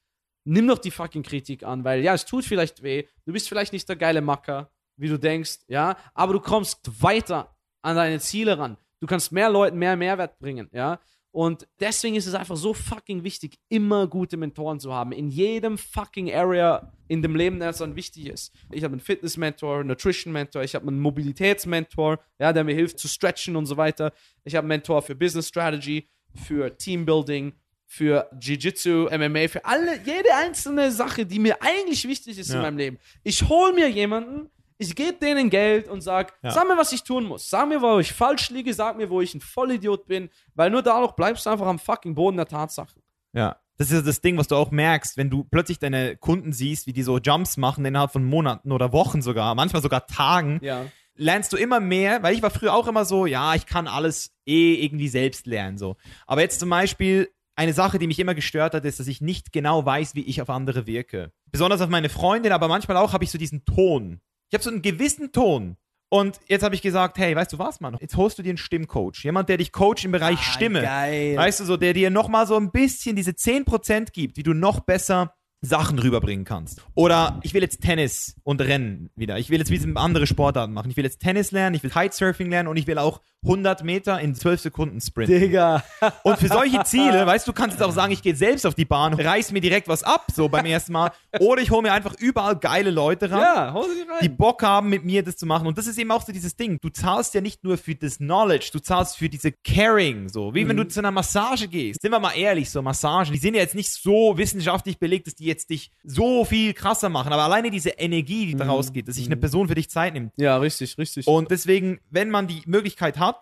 Nimm 0.46 0.68
doch 0.68 0.80
die 0.80 0.92
fucking 0.92 1.24
Kritik 1.24 1.64
an, 1.64 1.84
weil 1.84 2.02
ja, 2.02 2.14
es 2.14 2.26
tut 2.26 2.46
vielleicht 2.46 2.82
weh. 2.82 3.04
Du 3.26 3.34
bist 3.34 3.50
vielleicht 3.50 3.74
nicht 3.74 3.88
der 3.88 3.98
geile 3.98 4.22
Macker, 4.22 4.72
wie 4.98 5.08
du 5.08 5.18
denkst, 5.18 5.60
ja, 5.68 5.96
aber 6.14 6.34
du 6.34 6.40
kommst 6.40 6.80
weiter 7.02 7.56
an 7.82 7.96
deine 7.96 8.20
Ziele 8.20 8.58
ran. 8.58 8.78
Du 9.00 9.08
kannst 9.08 9.32
mehr 9.32 9.50
Leuten 9.50 9.78
mehr 9.78 9.96
Mehrwert 9.96 10.40
bringen, 10.40 10.70
ja. 10.74 11.00
Und 11.32 11.68
deswegen 11.80 12.16
ist 12.16 12.26
es 12.26 12.34
einfach 12.34 12.56
so 12.58 12.74
fucking 12.74 13.24
wichtig, 13.24 13.60
immer 13.70 14.08
gute 14.08 14.38
Mentoren 14.38 14.80
zu 14.80 14.92
haben. 14.92 15.12
In 15.12 15.30
jedem 15.30 15.78
fucking 15.78 16.34
Area 16.34 16.92
in 17.08 17.22
dem 17.22 17.36
Leben, 17.36 17.60
der 17.60 17.72
dann 17.74 17.96
wichtig 17.96 18.26
ist. 18.26 18.52
Ich 18.72 18.84
habe 18.84 18.94
einen 18.94 19.02
Fitness-Mentor, 19.02 19.80
einen 19.80 19.90
Nutrition-Mentor, 19.90 20.64
ich 20.64 20.74
habe 20.74 20.88
einen 20.88 21.00
Mobilitäts-Mentor, 21.00 22.20
ja, 22.40 22.54
der 22.54 22.64
mir 22.64 22.74
hilft 22.74 22.98
zu 22.98 23.08
stretchen 23.08 23.56
und 23.56 23.68
so 23.68 23.78
weiter. 23.78 24.14
Ich 24.46 24.56
habe 24.56 24.64
einen 24.64 24.70
Mentor 24.70 25.02
für 25.04 25.14
Business 25.16 25.48
Strategy, 25.48 26.10
für 26.34 26.76
Teambuilding, 26.76 27.54
für 27.86 28.28
Jiu-Jitsu, 28.40 29.08
MMA, 29.12 29.48
für 29.48 29.64
alle, 29.64 29.98
jede 30.04 30.34
einzelne 30.36 30.92
Sache, 30.92 31.26
die 31.26 31.40
mir 31.40 31.62
eigentlich 31.62 32.08
wichtig 32.08 32.38
ist 32.40 32.50
in 32.50 32.56
Ja. 32.56 32.62
meinem 32.64 32.78
Leben. 32.78 32.98
Ich 33.24 33.48
hole 33.48 33.74
mir 33.74 33.90
jemanden, 33.90 34.50
ich 34.78 34.96
gebe 34.96 35.14
denen 35.14 35.50
Geld 35.50 35.88
und 35.88 36.02
sag, 36.02 36.34
Ja. 36.44 36.52
sag 36.52 36.68
mir, 36.68 36.78
was 36.78 36.92
ich 36.92 37.04
tun 37.04 37.26
muss. 37.26 37.50
Sag 37.50 37.68
mir, 37.68 37.82
wo 37.82 38.00
ich 38.00 38.14
falsch 38.14 38.50
liege, 38.50 38.74
sag 38.74 38.98
mir, 38.98 39.10
wo 39.10 39.22
ich 39.22 39.34
ein 39.36 39.42
Vollidiot 39.42 40.06
bin, 40.08 40.30
weil 40.56 40.70
nur 40.70 40.82
dadurch 40.84 41.14
bleibst 41.14 41.46
du 41.46 41.50
einfach 41.50 41.68
am 41.68 41.80
fucking 41.80 42.16
Boden 42.16 42.38
der 42.38 42.48
Tatsachen. 42.48 43.02
Ja. 43.34 43.58
Das 43.80 43.92
ist 43.92 44.08
das 44.08 44.22
Ding, 44.22 44.38
was 44.38 44.48
du 44.48 44.56
auch 44.56 44.72
merkst, 44.72 45.18
wenn 45.18 45.30
du 45.30 45.44
plötzlich 45.44 45.78
deine 45.78 46.18
Kunden 46.18 46.52
siehst, 46.52 46.88
wie 46.88 46.94
die 46.94 47.04
so 47.04 47.20
Jumps 47.20 47.58
machen 47.58 47.86
innerhalb 47.86 48.12
von 48.12 48.26
Monaten 48.26 48.72
oder 48.72 48.92
Wochen 48.92 49.22
sogar, 49.22 49.54
manchmal 49.54 49.84
sogar 49.84 50.08
Tagen, 50.08 50.60
Ja. 50.64 50.86
lernst 51.16 51.54
du 51.54 51.58
immer 51.58 51.80
mehr, 51.80 52.24
weil 52.24 52.34
ich 52.34 52.42
war 52.42 52.50
früher 52.50 52.74
auch 52.74 52.88
immer 52.88 53.06
so, 53.06 53.28
ja, 53.28 53.54
ich 53.54 53.68
kann 53.68 53.88
alles 53.88 54.34
eh 54.48 54.74
irgendwie 54.84 55.08
selbst 55.10 55.46
lernen, 55.46 55.78
so. 55.78 55.96
Aber 56.26 56.42
jetzt 56.42 56.60
zum 56.60 56.70
Beispiel, 56.70 57.30
eine 57.56 57.74
Sache, 57.74 58.00
die 58.00 58.08
mich 58.08 58.20
immer 58.20 58.34
gestört 58.36 58.74
hat, 58.74 58.84
ist, 58.86 59.00
dass 59.00 59.08
ich 59.08 59.22
nicht 59.22 59.52
genau 59.52 59.86
weiß, 59.86 60.16
wie 60.16 60.22
ich 60.26 60.42
auf 60.42 60.50
andere 60.50 60.88
wirke. 60.88 61.32
Besonders 61.52 61.82
auf 61.82 61.90
meine 61.90 62.10
Freundin, 62.10 62.52
aber 62.54 62.68
manchmal 62.68 62.98
auch 62.98 63.14
habe 63.14 63.24
ich 63.24 63.32
so 63.32 63.38
diesen 63.38 63.64
Ton. 63.66 64.22
Ich 64.50 64.54
habe 64.54 64.64
so 64.64 64.70
einen 64.70 64.82
gewissen 64.82 65.32
Ton. 65.32 65.78
Und 66.10 66.40
jetzt 66.48 66.64
habe 66.64 66.74
ich 66.74 66.82
gesagt, 66.82 67.18
hey, 67.18 67.36
weißt 67.36 67.52
du 67.52 67.60
was, 67.60 67.82
Mann? 67.82 67.98
Jetzt 68.00 68.16
holst 68.16 68.40
du 68.40 68.44
dir 68.44 68.52
einen 68.52 68.58
Stimmcoach. 68.58 69.24
Jemand, 69.24 69.50
der 69.50 69.58
dich 69.58 69.74
coacht 69.74 70.06
im 70.06 70.14
Bereich 70.14 70.40
Stimme. 70.40 70.82
Geil. 70.82 71.36
Weißt 71.36 71.60
du, 71.60 71.66
so, 71.66 71.76
der 71.76 71.94
dir 71.94 72.10
nochmal 72.10 72.48
so 72.48 72.56
ein 72.56 72.72
bisschen 72.72 73.18
diese 73.18 73.32
10% 73.32 74.14
gibt, 74.14 74.38
wie 74.38 74.44
du 74.44 74.54
noch 74.54 74.80
besser 74.80 75.34
Sachen 75.62 76.00
rüberbringen 76.00 76.46
kannst. 76.46 76.82
Oder 76.94 77.40
ich 77.44 77.54
will 77.54 77.62
jetzt 77.62 77.82
Tennis 77.82 78.36
und 78.44 78.62
Rennen 78.62 79.10
wieder. 79.16 79.38
Ich 79.40 79.50
will 79.50 79.58
jetzt 79.60 79.72
wie 79.72 79.96
andere 79.96 80.28
Sportarten 80.28 80.74
machen. 80.74 80.92
Ich 80.92 80.98
will 80.98 81.04
jetzt 81.04 81.20
Tennis 81.20 81.52
lernen, 81.52 81.76
ich 81.76 81.84
will 81.84 81.90
Kitesurfing 81.90 82.50
lernen 82.50 82.70
und 82.70 82.78
ich 82.78 82.88
will 82.88 83.00
auch 83.00 83.22
100 83.44 83.84
Meter 83.84 84.20
in 84.20 84.34
12 84.36 84.62
Sekunden 84.62 85.00
sprinten. 85.00 85.40
Digga. 85.40 85.84
Und 86.24 86.38
für 86.40 86.48
solche 86.48 86.84
Ziele, 86.84 87.26
weißt 87.26 87.48
du, 87.48 87.52
du 87.52 87.56
kannst 87.56 87.78
jetzt 87.78 87.86
auch 87.86 87.92
sagen, 87.92 88.12
ich 88.12 88.22
gehe 88.22 88.36
selbst 88.36 88.66
auf 88.66 88.74
die 88.76 88.84
Bahn, 88.86 89.14
reiß 89.14 89.52
mir 89.52 89.62
direkt 89.62 89.88
was 89.88 90.04
ab, 90.04 90.26
so 90.36 90.50
beim 90.50 90.66
ersten 90.66 90.92
Mal. 90.94 91.12
Oder 91.40 91.62
ich 91.62 91.70
hole 91.72 91.84
mir 91.84 91.94
einfach 91.94 92.16
überall 92.20 92.56
geile 92.58 92.90
Leute 92.90 93.30
ran 93.30 93.40
Ja, 93.40 93.74
hol 93.74 93.86
sie 93.86 94.02
rein. 94.02 94.18
die 94.24 94.30
Bock 94.30 94.64
haben, 94.64 94.90
mit 94.90 95.06
mir 95.06 95.24
das 95.24 95.38
zu 95.38 95.46
machen. 95.46 95.68
Und 95.68 95.78
das 95.78 95.88
ist 95.88 95.98
eben 96.00 96.12
auch 96.12 96.26
so 96.26 96.32
dieses 96.34 96.56
Ding. 96.56 96.80
Du 96.82 96.90
zahlst 96.90 97.34
ja 97.36 97.42
nicht 97.42 97.64
nur 97.64 97.78
für 97.78 97.96
das 97.96 98.18
Knowledge, 98.18 98.70
du 98.74 98.80
zahlst 98.80 99.18
für 99.18 99.30
diese 99.30 99.52
Caring, 99.52 100.30
so. 100.30 100.54
Wie 100.54 100.68
wenn 100.68 100.76
Mhm. 100.76 100.82
du 100.82 100.88
zu 100.90 101.00
einer 101.00 101.12
Massage 101.12 101.68
gehst. 101.68 102.02
Sind 102.02 102.12
wir 102.12 102.20
mal 102.20 102.32
ehrlich, 102.36 102.70
so 102.72 102.82
Massagen, 102.82 103.32
die 103.34 103.40
sind 103.40 103.54
ja 103.54 103.62
jetzt 103.62 103.76
nicht 103.76 103.92
so 103.92 104.38
wissenschaftlich 104.38 104.98
belegt, 105.00 105.28
dass 105.28 105.36
die 105.36 105.46
jetzt 105.46 105.70
dich 105.70 105.92
so 106.04 106.44
viel 106.44 106.74
krasser 106.74 107.10
machen. 107.10 107.32
Aber 107.32 107.44
alleine 107.44 107.70
diese 107.72 107.90
Energie, 107.92 108.48
die 108.48 108.56
Mhm. 108.56 108.60
daraus 108.60 108.92
geht, 108.92 109.08
dass 109.08 109.16
sich 109.16 109.28
eine 109.28 109.38
Person 109.38 109.68
für 109.68 109.76
dich 109.76 109.90
Zeit 109.90 110.14
nimmt. 110.14 110.32
ja, 110.38 110.58
richtig, 110.58 110.98
richtig. 110.98 111.28
Und 111.28 111.52
deswegen, 111.52 112.00
wenn 112.10 112.30
man 112.30 112.48
die 112.48 112.64
Möglichkeit 112.66 113.18
hat, 113.20 113.37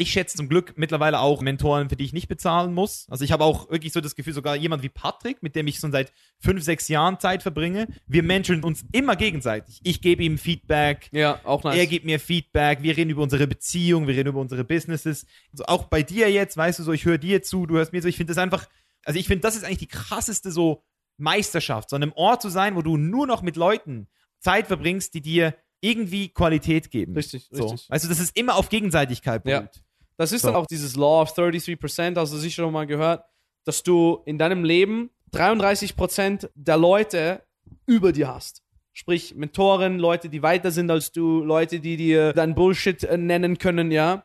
ich 0.00 0.12
schätze 0.12 0.36
zum 0.36 0.48
Glück 0.48 0.74
mittlerweile 0.76 1.20
auch 1.20 1.42
Mentoren, 1.42 1.88
für 1.88 1.96
die 1.96 2.04
ich 2.04 2.12
nicht 2.12 2.28
bezahlen 2.28 2.72
muss. 2.72 3.06
Also 3.10 3.24
ich 3.24 3.32
habe 3.32 3.44
auch 3.44 3.70
wirklich 3.70 3.92
so 3.92 4.00
das 4.00 4.14
Gefühl, 4.14 4.32
sogar 4.32 4.56
jemand 4.56 4.82
wie 4.82 4.88
Patrick, 4.88 5.42
mit 5.42 5.54
dem 5.54 5.66
ich 5.66 5.76
schon 5.76 5.92
seit 5.92 6.12
fünf, 6.38 6.62
sechs 6.62 6.88
Jahren 6.88 7.20
Zeit 7.20 7.42
verbringe, 7.42 7.86
wir 8.06 8.22
menscheln 8.22 8.64
uns 8.64 8.84
immer 8.92 9.16
gegenseitig. 9.16 9.80
Ich 9.82 10.00
gebe 10.00 10.22
ihm 10.22 10.38
Feedback, 10.38 11.10
ja, 11.12 11.40
auch 11.44 11.62
nice. 11.64 11.76
er 11.76 11.86
gibt 11.86 12.06
mir 12.06 12.18
Feedback, 12.18 12.82
wir 12.82 12.96
reden 12.96 13.10
über 13.10 13.22
unsere 13.22 13.46
Beziehung, 13.46 14.06
wir 14.06 14.16
reden 14.16 14.30
über 14.30 14.40
unsere 14.40 14.64
Businesses. 14.64 15.26
Also 15.52 15.64
auch 15.66 15.84
bei 15.84 16.02
dir 16.02 16.30
jetzt, 16.30 16.56
weißt 16.56 16.78
du 16.78 16.82
so, 16.82 16.92
ich 16.92 17.04
höre 17.04 17.18
dir 17.18 17.42
zu, 17.42 17.66
du 17.66 17.76
hörst 17.76 17.92
mir 17.92 18.00
so, 18.00 18.08
ich 18.08 18.16
finde 18.16 18.32
das 18.32 18.42
einfach, 18.42 18.68
also 19.04 19.18
ich 19.18 19.26
finde, 19.26 19.42
das 19.42 19.56
ist 19.56 19.64
eigentlich 19.64 19.78
die 19.78 19.88
krasseste 19.88 20.50
so 20.50 20.82
Meisterschaft, 21.18 21.90
so 21.90 21.96
an 21.96 22.02
einem 22.02 22.12
Ort 22.12 22.40
zu 22.40 22.48
sein, 22.48 22.74
wo 22.74 22.82
du 22.82 22.96
nur 22.96 23.26
noch 23.26 23.42
mit 23.42 23.56
Leuten 23.56 24.08
Zeit 24.38 24.66
verbringst, 24.66 25.12
die 25.12 25.20
dir 25.20 25.54
irgendwie 25.80 26.28
Qualität 26.28 26.90
geben. 26.90 27.14
Richtig, 27.14 27.48
so. 27.50 27.68
richtig. 27.68 27.88
Du, 27.88 28.08
das 28.08 28.20
ist 28.20 28.36
immer 28.36 28.56
auf 28.56 28.68
Gegenseitigkeit 28.68 29.46
Ja. 29.46 29.60
beruht. 29.60 29.82
Das 30.16 30.32
ist 30.32 30.42
So. 30.42 30.48
dann 30.48 30.56
auch 30.56 30.66
dieses 30.66 30.96
Law 30.96 31.22
of 31.22 31.32
33%, 31.34 32.16
hast 32.16 32.32
du 32.32 32.36
sicher 32.36 32.62
schon 32.64 32.72
mal 32.72 32.86
gehört, 32.86 33.24
dass 33.64 33.82
du 33.82 34.20
in 34.26 34.38
deinem 34.38 34.64
Leben 34.64 35.10
33% 35.32 36.50
der 36.54 36.76
Leute 36.76 37.42
über 37.86 38.12
dir 38.12 38.28
hast. 38.28 38.62
Sprich, 38.92 39.34
Mentoren, 39.36 39.98
Leute, 39.98 40.28
die 40.28 40.42
weiter 40.42 40.70
sind 40.72 40.90
als 40.90 41.12
du, 41.12 41.42
Leute, 41.42 41.80
die 41.80 41.96
dir 41.96 42.32
dein 42.32 42.54
Bullshit 42.54 43.02
äh, 43.04 43.16
nennen 43.16 43.56
können, 43.58 43.90
ja. 43.90 44.24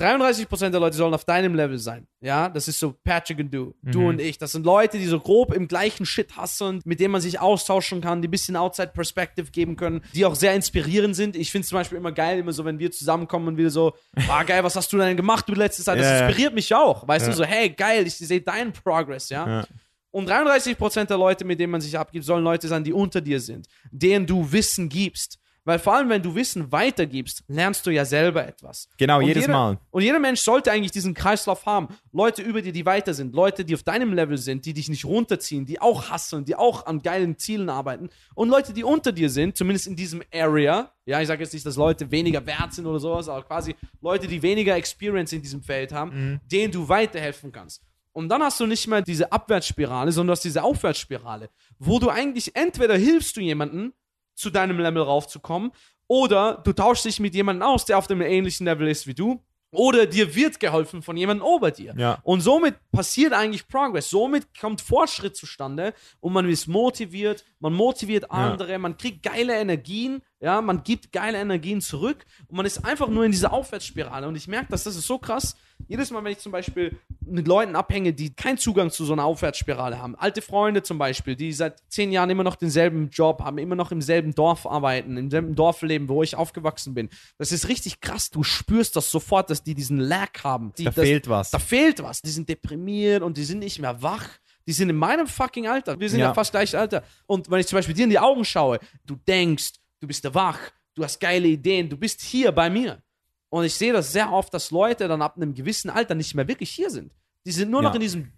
33% 0.00 0.70
der 0.70 0.80
Leute 0.80 0.96
sollen 0.96 1.14
auf 1.14 1.24
deinem 1.24 1.54
Level 1.54 1.78
sein, 1.78 2.08
ja. 2.20 2.48
Das 2.48 2.66
ist 2.66 2.80
so 2.80 2.94
Patrick 3.04 3.38
und 3.38 3.54
du, 3.54 3.74
du 3.82 4.00
Mhm. 4.00 4.06
und 4.06 4.20
ich. 4.20 4.38
Das 4.38 4.50
sind 4.52 4.66
Leute, 4.66 4.98
die 4.98 5.06
so 5.06 5.20
grob 5.20 5.52
im 5.54 5.68
gleichen 5.68 6.04
Shit 6.04 6.36
hasseln, 6.36 6.80
mit 6.84 6.98
denen 6.98 7.12
man 7.12 7.20
sich 7.20 7.38
austauschen 7.38 8.00
kann, 8.00 8.20
die 8.20 8.26
ein 8.26 8.30
bisschen 8.30 8.56
Outside 8.56 8.88
Perspective 8.92 9.50
geben 9.52 9.76
können, 9.76 10.02
die 10.14 10.24
auch 10.24 10.34
sehr 10.34 10.52
inspirierend 10.54 11.14
sind. 11.14 11.36
Ich 11.36 11.52
finde 11.52 11.68
zum 11.68 11.76
Beispiel 11.78 11.96
immer 11.98 12.10
geil, 12.12 12.38
immer 12.38 12.52
so, 12.52 12.64
wenn 12.64 12.78
wir 12.80 12.90
zusammenkommen 12.90 13.46
und 13.48 13.56
wieder 13.56 13.70
so, 13.70 13.94
ah 14.28 14.42
geil, 14.42 14.64
was 14.64 14.74
hast 14.74 14.92
du 14.92 14.98
denn 14.98 15.16
gemacht, 15.16 15.48
du 15.48 15.54
letzte 15.54 15.84
Zeit? 15.84 15.98
Das 16.00 16.06
ja. 16.06 16.26
inspiriert 16.26 16.54
mich 16.54 16.74
auch. 16.74 17.06
Weißt 17.06 17.26
Ja. 17.26 17.32
du, 17.32 17.38
so, 17.38 17.44
hey, 17.44 17.70
geil, 17.70 18.04
ich 18.06 18.16
sehe 18.16 18.40
deinen 18.40 18.72
Progress, 18.72 19.28
ja. 19.28 19.46
Ja. 19.60 19.64
Und 20.10 20.28
33% 20.30 21.06
der 21.06 21.18
Leute, 21.18 21.44
mit 21.44 21.58
denen 21.60 21.70
man 21.72 21.80
sich 21.80 21.96
abgibt, 21.98 22.24
sollen 22.24 22.42
Leute 22.44 22.66
sein, 22.68 22.82
die 22.84 22.92
unter 22.92 23.20
dir 23.20 23.40
sind, 23.40 23.66
denen 23.90 24.26
du 24.26 24.50
Wissen 24.50 24.88
gibst. 24.88 25.38
Weil 25.64 25.78
vor 25.78 25.94
allem, 25.94 26.10
wenn 26.10 26.22
du 26.22 26.34
Wissen 26.34 26.70
weitergibst, 26.70 27.42
lernst 27.48 27.86
du 27.86 27.90
ja 27.90 28.04
selber 28.04 28.46
etwas. 28.46 28.88
Genau, 28.98 29.18
Und 29.18 29.26
jedes 29.26 29.44
jeder, 29.44 29.52
Mal. 29.52 29.78
Und 29.90 30.02
jeder 30.02 30.18
Mensch 30.18 30.40
sollte 30.40 30.70
eigentlich 30.70 30.92
diesen 30.92 31.14
Kreislauf 31.14 31.64
haben. 31.64 31.88
Leute 32.12 32.42
über 32.42 32.60
dir, 32.60 32.72
die 32.72 32.84
weiter 32.84 33.14
sind, 33.14 33.34
Leute, 33.34 33.64
die 33.64 33.74
auf 33.74 33.82
deinem 33.82 34.12
Level 34.12 34.36
sind, 34.36 34.66
die 34.66 34.74
dich 34.74 34.88
nicht 34.90 35.06
runterziehen, 35.06 35.64
die 35.64 35.80
auch 35.80 36.10
hasseln, 36.10 36.44
die 36.44 36.54
auch 36.54 36.84
an 36.86 37.00
geilen 37.00 37.38
Zielen 37.38 37.70
arbeiten. 37.70 38.10
Und 38.34 38.50
Leute, 38.50 38.74
die 38.74 38.84
unter 38.84 39.10
dir 39.12 39.30
sind, 39.30 39.56
zumindest 39.56 39.86
in 39.86 39.96
diesem 39.96 40.22
Area. 40.32 40.90
Ja, 41.06 41.20
ich 41.20 41.28
sage 41.28 41.42
jetzt 41.42 41.54
nicht, 41.54 41.64
dass 41.64 41.76
Leute 41.76 42.10
weniger 42.10 42.44
wert 42.46 42.74
sind 42.74 42.86
oder 42.86 43.00
sowas, 43.00 43.28
aber 43.28 43.42
quasi 43.42 43.74
Leute, 44.02 44.26
die 44.26 44.42
weniger 44.42 44.76
Experience 44.76 45.32
in 45.32 45.40
diesem 45.40 45.62
Feld 45.62 45.92
haben, 45.92 46.40
denen 46.50 46.72
du 46.72 46.88
weiterhelfen 46.88 47.52
kannst. 47.52 47.82
Und 48.12 48.28
dann 48.28 48.42
hast 48.42 48.60
du 48.60 48.66
nicht 48.66 48.86
mehr 48.86 49.02
diese 49.02 49.32
Abwärtsspirale, 49.32 50.12
sondern 50.12 50.28
du 50.28 50.32
hast 50.32 50.44
diese 50.44 50.62
Aufwärtsspirale, 50.62 51.50
wo 51.78 51.98
du 51.98 52.10
eigentlich 52.10 52.54
entweder 52.54 52.96
hilfst 52.96 53.36
du 53.36 53.40
jemanden, 53.40 53.92
zu 54.34 54.50
deinem 54.50 54.78
Level 54.78 55.02
raufzukommen, 55.02 55.72
oder 56.06 56.60
du 56.64 56.72
tauschst 56.72 57.06
dich 57.06 57.20
mit 57.20 57.34
jemandem 57.34 57.66
aus, 57.66 57.84
der 57.84 57.98
auf 57.98 58.06
dem 58.06 58.20
ähnlichen 58.20 58.66
Level 58.66 58.88
ist 58.88 59.06
wie 59.06 59.14
du, 59.14 59.42
oder 59.74 60.06
dir 60.06 60.34
wird 60.34 60.60
geholfen 60.60 61.02
von 61.02 61.16
jemandem 61.16 61.44
ober 61.44 61.70
dir. 61.70 61.94
Ja. 61.96 62.18
Und 62.22 62.40
somit 62.40 62.76
passiert 62.92 63.32
eigentlich 63.32 63.66
Progress. 63.66 64.08
Somit 64.08 64.46
kommt 64.58 64.80
Fortschritt 64.80 65.36
zustande 65.36 65.94
und 66.20 66.32
man 66.32 66.48
ist 66.48 66.68
motiviert, 66.68 67.44
man 67.58 67.72
motiviert 67.72 68.30
andere, 68.30 68.78
man 68.78 68.96
kriegt 68.96 69.24
geile 69.24 69.54
Energien, 69.54 70.22
ja, 70.44 70.60
man 70.60 70.82
gibt 70.84 71.10
geile 71.10 71.38
Energien 71.38 71.80
zurück 71.80 72.26
und 72.48 72.56
man 72.58 72.66
ist 72.66 72.84
einfach 72.84 73.08
nur 73.08 73.24
in 73.24 73.32
dieser 73.32 73.50
Aufwärtsspirale. 73.52 74.28
Und 74.28 74.36
ich 74.36 74.46
merke 74.46 74.66
das, 74.70 74.84
das 74.84 74.94
ist 74.94 75.06
so 75.06 75.18
krass. 75.18 75.56
Jedes 75.88 76.10
Mal, 76.10 76.22
wenn 76.22 76.32
ich 76.32 76.38
zum 76.38 76.52
Beispiel 76.52 76.98
mit 77.24 77.48
Leuten 77.48 77.74
abhänge, 77.76 78.12
die 78.12 78.34
keinen 78.34 78.58
Zugang 78.58 78.90
zu 78.90 79.06
so 79.06 79.14
einer 79.14 79.24
Aufwärtsspirale 79.24 79.98
haben, 79.98 80.14
alte 80.16 80.42
Freunde 80.42 80.82
zum 80.82 80.98
Beispiel, 80.98 81.34
die 81.34 81.50
seit 81.54 81.82
zehn 81.88 82.12
Jahren 82.12 82.28
immer 82.28 82.44
noch 82.44 82.56
denselben 82.56 83.08
Job 83.08 83.40
haben, 83.42 83.56
immer 83.56 83.74
noch 83.74 83.90
im 83.90 84.02
selben 84.02 84.34
Dorf 84.34 84.66
arbeiten, 84.66 85.16
im 85.16 85.30
selben 85.30 85.54
Dorf 85.54 85.80
leben, 85.80 86.08
wo 86.10 86.22
ich 86.22 86.36
aufgewachsen 86.36 86.92
bin. 86.92 87.08
Das 87.38 87.50
ist 87.50 87.68
richtig 87.68 88.00
krass. 88.02 88.28
Du 88.30 88.42
spürst 88.42 88.96
das 88.96 89.10
sofort, 89.10 89.48
dass 89.48 89.62
die 89.62 89.74
diesen 89.74 89.98
Lag 89.98 90.44
haben. 90.44 90.74
Die, 90.76 90.84
Da 90.84 90.90
das, 90.90 91.04
fehlt 91.04 91.28
was. 91.30 91.50
da 91.52 91.58
fehlt 91.58 92.02
was. 92.02 92.20
Die 92.20 92.30
sind 92.30 92.50
deprimiert 92.50 93.22
und 93.22 93.38
die 93.38 93.44
sind 93.44 93.60
nicht 93.60 93.78
mehr 93.78 94.02
wach. 94.02 94.28
Die 94.66 94.72
sind 94.72 94.90
in 94.90 94.96
meinem 94.96 95.26
fucking 95.26 95.66
Alter. 95.68 95.98
Wir 95.98 96.08
sind 96.10 96.20
ja, 96.20 96.26
Ja. 96.26 96.34
fast 96.34 96.50
gleich 96.52 96.76
Alter. 96.76 97.02
Und 97.26 97.50
wenn 97.50 97.60
ich 97.60 97.66
zum 97.66 97.78
Beispiel 97.78 97.94
dir 97.94 98.04
in 98.04 98.10
die 98.10 98.18
Augen 98.18 98.44
schaue, 98.44 98.78
du 99.06 99.16
denkst, 99.16 99.72
du 100.04 100.08
bist 100.08 100.34
wach, 100.34 100.58
du 100.94 101.02
hast 101.02 101.18
geile 101.18 101.48
Ideen, 101.48 101.88
du 101.88 101.96
bist 101.96 102.20
hier 102.20 102.52
bei 102.52 102.68
mir. 102.70 103.02
Und 103.48 103.64
ich 103.64 103.74
sehe 103.74 103.92
das 103.92 104.12
sehr 104.12 104.30
oft, 104.32 104.52
dass 104.52 104.70
Leute 104.70 105.08
dann 105.08 105.22
ab 105.22 105.36
einem 105.36 105.54
gewissen 105.54 105.88
Alter 105.90 106.14
nicht 106.14 106.34
mehr 106.34 106.46
wirklich 106.46 106.70
hier 106.70 106.90
sind. 106.90 107.12
Die 107.46 107.52
sind 107.52 107.70
nur 107.70 107.82
noch 107.82 107.90
Ja. 107.90 107.94
in 107.96 108.00
diesem 108.00 108.32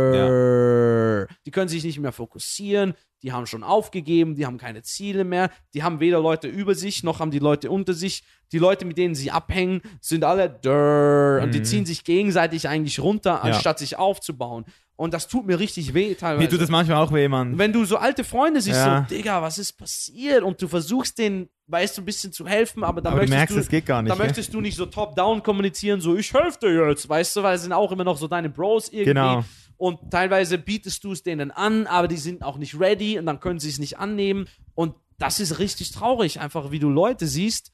Dörr. 0.00 1.26
Die 1.46 1.50
können 1.50 1.68
sich 1.68 1.82
nicht 1.84 1.98
mehr 1.98 2.12
fokussieren. 2.12 2.94
Die 3.22 3.32
haben 3.32 3.46
schon 3.46 3.62
aufgegeben, 3.62 4.34
die 4.34 4.46
haben 4.46 4.58
keine 4.58 4.82
Ziele 4.82 5.24
mehr, 5.24 5.50
die 5.74 5.82
haben 5.82 6.00
weder 6.00 6.20
Leute 6.20 6.48
über 6.48 6.74
sich, 6.74 7.02
noch 7.04 7.20
haben 7.20 7.30
die 7.30 7.38
Leute 7.38 7.70
unter 7.70 7.92
sich. 7.94 8.22
Die 8.52 8.58
Leute, 8.58 8.84
mit 8.84 8.98
denen 8.98 9.14
sie 9.14 9.30
abhängen, 9.30 9.80
sind 10.00 10.24
alle 10.24 10.48
dörr 10.50 11.42
und 11.42 11.52
die 11.54 11.60
Mhm. 11.60 11.64
ziehen 11.64 11.86
sich 11.86 12.02
gegenseitig 12.04 12.68
eigentlich 12.68 12.98
runter, 13.00 13.30
Ja. 13.32 13.40
anstatt 13.52 13.78
sich 13.78 13.96
aufzubauen. 13.98 14.64
Und 14.96 15.14
das 15.14 15.28
tut 15.28 15.46
mir 15.46 15.58
richtig 15.58 15.94
weh 15.94 16.14
teilweise. 16.14 16.42
Mir 16.44 16.50
tut 16.50 16.60
das 16.60 16.68
manchmal 16.68 16.98
auch 16.98 17.10
weh, 17.12 17.26
Mann. 17.28 17.56
Wenn 17.58 17.72
du 17.72 17.84
so 17.86 17.96
alte 17.96 18.22
Freunde 18.24 18.60
siehst, 18.60 18.76
Ja. 18.76 19.06
so, 19.08 19.14
Digga, 19.14 19.40
was 19.40 19.56
ist 19.58 19.72
passiert? 19.78 20.42
Und 20.42 20.60
du 20.60 20.68
versuchst 20.68 21.16
denen, 21.18 21.48
weißt 21.68 21.96
du, 21.96 22.02
ein 22.02 22.04
bisschen 22.04 22.32
zu 22.32 22.46
helfen, 22.46 22.84
aber 22.84 23.00
dann 23.00 23.12
Aber 23.14 23.20
du 23.24 23.30
möchtest 23.30 23.38
merkst, 23.38 23.56
du, 23.56 23.60
es 23.60 23.68
geht 23.68 23.86
gar 23.86 24.02
nicht. 24.02 24.10
da 24.10 24.16
möchtest 24.16 24.52
du 24.52 24.60
nicht 24.60 24.76
so 24.76 24.84
top-down 24.86 25.42
kommunizieren, 25.42 26.00
so, 26.02 26.16
ich 26.16 26.30
helfe 26.34 26.58
dir 26.60 26.88
jetzt, 26.90 27.08
weißt 27.08 27.36
du, 27.36 27.42
weil 27.42 27.54
es 27.56 27.62
sind 27.62 27.72
auch 27.72 27.92
immer 27.92 28.04
noch 28.04 28.18
so 28.18 28.26
deine 28.28 28.50
Bros 28.50 28.88
irgendwie. 28.88 29.04
Genau. 29.04 29.44
Und 29.80 30.10
teilweise 30.10 30.58
bietest 30.58 31.02
du 31.04 31.12
es 31.12 31.22
denen 31.22 31.50
an, 31.50 31.86
aber 31.86 32.06
die 32.06 32.18
sind 32.18 32.42
auch 32.42 32.58
nicht 32.58 32.78
ready 32.78 33.18
und 33.18 33.24
dann 33.24 33.40
können 33.40 33.58
sie 33.60 33.70
es 33.70 33.78
nicht 33.78 33.98
annehmen. 33.98 34.46
Und 34.74 34.94
das 35.16 35.40
ist 35.40 35.58
richtig 35.58 35.90
traurig, 35.92 36.38
einfach 36.38 36.70
wie 36.70 36.78
du 36.78 36.90
Leute 36.90 37.26
siehst, 37.26 37.72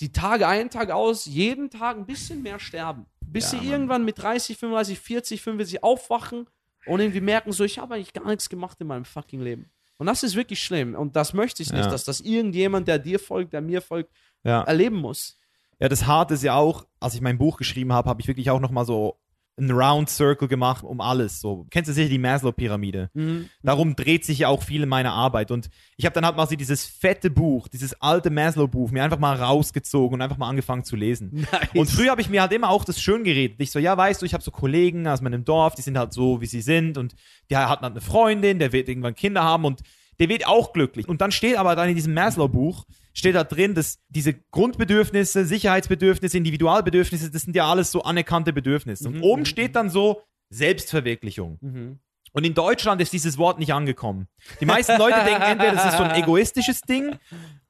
die 0.00 0.12
Tage 0.12 0.46
ein, 0.46 0.68
Tag 0.68 0.90
aus, 0.90 1.24
jeden 1.24 1.70
Tag 1.70 1.96
ein 1.96 2.04
bisschen 2.04 2.42
mehr 2.42 2.60
sterben. 2.60 3.06
Bis 3.22 3.44
Ja, 3.44 3.50
sie 3.50 3.56
Mann. 3.56 3.66
irgendwann 3.66 4.04
mit 4.04 4.18
30, 4.22 4.58
35, 4.58 5.00
40, 5.00 5.40
45 5.40 5.82
aufwachen 5.82 6.46
und 6.84 7.00
irgendwie 7.00 7.22
merken, 7.22 7.52
so, 7.52 7.64
ich 7.64 7.78
habe 7.78 7.94
eigentlich 7.94 8.12
gar 8.12 8.26
nichts 8.26 8.50
gemacht 8.50 8.76
in 8.82 8.86
meinem 8.86 9.06
fucking 9.06 9.40
Leben. 9.40 9.70
Und 9.96 10.06
das 10.06 10.22
ist 10.22 10.34
wirklich 10.36 10.62
schlimm. 10.62 10.94
Und 10.94 11.16
das 11.16 11.32
möchte 11.32 11.62
ich 11.62 11.72
nicht, 11.72 11.86
Ja. 11.86 11.90
dass 11.90 12.04
das 12.04 12.20
irgendjemand, 12.20 12.88
der 12.88 12.98
dir 12.98 13.18
folgt, 13.18 13.54
der 13.54 13.62
mir 13.62 13.80
folgt, 13.80 14.10
Ja. 14.44 14.64
erleben 14.64 14.96
muss. 14.96 15.38
Ja, 15.80 15.88
das 15.88 16.04
Harte 16.06 16.34
ist 16.34 16.42
ja 16.42 16.54
auch, 16.56 16.86
als 17.00 17.14
ich 17.14 17.22
mein 17.22 17.38
Buch 17.38 17.56
geschrieben 17.56 17.94
habe, 17.94 18.08
habe 18.10 18.20
ich 18.20 18.28
wirklich 18.28 18.50
auch 18.50 18.60
nochmal 18.60 18.84
so 18.84 19.16
einen 19.58 19.70
Round 19.72 20.08
Circle 20.08 20.48
gemacht 20.48 20.84
um 20.84 21.00
alles. 21.00 21.40
So, 21.40 21.66
kennst 21.70 21.88
du 21.88 21.92
sicher 21.92 22.08
die 22.08 22.18
Maslow-Pyramide? 22.18 23.10
Mhm. 23.14 23.48
Darum 23.62 23.96
dreht 23.96 24.24
sich 24.24 24.40
ja 24.40 24.48
auch 24.48 24.62
viel 24.62 24.82
in 24.82 24.88
meiner 24.88 25.12
Arbeit. 25.12 25.50
Und 25.50 25.68
ich 25.96 26.04
habe 26.04 26.14
dann 26.14 26.24
halt 26.24 26.36
mal 26.36 26.46
so 26.46 26.56
dieses 26.56 26.86
fette 26.86 27.30
Buch, 27.30 27.68
dieses 27.68 28.00
alte 28.00 28.30
Maslow-Buch, 28.30 28.90
mir 28.90 29.04
einfach 29.04 29.18
mal 29.18 29.36
rausgezogen 29.36 30.14
und 30.14 30.22
einfach 30.22 30.38
mal 30.38 30.48
angefangen 30.48 30.84
zu 30.84 30.96
lesen. 30.96 31.46
Nice. 31.52 31.68
Und 31.74 31.90
früher 31.90 32.10
habe 32.10 32.20
ich 32.20 32.30
mir 32.30 32.42
halt 32.42 32.52
immer 32.52 32.70
auch 32.70 32.84
das 32.84 33.00
schön 33.00 33.24
geredet. 33.24 33.60
Ich 33.60 33.70
so, 33.70 33.78
ja, 33.78 33.96
weißt 33.96 34.22
du, 34.22 34.26
ich 34.26 34.34
habe 34.34 34.42
so 34.42 34.50
Kollegen 34.50 35.06
aus 35.06 35.20
meinem 35.20 35.44
Dorf, 35.44 35.74
die 35.74 35.82
sind 35.82 35.98
halt 35.98 36.12
so, 36.12 36.40
wie 36.40 36.46
sie 36.46 36.60
sind. 36.60 36.98
Und 36.98 37.14
der 37.50 37.68
hat 37.68 37.80
halt 37.80 37.92
eine 37.92 38.00
Freundin, 38.00 38.58
der 38.58 38.72
wird 38.72 38.88
irgendwann 38.88 39.14
Kinder 39.14 39.42
haben 39.42 39.64
und 39.64 39.82
der 40.20 40.28
wird 40.28 40.46
auch 40.46 40.72
glücklich. 40.72 41.08
Und 41.08 41.20
dann 41.20 41.32
steht 41.32 41.56
aber 41.56 41.76
dann 41.76 41.88
in 41.88 41.94
diesem 41.94 42.14
Maslow-Buch, 42.14 42.84
steht 43.14 43.34
da 43.34 43.44
drin, 43.44 43.74
dass 43.74 43.98
diese 44.08 44.34
Grundbedürfnisse, 44.34 45.44
Sicherheitsbedürfnisse, 45.44 46.36
Individualbedürfnisse, 46.36 47.30
das 47.30 47.42
sind 47.42 47.54
ja 47.54 47.68
alles 47.70 47.90
so 47.92 48.02
anerkannte 48.02 48.52
Bedürfnisse. 48.52 49.08
Und 49.08 49.16
Mhm, 49.16 49.22
oben 49.22 49.42
mhm, 49.42 49.46
steht 49.46 49.76
dann 49.76 49.90
so 49.90 50.22
Selbstverwirklichung. 50.50 51.58
Mhm. 51.60 51.98
Und 52.32 52.44
in 52.44 52.54
Deutschland 52.54 53.00
ist 53.00 53.12
dieses 53.12 53.38
Wort 53.38 53.58
nicht 53.58 53.72
angekommen. 53.72 54.28
Die 54.60 54.66
meisten 54.66 54.98
Leute 54.98 55.24
denken 55.24 55.42
entweder, 55.42 55.72
das 55.72 55.86
ist 55.86 55.96
so 55.96 56.02
ein 56.02 56.22
egoistisches 56.22 56.82
Ding 56.82 57.18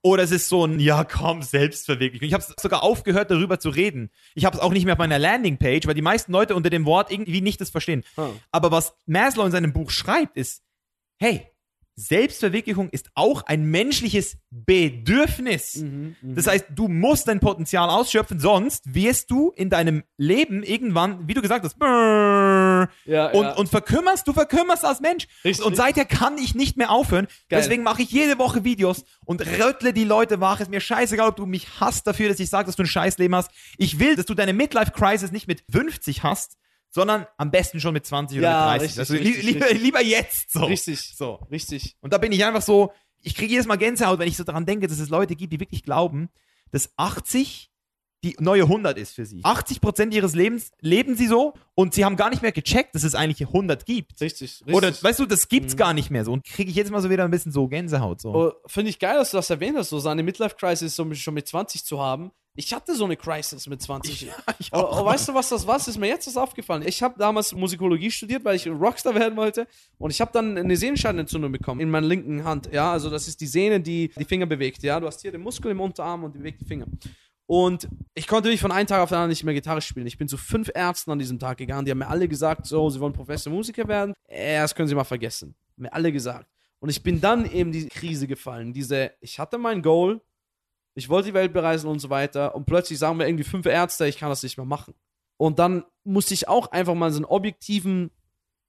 oder 0.03 0.25
es 0.25 0.33
ist 0.33 0.49
so 0.49 0.65
ein, 0.65 0.81
ja 0.81 1.05
komm, 1.05 1.43
Selbstverwirklichung. 1.43 2.27
Ich 2.27 2.35
habe 2.35 2.45
sogar 2.59 2.83
aufgehört, 2.83 3.31
darüber 3.31 3.61
zu 3.61 3.71
reden. 3.71 4.11
Ich 4.35 4.45
habe 4.45 4.57
es 4.57 4.63
auch 4.63 4.73
nicht 4.73 4.85
mehr 4.85 4.95
auf 4.95 4.99
meiner 4.99 5.19
Landingpage, 5.19 5.87
weil 5.87 5.95
die 5.95 6.03
meisten 6.03 6.33
Leute 6.33 6.57
unter 6.57 6.71
dem 6.71 6.87
Wort 6.87 7.11
irgendwie 7.13 7.41
nicht 7.41 7.61
das 7.61 7.71
verstehen. 7.71 8.05
Ah. 8.17 8.31
Aber 8.51 8.73
was 8.73 8.95
Maslow 9.07 9.45
in 9.47 9.53
seinem 9.53 9.73
Buch 9.73 9.91
schreibt, 9.91 10.37
ist, 10.37 10.63
hey, 11.19 11.47
Selbstverwirklichung 11.99 12.89
ist 12.91 13.11
auch 13.15 13.43
ein 13.47 13.65
menschliches 13.65 14.37
Bedürfnis. 14.51 15.77
Mhm. 15.77 16.15
Mhm. 16.23 16.35
Das 16.37 16.47
heißt, 16.47 16.67
du 16.71 16.87
musst 16.87 17.27
dein 17.27 17.41
Potenzial 17.41 17.91
ausschöpfen, 17.91 18.39
sonst 18.39 18.95
wirst 18.95 19.31
du 19.33 19.51
in 19.57 19.69
deinem 19.69 20.05
Leben 20.17 20.63
irgendwann, 20.63 21.27
wie 21.27 21.35
du 21.35 21.43
gesagt 21.43 21.65
hast, 21.65 21.77
brrr, 21.77 22.89
ja, 23.05 23.31
und, 23.33 23.43
ja. 23.43 23.57
und 23.57 23.69
verkümmerst, 23.69 24.29
du 24.29 24.33
verkümmerst 24.33 24.85
als 24.85 25.01
Mensch. 25.01 25.27
Richtig. 25.45 25.67
Und 25.67 25.75
seither 25.75 26.05
kann 26.05 26.39
ich 26.39 26.55
nicht 26.55 26.77
mehr 26.77 26.91
aufhören. 26.91 27.27
Geil. 27.49 27.61
Deswegen 27.61 27.83
mache 27.83 28.03
ich 28.03 28.13
jede 28.13 28.39
Woche 28.39 28.63
Videos 28.63 29.05
und 29.25 29.45
röttle 29.45 29.93
die 29.93 30.05
Leute 30.05 30.41
wach. 30.41 30.61
Ist 30.61 30.71
mir 30.71 30.81
scheißegal, 30.81 31.31
ob 31.31 31.37
du 31.37 31.47
mich 31.47 31.81
hasst 31.81 32.07
dafür, 32.07 32.29
dass 32.29 32.39
ich 32.39 32.49
sage, 32.49 32.67
dass 32.67 32.77
du 32.77 32.85
ein 32.85 32.87
Scheißleben 32.87 33.35
hast. 33.35 33.51
Ich 33.77 33.99
will, 33.99 34.15
dass 34.15 34.27
du 34.27 34.35
deine 34.35 34.53
Midlife-Crisis 34.53 35.33
nicht 35.33 35.49
mit 35.49 35.65
50 35.71 36.23
hast, 36.23 36.57
sondern 36.91 37.27
am 37.37 37.51
besten 37.51 37.81
schon 37.81 37.93
mit 37.95 38.07
20 38.07 38.39
oder 38.39 38.49
Ja, 38.51 38.73
mit 38.73 38.81
30. 38.83 38.83
richtig, 38.83 38.99
also 39.01 39.15
li 39.15 39.21
richtig, 39.21 39.45
lieber, 39.45 39.65
richtig. 39.67 39.83
lieber 39.83 40.03
jetzt 40.03 40.53
so. 40.53 40.65
Richtig. 40.65 41.15
So. 41.17 41.35
Richtig. 41.51 41.97
Und 42.01 42.13
da 42.13 42.19
bin 42.19 42.33
ich 42.33 42.45
einfach 42.45 42.63
so, 42.63 42.93
ich 43.23 43.35
kriege 43.35 43.53
jedes 43.53 43.67
Mal 43.67 43.77
Gänsehaut, 43.77 44.19
wenn 44.19 44.29
ich 44.29 44.37
so 44.37 44.45
daran 44.45 44.65
denke, 44.67 44.87
dass 44.87 44.99
es 44.99 45.09
Leute 45.09 45.37
gibt, 45.37 45.53
die 45.53 45.61
wirklich 45.61 45.83
glauben, 45.83 46.29
dass 46.71 46.91
80 46.97 47.71
die 48.25 48.35
neue 48.41 48.63
100 48.65 48.99
ist 48.99 49.15
für 49.15 49.25
sie. 49.25 49.41
80 49.45 49.81
Prozent 49.81 50.13
ihres 50.13 50.35
Lebens 50.35 50.73
leben 50.81 51.15
sie 51.15 51.29
so 51.29 51.55
und 51.77 51.95
sie 51.95 52.05
haben 52.05 52.17
gar 52.17 52.31
nicht 52.31 52.43
mehr 52.43 52.51
gecheckt, 52.51 52.97
dass 52.97 53.05
es 53.05 53.15
eigentlich 53.15 53.41
100 53.47 53.87
gibt. 53.87 54.21
Richtig. 54.21 54.59
richtig. 54.61 54.75
Oder, 54.75 54.91
weißt 54.93 55.21
du, 55.21 55.27
das 55.27 55.49
gibt's 55.49 55.75
Mhm. 55.75 55.79
gar 55.79 55.95
nicht 55.95 56.11
mehr 56.11 56.25
so. 56.25 56.33
Und 56.33 56.45
kriege 56.45 56.69
ich 56.69 56.75
jedes 56.77 56.91
Mal 56.91 57.01
so 57.01 57.11
wieder 57.11 57.23
ein 57.25 57.31
bisschen 57.31 57.53
so 57.53 57.69
Gänsehaut. 57.69 58.21
So. 58.21 58.35
Oh, 58.35 58.53
Finde 58.67 58.91
ich 58.91 58.99
geil, 58.99 59.15
dass 59.19 59.31
du 59.31 59.37
das 59.37 59.49
erwähnt 59.51 59.77
hast, 59.79 59.91
so 59.91 60.01
seine 60.01 60.25
Midlife-Crisis 60.25 60.97
so 60.97 61.05
mit- 61.05 61.19
schon 61.19 61.35
mit 61.35 61.47
20 61.47 61.85
zu 61.85 62.01
haben. 62.01 62.33
Ich 62.59 62.75
hatte 62.75 62.97
so 62.97 63.05
eine 63.05 63.17
Crisis 63.17 63.69
mit 63.69 63.81
20. 63.81 64.31
ich 64.59 64.73
Oh, 64.73 64.85
oh, 64.91 65.05
weißt 65.05 65.29
du, 65.29 65.35
was 65.35 65.49
das 65.49 65.65
war? 65.65 65.77
Ist 65.77 65.97
mir 65.97 66.09
jetzt 66.09 66.27
erst 66.27 66.37
aufgefallen. 66.37 66.83
Ich 66.85 67.05
habe 67.05 67.15
damals 67.17 67.55
Musikologie 67.55 68.11
studiert, 68.11 68.45
weil 68.45 68.57
ich 68.57 68.67
Rockstar 68.67 69.15
werden 69.15 69.37
wollte. 69.37 69.69
Und 69.97 70.11
ich 70.11 70.21
habe 70.21 70.33
dann 70.33 70.59
eine 70.59 70.77
Sehnenscheidenentzündung 70.77 71.53
bekommen 71.53 71.81
in 71.81 71.89
meiner 71.89 72.09
linken 72.09 72.43
Hand. 72.43 72.69
Ja, 72.73 72.91
also 72.91 73.11
das 73.11 73.29
ist 73.29 73.41
die 73.41 73.47
Sehne, 73.47 73.81
die 73.81 74.11
die 74.19 74.25
Finger 74.25 74.47
bewegt. 74.47 74.83
Ja, 74.83 74.99
du 74.99 75.07
hast 75.07 75.21
hier 75.23 75.31
den 75.31 75.43
Muskel 75.43 75.71
im 75.71 75.81
Unterarm 75.81 76.25
und 76.25 76.35
die 76.35 76.41
bewegt 76.41 76.61
die 76.61 76.65
Finger. 76.65 76.87
Und 77.47 77.89
ich 78.15 78.27
konnte 78.27 78.49
wirklich 78.49 78.61
von 78.61 78.73
einem 78.73 78.89
Tag 78.89 79.03
auf 79.03 79.11
den 79.11 79.15
anderen 79.15 79.31
nicht 79.31 79.45
mehr 79.45 79.55
Gitarre 79.55 79.81
spielen. 79.81 80.09
Ich 80.09 80.19
bin 80.19 80.27
zu 80.27 80.37
fünf 80.37 80.69
Ärzten 80.75 81.13
an 81.13 81.21
diesem 81.21 81.39
Tag 81.39 81.59
gegangen. 81.59 81.85
Die 81.85 81.93
haben 81.93 81.99
mir 81.99 82.09
alle 82.09 82.27
gesagt, 82.27 82.67
so, 82.67 82.91
sie 82.91 82.99
wollen 82.99 83.13
professioneller 83.13 83.59
Musiker 83.59 83.87
werden. 83.87 84.15
Äh, 84.27 84.59
das 84.59 84.75
können 84.75 84.89
sie 84.89 84.97
mal 84.97 85.05
vergessen. 85.05 85.55
Haben 85.77 85.83
mir 85.83 85.93
alle 85.93 86.11
gesagt. 86.11 86.49
Und 86.81 86.89
ich 86.89 87.05
bin 87.05 87.21
dann 87.21 87.49
eben 87.49 87.71
die 87.71 87.87
Krise 87.87 88.27
gefallen. 88.27 88.73
Diese, 88.73 89.13
ich 89.21 89.39
hatte 89.39 89.59
mein 89.59 89.81
Goal, 89.81 90.21
ich 90.99 91.09
wollte 91.09 91.29
die 91.29 91.35
Welt 91.35 91.53
bereisen 91.53 91.89
und 91.89 92.01
so 92.01 92.11
weiter. 92.11 92.55
Und 92.55 92.67
plötzlich 92.67 92.99
sagen 92.99 93.17
mir 93.17 93.27
irgendwie 93.29 93.45
fünf 93.45 93.67
Ärzte, 93.67 94.07
ich 94.07 94.19
kann 94.19 94.29
das 94.29 94.43
nicht 94.43 94.57
mehr 94.57 94.67
machen. 94.67 94.95
Und 95.37 95.59
dann 95.59 95.85
musste 96.05 96.35
ich 96.35 96.49
auch 96.49 96.73
einfach 96.73 96.95
mal 96.95 97.13
so 97.13 97.19
einen 97.19 97.25
objektiven 97.25 98.11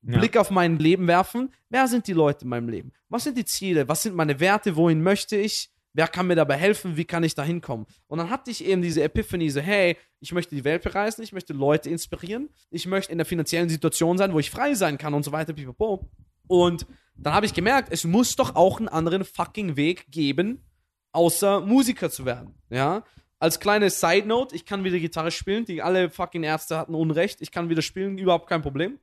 Ja. 0.01 0.17
Blick 0.17 0.37
auf 0.37 0.51
mein 0.51 0.77
Leben 0.77 1.07
werfen. 1.07 1.51
Wer 1.69 1.87
sind 1.87 2.07
die 2.07 2.13
Leute 2.13 2.43
in 2.45 2.49
meinem 2.49 2.69
Leben? 2.69 2.93
Was 3.09 3.23
sind 3.23 3.37
die 3.37 3.45
Ziele? 3.45 3.87
Was 3.89 4.03
sind 4.03 4.15
meine 4.15 4.39
Werte? 4.39 4.75
Wohin 4.75 5.01
möchte 5.01 5.35
ich? 5.35 5.71
Wer 5.93 6.07
kann 6.07 6.27
mir 6.27 6.35
dabei 6.35 6.55
helfen? 6.55 6.95
Wie 6.95 7.03
kann 7.03 7.23
ich 7.23 7.33
da 7.33 7.43
hinkommen? 7.43 7.87
Und 8.07 8.19
dann 8.19 8.29
hatte 8.29 8.51
ich 8.51 8.63
eben 8.63 8.81
diese 8.83 9.01
Epiphany, 9.01 9.49
so, 9.49 9.59
hey, 9.59 9.97
ich 10.19 10.31
möchte 10.31 10.55
die 10.55 10.63
Welt 10.63 10.83
bereisen, 10.83 11.23
ich 11.23 11.33
möchte 11.33 11.53
Leute 11.53 11.89
inspirieren, 11.89 12.49
ich 12.69 12.85
möchte 12.85 13.11
in 13.11 13.17
der 13.17 13.25
finanziellen 13.25 13.69
Situation 13.69 14.17
sein, 14.17 14.31
wo 14.31 14.39
ich 14.39 14.51
frei 14.51 14.75
sein 14.75 14.99
kann 14.99 15.15
und 15.15 15.23
so 15.23 15.31
weiter, 15.31 15.53
pipapo. 15.53 16.07
Und 16.47 16.85
dann 17.15 17.33
habe 17.33 17.47
ich 17.47 17.53
gemerkt, 17.55 17.89
es 17.91 18.03
muss 18.05 18.35
doch 18.35 18.55
auch 18.55 18.77
einen 18.77 18.87
anderen 18.87 19.25
fucking 19.25 19.75
Weg 19.75 20.11
geben, 20.11 20.63
außer 21.11 21.61
Musiker 21.61 22.09
zu 22.09 22.25
werden. 22.25 22.55
Ja. 22.69 23.03
Als 23.39 23.59
kleine 23.59 23.89
Side 23.89 24.27
Note, 24.27 24.55
ich 24.55 24.65
kann 24.65 24.83
wieder 24.83 24.99
Gitarre 24.99 25.31
spielen. 25.31 25.65
Die 25.65 25.81
alle 25.81 26.09
fucking 26.09 26.43
Ärzte 26.43 26.77
hatten 26.77 26.93
Unrecht. 26.95 27.41
Ich 27.41 27.51
kann 27.51 27.69
wieder 27.69 27.81
spielen, 27.81 28.17
überhaupt 28.17 28.47
kein 28.47 28.61
Problem. 28.61 28.99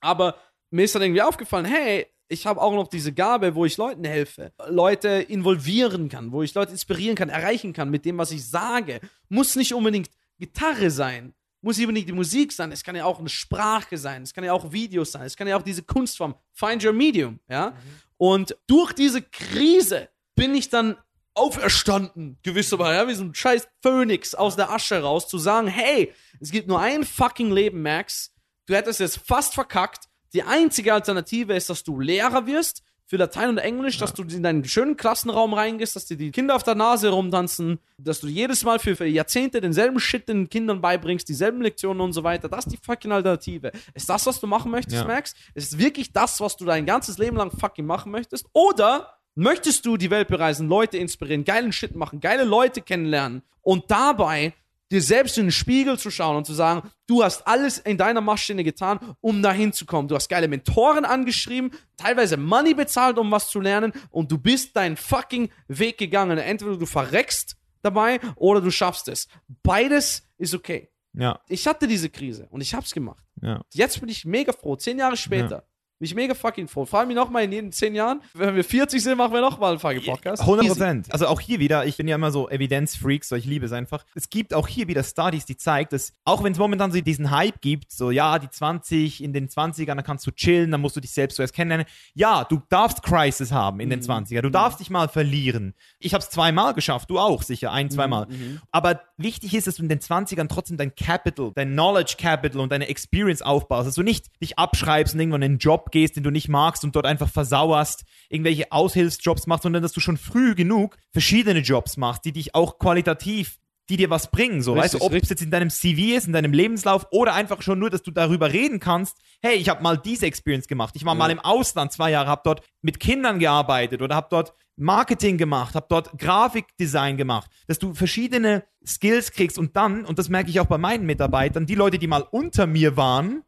Aber 0.00 0.36
mir 0.70 0.84
ist 0.84 0.94
dann 0.94 1.02
irgendwie 1.02 1.22
aufgefallen, 1.22 1.64
hey, 1.64 2.06
ich 2.28 2.46
habe 2.46 2.60
auch 2.60 2.72
noch 2.72 2.88
diese 2.88 3.12
Gabe, 3.12 3.54
wo 3.54 3.64
ich 3.64 3.76
Leuten 3.76 4.04
helfe, 4.04 4.52
Leute 4.68 5.08
involvieren 5.08 6.08
kann, 6.08 6.32
wo 6.32 6.42
ich 6.42 6.54
Leute 6.54 6.72
inspirieren 6.72 7.14
kann, 7.14 7.28
erreichen 7.28 7.72
kann 7.72 7.90
mit 7.90 8.04
dem, 8.04 8.18
was 8.18 8.32
ich 8.32 8.44
sage. 8.48 9.00
Muss 9.28 9.54
nicht 9.56 9.72
unbedingt 9.74 10.10
Gitarre 10.38 10.90
sein, 10.90 11.34
muss 11.60 11.76
nicht 11.76 11.86
unbedingt 11.86 12.08
die 12.08 12.14
Musik 12.14 12.52
sein, 12.52 12.72
es 12.72 12.82
kann 12.82 12.96
ja 12.96 13.04
auch 13.04 13.20
eine 13.20 13.28
Sprache 13.28 13.96
sein, 13.96 14.22
es 14.22 14.34
kann 14.34 14.44
ja 14.44 14.52
auch 14.52 14.72
Videos 14.72 15.12
sein, 15.12 15.22
es 15.22 15.36
kann 15.36 15.48
ja 15.48 15.56
auch 15.56 15.62
diese 15.62 15.82
Kunstform, 15.82 16.34
find 16.52 16.84
your 16.84 16.92
medium, 16.92 17.38
ja. 17.48 17.74
Und 18.18 18.56
durch 18.66 18.92
diese 18.92 19.22
Krise 19.22 20.08
bin 20.34 20.54
ich 20.54 20.68
dann 20.68 20.96
auferstanden, 21.36 22.38
gewisserweise, 22.42 22.96
ja, 22.98 23.08
wie 23.08 23.14
so 23.14 23.24
ein 23.24 23.34
scheiß 23.34 23.68
Phönix 23.82 24.34
aus 24.34 24.56
der 24.56 24.70
Asche 24.70 25.00
raus, 25.02 25.28
zu 25.28 25.38
sagen, 25.38 25.68
hey, 25.68 26.12
es 26.40 26.50
gibt 26.50 26.66
nur 26.68 26.80
ein 26.80 27.04
fucking 27.04 27.52
Leben, 27.52 27.82
Max. 27.82 28.32
Du 28.66 28.74
hättest 28.74 29.00
es 29.00 29.16
fast 29.16 29.54
verkackt. 29.54 30.06
Die 30.32 30.42
einzige 30.42 30.92
Alternative 30.92 31.54
ist, 31.54 31.70
dass 31.70 31.84
du 31.84 32.00
Lehrer 32.00 32.46
wirst 32.46 32.82
für 33.08 33.16
Latein 33.16 33.50
und 33.50 33.58
Englisch, 33.58 33.98
dass 33.98 34.14
du 34.14 34.24
in 34.24 34.42
deinen 34.42 34.64
schönen 34.64 34.96
Klassenraum 34.96 35.54
reingehst, 35.54 35.94
dass 35.94 36.06
dir 36.06 36.16
die 36.16 36.32
Kinder 36.32 36.56
auf 36.56 36.64
der 36.64 36.74
Nase 36.74 37.10
rumtanzen, 37.10 37.78
dass 37.98 38.20
du 38.20 38.26
jedes 38.26 38.64
Mal 38.64 38.80
für, 38.80 38.96
für 38.96 39.06
Jahrzehnte 39.06 39.60
denselben 39.60 40.00
Shit 40.00 40.28
den 40.28 40.48
Kindern 40.48 40.80
beibringst, 40.80 41.28
dieselben 41.28 41.62
Lektionen 41.62 42.00
und 42.00 42.12
so 42.12 42.24
weiter. 42.24 42.48
Das 42.48 42.66
ist 42.66 42.72
die 42.72 42.78
fucking 42.84 43.12
Alternative. 43.12 43.70
Ist 43.94 44.08
das, 44.08 44.26
was 44.26 44.40
du 44.40 44.48
machen 44.48 44.72
möchtest, 44.72 44.96
Ja. 44.96 45.04
Max? 45.04 45.34
Ist 45.54 45.72
es 45.74 45.78
wirklich 45.78 46.12
das, 46.12 46.40
was 46.40 46.56
du 46.56 46.64
dein 46.64 46.84
ganzes 46.84 47.18
Leben 47.18 47.36
lang 47.36 47.52
fucking 47.52 47.86
machen 47.86 48.10
möchtest? 48.10 48.46
Oder 48.52 49.15
möchtest 49.36 49.86
du 49.86 49.96
die 49.96 50.10
Welt 50.10 50.26
bereisen, 50.28 50.68
Leute 50.68 50.98
inspirieren, 50.98 51.44
geilen 51.44 51.70
Shit 51.72 51.94
machen, 51.94 52.20
geile 52.20 52.42
Leute 52.44 52.82
kennenlernen 52.82 53.42
und 53.62 53.88
dabei 53.90 54.52
dir 54.90 55.02
selbst 55.02 55.36
in 55.36 55.46
den 55.46 55.52
Spiegel 55.52 55.98
zu 55.98 56.10
schauen 56.12 56.36
und 56.36 56.46
zu 56.46 56.52
sagen, 56.54 56.88
du 57.08 57.22
hast 57.24 57.46
alles 57.46 57.78
in 57.78 57.98
deiner 57.98 58.20
Maschine 58.20 58.62
getan, 58.62 59.00
um 59.20 59.42
dahin 59.42 59.72
zu 59.72 59.84
kommen. 59.84 60.06
Du 60.06 60.14
hast 60.14 60.28
geile 60.28 60.46
Mentoren 60.46 61.04
angeschrieben, 61.04 61.72
teilweise 61.96 62.36
Money 62.36 62.74
bezahlt, 62.74 63.18
um 63.18 63.30
was 63.32 63.50
zu 63.50 63.60
lernen 63.60 63.92
und 64.10 64.30
du 64.30 64.38
bist 64.38 64.76
deinen 64.76 64.96
fucking 64.96 65.50
Weg 65.68 65.98
gegangen. 65.98 66.38
Entweder 66.38 66.76
du 66.76 66.86
verreckst 66.86 67.56
dabei 67.82 68.20
oder 68.36 68.60
du 68.60 68.70
schaffst 68.70 69.08
es. 69.08 69.26
Beides 69.64 70.22
ist 70.38 70.54
okay. 70.54 70.88
Ja, 71.14 71.40
Ich 71.48 71.66
hatte 71.66 71.88
diese 71.88 72.08
Krise 72.10 72.46
und 72.50 72.60
ich 72.60 72.72
hab's 72.74 72.92
gemacht. 72.92 73.24
ja. 73.42 73.62
Jetzt 73.72 73.98
bin 74.00 74.08
ich 74.08 74.24
mega 74.24 74.52
froh, 74.52 74.76
zehn 74.76 74.98
Jahre 74.98 75.16
später. 75.16 75.58
Bin 75.58 75.75
ich 75.98 76.14
mega 76.14 76.34
fucking 76.34 76.68
froh. 76.68 76.84
Frag 76.84 77.06
mich 77.06 77.16
nochmal 77.16 77.44
in 77.44 77.50
den 77.50 77.72
10 77.72 77.94
Jahren. 77.94 78.20
Wenn 78.34 78.54
wir 78.54 78.64
40 78.64 79.02
sind, 79.02 79.16
machen 79.16 79.32
wir 79.32 79.40
nochmal 79.40 79.70
einen 79.70 79.78
fucking 79.78 80.04
Podcast. 80.04 80.42
100 80.42 80.64
Easy. 80.66 80.74
Prozent. 80.74 81.12
Also 81.12 81.26
auch 81.26 81.40
hier 81.40 81.58
wieder, 81.58 81.86
ich 81.86 81.96
bin 81.96 82.06
ja 82.06 82.16
immer 82.16 82.30
so 82.30 82.50
Evidenzfreak, 82.50 83.24
so 83.24 83.34
ich 83.34 83.46
liebe 83.46 83.64
es 83.64 83.72
einfach. 83.72 84.04
Es 84.14 84.28
gibt 84.28 84.52
auch 84.52 84.68
hier 84.68 84.88
wieder 84.88 85.02
Studies, 85.02 85.46
die 85.46 85.56
zeigt, 85.56 85.94
dass 85.94 86.12
auch 86.24 86.44
wenn 86.44 86.52
es 86.52 86.58
momentan 86.58 86.92
so 86.92 87.00
diesen 87.00 87.30
Hype 87.30 87.62
gibt, 87.62 87.90
so 87.90 88.10
ja, 88.10 88.38
die 88.38 88.50
20, 88.50 89.22
in 89.22 89.32
den 89.32 89.48
20ern, 89.48 89.86
dann 89.86 90.04
kannst 90.04 90.26
du 90.26 90.30
chillen, 90.32 90.70
dann 90.70 90.82
musst 90.82 90.96
du 90.96 91.00
dich 91.00 91.12
selbst 91.12 91.36
zuerst 91.36 91.54
kennenlernen. 91.54 91.86
Ja, 92.14 92.44
du 92.44 92.60
darfst 92.68 93.02
Crisis 93.02 93.50
haben 93.50 93.80
in 93.80 93.88
den 93.88 94.02
20er, 94.02 94.42
du 94.42 94.50
darfst 94.50 94.80
dich 94.80 94.90
mal 94.90 95.08
verlieren. 95.08 95.74
Ich 95.98 96.12
habe 96.12 96.22
es 96.22 96.28
zweimal 96.28 96.74
geschafft, 96.74 97.08
du 97.08 97.18
auch 97.18 97.42
sicher, 97.42 97.72
ein, 97.72 97.90
zweimal. 97.90 98.26
Aber 98.70 99.00
wichtig 99.16 99.54
ist, 99.54 99.66
dass 99.66 99.76
du 99.76 99.82
in 99.82 99.88
den 99.88 100.00
20ern 100.00 100.48
trotzdem 100.48 100.76
dein 100.76 100.94
Capital, 100.94 101.52
dein 101.54 101.72
Knowledge 101.72 102.16
Capital 102.18 102.60
und 102.60 102.70
deine 102.70 102.88
Experience 102.88 103.40
aufbaust, 103.40 103.88
dass 103.88 103.94
du 103.94 104.02
nicht 104.02 104.26
dich 104.42 104.58
abschreibst 104.58 105.14
und 105.14 105.20
irgendwann 105.20 105.42
in 105.42 105.52
einen 105.52 105.58
Job 105.58 105.85
gehst, 105.90 106.16
den 106.16 106.22
du 106.22 106.30
nicht 106.30 106.48
magst 106.48 106.84
und 106.84 106.94
dort 106.94 107.06
einfach 107.06 107.28
versauerst, 107.28 108.04
irgendwelche 108.28 108.72
Aushilfsjobs 108.72 109.46
machst, 109.46 109.62
sondern 109.62 109.82
dass 109.82 109.92
du 109.92 110.00
schon 110.00 110.16
früh 110.16 110.54
genug 110.54 110.96
verschiedene 111.12 111.60
Jobs 111.60 111.96
machst, 111.96 112.24
die 112.24 112.32
dich 112.32 112.54
auch 112.54 112.78
qualitativ 112.78 113.58
die 113.88 113.96
dir 113.96 114.10
was 114.10 114.30
bringen, 114.30 114.62
so, 114.62 114.72
Richtig, 114.72 114.94
weißt 114.94 114.94
du, 114.94 115.06
ob 115.06 115.14
es 115.14 115.28
jetzt 115.28 115.42
in 115.42 115.50
deinem 115.50 115.70
CV 115.70 116.16
ist, 116.16 116.26
in 116.26 116.32
deinem 116.32 116.52
Lebenslauf 116.52 117.06
oder 117.12 117.34
einfach 117.34 117.62
schon 117.62 117.78
nur, 117.78 117.88
dass 117.88 118.02
du 118.02 118.10
darüber 118.10 118.52
reden 118.52 118.80
kannst, 118.80 119.16
hey, 119.40 119.54
ich 119.54 119.68
habe 119.68 119.82
mal 119.82 119.96
diese 119.96 120.26
Experience 120.26 120.66
gemacht, 120.66 120.94
ich 120.96 121.04
war 121.04 121.14
mal 121.14 121.30
im 121.30 121.38
Ausland 121.38 121.92
zwei 121.92 122.10
Jahre, 122.10 122.28
habe 122.28 122.42
dort 122.44 122.62
mit 122.82 122.98
Kindern 122.98 123.38
gearbeitet 123.38 124.02
oder 124.02 124.16
habe 124.16 124.26
dort 124.30 124.54
Marketing 124.76 125.38
gemacht, 125.38 125.74
habe 125.74 125.86
dort 125.88 126.18
Grafikdesign 126.18 127.16
gemacht, 127.16 127.50
dass 127.66 127.78
du 127.78 127.94
verschiedene 127.94 128.64
Skills 128.86 129.32
kriegst 129.32 129.58
und 129.58 129.74
dann, 129.76 130.04
und 130.04 130.18
das 130.18 130.28
merke 130.28 130.50
ich 130.50 130.60
auch 130.60 130.66
bei 130.66 130.78
meinen 130.78 131.06
Mitarbeitern, 131.06 131.66
die 131.66 131.74
Leute, 131.74 131.98
die 131.98 132.06
mal 132.06 132.26
unter 132.30 132.66
mir 132.66 132.96
waren, 132.96 133.42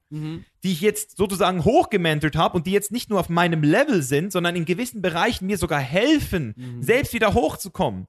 die 0.64 0.72
ich 0.72 0.80
jetzt 0.80 1.16
sozusagen 1.16 1.64
hochgementert 1.64 2.34
habe 2.34 2.56
und 2.56 2.66
die 2.66 2.72
jetzt 2.72 2.90
nicht 2.90 3.10
nur 3.10 3.20
auf 3.20 3.28
meinem 3.28 3.62
Level 3.62 4.02
sind, 4.02 4.32
sondern 4.32 4.56
in 4.56 4.64
gewissen 4.64 5.02
Bereichen 5.02 5.46
mir 5.46 5.58
sogar 5.58 5.80
helfen, 5.80 6.54
selbst 6.80 7.12
wieder 7.12 7.34
hochzukommen. 7.34 8.06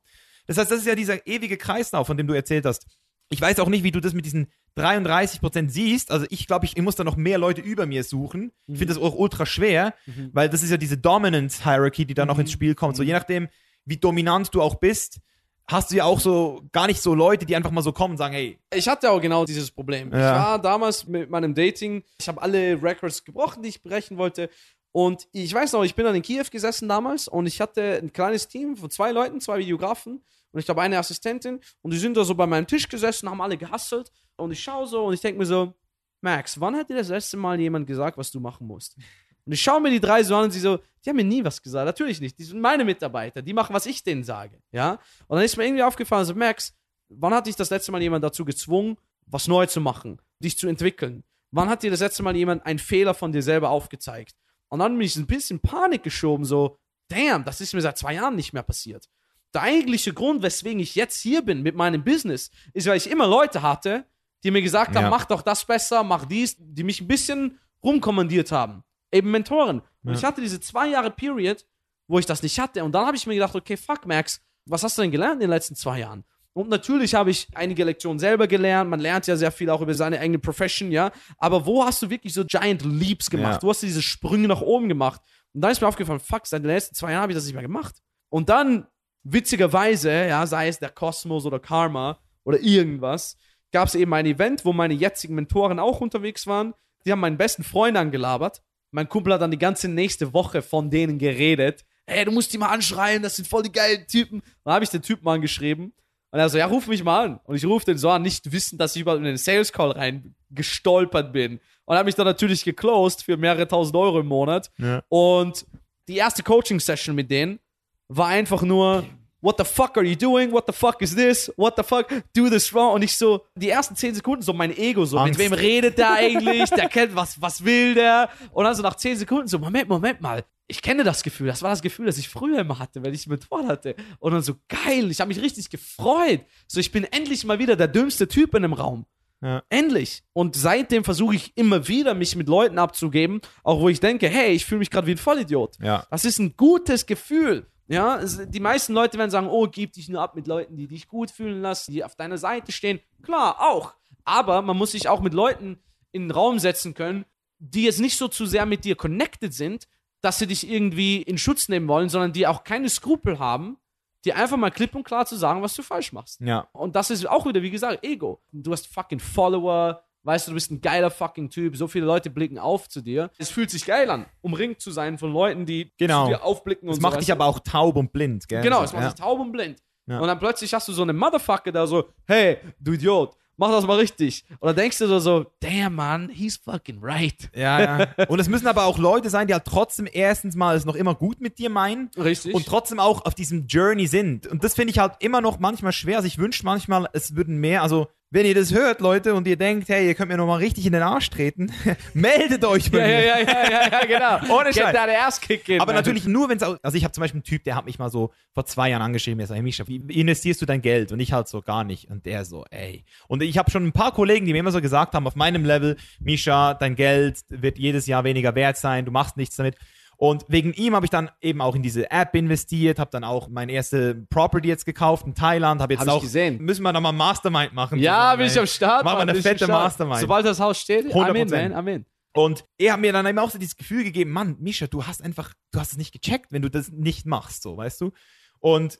Das 0.48 0.58
heißt, 0.58 0.72
das 0.72 0.80
ist 0.80 0.88
ja 0.88 0.96
dieser 0.96 1.28
ewige 1.28 1.58
Kreislauf, 1.58 2.08
von 2.08 2.18
dem 2.18 2.26
du 2.26 2.34
erzählt 2.34 2.66
hast. 2.66 2.88
Ich 3.30 3.40
weiß 3.42 3.60
auch 3.60 3.70
nicht, 3.70 3.84
wie 3.84 3.92
du 3.92 4.00
das 4.00 4.14
mit 4.14 4.26
diesen 4.26 4.48
33% 4.78 5.70
siehst. 5.70 6.12
Also 6.12 6.26
ich 6.30 6.48
glaube, 6.48 6.66
ich, 6.66 6.76
ich 6.78 6.84
muss 6.84 6.96
da 6.96 7.04
noch 7.04 7.16
mehr 7.16 7.38
Leute 7.38 7.62
über 7.62 7.86
mir 7.86 8.04
suchen. 8.04 8.52
Ich 8.68 8.78
finde 8.80 8.94
das 8.94 9.02
auch 9.02 9.16
ultra 9.16 9.46
schwer, 9.46 9.94
weil 10.34 10.50
das 10.50 10.64
ist 10.64 10.72
ja 10.72 10.78
diese 10.78 10.98
Dominance 10.98 11.64
Hierarchy, 11.64 12.06
die 12.06 12.14
da 12.14 12.26
noch 12.26 12.40
ins 12.40 12.52
Spiel 12.52 12.76
kommt. 12.76 12.96
So 12.96 13.04
je 13.04 13.14
nachdem, 13.14 13.48
wie 13.86 13.98
dominant 13.98 14.54
du 14.54 14.62
auch 14.62 14.76
bist, 14.76 15.20
hast 15.68 15.92
du 15.92 15.98
ja 15.98 16.04
auch 16.06 16.20
so 16.20 16.64
gar 16.72 16.88
nicht 16.88 17.02
so 17.02 17.14
Leute, 17.14 17.46
die 17.46 17.56
einfach 17.56 17.72
mal 17.72 17.84
so 17.84 17.92
kommen 17.92 18.14
und 18.14 18.18
sagen, 18.18 18.34
hey, 18.34 18.58
Ich 18.74 18.88
hatte 18.88 19.12
auch 19.12 19.22
genau 19.22 19.46
dieses 19.46 19.70
Problem. 19.70 20.08
Ich 20.10 20.20
Ja. 20.20 20.34
war 20.36 20.60
damals 20.62 21.08
mit 21.08 21.30
meinem 21.30 21.54
Dating, 21.54 22.04
ich 22.20 22.28
habe 22.28 22.42
alle 22.42 22.82
Records 22.82 23.24
gebrochen, 23.24 23.62
die 23.62 23.70
ich 23.70 23.84
brechen 23.84 24.18
wollte. 24.18 24.50
Und 24.92 25.28
ich 25.34 25.54
weiß 25.54 25.74
noch, 25.74 25.84
ich 25.84 25.94
bin 25.94 26.06
dann 26.06 26.16
in 26.16 26.24
Kiew 26.24 26.46
gesessen 26.52 26.90
damals 26.90 27.28
und 27.28 27.46
ich 27.46 27.62
hatte 27.62 28.00
ein 28.02 28.12
kleines 28.12 28.48
Team 28.48 28.76
von 28.76 28.90
zwei 28.90 29.12
Leuten, 29.12 29.40
zwei 29.40 29.60
Videografen 29.60 30.24
und 30.52 30.60
ich 30.60 30.66
glaube 30.66 30.82
eine 30.82 30.97
Assistentin 30.97 31.60
und 31.82 31.93
die 31.93 31.97
sind 31.97 32.18
da 32.18 32.24
so 32.24 32.36
bei 32.36 32.47
meinem 32.47 32.68
Tisch 32.68 32.88
gesessen, 32.88 33.30
haben 33.30 33.41
alle 33.41 33.58
gehustelt 33.58 34.12
und 34.38 34.52
ich 34.52 34.62
schaue 34.62 34.88
so 34.88 35.06
und 35.06 35.14
ich 35.14 35.22
denke 35.22 35.39
mir 35.39 35.45
so, 35.45 35.74
Max, 36.22 36.60
wann 36.60 36.76
hat 36.76 36.89
dir 36.89 36.97
das 36.97 37.10
letzte 37.10 37.38
Mal 37.38 37.60
jemand 37.60 37.88
gesagt, 37.88 38.18
was 38.18 38.32
du 38.32 38.39
machen 38.39 38.68
musst? 38.68 38.97
Und 39.45 39.54
ich 39.54 39.62
schaue 39.62 39.82
mir 39.82 39.89
die 39.89 40.00
drei 40.00 40.22
so 40.22 40.36
an 40.36 40.45
und 40.45 40.52
sie 40.52 40.60
so, 40.60 40.80
die 41.04 41.10
haben 41.10 41.18
mir 41.18 41.24
nie 41.24 41.43
was 41.43 41.62
gesagt. 41.62 41.86
Natürlich 41.86 42.22
nicht. 42.22 42.38
Die 42.38 42.43
sind 42.43 42.60
meine 42.60 42.86
Mitarbeiter. 42.86 43.41
Die 43.41 43.54
machen, 43.54 43.74
was 43.74 43.86
ich 43.86 44.04
denen 44.04 44.24
sage. 44.24 44.62
Ja? 44.72 45.00
Und 45.28 45.38
dann 45.38 45.43
ist 45.43 45.58
mir 45.58 45.66
irgendwie 45.66 45.82
aufgefallen, 45.82 46.26
so, 46.26 46.36
Max, 46.36 46.74
wann 47.08 47.34
hat 47.34 47.47
dich 47.47 47.56
das 47.56 47.70
letzte 47.70 47.91
Mal 47.91 48.02
jemand 48.02 48.24
dazu 48.24 48.45
gezwungen, 48.45 48.97
was 49.26 49.47
neu 49.47 49.66
zu 49.66 49.82
machen, 49.82 50.22
dich 50.39 50.58
zu 50.58 50.68
entwickeln? 50.68 51.24
Wann 51.52 51.70
hat 51.70 51.84
dir 51.84 51.89
das 51.89 52.02
letzte 52.02 52.22
Mal 52.22 52.36
jemand 52.36 52.66
einen 52.66 52.80
Fehler 52.80 53.14
von 53.14 53.32
dir 53.32 53.41
selber 53.41 53.70
aufgezeigt? 53.70 54.36
Und 54.68 54.80
dann 54.80 54.93
bin 54.93 55.02
ich 55.02 55.16
ein 55.16 55.26
bisschen 55.26 55.60
Panik 55.60 56.04
geschoben, 56.04 56.45
so, 56.45 56.78
damn, 57.08 57.43
das 57.43 57.60
ist 57.60 57.74
mir 57.74 57.82
seit 57.82 57.97
zwei 57.97 58.14
Jahren 58.14 58.36
nicht 58.36 58.54
mehr 58.54 58.62
passiert. 58.62 59.10
Der 59.54 59.64
eigentliche 59.64 60.14
Grund, 60.14 60.43
weswegen 60.43 60.80
ich 60.80 60.95
jetzt 60.95 61.20
hier 61.22 61.41
bin 61.41 61.62
mit 61.64 61.76
meinem 61.76 62.04
Business, 62.04 62.52
ist, 62.74 62.88
weil 62.88 62.97
ich 62.97 63.10
immer 63.10 63.28
Leute 63.28 63.62
hatte, 63.62 64.06
die 64.43 64.52
mir 64.52 64.62
gesagt 64.62 64.95
haben, 64.95 65.06
Ja. 65.06 65.10
mach 65.10 65.26
doch 65.26 65.41
das 65.41 65.66
besser, 65.66 66.04
mach 66.04 66.26
dies, 66.26 66.56
die 66.60 66.84
mich 66.84 67.02
ein 67.02 67.08
bisschen 67.08 67.60
rumkommandiert 67.84 68.52
haben. 68.52 68.84
Eben 69.12 69.32
Mentoren. 69.32 69.82
Und 70.04 70.14
ich 70.14 70.24
hatte 70.24 70.39
diese 70.41 70.60
zwei 70.60 70.88
Jahre 70.89 71.10
Period, 71.12 71.66
wo 72.08 72.20
ich 72.20 72.26
das 72.26 72.43
nicht 72.43 72.60
hatte. 72.60 72.84
Und 72.84 72.91
dann 72.93 73.06
habe 73.06 73.18
ich 73.18 73.26
mir 73.28 73.34
gedacht, 73.34 73.56
okay, 73.56 73.76
fuck, 73.76 74.06
Max, 74.06 74.39
was 74.66 74.84
hast 74.84 74.97
du 74.97 75.02
denn 75.02 75.12
gelernt 75.12 75.36
in 75.36 75.39
den 75.41 75.50
letzten 75.50 75.76
zwei 75.76 76.00
Jahren? 76.00 76.24
Und 76.54 76.70
natürlich 76.70 77.16
habe 77.16 77.32
ich 77.32 77.47
einige 77.56 77.84
Lektionen 77.84 78.20
selber 78.20 78.47
gelernt. 78.47 78.89
Man 78.89 79.00
lernt 79.00 79.28
ja 79.28 79.36
sehr 79.36 79.52
viel 79.52 79.70
auch 79.70 79.82
über 79.82 79.93
seine 79.93 80.20
eigene 80.20 80.39
Profession, 80.39 80.91
ja. 80.91 81.12
Aber 81.38 81.66
wo 81.66 81.84
hast 81.86 82.02
du 82.02 82.10
wirklich 82.10 82.34
so 82.34 82.43
Giant 82.45 82.84
Leaps 82.84 83.30
gemacht? 83.30 83.62
Ja. 83.62 83.64
Wo 83.64 83.70
hast 83.70 83.82
du 83.82 83.88
diese 83.88 84.02
Sprünge 84.02 84.47
nach 84.47 84.62
oben 84.62 84.89
gemacht? 84.89 85.22
Und 85.54 85.62
dann 85.62 85.72
ist 85.72 85.82
mir 85.82 85.88
aufgefallen, 85.88 86.20
fuck, 86.20 86.45
seit 86.45 86.62
den 86.64 86.68
letzten 86.70 86.95
zwei 86.95 87.12
Jahren 87.12 87.24
habe 87.24 87.32
ich 87.32 87.38
das 87.38 87.45
nicht 87.45 87.54
mehr 87.54 87.64
gemacht. 87.64 87.95
Und 88.30 88.50
dann, 88.50 88.88
witzigerweise, 89.32 90.28
ja, 90.28 90.46
sei 90.46 90.68
es 90.68 90.80
der 90.80 90.90
Kosmos 90.90 91.46
oder 91.46 91.60
Karma 91.60 92.20
oder 92.44 92.60
irgendwas, 92.60 93.38
gab 93.72 93.88
es 93.88 93.96
eben 93.96 94.14
ein 94.14 94.26
Event, 94.26 94.66
wo 94.66 94.74
meine 94.74 94.94
jetzigen 94.94 95.36
Mentoren 95.36 95.80
auch 95.80 96.02
unterwegs 96.02 96.48
waren. 96.48 96.74
Die 97.06 97.12
haben 97.12 97.20
meinen 97.20 97.38
besten 97.38 97.64
Freund 97.64 97.98
angelabert. 97.98 98.62
Mein 98.92 99.08
Kumpel 99.08 99.34
hat 99.34 99.42
dann 99.42 99.52
die 99.52 99.60
ganze 99.60 99.88
nächste 99.88 100.34
Woche 100.34 100.62
von 100.62 100.90
denen 100.90 101.20
geredet. 101.20 101.86
Hey, 102.08 102.26
du 102.26 102.32
musst 102.32 102.52
die 102.52 102.58
mal 102.58 102.70
anschreien, 102.70 103.22
das 103.22 103.36
sind 103.36 103.48
voll 103.48 103.64
die 103.64 103.72
geilen 103.72 104.08
Typen. 104.08 104.42
Dann 104.64 104.74
habe 104.74 104.84
ich 104.84 104.90
den 104.90 105.04
Typen 105.04 105.28
angeschrieben. 105.28 105.94
Und 106.32 106.40
er 106.40 106.50
so, 106.50 106.58
ja, 106.58 106.66
ruf 106.66 106.88
mich 106.88 107.04
mal 107.04 107.26
an. 107.26 107.40
Und 107.44 107.56
ich 107.56 107.66
rufe 107.66 107.86
den 107.86 107.98
so 107.98 108.10
an, 108.10 108.22
nicht 108.22 108.52
wissend, 108.52 108.82
dass 108.82 108.96
ich 108.96 109.02
überhaupt 109.02 109.20
in 109.20 109.26
den 109.26 109.38
Sales 109.38 109.72
Call 109.72 109.92
rein 109.92 110.36
gestolpert 110.50 111.32
bin. 111.34 111.60
Und 111.86 111.96
habe 111.96 112.06
mich 112.06 112.16
dann 112.16 112.26
natürlich 112.26 112.64
geclosed 112.64 113.24
für 113.24 113.38
mehrere 113.38 113.68
tausend 113.68 113.96
Euro 113.96 114.20
im 114.20 114.28
Monat. 114.28 114.72
Ja. 114.78 115.02
Und 115.10 115.66
die 116.08 116.18
erste 116.18 116.44
Coaching-Session 116.44 117.16
mit 117.16 117.30
denen 117.32 117.60
war 118.08 118.28
einfach 118.28 118.62
nur, 118.64 119.06
what 119.42 119.58
the 119.58 119.64
fuck 119.64 119.98
are 119.98 120.06
you 120.06 120.16
doing? 120.16 120.52
What 120.52 120.66
the 120.68 120.74
fuck 120.74 121.02
is 121.02 121.16
this? 121.16 121.52
What 121.56 121.76
the 121.78 121.84
fuck? 121.84 122.10
Do 122.34 122.50
this 122.50 122.74
wrong? 122.74 122.94
Und 122.94 123.04
ich 123.04 123.16
so, 123.16 123.46
die 123.56 123.70
ersten 123.70 123.96
zehn 123.96 124.14
Sekunden 124.14 124.42
so 124.42 124.54
mein 124.54 124.76
Ego 124.76 125.06
so, 125.06 125.18
Angst. 125.18 125.38
mit 125.38 125.52
wem 125.52 125.54
redet 125.54 125.98
der 125.98 126.12
eigentlich? 126.12 126.70
Der 126.70 126.90
kennt, 126.90 127.16
was, 127.16 127.42
was 127.42 127.64
will 127.64 127.94
der? 127.94 128.30
Und 128.52 128.66
dann 128.66 128.76
so 128.76 128.84
nach 128.84 128.96
zehn 128.96 129.18
Sekunden 129.18 129.48
so, 129.48 129.60
Moment, 129.60 129.90
Moment 129.90 130.22
mal. 130.22 130.44
Ich 130.68 130.82
kenne 130.82 131.04
das 131.04 131.24
Gefühl. 131.24 131.48
Das 131.48 131.64
war 131.64 131.72
das 131.72 131.82
Gefühl, 131.82 132.06
das 132.06 132.18
ich 132.20 132.30
früher 132.30 132.60
immer 132.60 132.78
hatte, 132.78 133.02
wenn 133.04 133.14
ich 133.14 133.26
einen 133.26 133.40
Mentor 133.40 133.66
hatte. 133.66 133.96
Und 134.20 134.34
dann 134.34 134.44
so, 134.44 134.54
geil. 134.68 135.10
Ich 135.10 135.20
habe 135.20 135.30
mich 135.30 135.42
richtig 135.42 135.70
gefreut. 135.70 136.42
So, 136.68 136.80
ich 136.80 136.92
bin 136.92 137.06
endlich 137.06 137.44
mal 137.44 137.58
wieder 137.58 137.76
der 137.76 137.88
dümmste 137.88 138.28
Typ 138.28 138.54
in 138.54 138.62
dem 138.62 138.74
Raum. 138.74 139.06
Ja. 139.42 139.64
Endlich. 139.70 140.22
Und 140.34 140.56
seitdem 140.56 141.04
versuche 141.04 141.36
ich 141.36 141.54
immer 141.56 141.88
wieder, 141.88 142.14
mich 142.14 142.36
mit 142.36 142.50
Leuten 142.50 142.78
abzugeben, 142.78 143.42
auch 143.64 143.80
wo 143.80 143.90
ich 143.90 144.00
denke, 144.00 144.28
hey, 144.28 144.52
ich 144.52 144.66
fühle 144.66 144.80
mich 144.80 144.92
gerade 144.92 145.08
wie 145.08 145.12
ein 145.12 145.18
Vollidiot. 145.18 145.78
Ja. 145.82 146.06
Das 146.12 146.26
ist 146.26 146.40
ein 146.40 146.56
gutes 146.56 147.06
Gefühl. 147.06 147.66
Ja, 147.90 148.24
die 148.24 148.60
meisten 148.60 148.94
Leute 148.94 149.18
werden 149.18 149.32
sagen, 149.32 149.48
oh, 149.48 149.68
gib 149.68 149.94
dich 149.94 150.10
nur 150.10 150.22
ab 150.22 150.36
mit 150.36 150.46
Leuten, 150.48 150.78
die 150.78 150.88
dich 150.88 151.08
gut 151.08 151.32
fühlen 151.32 151.62
lassen, 151.62 151.92
die 151.92 152.04
auf 152.04 152.16
deiner 152.16 152.38
Seite 152.38 152.72
stehen. 152.72 153.00
Klar, 153.24 153.58
auch. 153.60 153.96
Aber 154.24 154.62
man 154.62 154.78
muss 154.78 154.92
sich 154.92 155.10
auch 155.10 155.22
mit 155.22 155.34
Leuten 155.34 155.80
in 156.12 156.24
den 156.24 156.32
Raum 156.32 156.60
setzen 156.60 156.94
können, 156.94 157.26
die 157.58 157.84
jetzt 157.84 158.00
nicht 158.00 158.18
so 158.18 158.28
zu 158.28 158.46
sehr 158.46 158.68
mit 158.68 158.86
dir 158.86 158.96
connected 158.96 159.54
sind, 159.54 159.88
dass 160.22 160.38
sie 160.38 160.46
dich 160.46 160.70
irgendwie 160.70 161.22
in 161.22 161.40
Schutz 161.40 161.68
nehmen 161.68 161.88
wollen, 161.88 162.10
sondern 162.10 162.32
die 162.32 162.46
auch 162.46 162.64
keine 162.64 162.90
Skrupel 162.90 163.40
haben, 163.40 163.78
dir 164.24 164.36
einfach 164.36 164.58
mal 164.58 164.70
klipp 164.70 164.94
und 164.94 165.04
klar 165.04 165.26
zu 165.26 165.36
sagen, 165.36 165.62
was 165.62 165.74
du 165.74 165.82
falsch 165.82 166.14
machst. 166.14 166.42
Ja. 166.42 166.68
Und 166.74 166.96
das 166.96 167.10
ist 167.10 167.28
auch 167.28 167.46
wieder, 167.48 167.62
wie 167.62 167.72
gesagt, 167.72 168.04
Ego. 168.06 168.42
Du 168.52 168.72
hast 168.72 168.88
fucking 168.88 169.20
Follower, 169.20 170.04
weißt 170.24 170.48
du, 170.48 170.52
du 170.52 170.56
bist 170.56 170.72
ein 170.72 170.82
geiler 170.82 171.12
fucking 171.12 171.50
Typ, 171.50 171.76
so 171.78 171.88
viele 171.88 172.06
Leute 172.06 172.30
blicken 172.30 172.60
auf 172.60 172.90
zu 172.90 173.02
dir. 173.02 173.32
Es 173.38 173.50
fühlt 173.50 173.70
sich 173.70 173.86
geil 173.86 174.10
an, 174.10 174.26
umringt 174.42 174.82
zu 174.82 174.92
sein 174.92 175.18
von 175.18 175.32
Leuten, 175.32 175.66
die 175.66 175.92
Genau. 175.98 176.26
zu 176.26 176.30
dir 176.32 176.44
aufblicken 176.44 176.88
Das 176.88 176.98
und 176.98 177.04
macht 177.04 177.14
so. 177.16 177.20
dich 177.20 177.32
aber 177.32 177.46
auch 177.46 177.60
taub 177.60 177.96
und 177.96 178.12
blind, 178.12 178.48
gell? 178.48 178.62
Genau, 178.62 178.84
es 178.84 178.94
macht 178.94 179.04
ja. 179.04 179.10
dich 179.10 179.20
taub 179.20 179.40
und 179.40 179.52
blind. 179.52 179.82
Ja. 180.08 180.20
Und 180.20 180.28
dann 180.28 180.40
plötzlich 180.40 180.74
hast 180.74 180.88
du 180.88 180.94
so 180.94 181.04
eine 181.04 181.14
Motherfucker 181.14 181.72
da 181.72 181.86
so, 181.86 182.10
hey, 182.26 182.58
du 182.80 182.94
Idiot, 182.94 183.36
mach 183.58 183.70
das 183.70 183.86
mal 183.86 183.98
richtig. 183.98 184.44
Und 184.60 184.68
dann 184.68 184.76
denkst 184.76 184.98
du 184.98 185.08
so, 185.08 185.20
so 185.20 185.46
damn 185.60 185.94
man, 185.94 186.30
he's 186.30 186.58
fucking 186.58 186.98
right. 187.02 187.50
Ja, 187.54 187.80
ja. 188.00 188.26
Und 188.28 188.40
es 188.40 188.50
müssen 188.50 188.66
aber 188.68 188.86
auch 188.86 188.98
Leute 188.98 189.30
sein, 189.30 189.48
die 189.48 189.54
halt 189.54 189.66
trotzdem 189.66 190.08
erstens 190.12 190.56
mal 190.56 190.76
es 190.76 190.86
noch 190.86 190.96
immer 190.96 191.14
gut 191.14 191.42
mit 191.42 191.60
dir 191.60 191.70
meinen 191.70 192.10
Richtig. 192.18 192.56
und 192.56 192.66
trotzdem 192.66 193.00
auch 193.00 193.26
auf 193.26 193.36
diesem 193.36 193.68
Journey 193.68 194.08
sind. 194.08 194.48
Und 194.48 194.64
das 194.64 194.74
finde 194.74 194.92
ich 194.92 195.00
halt 195.00 195.14
immer 195.20 195.42
noch 195.42 195.60
manchmal 195.60 195.92
schwer. 195.92 196.18
Also 196.18 196.28
ich 196.28 196.40
wünsche 196.40 196.66
manchmal, 196.66 197.08
es 197.14 197.36
würden 197.36 197.58
mehr, 197.58 197.84
also 197.84 198.08
wenn 198.32 198.46
ihr 198.46 198.54
das 198.54 198.74
hört, 198.74 199.02
Leute, 199.02 199.34
und 199.34 199.48
ihr 199.48 199.56
denkt, 199.56 199.90
hey, 199.90 200.08
ihr 200.08 200.14
könnt 200.14 200.30
mir 200.30 200.38
noch 200.38 200.46
mal 200.46 200.58
richtig 200.58 200.86
in 200.86 200.94
den 200.94 201.02
Arsch 201.02 201.30
treten, 201.30 201.72
meldet 202.14 202.64
euch 202.64 202.91
bei 202.91 202.99
ja, 202.99 203.06
mir. 203.08 203.26
ja, 203.26 203.40
ja, 203.40 203.44
ja, 203.44 203.72
ja, 203.72 203.91
ja, 203.91 204.40
genau. 204.40 204.53
Ohne 204.60 204.74
Scheiß. 204.74 204.94
that 204.94 205.10
ass 205.10 205.41
kick 205.41 205.68
in, 205.68 205.82
Aber 205.82 205.94
natürlich 205.94 206.26
nur, 206.26 206.48
wenn 206.49 206.58
es 206.58 206.64
also 206.64 206.98
ich 206.98 207.03
habe 207.03 207.12
zum 207.12 207.22
Beispiel 207.22 207.38
einen 207.38 207.44
Typ, 207.44 207.64
der 207.64 207.76
hat 207.76 207.86
mich 207.86 207.98
mal 207.98 208.10
so 208.10 208.32
vor 208.53 208.66
zwei 208.66 208.90
Jahren 208.90 209.02
angeschrieben, 209.02 209.40
der 209.40 209.48
sagt, 209.48 209.58
hey 209.58 209.64
Mischa, 209.64 209.88
wie 209.88 209.98
investierst 209.98 210.62
du 210.62 210.66
dein 210.66 210.82
Geld? 210.82 211.12
Und 211.12 211.20
ich 211.20 211.34
halt 211.34 211.48
so 211.48 211.62
gar 211.62 211.84
nicht. 211.84 212.10
Und 212.10 212.26
der 212.26 212.45
so, 212.45 212.66
ey. 212.70 213.03
Und 213.28 213.41
ich 213.41 213.58
habe 213.58 213.72
schon 213.72 213.86
ein 213.86 213.94
paar 213.94 214.14
Kollegen, 214.14 214.45
die 214.45 214.53
mir 214.53 214.60
immer 214.60 214.72
so 214.72 214.82
gesagt 214.82 215.16
haben, 215.16 215.26
auf 215.26 215.36
meinem 215.36 215.66
Level, 215.66 215.98
Mischa, 216.20 216.76
dein 216.76 216.95
Geld 216.95 217.40
wird 217.49 217.78
jedes 217.78 218.06
Jahr 218.06 218.24
weniger 218.24 218.53
wert 218.56 218.78
sein, 218.78 219.06
du 219.06 219.12
machst 219.12 219.38
nichts 219.38 219.56
damit. 219.56 219.76
Und 220.22 220.44
wegen 220.50 220.74
ihm 220.74 220.96
habe 220.96 221.06
ich 221.06 221.10
dann 221.10 221.32
eben 221.40 221.62
auch 221.62 221.76
in 221.76 221.82
diese 221.82 222.12
App 222.12 222.36
investiert, 222.36 223.00
habe 223.00 223.10
dann 223.10 223.24
auch 223.24 223.48
meine 223.48 223.72
erste 223.72 224.16
Property 224.30 224.68
jetzt 224.68 224.86
gekauft 224.86 225.26
in 225.26 225.34
Thailand, 225.34 225.80
habe 225.80 225.94
jetzt 225.94 226.02
Hab 226.02 226.08
ich 226.08 226.14
auch 226.14 226.22
gesehen. 226.22 226.62
müssen 226.62 226.84
wir 226.84 226.91
noch 226.91 227.00
mal 227.00 227.14
Mastermind 227.14 227.74
machen. 227.74 228.00
Ja, 228.00 228.36
bin 228.36 228.48
ich 228.48 228.60
am 228.60 228.68
Start. 228.68 229.06
Machen 229.06 229.20
wir 229.20 229.32
eine 229.32 229.36
fette. 229.36 229.66
Mastermind. 229.66 230.20
Sobald 230.20 230.46
das 230.46 230.60
Haus 230.60 230.78
steht, 230.78 231.06
100%. 231.06 231.70
man, 231.70 231.74
I'm 231.74 231.96
in. 231.96 232.06
Und 232.34 232.66
er 232.78 232.94
hat 232.94 233.00
mir 233.00 233.14
dann 233.14 233.26
eben 233.28 233.40
auch 233.40 233.50
so 233.50 233.58
dieses 233.58 233.78
Gefühl 233.78 234.04
gegeben, 234.04 234.32
Mann, 234.32 234.58
Misha, 234.60 234.88
du 234.88 235.08
hast 235.08 235.24
einfach, 235.24 235.54
du 235.72 235.80
hast 235.80 235.94
es 235.94 235.98
nicht 235.98 236.12
gecheckt, 236.12 236.52
wenn 236.52 236.64
du 236.64 236.70
das 236.70 236.91
nicht 236.91 237.26
machst, 237.26 237.64
so, 237.64 237.78
weißt 237.78 238.02
du? 238.02 238.12
Und 238.60 239.00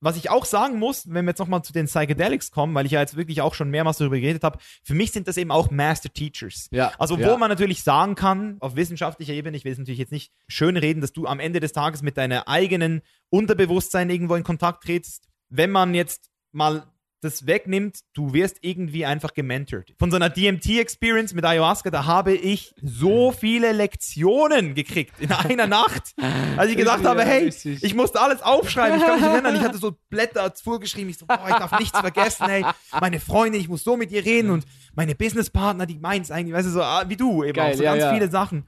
was 0.00 0.16
ich 0.16 0.30
auch 0.30 0.44
sagen 0.44 0.78
muss, 0.78 1.08
wenn 1.08 1.24
wir 1.24 1.30
jetzt 1.30 1.38
nochmal 1.38 1.62
zu 1.62 1.72
den 1.72 1.86
Psychedelics 1.86 2.50
kommen, 2.50 2.74
weil 2.74 2.86
ich 2.86 2.92
ja 2.92 3.00
jetzt 3.00 3.16
wirklich 3.16 3.40
auch 3.40 3.54
schon 3.54 3.70
mehrmals 3.70 3.98
darüber 3.98 4.18
geredet 4.18 4.44
habe, 4.44 4.58
für 4.82 4.94
mich 4.94 5.12
sind 5.12 5.28
das 5.28 5.36
eben 5.36 5.50
auch 5.50 5.70
Master 5.70 6.12
Teachers. 6.12 6.68
Ja, 6.70 6.92
Also 6.98 7.18
wo 7.18 7.22
ja. 7.22 7.36
man 7.36 7.48
natürlich 7.50 7.82
sagen 7.82 8.14
kann, 8.14 8.56
auf 8.60 8.76
wissenschaftlicher 8.76 9.32
Ebene, 9.32 9.56
ich 9.56 9.64
will 9.64 9.72
es 9.72 9.78
natürlich 9.78 9.98
jetzt 9.98 10.12
nicht 10.12 10.32
schön 10.46 10.76
reden, 10.76 11.00
dass 11.00 11.12
du 11.12 11.26
am 11.26 11.40
Ende 11.40 11.60
des 11.60 11.72
Tages 11.72 12.02
mit 12.02 12.16
deiner 12.16 12.48
eigenen 12.48 13.02
Unterbewusstsein 13.30 14.10
irgendwo 14.10 14.34
in 14.34 14.44
Kontakt 14.44 14.84
trittst. 14.84 15.28
Wenn 15.48 15.70
man 15.70 15.94
jetzt 15.94 16.30
mal 16.52 16.86
das 17.20 17.46
wegnimmt, 17.46 18.00
du 18.14 18.32
wirst 18.32 18.58
irgendwie 18.60 19.04
einfach 19.04 19.34
gementort. 19.34 19.92
Von 19.98 20.10
so 20.10 20.16
einer 20.16 20.30
DMT-Experience 20.30 21.34
mit 21.34 21.44
Ayahuasca, 21.44 21.90
da 21.90 22.06
habe 22.06 22.32
ich 22.32 22.74
so 22.82 23.32
viele 23.32 23.72
Lektionen 23.72 24.74
gekriegt 24.74 25.14
in 25.18 25.32
einer 25.32 25.66
Nacht, 25.66 26.14
als 26.56 26.70
ich 26.70 26.76
gesagt 26.76 27.02
Ja, 27.02 27.10
habe, 27.10 27.24
hey, 27.24 27.48
ich 27.48 27.94
musste 27.94 28.20
alles 28.20 28.42
aufschreiben. 28.42 28.98
Ich 28.98 29.04
kann 29.04 29.20
mich 29.20 29.28
erinnern, 29.28 29.56
ich 29.56 29.62
hatte 29.62 29.78
so 29.78 29.96
Blätter 30.10 30.52
vorgeschrieben. 30.62 31.10
Ich 31.10 31.18
so, 31.18 31.26
boah, 31.26 31.46
ich 31.48 31.56
darf 31.56 31.78
nichts 31.78 31.98
vergessen, 31.98 32.46
hey. 32.46 32.64
Meine 33.00 33.20
Freundin, 33.20 33.60
ich 33.60 33.68
muss 33.68 33.84
so 33.84 33.96
mit 33.96 34.12
ihr 34.12 34.24
reden 34.24 34.50
und 34.50 34.64
meine 34.94 35.14
Businesspartner, 35.14 35.86
die 35.86 35.98
meinen 35.98 36.22
es 36.22 36.30
eigentlich, 36.30 36.54
weißt 36.54 36.68
du, 36.68 36.72
so 36.72 36.82
ah, 36.82 37.04
wie 37.08 37.16
du 37.16 37.44
eben 37.44 37.54
Geil, 37.54 37.72
auch, 37.72 37.76
so 37.76 37.82
ja, 37.82 37.92
ganz 37.92 38.02
ja. 38.02 38.14
viele 38.14 38.30
Sachen. 38.30 38.66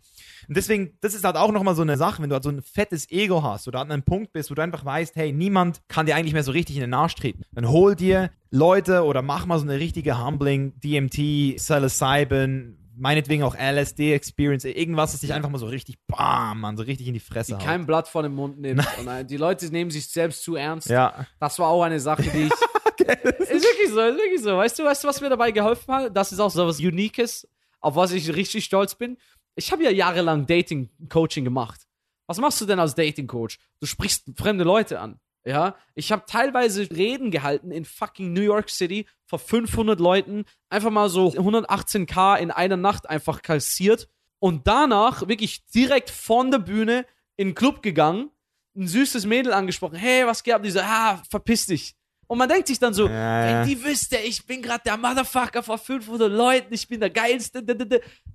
Und 0.50 0.56
deswegen, 0.56 0.98
das 1.00 1.14
ist 1.14 1.22
halt 1.22 1.36
auch 1.36 1.52
nochmal 1.52 1.76
so 1.76 1.82
eine 1.82 1.96
Sache, 1.96 2.20
wenn 2.20 2.28
du 2.28 2.34
halt 2.34 2.42
so 2.42 2.50
ein 2.50 2.60
fettes 2.60 3.08
Ego 3.08 3.44
hast 3.44 3.68
oder 3.68 3.78
an 3.78 3.92
einem 3.92 4.02
Punkt 4.02 4.32
bist, 4.32 4.50
wo 4.50 4.56
du 4.56 4.62
einfach 4.62 4.84
weißt, 4.84 5.14
hey, 5.14 5.32
niemand 5.32 5.80
kann 5.86 6.06
dir 6.06 6.16
eigentlich 6.16 6.32
mehr 6.32 6.42
so 6.42 6.50
richtig 6.50 6.74
in 6.74 6.80
den 6.80 6.92
Arsch 6.92 7.14
treten. 7.14 7.44
Dann 7.52 7.68
hol 7.68 7.94
dir 7.94 8.32
Leute 8.50 9.04
oder 9.04 9.22
mach 9.22 9.46
mal 9.46 9.60
so 9.60 9.64
eine 9.64 9.78
richtige 9.78 10.18
Humbling, 10.18 10.72
DMT, 10.80 11.54
Psilocybin, 11.54 12.80
meinetwegen 12.96 13.44
auch 13.44 13.54
LSD-Experience, 13.54 14.64
irgendwas, 14.64 15.12
das 15.12 15.20
dich 15.20 15.32
einfach 15.32 15.50
mal 15.50 15.58
so 15.58 15.66
richtig, 15.66 15.98
bam, 16.08 16.62
man, 16.62 16.76
so 16.76 16.82
richtig 16.82 17.06
in 17.06 17.14
die 17.14 17.20
Fresse 17.20 17.52
die 17.52 17.54
haut. 17.54 17.62
kein 17.62 17.86
Blatt 17.86 18.08
vor 18.08 18.24
den 18.24 18.34
Mund 18.34 18.58
nimmt. 18.58 18.84
Äh, 19.06 19.24
die 19.24 19.36
Leute 19.36 19.66
nehmen 19.66 19.92
sich 19.92 20.08
selbst 20.08 20.42
zu 20.42 20.56
ernst. 20.56 20.88
Ja. 20.88 21.26
Das 21.38 21.60
war 21.60 21.68
auch 21.68 21.84
eine 21.84 22.00
Sache, 22.00 22.24
die 22.24 22.46
ich. 22.46 22.52
ist 22.98 23.50
wirklich 23.52 23.90
so, 23.90 24.00
ist 24.00 24.16
wirklich 24.16 24.42
so. 24.42 24.56
Weißt 24.56 24.76
du, 24.76 24.82
weißt 24.82 25.04
du, 25.04 25.06
was 25.06 25.20
mir 25.20 25.28
dabei 25.28 25.52
geholfen 25.52 25.94
hat? 25.94 26.16
Das 26.16 26.32
ist 26.32 26.40
auch 26.40 26.50
so 26.50 26.66
was 26.66 26.80
Uniques, 26.80 27.46
auf 27.80 27.94
was 27.94 28.10
ich 28.10 28.34
richtig 28.34 28.64
stolz 28.64 28.96
bin. 28.96 29.16
Ich 29.60 29.72
habe 29.72 29.84
ja 29.84 29.90
jahrelang 29.90 30.46
Dating-Coaching 30.46 31.44
gemacht. 31.44 31.86
Was 32.26 32.38
machst 32.38 32.62
du 32.62 32.64
denn 32.64 32.80
als 32.80 32.94
Dating-Coach? 32.94 33.58
Du 33.78 33.86
sprichst 33.86 34.24
fremde 34.34 34.64
Leute 34.64 35.00
an. 35.00 35.20
Ja, 35.44 35.76
ich 35.94 36.12
habe 36.12 36.24
teilweise 36.26 36.90
Reden 36.90 37.30
gehalten 37.30 37.70
in 37.70 37.84
fucking 37.84 38.32
New 38.32 38.40
York 38.40 38.70
City 38.70 39.06
vor 39.26 39.38
500 39.38 40.00
Leuten, 40.00 40.44
einfach 40.70 40.90
mal 40.90 41.10
so 41.10 41.28
118k 41.28 42.38
in 42.38 42.50
einer 42.50 42.78
Nacht 42.78 43.08
einfach 43.08 43.42
kassiert 43.42 44.08
und 44.38 44.66
danach 44.66 45.28
wirklich 45.28 45.66
direkt 45.66 46.08
von 46.08 46.50
der 46.50 46.58
Bühne 46.58 47.04
in 47.36 47.48
den 47.48 47.54
Club 47.54 47.82
gegangen, 47.82 48.30
ein 48.74 48.86
süßes 48.86 49.26
Mädel 49.26 49.52
angesprochen, 49.52 49.96
hey, 49.96 50.26
was 50.26 50.42
geht 50.42 50.54
ab? 50.54 50.62
Die 50.62 50.70
so, 50.70 50.80
ah, 50.80 51.22
verpiss 51.28 51.66
dich. 51.66 51.94
Und 52.30 52.38
man 52.38 52.48
denkt 52.48 52.68
sich 52.68 52.78
dann 52.78 52.94
so, 52.94 53.08
Ja, 53.08 53.42
wenn 53.42 53.54
ja. 53.54 53.64
die 53.64 53.82
wüsste, 53.82 54.16
ich 54.18 54.46
bin 54.46 54.62
gerade 54.62 54.82
der 54.86 54.96
Motherfucker 54.96 55.64
vor 55.64 55.78
500 55.78 56.30
Leuten, 56.30 56.72
ich 56.72 56.86
bin 56.86 57.00
der 57.00 57.10
Geilste, 57.10 57.58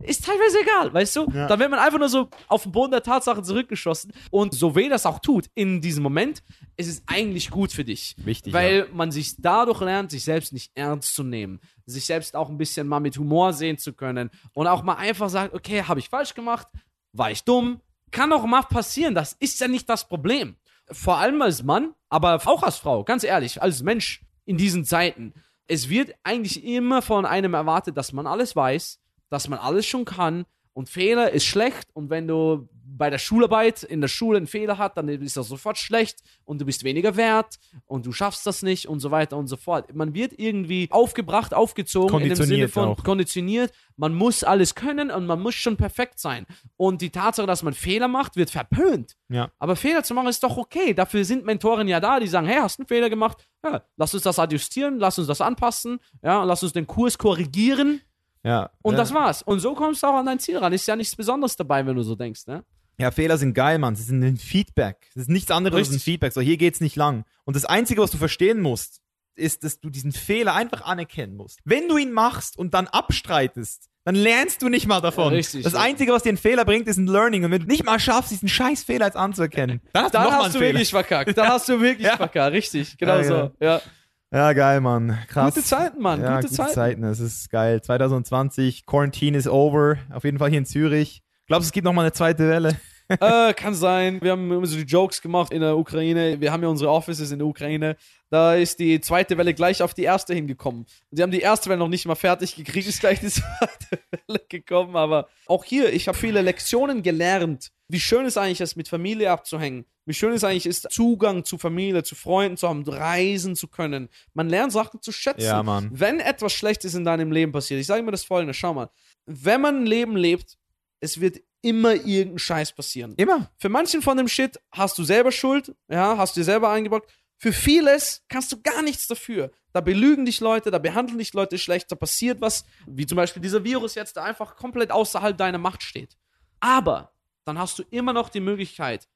ist 0.04 0.26
teilweise 0.26 0.60
egal, 0.60 0.94
weißt 0.94 1.16
du? 1.16 1.32
Ja. 1.34 1.48
Dann 1.48 1.58
wird 1.58 1.72
man 1.72 1.80
einfach 1.80 1.98
nur 1.98 2.10
so 2.10 2.28
auf 2.50 2.64
den 2.64 2.74
Boden 2.74 2.92
der 2.92 3.04
Tatsachen 3.04 3.46
zurückgeschossen. 3.46 4.12
Und 4.32 4.54
so 4.54 4.76
weh 4.76 4.90
das 4.90 5.06
auch 5.06 5.20
tut, 5.20 5.46
in 5.56 5.80
diesem 5.80 6.04
Moment, 6.04 6.44
ist 6.76 6.90
es 6.90 7.04
eigentlich 7.08 7.50
gut 7.50 7.72
für 7.72 7.86
dich. 7.86 8.18
Wichtig, 8.18 8.52
Weil 8.52 8.90
man 8.92 9.14
sich 9.14 9.36
dadurch 9.38 9.80
lernt, 9.80 10.12
sich 10.12 10.26
selbst 10.26 10.52
nicht 10.52 10.74
ernst 10.76 11.16
zu 11.16 11.24
nehmen. 11.24 11.62
Sich 11.86 12.04
selbst 12.06 12.36
auch 12.36 12.50
ein 12.50 12.58
bisschen 12.58 12.90
mal 12.90 13.00
mit 13.00 13.18
Humor 13.18 13.54
sehen 13.54 13.78
zu 13.78 13.94
können. 13.94 14.30
Und 14.54 14.68
auch 14.68 14.84
mal 14.84 14.96
einfach 14.96 15.30
sagen, 15.30 15.52
okay, 15.56 15.84
habe 15.84 16.02
ich 16.02 16.10
falsch 16.10 16.34
gemacht? 16.34 16.68
War 17.14 17.32
ich 17.32 17.46
dumm? 17.46 17.80
Kann 18.12 18.34
auch 18.34 18.44
mal 18.46 18.64
passieren. 18.64 19.16
Das 19.16 19.38
ist 19.40 19.58
ja 19.62 19.70
nicht 19.70 19.88
das 19.88 20.06
Problem. 20.06 20.58
Vor 20.92 21.18
allem 21.18 21.42
als 21.42 21.64
Mann, 21.64 21.94
aber 22.10 22.36
auch 22.46 22.64
als 22.64 22.78
Frau, 22.78 23.04
ganz 23.04 23.24
ehrlich, 23.24 23.62
als 23.62 23.84
Mensch 23.84 24.24
in 24.46 24.58
diesen 24.58 24.86
Zeiten. 24.86 25.34
Es 25.68 25.90
wird 25.90 26.14
eigentlich 26.24 26.64
immer 26.64 27.02
von 27.02 27.26
einem 27.26 27.54
erwartet, 27.54 27.98
dass 27.98 28.14
man 28.14 28.28
alles 28.28 28.56
weiß, 28.56 29.00
dass 29.30 29.48
man 29.48 29.60
alles 29.60 29.86
schon 29.86 30.06
kann 30.06 30.46
und 30.76 30.90
Fehler 30.90 31.32
ist 31.32 31.46
schlecht 31.46 31.88
und 31.94 32.10
wenn 32.10 32.28
du 32.28 32.68
bei 32.98 33.10
der 33.10 33.18
Schularbeit 33.18 33.84
in 33.84 34.02
der 34.02 34.10
Schule 34.10 34.38
einen 34.38 34.48
Fehler 34.48 34.78
hast, 34.78 34.96
dann 34.96 35.08
ist 35.08 35.38
das 35.38 35.48
sofort 35.48 35.78
schlecht 35.78 36.20
und 36.44 36.60
du 36.60 36.66
bist 36.66 36.84
weniger 36.84 37.16
wert 37.16 37.56
und 37.86 38.06
du 38.06 38.12
schaffst 38.12 38.46
das 38.46 38.62
nicht 38.62 38.88
und 38.88 39.00
so 39.00 39.10
weiter 39.10 39.38
und 39.38 39.48
so 39.48 39.56
fort. 39.56 39.94
Man 39.96 40.14
wird 40.14 40.34
irgendwie 40.38 40.88
aufgebracht, 40.92 41.54
aufgezogen 41.54 42.20
in 42.20 42.30
dem 42.30 42.36
Sinne 42.36 42.48
Konditioniert 42.48 42.72
von 42.72 42.88
auch. 42.90 43.04
konditioniert. 43.04 43.74
Man 43.96 44.14
muss 44.14 44.44
alles 44.44 44.76
können 44.76 45.12
und 45.12 45.26
man 45.26 45.42
muss 45.42 45.56
schon 45.56 45.78
perfekt 45.78 46.20
sein. 46.20 46.46
Und 46.76 47.02
die 47.02 47.10
Tatsache, 47.10 47.48
dass 47.48 47.64
man 47.64 47.74
Fehler 47.74 48.10
macht, 48.10 48.36
wird 48.36 48.50
verpönt. 48.50 49.16
Ja. 49.30 49.52
Aber 49.60 49.78
Fehler 49.78 50.04
zu 50.04 50.14
machen 50.14 50.28
ist 50.28 50.44
doch 50.44 50.58
okay. 50.58 50.94
Dafür 50.94 51.24
sind 51.24 51.46
Mentoren 51.46 51.88
ja 51.88 52.02
da, 52.02 52.20
die 52.20 52.28
sagen, 52.28 52.48
hey, 52.48 52.60
hast 52.60 52.80
du 52.80 52.84
einen 52.84 52.88
Fehler 52.88 53.10
gemacht? 53.10 53.46
Ja, 53.64 53.82
lass 53.96 54.14
uns 54.14 54.24
das 54.24 54.40
adjustieren, 54.40 55.00
lass 55.00 55.18
uns 55.18 55.28
das 55.28 55.40
anpassen, 55.40 56.00
ja, 56.22 56.44
lass 56.44 56.64
uns 56.64 56.74
den 56.74 56.86
Kurs 56.86 57.18
korrigieren 57.18 58.02
Ja. 58.46 58.70
und 58.84 58.94
ja. 58.94 59.00
das 59.00 59.14
war's. 59.14 59.42
Und 59.42 59.60
so 59.60 59.74
kommst 59.74 60.04
du 60.04 60.08
auch 60.08 60.16
an 60.16 60.26
dein 60.26 60.40
Ziel 60.40 60.58
ran. 60.58 60.72
Ist 60.72 60.88
ja 60.88 60.96
nichts 60.96 61.16
Besonderes 61.16 61.56
dabei, 61.56 61.86
wenn 61.86 61.96
du 61.96 62.04
so 62.04 62.16
denkst, 62.16 62.46
ne? 62.48 62.64
Ja, 62.98 63.12
Fehler 63.12 63.38
sind 63.38 63.54
geil, 63.54 63.78
Mann. 63.80 63.96
Sie 63.96 64.04
sind 64.04 64.24
ein 64.24 64.38
Feedback. 64.38 65.10
Das 65.16 65.24
ist 65.24 65.30
nichts 65.30 65.52
anderes 65.52 65.76
als 65.78 65.88
ein 65.90 65.94
Richtig. 65.96 66.04
Feedback. 66.04 66.32
So, 66.32 66.40
hier 66.42 66.56
geht's 66.58 66.80
nicht 66.80 66.96
lang. 66.96 67.26
Und 67.44 67.56
das 67.56 67.66
Einzige, 67.66 68.02
was 68.02 68.12
du 68.12 68.18
verstehen 68.18 68.62
musst, 68.62 69.02
ist, 69.36 69.66
dass 69.66 69.82
du 69.82 69.90
diesen 69.90 70.14
Fehler 70.14 70.54
einfach 70.54 70.82
anerkennen 70.84 71.36
musst. 71.36 71.60
Wenn 71.66 71.90
du 71.90 71.98
ihn 71.98 72.14
machst 72.14 72.58
und 72.58 72.74
dann 72.74 72.88
abstreitest, 72.88 73.90
dann 74.06 74.16
lernst 74.16 74.62
du 74.62 74.70
nicht 74.70 74.88
mal 74.88 75.02
davon. 75.02 75.32
Ja, 75.34 75.38
richtig, 75.38 75.64
das 75.64 75.74
ja. 75.74 75.80
Einzige, 75.82 76.14
was 76.14 76.24
dir 76.24 76.30
einen 76.30 76.38
Fehler 76.38 76.64
bringt, 76.64 76.88
ist 76.88 76.98
ein 76.98 77.08
Learning. 77.08 77.44
Und 77.44 77.52
wenn 77.52 77.62
du 77.64 77.68
nicht 77.68 77.84
mal 77.84 78.00
schaffst, 78.00 78.32
diesen 78.32 78.48
scheiß 78.48 78.84
Fehler 78.84 79.08
jetzt 79.08 79.18
anzuerkennen, 79.18 79.82
dann 79.92 80.06
hast 80.06 80.14
du 80.14 80.18
Dann 80.20 80.28
einen 80.28 80.44
hast 80.44 80.56
du 80.56 80.60
wirklich 80.62 80.90
verkackt. 80.92 81.38
Dann 81.38 81.48
hast 81.50 81.68
du 81.68 81.82
wirklich 81.82 82.08
Ja. 82.08 82.16
verkackt. 82.16 82.54
Richtig, 82.54 82.98
genau 82.98 83.18
Ja, 83.18 83.24
so. 83.24 83.52
ja. 83.60 83.82
Ja. 84.32 84.54
Geil, 84.54 84.82
Mann. 84.82 85.18
Krass. 85.28 85.54
Gute 85.54 85.66
Zeiten, 85.66 86.02
Mann. 86.02 86.22
Ja, 86.22 86.42
gute, 86.42 86.54
Zeiten. 86.54 87.04
Es 87.04 87.20
ist 87.20 87.50
geil. 87.50 87.82
2020, 87.82 88.86
Quarantine 88.86 89.38
is 89.38 89.48
over. 89.48 89.98
Auf 90.12 90.24
jeden 90.24 90.40
Fall 90.40 90.50
hier 90.50 90.60
in 90.60 90.66
Zürich. 90.66 91.24
Glaubst 91.48 91.68
du, 91.68 91.70
es 91.70 91.72
gibt 91.72 91.86
noch 91.86 91.94
mal 91.94 92.02
eine 92.02 92.12
zweite 92.12 92.50
Welle? 92.50 92.76
Äh, 93.08 93.54
kann 93.54 93.76
sein. 93.76 94.22
Wir 94.22 94.32
haben 94.32 94.52
immer 94.52 94.66
so 94.66 94.78
die 94.78 94.84
Jokes 94.84 95.22
gemacht 95.22 95.52
in 95.52 95.62
der 95.62 95.78
Ukraine. 95.78 96.40
Wir 96.40 96.52
haben 96.52 96.64
ja 96.64 96.70
unsere 96.70 96.92
Offices 96.92 97.32
in 97.32 97.40
der 97.40 97.48
Ukraine. 97.48 97.96
Da 98.30 98.56
ist 98.56 98.80
die 98.80 99.00
zweite 99.02 99.38
Welle 99.38 99.54
gleich 99.54 99.82
auf 99.82 99.94
die 99.94 100.04
erste 100.04 100.34
hingekommen. 100.34 100.86
Sie 101.12 101.22
haben 101.22 101.32
die 101.32 101.40
erste 101.40 101.70
Welle 101.70 101.80
noch 101.80 101.88
nicht 101.88 102.06
mal 102.06 102.16
fertig 102.16 102.56
gekriegt, 102.56 102.88
ist 102.88 103.00
gleich 103.00 103.20
die 103.20 103.28
zweite 103.30 104.00
Welle 104.28 104.42
gekommen. 104.50 104.96
Aber 104.96 105.28
auch 105.48 105.64
hier, 105.64 105.94
ich 105.94 106.08
habe 106.08 106.18
viele 106.18 106.42
Lektionen 106.42 107.04
gelernt. 107.04 107.72
Wie 107.88 108.00
schön 108.00 108.26
es 108.26 108.38
eigentlich 108.38 108.62
ist, 108.62 108.76
mit 108.76 108.88
Familie 108.88 109.30
abzuhängen. 109.30 109.86
Wie 110.06 110.14
schön 110.14 110.34
es 110.34 110.44
eigentlich 110.44 110.66
ist, 110.66 110.88
Zugang 110.92 111.46
zu 111.46 111.58
Familie, 111.58 112.04
zu 112.04 112.16
Freunden 112.16 112.58
zu 112.58 112.68
haben, 112.68 112.84
reisen 112.84 113.56
zu 113.56 113.68
können. 113.68 114.10
Man 114.34 114.50
lernt 114.50 114.72
Sachen 114.72 115.02
zu 115.02 115.12
schätzen. 115.12 115.46
Ja, 115.46 115.62
Mann. 115.62 115.90
Wenn 115.92 116.20
etwas 116.20 116.54
Schlechtes 116.54 116.96
in 116.96 117.06
deinem 117.06 117.32
Leben 117.32 117.52
passiert, 117.52 117.80
ich 117.80 117.88
sage 117.88 118.02
mir 118.02 118.12
das 118.12 118.24
folgende, 118.24 118.54
schau 118.54 118.74
mal. 118.74 118.90
Wenn 119.26 119.62
man 119.62 119.84
ein 119.84 119.86
Leben 119.86 120.16
lebt, 120.16 120.58
es 121.00 121.22
wird 121.22 121.42
immer 121.66 121.94
irgendein 121.94 122.40
Scheiß 122.40 122.74
passieren. 122.74 123.14
Immer. 123.18 123.50
Für 123.58 123.70
manchen 123.70 124.02
von 124.02 124.18
dem 124.18 124.28
Shit 124.28 124.60
hast 124.72 124.98
du 124.98 125.04
selber 125.04 125.32
Schuld, 125.32 125.76
ja, 125.90 126.18
hast 126.18 126.36
du 126.36 126.40
dir 126.42 126.46
selber 126.46 126.70
eingebaut. 126.70 127.04
Für 127.38 127.52
vieles 127.52 128.24
kannst 128.30 128.52
du 128.52 128.62
gar 128.62 128.82
nichts 128.82 129.08
dafür. 129.08 129.52
Da 129.74 129.82
belügen 129.82 130.26
dich 130.26 130.40
Leute, 130.40 130.72
da 130.72 130.80
behandeln 130.80 131.18
dich 131.20 131.34
Leute 131.34 131.58
schlecht, 131.58 131.92
da 131.92 131.96
passiert 131.96 132.40
was, 132.40 132.66
wie 132.88 133.06
zum 133.06 133.18
Beispiel 133.18 133.42
dieser 133.42 133.64
Virus 133.64 133.96
jetzt, 133.96 134.16
der 134.16 134.24
einfach 134.24 134.56
komplett 134.56 134.92
außerhalb 134.92 135.38
deiner 135.38 135.58
Macht 135.58 135.84
steht. 135.84 136.16
Aber 136.62 137.12
dann 137.44 137.60
hast 137.60 137.78
du 137.80 137.84
immer 137.90 138.14
noch 138.14 138.30
die 138.30 138.40
Möglichkeit, 138.40 139.08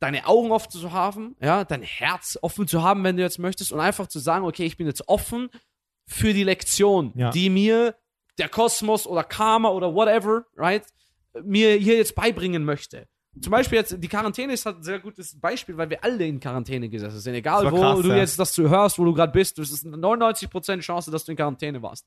deine 0.00 0.26
Augen 0.26 0.50
offen 0.50 0.70
zu 0.70 0.92
haben, 0.92 1.36
ja, 1.40 1.64
dein 1.64 1.82
Herz 1.82 2.38
offen 2.42 2.66
zu 2.66 2.82
haben, 2.82 3.04
wenn 3.04 3.16
du 3.16 3.22
jetzt 3.22 3.38
möchtest, 3.38 3.70
und 3.70 3.80
einfach 3.80 4.06
zu 4.08 4.18
sagen, 4.18 4.44
okay, 4.46 4.64
ich 4.64 4.76
bin 4.76 4.86
jetzt 4.86 5.06
offen 5.08 5.48
für 6.06 6.32
die 6.32 6.44
Lektion, 6.44 7.12
Ja. 7.14 7.30
die 7.30 7.50
mir 7.50 7.94
der 8.38 8.48
Kosmos 8.48 9.06
oder 9.06 9.22
Karma 9.22 9.68
oder 9.68 9.94
whatever, 9.94 10.44
right, 10.56 10.82
mir 11.42 11.74
hier 11.76 11.96
jetzt 11.96 12.14
beibringen 12.14 12.64
möchte. 12.64 13.06
Zum 13.40 13.52
Beispiel 13.52 13.78
jetzt, 13.78 13.96
die 13.96 14.08
Quarantäne 14.08 14.54
ist 14.54 14.66
halt 14.66 14.78
ein 14.78 14.82
sehr 14.82 14.98
gutes 14.98 15.38
Beispiel, 15.38 15.76
weil 15.76 15.88
wir 15.88 16.02
alle 16.02 16.26
in 16.26 16.40
Quarantäne 16.40 16.88
gesessen 16.88 17.20
sind. 17.20 17.34
Egal, 17.34 17.70
wo 17.70 17.76
krass, 17.78 18.00
du 18.02 18.08
ja. 18.08 18.16
jetzt 18.16 18.38
das 18.38 18.56
hörst, 18.58 18.98
wo 18.98 19.04
du 19.04 19.14
gerade 19.14 19.32
bist, 19.32 19.58
es 19.60 19.70
ist 19.70 19.86
eine 19.86 19.96
99% 19.96 20.80
Chance, 20.80 21.12
dass 21.12 21.24
du 21.24 21.32
in 21.32 21.36
Quarantäne 21.36 21.80
warst. 21.80 22.06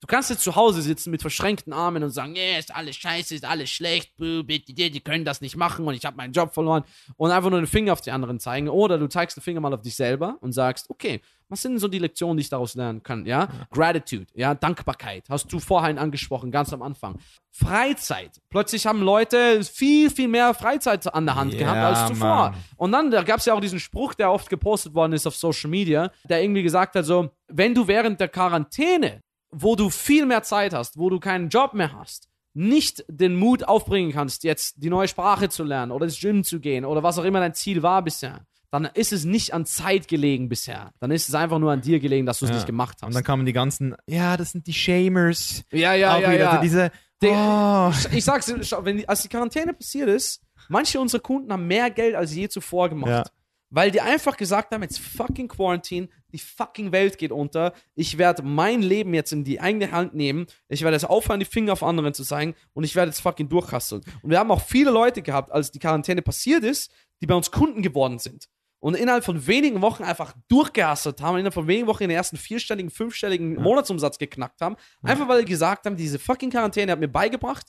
Du 0.00 0.06
kannst 0.06 0.30
jetzt 0.30 0.42
zu 0.42 0.56
Hause 0.56 0.80
sitzen 0.80 1.10
mit 1.10 1.20
verschränkten 1.20 1.72
Armen 1.72 2.02
und 2.02 2.10
sagen, 2.10 2.34
yeah, 2.34 2.58
ist 2.58 2.74
alles 2.74 2.96
scheiße, 2.96 3.34
ist 3.34 3.44
alles 3.44 3.68
schlecht, 3.68 4.12
die 4.18 5.00
können 5.04 5.26
das 5.26 5.42
nicht 5.42 5.56
machen 5.56 5.86
und 5.86 5.94
ich 5.94 6.06
habe 6.06 6.16
meinen 6.16 6.32
Job 6.32 6.54
verloren 6.54 6.84
und 7.16 7.32
einfach 7.32 7.50
nur 7.50 7.60
den 7.60 7.66
Finger 7.66 7.92
auf 7.92 8.00
die 8.00 8.12
anderen 8.12 8.38
zeigen. 8.40 8.68
Oder 8.68 8.96
du 8.96 9.08
zeigst 9.08 9.36
den 9.36 9.42
Finger 9.42 9.60
mal 9.60 9.74
auf 9.74 9.82
dich 9.82 9.96
selber 9.96 10.38
und 10.40 10.52
sagst, 10.52 10.88
okay, 10.88 11.20
was 11.50 11.62
sind 11.62 11.72
denn 11.72 11.78
so 11.80 11.88
die 11.88 11.98
Lektionen, 11.98 12.36
die 12.36 12.42
ich 12.42 12.48
daraus 12.48 12.74
lernen 12.74 13.02
kann? 13.02 13.26
Ja, 13.26 13.48
Gratitude, 13.70 14.26
ja, 14.34 14.54
Dankbarkeit, 14.54 15.24
hast 15.28 15.52
du 15.52 15.58
vorhin 15.58 15.98
angesprochen, 15.98 16.50
ganz 16.50 16.72
am 16.72 16.82
Anfang. 16.82 17.18
Freizeit. 17.50 18.40
Plötzlich 18.48 18.86
haben 18.86 19.02
Leute 19.02 19.64
viel, 19.64 20.10
viel 20.10 20.28
mehr 20.28 20.54
Freizeit 20.54 21.12
an 21.12 21.26
der 21.26 21.34
Hand 21.34 21.52
Ja, 21.54 21.58
gehabt 21.58 21.78
als 21.78 22.08
zuvor. 22.08 22.50
Mann. 22.50 22.54
Und 22.76 22.92
dann, 22.92 23.10
da 23.10 23.22
gab 23.22 23.38
es 23.38 23.46
ja 23.46 23.54
auch 23.54 23.60
diesen 23.60 23.80
Spruch, 23.80 24.14
der 24.14 24.30
oft 24.30 24.48
gepostet 24.48 24.94
worden 24.94 25.12
ist 25.12 25.26
auf 25.26 25.34
Social 25.34 25.68
Media, 25.68 26.10
der 26.28 26.42
irgendwie 26.42 26.62
gesagt 26.62 26.94
hat, 26.94 27.04
so, 27.04 27.30
wenn 27.48 27.74
du 27.74 27.88
während 27.88 28.20
der 28.20 28.28
Quarantäne, 28.28 29.20
wo 29.50 29.74
du 29.74 29.90
viel 29.90 30.26
mehr 30.26 30.44
Zeit 30.44 30.72
hast, 30.72 30.96
wo 30.96 31.10
du 31.10 31.18
keinen 31.18 31.48
Job 31.48 31.74
mehr 31.74 31.92
hast, 31.92 32.28
nicht 32.54 33.04
den 33.08 33.36
Mut 33.36 33.64
aufbringen 33.64 34.12
kannst, 34.12 34.44
jetzt 34.44 34.74
die 34.82 34.90
neue 34.90 35.08
Sprache 35.08 35.48
zu 35.48 35.64
lernen 35.64 35.92
oder 35.92 36.04
ins 36.04 36.20
Gym 36.20 36.44
zu 36.44 36.60
gehen 36.60 36.84
oder 36.84 37.02
was 37.02 37.18
auch 37.18 37.24
immer 37.24 37.40
dein 37.40 37.54
Ziel 37.54 37.82
war 37.82 38.02
bisher, 38.02 38.44
dann 38.70 38.84
ist 38.94 39.12
es 39.12 39.24
nicht 39.24 39.52
an 39.52 39.66
Zeit 39.66 40.06
gelegen 40.08 40.48
bisher. 40.48 40.92
Dann 41.00 41.10
ist 41.10 41.28
es 41.28 41.34
einfach 41.34 41.58
nur 41.58 41.72
an 41.72 41.80
dir 41.80 41.98
gelegen, 42.00 42.26
dass 42.26 42.38
du 42.38 42.44
es 42.44 42.50
Ja. 42.50 42.56
nicht 42.56 42.66
gemacht 42.66 42.98
hast. 43.00 43.08
Und 43.08 43.14
dann 43.14 43.24
kamen 43.24 43.44
die 43.46 43.52
ganzen, 43.52 43.96
ja, 44.06 44.36
das 44.36 44.52
sind 44.52 44.66
die 44.66 44.72
Shamers. 44.72 45.64
ja, 45.72 45.94
ja, 45.94 46.16
Auch 46.16 46.20
ja, 46.20 46.28
wieder 46.32 46.38
ja. 46.44 46.54
so 46.56 46.60
diese, 46.62 46.92
oh. 47.24 47.90
Ich- 48.10 48.18
ich 48.18 48.24
sag's 48.24 48.52
wenn 48.84 48.96
die, 48.98 49.08
als 49.08 49.22
die 49.22 49.28
Quarantäne 49.28 49.74
passiert 49.74 50.08
ist, 50.08 50.40
manche 50.68 51.00
unserer 51.00 51.20
Kunden 51.20 51.52
haben 51.52 51.66
mehr 51.66 51.90
Geld 51.90 52.14
als 52.14 52.34
je 52.34 52.48
zuvor 52.48 52.88
gemacht. 52.88 53.10
Ja. 53.10 53.24
Weil 53.72 53.92
die 53.92 54.00
einfach 54.00 54.36
gesagt 54.36 54.74
haben, 54.74 54.82
jetzt 54.82 54.98
fucking 54.98 55.46
Quarantine, 55.46 56.08
die 56.32 56.38
fucking 56.38 56.90
Welt 56.90 57.18
geht 57.18 57.30
unter. 57.30 57.72
Ich 57.94 58.18
werde 58.18 58.42
mein 58.42 58.82
Leben 58.82 59.14
jetzt 59.14 59.32
in 59.32 59.44
die 59.44 59.60
eigene 59.60 59.92
Hand 59.92 60.12
nehmen. 60.12 60.46
Ich 60.68 60.82
werde 60.82 60.96
jetzt 60.96 61.04
aufhören, 61.08 61.38
die 61.38 61.46
Finger 61.46 61.72
auf 61.74 61.84
anderen 61.84 62.12
zu 62.12 62.24
zeigen 62.24 62.54
und 62.72 62.82
ich 62.82 62.96
werde 62.96 63.10
jetzt 63.10 63.20
fucking 63.20 63.48
durchhasseln. 63.48 64.02
Und 64.22 64.30
wir 64.30 64.40
haben 64.40 64.50
auch 64.50 64.60
viele 64.62 64.90
Leute 64.90 65.22
gehabt, 65.22 65.52
als 65.52 65.70
die 65.70 65.78
Quarantäne 65.78 66.20
passiert 66.20 66.64
ist, 66.64 66.90
die 67.20 67.26
bei 67.26 67.34
uns 67.36 67.52
Kunden 67.52 67.80
geworden 67.82 68.18
sind. 68.18 68.48
Und 68.80 68.96
innerhalb 68.96 69.24
von 69.24 69.46
wenigen 69.46 69.82
Wochen 69.82 70.02
einfach 70.02 70.34
durchgehasselt 70.48 71.20
haben, 71.20 71.36
innerhalb 71.36 71.54
von 71.54 71.68
wenigen 71.68 71.86
Wochen 71.86 72.00
den 72.00 72.10
ersten 72.10 72.36
vierstelligen, 72.36 72.90
fünfstelligen 72.90 73.54
Monatsumsatz 73.54 74.18
geknackt 74.18 74.60
haben. 74.62 74.76
Einfach 75.02 75.28
weil 75.28 75.40
die 75.44 75.50
gesagt 75.50 75.86
haben, 75.86 75.96
diese 75.96 76.18
fucking 76.18 76.50
Quarantäne 76.50 76.92
hat 76.92 76.98
mir 76.98 77.08
beigebracht, 77.08 77.66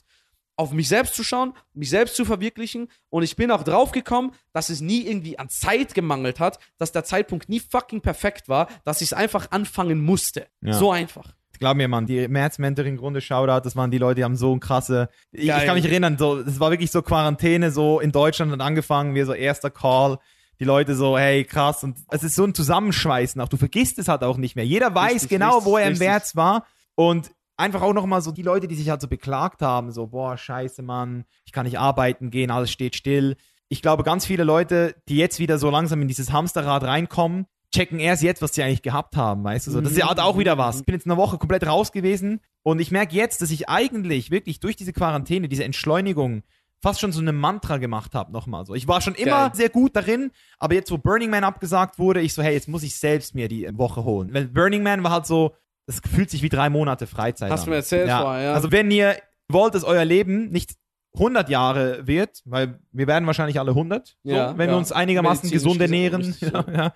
auf 0.56 0.72
mich 0.72 0.88
selbst 0.88 1.14
zu 1.14 1.24
schauen, 1.24 1.54
mich 1.74 1.90
selbst 1.90 2.16
zu 2.16 2.24
verwirklichen. 2.24 2.88
Und 3.10 3.22
ich 3.22 3.36
bin 3.36 3.50
auch 3.50 3.62
drauf 3.62 3.92
gekommen, 3.92 4.32
dass 4.52 4.70
es 4.70 4.80
nie 4.80 5.06
irgendwie 5.06 5.38
an 5.38 5.48
Zeit 5.48 5.94
gemangelt 5.94 6.40
hat, 6.40 6.58
dass 6.78 6.92
der 6.92 7.04
Zeitpunkt 7.04 7.48
nie 7.48 7.60
fucking 7.60 8.00
perfekt 8.00 8.48
war, 8.48 8.68
dass 8.84 9.00
ich 9.00 9.08
es 9.08 9.12
einfach 9.12 9.50
anfangen 9.50 10.02
musste. 10.02 10.46
Ja. 10.62 10.72
So 10.72 10.92
einfach. 10.92 11.34
Glaub 11.58 11.76
mir, 11.76 11.86
Mann, 11.86 12.06
die 12.06 12.26
März-Mentoring-Runde, 12.26 13.20
Shoutout, 13.20 13.64
das 13.64 13.76
waren 13.76 13.90
die 13.90 13.98
Leute, 13.98 14.16
die 14.16 14.24
haben 14.24 14.36
so 14.36 14.52
ein 14.52 14.58
krasse. 14.58 15.08
Ich, 15.30 15.48
ich 15.48 15.64
kann 15.64 15.76
mich 15.76 15.84
erinnern, 15.84 16.18
so, 16.18 16.38
es 16.38 16.58
war 16.58 16.70
wirklich 16.70 16.90
so 16.90 17.02
Quarantäne, 17.02 17.70
so 17.70 18.00
in 18.00 18.10
Deutschland 18.10 18.50
hat 18.50 18.60
angefangen, 18.60 19.14
wir 19.14 19.26
so 19.26 19.32
erster 19.32 19.70
Call. 19.70 20.18
Die 20.62 20.66
Leute 20.66 20.94
so, 20.94 21.18
hey, 21.18 21.42
krass. 21.42 21.82
Und 21.82 21.96
es 22.12 22.22
ist 22.22 22.36
so 22.36 22.44
ein 22.44 22.54
Zusammenschweißen 22.54 23.40
auch. 23.40 23.48
Du 23.48 23.56
vergisst 23.56 23.98
es 23.98 24.06
halt 24.06 24.22
auch 24.22 24.36
nicht 24.36 24.54
mehr. 24.54 24.64
Jeder 24.64 24.94
weiß 24.94 25.14
Richtig, 25.14 25.30
genau, 25.30 25.56
richtig, 25.56 25.66
wo 25.66 25.76
er 25.76 25.86
im 25.86 25.88
richtig. 25.88 26.06
März 26.06 26.36
war. 26.36 26.66
Und 26.94 27.32
einfach 27.56 27.82
auch 27.82 27.92
nochmal 27.92 28.22
so 28.22 28.30
die 28.30 28.42
Leute, 28.42 28.68
die 28.68 28.76
sich 28.76 28.88
halt 28.88 29.00
so 29.00 29.08
beklagt 29.08 29.60
haben, 29.60 29.90
so, 29.90 30.06
boah, 30.06 30.36
scheiße, 30.36 30.84
Mann, 30.84 31.24
ich 31.46 31.50
kann 31.50 31.66
nicht 31.66 31.80
arbeiten 31.80 32.30
gehen, 32.30 32.52
alles 32.52 32.70
steht 32.70 32.94
still. 32.94 33.34
Ich 33.70 33.82
glaube, 33.82 34.04
ganz 34.04 34.24
viele 34.24 34.44
Leute, 34.44 34.94
die 35.08 35.16
jetzt 35.16 35.40
wieder 35.40 35.58
so 35.58 35.68
langsam 35.68 36.00
in 36.00 36.06
dieses 36.06 36.30
Hamsterrad 36.30 36.84
reinkommen, 36.84 37.46
checken 37.74 37.98
erst 37.98 38.22
jetzt, 38.22 38.40
was 38.40 38.54
sie 38.54 38.62
eigentlich 38.62 38.82
gehabt 38.82 39.16
haben, 39.16 39.42
weißt 39.42 39.66
du 39.66 39.72
so. 39.72 39.80
Das 39.80 39.90
ist 39.90 39.98
ja 39.98 40.06
halt 40.06 40.20
auch 40.20 40.38
wieder 40.38 40.58
was. 40.58 40.78
Ich 40.78 40.86
bin 40.86 40.94
jetzt 40.94 41.06
eine 41.06 41.16
Woche 41.16 41.38
komplett 41.38 41.66
raus 41.66 41.90
gewesen 41.90 42.38
und 42.62 42.80
ich 42.80 42.92
merke 42.92 43.16
jetzt, 43.16 43.42
dass 43.42 43.50
ich 43.50 43.68
eigentlich 43.68 44.30
wirklich 44.30 44.60
durch 44.60 44.76
diese 44.76 44.92
Quarantäne, 44.92 45.48
diese 45.48 45.64
Entschleunigung, 45.64 46.44
fast 46.82 47.00
schon 47.00 47.12
so 47.12 47.20
eine 47.20 47.32
Mantra 47.32 47.78
gemacht 47.78 48.14
habe 48.14 48.32
nochmal 48.32 48.66
so. 48.66 48.74
Ich 48.74 48.88
war 48.88 49.00
schon 49.00 49.14
immer 49.14 49.48
Geil. 49.48 49.50
sehr 49.54 49.68
gut 49.68 49.94
darin, 49.94 50.32
aber 50.58 50.74
jetzt, 50.74 50.90
wo 50.90 50.98
Burning 50.98 51.30
Man 51.30 51.44
abgesagt 51.44 51.98
wurde, 51.98 52.20
ich 52.20 52.34
so, 52.34 52.42
hey, 52.42 52.52
jetzt 52.52 52.68
muss 52.68 52.82
ich 52.82 52.96
selbst 52.96 53.34
mir 53.34 53.48
die 53.48 53.68
Woche 53.78 54.04
holen. 54.04 54.34
Weil 54.34 54.46
Burning 54.48 54.82
Man 54.82 55.02
war 55.04 55.12
halt 55.12 55.26
so, 55.26 55.54
das 55.86 56.00
fühlt 56.00 56.30
sich 56.30 56.42
wie 56.42 56.48
drei 56.48 56.68
Monate 56.70 57.06
Freizeit 57.06 57.50
Hast 57.50 57.60
an. 57.60 57.64
du 57.66 57.70
mir 57.70 57.76
erzählt 57.76 58.10
vorher, 58.10 58.42
ja. 58.42 58.52
Also 58.54 58.72
wenn 58.72 58.90
ihr 58.90 59.16
wollt, 59.48 59.74
dass 59.74 59.84
euer 59.84 60.04
Leben 60.04 60.50
nicht 60.50 60.72
100 61.14 61.48
Jahre 61.48 62.06
wird, 62.06 62.40
weil 62.44 62.78
wir 62.90 63.06
werden 63.06 63.26
wahrscheinlich 63.26 63.58
alle 63.58 63.70
100, 63.72 64.16
so, 64.24 64.30
Ja, 64.30 64.56
wenn 64.58 64.68
ja. 64.68 64.74
wir 64.74 64.78
uns 64.78 64.92
einigermaßen 64.92 65.50
gesund 65.50 65.80
ernähren. 65.80 66.34
Ja, 66.40 66.64
ja. 66.72 66.92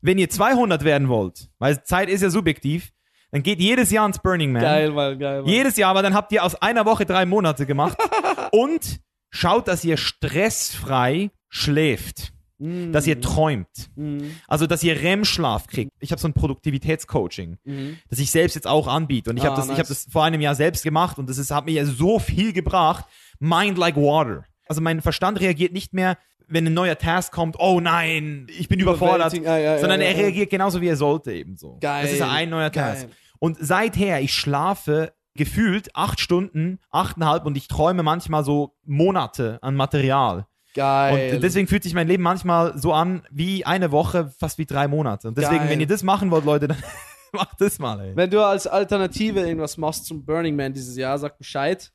Wenn 0.00 0.18
ihr 0.18 0.30
200 0.30 0.82
werden 0.84 1.08
wollt, 1.08 1.48
weil 1.58 1.84
Zeit 1.84 2.08
ist 2.08 2.22
ja 2.22 2.30
subjektiv, 2.30 2.90
dann 3.30 3.42
geht 3.42 3.60
jedes 3.60 3.90
Jahr 3.90 4.06
ins 4.06 4.18
Burning 4.18 4.52
Man. 4.52 4.62
Geil, 4.62 4.90
Mann, 4.90 5.18
geil, 5.18 5.42
Mann. 5.42 5.50
Jedes 5.50 5.76
Jahr, 5.76 5.90
aber 5.90 6.02
dann 6.02 6.14
habt 6.14 6.32
ihr 6.32 6.44
aus 6.44 6.54
einer 6.56 6.84
Woche 6.84 7.06
drei 7.06 7.24
Monate 7.24 7.66
gemacht. 7.66 7.96
und 8.52 9.00
schaut, 9.32 9.66
dass 9.66 9.82
ihr 9.84 9.96
stressfrei 9.96 11.30
schläft. 11.48 12.32
Mm, 12.58 12.92
Dass 12.92 13.08
ihr 13.08 13.20
träumt. 13.20 13.66
mm, 13.96 14.18
Also, 14.46 14.68
dass 14.68 14.84
ihr 14.84 14.94
REM-Schlaf 15.00 15.66
kriegt. 15.66 15.90
Ich 15.98 16.12
habe 16.12 16.20
so 16.20 16.28
ein 16.28 16.32
Produktivitätscoaching, 16.32 17.58
mm. 17.64 17.88
das 18.08 18.20
ich 18.20 18.30
selbst 18.30 18.54
jetzt 18.54 18.68
auch 18.68 18.86
anbiete. 18.86 19.30
Und 19.30 19.36
ich 19.38 19.42
Ah, 19.42 19.46
habe 19.46 19.56
das, 19.56 19.64
ich 19.64 19.70
nice. 19.70 19.78
hab 19.80 19.88
das 19.88 20.06
vor 20.08 20.22
einem 20.24 20.40
Jahr 20.40 20.54
selbst 20.54 20.84
gemacht 20.84 21.18
und 21.18 21.28
das 21.28 21.50
hat 21.50 21.64
mir 21.66 21.84
so 21.86 22.20
viel 22.20 22.52
gebracht. 22.52 23.04
Mind 23.40 23.78
like 23.78 23.96
water. 23.96 24.44
Also 24.68 24.80
mein 24.80 25.00
Verstand 25.02 25.40
reagiert 25.40 25.72
nicht 25.72 25.92
mehr, 25.92 26.16
wenn 26.46 26.64
ein 26.66 26.74
neuer 26.74 26.96
Task 26.98 27.32
kommt, 27.32 27.56
oh 27.58 27.80
nein, 27.80 28.46
ich 28.56 28.68
bin 28.68 28.78
überfordert, 28.78 29.32
ah, 29.34 29.36
ja, 29.42 29.58
ja, 29.58 29.78
sondern 29.80 30.00
ja, 30.00 30.06
er 30.08 30.12
ja. 30.12 30.18
reagiert 30.18 30.50
genauso, 30.50 30.80
wie 30.80 30.88
er 30.88 30.96
sollte 30.96 31.32
eben 31.32 31.56
so. 31.56 31.78
Geil. 31.80 32.04
Das 32.04 32.12
ist 32.12 32.22
ein 32.22 32.50
neuer 32.50 32.70
Geil. 32.70 32.94
Task. 32.94 33.08
Und 33.40 33.56
seither, 33.60 34.20
ich 34.20 34.34
schlafe 34.34 35.12
gefühlt 35.34 35.94
acht 35.96 36.20
Stunden, 36.20 36.78
achteinhalb 36.90 37.46
und 37.46 37.56
ich 37.56 37.68
träume 37.68 38.02
manchmal 38.02 38.44
so 38.44 38.74
Monate 38.84 39.58
an 39.62 39.74
Material. 39.74 40.46
Geil. 40.74 41.34
Und 41.34 41.42
deswegen 41.42 41.66
fühlt 41.66 41.82
sich 41.82 41.94
mein 41.94 42.08
Leben 42.08 42.22
manchmal 42.22 42.78
so 42.78 42.92
an 42.92 43.22
wie 43.30 43.66
eine 43.66 43.92
Woche, 43.92 44.32
fast 44.38 44.58
wie 44.58 44.66
drei 44.66 44.88
Monate. 44.88 45.28
Und 45.28 45.36
deswegen, 45.36 45.58
Geil. 45.58 45.70
wenn 45.70 45.80
ihr 45.80 45.86
das 45.86 46.02
machen 46.02 46.30
wollt, 46.30 46.44
Leute, 46.44 46.68
dann 46.68 46.78
macht 47.32 47.60
das 47.60 47.78
mal, 47.78 48.00
ey. 48.00 48.16
Wenn 48.16 48.30
du 48.30 48.44
als 48.44 48.66
Alternative 48.66 49.40
irgendwas 49.40 49.76
machst 49.76 50.06
zum 50.06 50.24
Burning 50.24 50.56
Man 50.56 50.72
dieses 50.72 50.96
Jahr, 50.96 51.18
sag 51.18 51.36
Bescheid. 51.38 51.92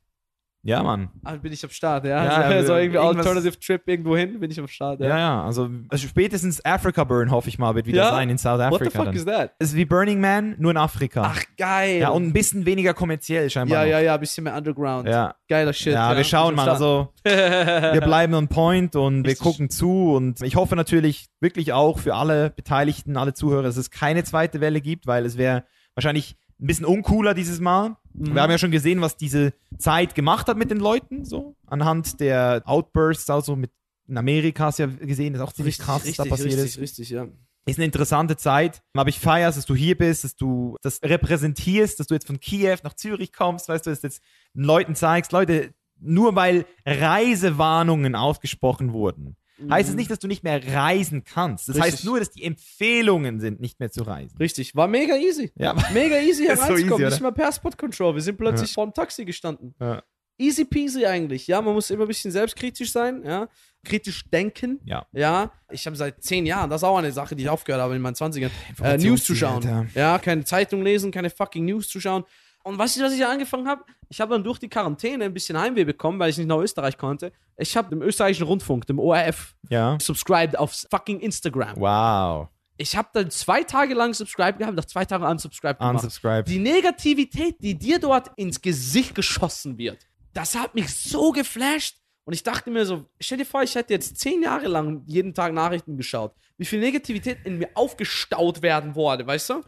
Ja, 0.63 0.84
Mann. 0.84 1.09
Ah, 1.23 1.35
bin 1.35 1.53
ich 1.53 1.63
am 1.63 1.69
Start, 1.69 2.03
ja. 2.03 2.25
Ja, 2.51 2.61
so, 2.61 2.67
so 2.67 2.73
wir- 2.73 2.79
irgendwie 2.81 2.97
Alternative 2.99 3.57
Trip 3.57 3.81
irgendwo 3.88 4.17
hin, 4.17 4.38
bin 4.39 4.51
ich 4.51 4.59
am 4.59 4.67
Start, 4.67 4.99
ja. 4.99 5.07
Ja, 5.09 5.17
ja, 5.17 5.43
also, 5.45 5.69
also 5.88 6.07
spätestens 6.07 6.65
Africa 6.65 7.05
Burn, 7.05 7.31
hoffe 7.31 7.47
ich 7.47 7.57
mal, 7.57 7.73
wird 7.75 7.85
wieder 7.85 7.99
Ja? 8.03 8.09
sein 8.11 8.29
in 8.29 8.38
South 8.38 8.59
What 8.59 8.73
Africa. 8.81 8.89
the 8.89 8.97
fuck 8.97 9.05
dann. 9.05 9.15
is 9.15 9.25
that? 9.25 9.51
Es 9.59 9.69
ist 9.69 9.75
wie 9.75 9.85
Burning 9.85 10.19
Man, 10.19 10.55
nur 10.57 10.71
in 10.71 10.77
Afrika. 10.77 11.21
Ach, 11.25 11.41
geil. 11.57 11.99
ja, 11.99 12.09
und 12.09 12.23
ein 12.25 12.34
bisschen 12.34 12.65
weniger 12.65 12.93
kommerziell 12.93 13.49
scheinbar. 13.49 13.79
ja, 13.79 13.84
noch. 13.85 13.91
ja, 13.91 13.99
ja, 14.01 14.13
ein 14.15 14.19
bisschen 14.19 14.43
mehr 14.43 14.55
Underground. 14.57 15.07
Ja, 15.07 15.35
Geiler 15.47 15.71
Shit. 15.71 15.93
ja, 15.93 16.17
wir 16.17 16.23
schauen 16.25 16.55
mal. 16.55 16.67
Also, 16.67 17.13
wir 17.23 18.01
bleiben 18.01 18.34
on 18.34 18.47
point 18.49 18.95
und 18.97 19.23
wir 19.23 19.31
Richtig. 19.31 19.43
gucken 19.43 19.69
zu. 19.69 20.13
Und 20.15 20.41
ich 20.41 20.55
hoffe 20.57 20.75
natürlich 20.75 21.27
wirklich 21.39 21.71
auch 21.71 21.99
für 21.99 22.15
alle 22.15 22.49
Beteiligten, 22.49 23.15
alle 23.15 23.34
Zuhörer, 23.34 23.63
dass 23.63 23.77
es 23.77 23.89
keine 23.91 24.23
zweite 24.25 24.59
Welle 24.59 24.81
gibt, 24.81 25.07
weil 25.07 25.25
es 25.25 25.38
wäre 25.38 25.63
wahrscheinlich 25.95 26.35
ein 26.59 26.67
bisschen 26.67 26.85
uncooler 26.85 27.34
dieses 27.34 27.59
Mal. 27.61 27.95
Mhm. 28.18 28.34
Wir 28.34 28.41
haben 28.41 28.52
ja 28.52 28.57
schon 28.57 28.72
gesehen, 28.72 29.02
was 29.02 29.15
diese 29.15 29.53
Zeit 29.77 30.15
gemacht 30.15 30.48
hat 30.48 30.57
mit 30.57 30.72
den 30.72 30.80
Leuten, 30.80 31.23
so 31.23 31.56
anhand 31.65 32.19
der 32.19 32.64
Outbursts, 32.65 33.30
also 33.30 33.56
mit 33.56 33.72
in 34.07 34.18
Amerika 34.18 34.65
hast 34.65 34.80
du 34.80 34.84
ja 34.84 34.89
gesehen, 34.89 35.35
ist 35.35 35.41
auch 35.41 35.52
ziemlich 35.52 35.73
Richtig, 35.73 35.85
krass, 35.85 36.02
was 36.02 36.07
richtig, 36.07 36.18
da 36.18 36.30
passiert 36.30 36.53
richtig, 36.53 36.65
ist. 36.65 36.80
richtig, 36.80 37.10
ja. 37.10 37.27
Ist 37.65 37.77
eine 37.77 37.85
interessante 37.85 38.38
Zeit. 38.38 38.81
Aber 38.94 39.10
ich 39.10 39.19
feier's, 39.19 39.56
dass 39.56 39.65
du 39.65 39.76
hier 39.76 39.98
bist, 39.98 40.23
dass 40.23 40.38
du 40.38 40.77
das 40.81 41.02
repräsentierst, 41.03 41.99
dass 41.99 42.07
du 42.07 42.14
jetzt 42.14 42.26
von 42.26 42.39
Kiew 42.39 42.77
nach 42.84 42.94
Zürich 42.94 43.34
kommst, 43.34 43.68
weißt 43.68 43.85
du, 43.85 43.89
dass 43.89 43.99
du 43.99 44.07
jetzt 44.07 44.22
den 44.53 44.64
Leuten 44.64 44.95
zeigst, 44.95 45.34
Leute, 45.34 45.73
nur 45.99 46.35
weil 46.35 46.65
Reisewarnungen 46.85 48.15
ausgesprochen 48.15 48.94
wurden, 48.94 49.35
heißt 49.69 49.89
es 49.89 49.95
nicht, 49.95 50.11
dass 50.11 50.19
du 50.19 50.27
nicht 50.27 50.43
mehr 50.43 50.61
reisen 50.73 51.23
kannst. 51.23 51.69
Das 51.69 51.75
Richtig. 51.75 51.93
heißt 51.93 52.05
nur, 52.05 52.19
dass 52.19 52.31
die 52.31 52.43
Empfehlungen 52.43 53.39
sind, 53.39 53.59
nicht 53.59 53.79
mehr 53.79 53.91
zu 53.91 54.03
reisen. 54.03 54.38
Richtig, 54.38 54.75
war 54.75 54.88
mega 54.88 55.15
easy. 55.15 55.51
Ja, 55.55 55.73
Mega 55.93 56.17
easy 56.19 56.45
Ist 56.47 56.63
so 56.65 56.75
easy, 56.75 57.03
nicht 57.03 57.21
mal 57.21 57.31
Passport 57.31 57.77
Control. 57.77 58.15
Wir 58.15 58.21
sind 58.21 58.38
plötzlich 58.38 58.73
vor 58.73 58.85
dem 58.85 58.93
Taxi 58.93 59.25
gestanden. 59.25 59.75
Ja. 59.79 60.03
Easy 60.39 60.65
peasy 60.65 61.05
eigentlich. 61.05 61.47
Ja, 61.47 61.61
man 61.61 61.73
muss 61.73 61.89
immer 61.89 62.03
ein 62.03 62.07
bisschen 62.07 62.31
selbstkritisch 62.31 62.91
sein, 62.91 63.23
ja. 63.25 63.47
Kritisch 63.84 64.29
denken. 64.29 64.79
Ja. 64.85 65.07
Ja, 65.11 65.51
ich 65.71 65.85
habe 65.88 65.95
seit 65.95 66.21
zehn 66.21 66.45
Jahren, 66.45 66.69
das 66.69 66.81
ist 66.81 66.88
auch 66.88 66.97
eine 66.97 67.11
Sache, 67.11 67.35
die 67.35 67.43
ich 67.43 67.49
aufgehört 67.49 67.81
habe 67.81 67.95
in 67.95 68.01
meinen 68.01 68.15
20ern, 68.15 68.51
äh, 68.84 68.97
News 68.97 69.23
zu 69.23 69.34
schauen. 69.34 69.67
Alter. 69.67 69.88
Ja, 69.95 70.19
keine 70.19 70.43
Zeitung 70.43 70.84
lesen, 70.84 71.11
keine 71.11 71.31
fucking 71.31 71.65
News 71.65 71.88
zu 71.88 71.99
schauen. 71.99 72.23
Und 72.68 72.77
weißt 72.77 72.98
du, 72.98 73.03
was 73.03 73.14
ich 73.14 73.26
angefangen 73.26 73.68
habe? 73.68 73.81
Ich 74.10 74.19
habe 74.19 74.34
dann 74.34 74.44
durch 74.44 74.60
die 74.60 74.68
Quarantäne 74.68 75.23
ein 75.26 75.34
bisschen 75.34 75.57
Heimweh 75.57 75.85
bekommen, 75.85 76.19
weil 76.19 76.30
ich 76.30 76.38
nicht 76.38 76.48
nach 76.48 76.57
Österreich 76.57 76.98
konnte. 76.98 77.31
Ich 77.56 77.77
habe 77.77 77.89
dem 77.89 78.02
österreichischen 78.02 78.45
Rundfunk, 78.45 78.85
dem 78.88 78.99
ORF, 78.99 79.56
Ja. 79.69 79.98
subscribed 80.02 80.57
auf 80.57 80.85
fucking 80.91 81.22
Instagram. 81.22 81.76
Wow. 81.77 82.49
Ich 82.76 82.95
habe 82.98 83.07
dann 83.14 83.31
zwei 83.31 83.64
Tage 83.64 83.94
lang 83.94 84.14
subscribed 84.14 84.60
gehabt, 84.60 84.76
nach 84.76 84.85
zwei 84.85 85.06
Tagen 85.06 85.23
unsubscribed 85.23 85.80
gemacht. 85.80 85.95
Unsubscribe. 85.95 86.44
Die 86.49 86.60
Negativität, 86.60 87.56
die 87.60 87.73
dir 87.77 87.99
dort 87.99 88.31
ins 88.35 88.61
Gesicht 88.61 89.15
geschossen 89.15 89.77
wird, 89.77 90.06
das 90.34 90.53
hat 90.56 90.76
mich 90.76 90.94
so 90.94 91.31
geflasht. 91.31 91.98
Und 92.26 92.34
ich 92.34 92.44
dachte 92.44 92.69
mir 92.69 92.85
so, 92.85 93.06
stell 93.22 93.38
dir 93.38 93.45
vor, 93.45 93.64
ich 93.64 93.73
hätte 93.76 93.94
jetzt 93.94 94.18
zehn 94.19 94.44
Jahre 94.44 94.68
lang 94.68 95.03
jeden 95.06 95.34
Tag 95.34 95.53
Nachrichten 95.53 95.95
geschaut. 95.95 96.34
Wie 96.57 96.65
viel 96.65 96.81
Negativität 96.81 97.38
in 97.45 97.57
mir 97.60 97.69
aufgestaut 97.76 98.61
werden 98.61 98.94
wurde, 98.95 99.26
weißt 99.26 99.52
du? 99.52 99.61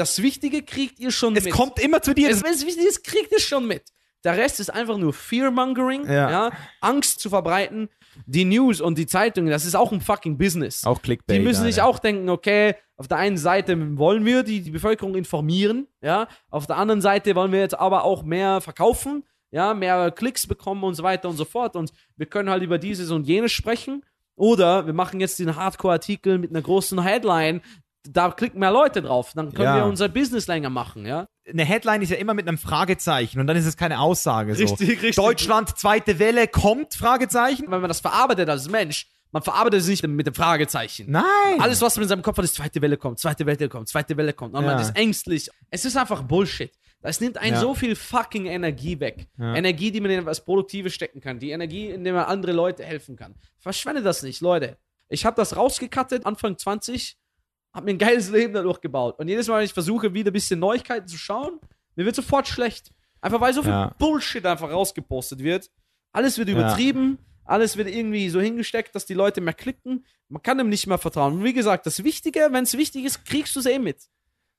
Das 0.00 0.22
Wichtige 0.22 0.62
kriegt 0.62 0.98
ihr 0.98 1.10
schon 1.10 1.36
Es 1.36 1.44
mit. 1.44 1.52
kommt 1.52 1.78
immer 1.78 2.00
zu 2.02 2.14
dir. 2.14 2.30
Es, 2.30 2.42
wenn 2.42 2.52
es 2.52 2.66
wichtig 2.66 2.86
ist, 2.86 3.04
kriegt 3.04 3.32
es 3.32 3.42
schon 3.42 3.66
mit. 3.66 3.82
Der 4.24 4.36
Rest 4.36 4.60
ist 4.60 4.70
einfach 4.70 4.98
nur 4.98 5.12
Fearmongering, 5.12 6.04
Ja. 6.06 6.30
ja. 6.30 6.50
Angst 6.80 7.20
zu 7.20 7.28
verbreiten. 7.30 7.88
Die 8.26 8.44
News 8.44 8.80
und 8.80 8.98
die 8.98 9.06
Zeitungen, 9.06 9.50
das 9.50 9.64
ist 9.64 9.74
auch 9.76 9.92
ein 9.92 10.00
fucking 10.00 10.36
Business. 10.36 10.84
auch 10.84 11.00
Clickbait. 11.00 11.38
Die 11.38 11.42
müssen 11.44 11.62
sich 11.64 11.80
Alter. 11.80 11.86
auch 11.86 11.98
denken, 12.00 12.28
okay, 12.28 12.74
auf 12.96 13.06
der 13.08 13.18
einen 13.18 13.38
Seite 13.38 13.96
wollen 13.98 14.24
wir 14.24 14.42
die, 14.42 14.60
die 14.62 14.70
Bevölkerung 14.72 15.14
informieren, 15.14 15.86
ja, 16.02 16.26
auf 16.50 16.66
der 16.66 16.76
anderen 16.76 17.00
Seite 17.00 17.34
wollen 17.36 17.52
wir 17.52 17.60
jetzt 17.60 17.78
aber 17.78 18.04
auch 18.04 18.22
mehr 18.24 18.60
verkaufen, 18.60 19.22
ja, 19.52 19.74
mehr 19.74 20.10
Klicks 20.10 20.46
bekommen 20.46 20.82
und 20.84 20.94
so 20.94 21.02
weiter 21.04 21.28
und 21.28 21.36
so 21.36 21.44
fort 21.44 21.76
und 21.76 21.92
wir 22.16 22.26
können 22.26 22.50
halt 22.50 22.62
über 22.62 22.78
dieses 22.78 23.10
und 23.10 23.26
jenes 23.28 23.52
sprechen 23.52 24.04
oder 24.34 24.86
wir 24.86 24.92
machen 24.92 25.20
jetzt 25.20 25.38
den 25.38 25.54
Hardcore-Artikel 25.56 26.38
mit 26.38 26.50
einer 26.50 26.62
großen 26.62 27.00
Headline, 27.02 27.62
da 28.04 28.30
klicken 28.30 28.60
mehr 28.60 28.70
Leute 28.72 29.02
drauf, 29.02 29.32
dann 29.34 29.52
können 29.52 29.64
Ja. 29.64 29.76
wir 29.76 29.84
unser 29.84 30.08
Business 30.08 30.46
länger 30.46 30.70
machen, 30.70 31.04
ja. 31.06 31.26
Eine 31.48 31.64
Headline 31.64 32.02
ist 32.02 32.10
ja 32.10 32.16
immer 32.16 32.34
mit 32.34 32.46
einem 32.48 32.58
Fragezeichen 32.58 33.40
und 33.40 33.46
dann 33.46 33.56
ist 33.56 33.66
es 33.66 33.76
keine 33.76 34.00
Aussage. 34.00 34.54
So. 34.54 34.62
Richtig, 34.62 34.88
richtig. 35.02 35.16
Deutschland, 35.16 35.76
zweite 35.78 36.18
Welle, 36.18 36.48
kommt? 36.48 36.94
Fragezeichen? 36.94 37.64
Wenn 37.70 37.80
man 37.80 37.88
das 37.88 38.00
verarbeitet 38.00 38.48
als 38.48 38.68
Mensch, 38.70 39.06
man 39.32 39.42
verarbeitet 39.42 39.80
es 39.80 39.88
nicht 39.88 40.06
mit 40.06 40.26
dem 40.26 40.34
Fragezeichen. 40.34 41.10
Nein. 41.10 41.24
Alles, 41.58 41.82
was 41.82 41.96
man 41.96 42.04
in 42.04 42.08
seinem 42.08 42.22
Kopf 42.22 42.38
hat, 42.38 42.44
ist 42.44 42.54
zweite 42.54 42.80
Welle 42.82 42.96
kommt, 42.96 43.18
zweite 43.18 43.44
Welle 43.46 43.68
kommt, 43.68 43.88
zweite 43.88 44.16
Welle 44.16 44.32
kommt. 44.32 44.54
Und 44.54 44.64
man 44.64 44.76
Ja. 44.76 44.80
ist 44.80 44.96
ängstlich. 44.96 45.48
Es 45.70 45.84
ist 45.84 45.96
einfach 45.96 46.22
Bullshit. 46.22 46.72
Es 47.02 47.20
nimmt 47.20 47.38
einen 47.38 47.54
Ja. 47.54 47.60
so 47.60 47.74
viel 47.74 47.96
fucking 47.96 48.46
Energie 48.46 49.00
weg. 49.00 49.26
Ja. 49.38 49.54
Energie, 49.54 49.90
die 49.90 50.00
man 50.00 50.10
in 50.10 50.26
was 50.26 50.44
Produktives 50.44 50.92
stecken 50.94 51.20
kann. 51.20 51.38
Die 51.38 51.50
Energie, 51.50 51.88
in 51.90 52.04
der 52.04 52.12
man 52.12 52.24
andere 52.24 52.52
Leute 52.52 52.84
helfen 52.84 53.16
kann. 53.16 53.34
Verschwende 53.58 54.02
das 54.02 54.22
nicht, 54.22 54.40
Leute. 54.40 54.76
Ich 55.08 55.24
habe 55.24 55.34
das 55.36 55.56
rausgekattet, 55.56 56.26
Anfang 56.26 56.58
20, 56.58 57.16
habe 57.72 57.84
mir 57.86 57.92
ein 57.92 57.98
geiles 57.98 58.30
Leben 58.30 58.52
dadurch 58.54 58.80
gebaut. 58.80 59.18
Und 59.18 59.28
jedes 59.28 59.48
Mal, 59.48 59.58
wenn 59.58 59.64
ich 59.64 59.72
versuche, 59.72 60.12
wieder 60.14 60.30
ein 60.30 60.32
bisschen 60.32 60.60
Neuigkeiten 60.60 61.06
zu 61.06 61.16
schauen, 61.16 61.58
mir 61.96 62.04
wird 62.04 62.16
sofort 62.16 62.48
schlecht. 62.48 62.90
Einfach 63.20 63.40
weil 63.40 63.52
so 63.54 63.62
viel 63.62 63.70
Ja. 63.72 63.94
Bullshit 63.98 64.44
einfach 64.46 64.70
rausgepostet 64.70 65.40
wird. 65.40 65.70
Alles 66.12 66.38
wird 66.38 66.48
Ja. 66.48 66.54
übertrieben, 66.56 67.18
alles 67.44 67.76
wird 67.76 67.88
irgendwie 67.88 68.28
so 68.30 68.40
hingesteckt, 68.40 68.94
dass 68.94 69.06
die 69.06 69.14
Leute 69.14 69.40
mehr 69.40 69.54
klicken. 69.54 70.04
Man 70.28 70.42
kann 70.42 70.58
dem 70.58 70.68
nicht 70.68 70.86
mehr 70.86 70.98
vertrauen. 70.98 71.34
Und 71.34 71.44
wie 71.44 71.52
gesagt, 71.52 71.86
das 71.86 72.02
Wichtige, 72.04 72.48
wenn 72.50 72.64
es 72.64 72.76
wichtig 72.76 73.04
ist, 73.04 73.24
kriegst 73.24 73.54
du 73.56 73.60
es 73.60 73.66
eh 73.66 73.78
mit. 73.78 73.98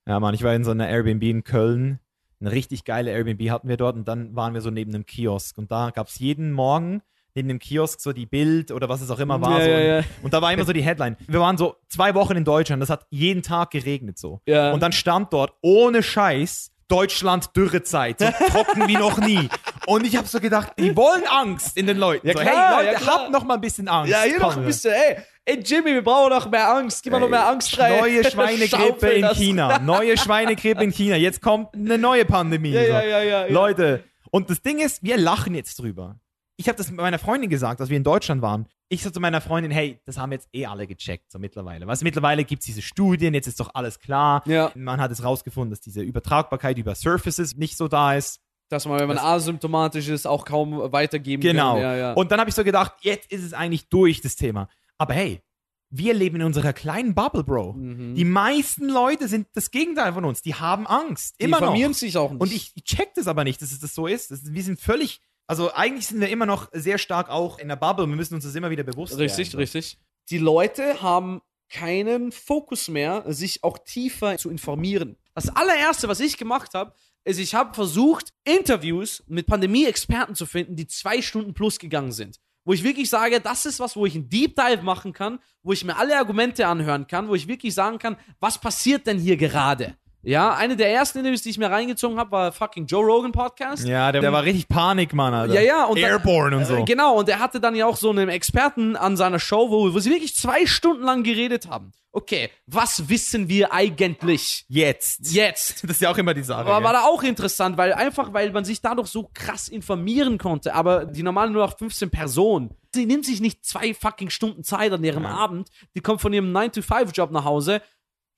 Ja, 0.07 0.19
Mann, 0.19 0.33
ich 0.33 0.43
war 0.43 0.53
in 0.53 0.63
so 0.63 0.71
einer 0.71 0.87
Airbnb 0.89 1.23
in 1.23 1.43
Köln. 1.43 1.99
Eine 2.39 2.51
richtig 2.51 2.85
geile 2.85 3.11
Airbnb 3.11 3.49
hatten 3.49 3.67
wir 3.69 3.77
dort 3.77 3.95
und 3.95 4.07
dann 4.07 4.35
waren 4.35 4.53
wir 4.53 4.61
so 4.61 4.71
neben 4.71 4.93
einem 4.93 5.05
Kiosk. 5.05 5.57
Und 5.57 5.71
da 5.71 5.91
gab 5.91 6.07
es 6.07 6.17
jeden 6.19 6.51
Morgen 6.51 7.01
neben 7.35 7.47
dem 7.47 7.59
Kiosk 7.59 7.99
so 8.01 8.13
die 8.13 8.25
Bild 8.25 8.71
oder 8.71 8.89
was 8.89 9.01
es 9.01 9.09
auch 9.09 9.19
immer 9.19 9.41
war. 9.41 9.59
Ja, 9.59 9.65
so. 9.65 9.71
ja, 9.71 9.77
und, 9.77 9.85
ja. 9.85 10.03
und 10.23 10.33
da 10.33 10.41
war 10.41 10.51
immer 10.53 10.65
so 10.65 10.73
die 10.73 10.83
Headline. 10.83 11.17
Wir 11.27 11.39
waren 11.39 11.57
so 11.57 11.75
zwei 11.89 12.13
Wochen 12.15 12.35
in 12.37 12.43
Deutschland, 12.45 12.81
das 12.81 12.89
hat 12.89 13.05
jeden 13.09 13.41
Tag 13.43 13.71
geregnet 13.71 14.17
so. 14.17 14.41
Und 14.45 14.79
dann 14.81 14.91
stand 14.91 15.31
dort 15.33 15.53
ohne 15.61 16.03
Scheiß 16.03 16.71
Deutschland 16.91 17.55
Dürrezeit, 17.55 18.19
so 18.19 18.25
trocken 18.49 18.85
wie 18.87 18.95
noch 18.97 19.17
nie. 19.19 19.47
Und 19.87 20.05
ich 20.05 20.17
habe 20.17 20.27
so 20.27 20.41
gedacht, 20.41 20.73
die 20.77 20.93
wollen 20.95 21.23
Angst 21.25 21.77
in 21.77 21.87
den 21.87 21.97
Leuten. 21.97 22.27
Ja, 22.27 22.33
so, 22.33 22.39
klar, 22.39 22.77
hey 22.79 22.85
Leute, 22.87 23.05
ja, 23.05 23.07
habt 23.07 23.31
noch 23.31 23.45
mal 23.45 23.53
ein 23.53 23.61
bisschen 23.61 23.87
Angst. 23.87 24.11
Ja, 24.11 24.23
hier 24.23 24.39
noch 24.39 24.57
ein 24.57 24.65
bisschen, 24.65 24.91
ey, 24.91 25.17
ey 25.45 25.59
Jimmy, 25.63 25.93
wir 25.93 26.03
brauchen 26.03 26.31
noch 26.31 26.51
mehr 26.51 26.69
Angst. 26.69 27.01
Gib 27.01 27.13
mal 27.13 27.19
noch 27.19 27.29
mehr 27.29 27.47
Angst 27.47 27.79
rein. 27.79 27.97
Neue 27.97 28.23
Schweinegrippe 28.29 29.07
in. 29.07 29.25
China. 29.29 29.79
Neue 29.79 30.17
Schweinegrippe 30.17 30.83
in 30.83 30.91
China. 30.91 31.15
Jetzt 31.15 31.41
kommt 31.41 31.73
eine 31.73 31.97
neue 31.97 32.25
Pandemie. 32.25 32.71
Ja, 32.81 32.83
So. 32.83 32.91
ja, 32.91 33.03
ja, 33.03 33.23
ja. 33.23 33.45
Leute, 33.47 34.03
und 34.29 34.49
das 34.49 34.61
Ding 34.61 34.79
ist, 34.79 35.01
wir 35.01 35.15
lachen 35.17 35.55
jetzt 35.55 35.79
drüber. 35.79 36.17
Ich 36.61 36.67
habe 36.67 36.77
das 36.77 36.89
mit 36.91 36.97
meiner 36.99 37.17
Freundin 37.17 37.49
gesagt, 37.49 37.81
als 37.81 37.89
wir 37.89 37.97
in 37.97 38.03
Deutschland 38.03 38.43
waren. 38.43 38.67
Ich 38.87 39.01
so 39.01 39.09
zu 39.09 39.19
meiner 39.19 39.41
Freundin, 39.41 39.71
hey, 39.71 39.99
das 40.05 40.19
haben 40.19 40.31
jetzt 40.31 40.47
eh 40.53 40.67
alle 40.67 40.85
gecheckt, 40.85 41.31
so 41.31 41.39
mittlerweile. 41.39 41.87
Weißt 41.87 42.01
du, 42.01 42.05
mittlerweile 42.05 42.43
gibt 42.43 42.61
es 42.61 42.67
diese 42.67 42.83
Studien, 42.83 43.33
jetzt 43.33 43.47
ist 43.47 43.59
doch 43.59 43.71
alles 43.73 43.99
klar. 43.99 44.43
Ja. 44.45 44.71
Man 44.75 45.01
hat 45.01 45.09
es 45.11 45.23
rausgefunden, 45.23 45.71
dass 45.71 45.79
diese 45.79 46.01
Übertragbarkeit 46.01 46.77
über 46.77 46.93
Surfaces 46.93 47.55
nicht 47.55 47.77
so 47.77 47.87
da 47.87 48.13
ist. 48.13 48.41
Dass 48.69 48.85
man, 48.85 48.99
wenn 48.99 49.07
man 49.07 49.15
Das- 49.17 49.25
asymptomatisch 49.25 50.07
ist, 50.07 50.27
auch 50.27 50.45
kaum 50.45 50.91
weitergeben 50.91 51.41
Genau. 51.41 51.73
kann. 51.73 51.81
Ja, 51.81 51.95
ja. 51.95 52.13
Und 52.13 52.31
dann 52.31 52.39
habe 52.39 52.49
ich 52.51 52.55
so 52.55 52.63
gedacht, 52.63 52.93
jetzt 53.01 53.31
ist 53.31 53.43
es 53.43 53.53
eigentlich 53.53 53.89
durch, 53.89 54.21
das 54.21 54.35
Thema. 54.35 54.69
Aber 54.99 55.15
hey, 55.15 55.41
wir 55.89 56.13
leben 56.13 56.35
in 56.37 56.43
unserer 56.43 56.73
kleinen 56.73 57.15
Bubble, 57.15 57.43
Bro. 57.43 57.73
Mhm. 57.73 58.13
Die 58.15 58.23
meisten 58.23 58.87
Leute 58.87 59.27
sind 59.27 59.47
das 59.55 59.71
Gegenteil 59.71 60.13
von 60.13 60.25
uns. 60.25 60.43
Die 60.43 60.53
haben 60.55 60.85
Angst. 60.85 61.39
die 61.39 61.45
Immer 61.45 61.57
noch. 61.59 61.67
informieren 61.69 61.93
sich 61.93 62.15
auch 62.17 62.31
nicht. 62.31 62.39
Und 62.41 62.53
ich, 62.53 62.71
ich 62.75 62.83
check 62.83 63.15
das 63.15 63.27
aber 63.27 63.43
nicht, 63.43 63.61
dass 63.63 63.71
es 63.71 63.79
das 63.79 63.95
so 63.95 64.05
ist. 64.05 64.29
Das, 64.31 64.53
wir 64.53 64.63
sind 64.63 64.79
völlig, 64.79 65.19
also 65.51 65.73
eigentlich 65.73 66.07
sind 66.07 66.21
wir 66.21 66.29
immer 66.29 66.45
noch 66.45 66.69
sehr 66.71 66.97
stark 66.97 67.29
auch 67.29 67.59
in 67.59 67.67
der 67.67 67.75
Bubble. 67.75 68.07
Wir 68.07 68.15
müssen 68.15 68.35
uns 68.35 68.45
das 68.45 68.55
immer 68.55 68.69
wieder 68.69 68.83
bewusst 68.83 69.17
Richtig, 69.17 69.49
werden. 69.51 69.59
richtig. 69.59 69.99
Die 70.29 70.37
Leute 70.37 71.01
haben 71.01 71.41
keinen 71.69 72.31
Fokus 72.31 72.87
mehr, 72.87 73.25
sich 73.27 73.61
auch 73.61 73.77
tiefer 73.77 74.37
zu 74.37 74.49
informieren. 74.49 75.17
Das 75.35 75.53
allererste, 75.53 76.07
was 76.07 76.21
ich 76.21 76.37
gemacht 76.37 76.73
habe, 76.73 76.95
ist, 77.25 77.37
ich 77.37 77.53
habe 77.53 77.73
versucht, 77.73 78.29
Interviews 78.45 79.25
mit 79.27 79.45
Pandemie-Experten 79.45 80.35
zu 80.35 80.45
finden, 80.45 80.77
die 80.77 80.87
zwei 80.87 81.21
Stunden 81.21 81.53
plus 81.53 81.79
gegangen 81.79 82.13
sind. 82.13 82.39
Wo 82.63 82.71
ich 82.71 82.85
wirklich 82.85 83.09
sage, 83.09 83.41
das 83.41 83.65
ist 83.65 83.81
was, 83.81 83.97
wo 83.97 84.05
ich 84.05 84.15
einen 84.15 84.29
Deep 84.29 84.55
Dive 84.55 84.83
machen 84.83 85.11
kann, 85.11 85.39
wo 85.63 85.73
ich 85.73 85.83
mir 85.83 85.97
alle 85.97 86.17
Argumente 86.17 86.65
anhören 86.65 87.07
kann, 87.07 87.27
wo 87.27 87.35
ich 87.35 87.49
wirklich 87.49 87.73
sagen 87.73 87.97
kann, 87.97 88.15
was 88.39 88.57
passiert 88.57 89.05
denn 89.05 89.19
hier 89.19 89.35
gerade? 89.35 89.97
Ja, 90.23 90.53
eine 90.53 90.75
der 90.75 90.91
ersten 90.93 91.19
Interviews, 91.19 91.41
die 91.41 91.49
ich 91.49 91.57
mir 91.57 91.69
reingezogen 91.71 92.19
habe, 92.19 92.31
war 92.31 92.51
fucking 92.51 92.85
Joe 92.85 93.03
Rogan 93.03 93.31
Podcast. 93.31 93.87
Ja, 93.87 94.11
der, 94.11 94.21
der 94.21 94.31
war 94.31 94.43
richtig 94.43 94.67
Panik, 94.67 95.13
Mann, 95.13 95.33
Alter. 95.33 95.53
Ja, 95.55 95.61
ja, 95.61 95.85
und 95.85 95.99
dann- 95.99 96.11
Airborne 96.11 96.57
und 96.57 96.65
so. 96.65 96.75
Äh, 96.75 96.83
Genau, 96.83 97.17
und 97.17 97.27
er 97.29 97.39
hatte 97.39 97.59
dann 97.59 97.75
ja 97.75 97.85
auch 97.87 97.97
so 97.97 98.09
einen 98.11 98.29
Experten 98.29 98.95
an 98.95 99.17
seiner 99.17 99.39
Show, 99.39 99.69
wo, 99.71 99.93
wo 99.93 99.99
sie 99.99 100.09
wirklich 100.11 100.35
zwei 100.35 100.65
Stunden 100.65 101.03
lang 101.03 101.23
geredet 101.23 101.67
haben. 101.69 101.91
Okay, 102.13 102.49
was 102.67 103.07
wissen 103.07 103.47
wir 103.47 103.71
eigentlich 103.71 104.65
Jetzt. 104.67 105.31
jetzt? 105.33 105.83
Das 105.85 105.91
ist 105.91 106.01
ja 106.01 106.11
auch 106.11 106.17
immer 106.17 106.33
die 106.33 106.43
Sache. 106.43 106.59
Aber 106.59 106.83
war 106.83 106.91
gell? 106.91 106.91
da 106.93 107.01
auch 107.07 107.23
interessant, 107.23 107.77
weil 107.77 107.93
einfach, 107.93 108.33
weil 108.33 108.51
man 108.51 108.65
sich 108.65 108.81
dadurch 108.81 109.07
so 109.07 109.29
krass 109.33 109.69
informieren 109.69 110.37
konnte. 110.37 110.75
Aber 110.75 111.05
die 111.05 111.23
normalen 111.23 111.53
nur 111.53 111.65
noch 111.65 111.77
15 111.77 112.09
Personen, 112.09 112.75
sie 112.93 113.05
nimmt 113.05 113.25
sich 113.25 113.39
nicht 113.39 113.63
zwei 113.63 113.93
fucking 113.93 114.29
Stunden 114.29 114.63
Zeit 114.65 114.91
an 114.91 115.03
ihrem 115.05 115.25
Abend. 115.25 115.69
Die 115.95 116.01
kommt 116.01 116.19
von 116.19 116.33
ihrem 116.33 116.51
9-to-5-Job 116.51 117.31
nach 117.31 117.45
Hause, 117.45 117.81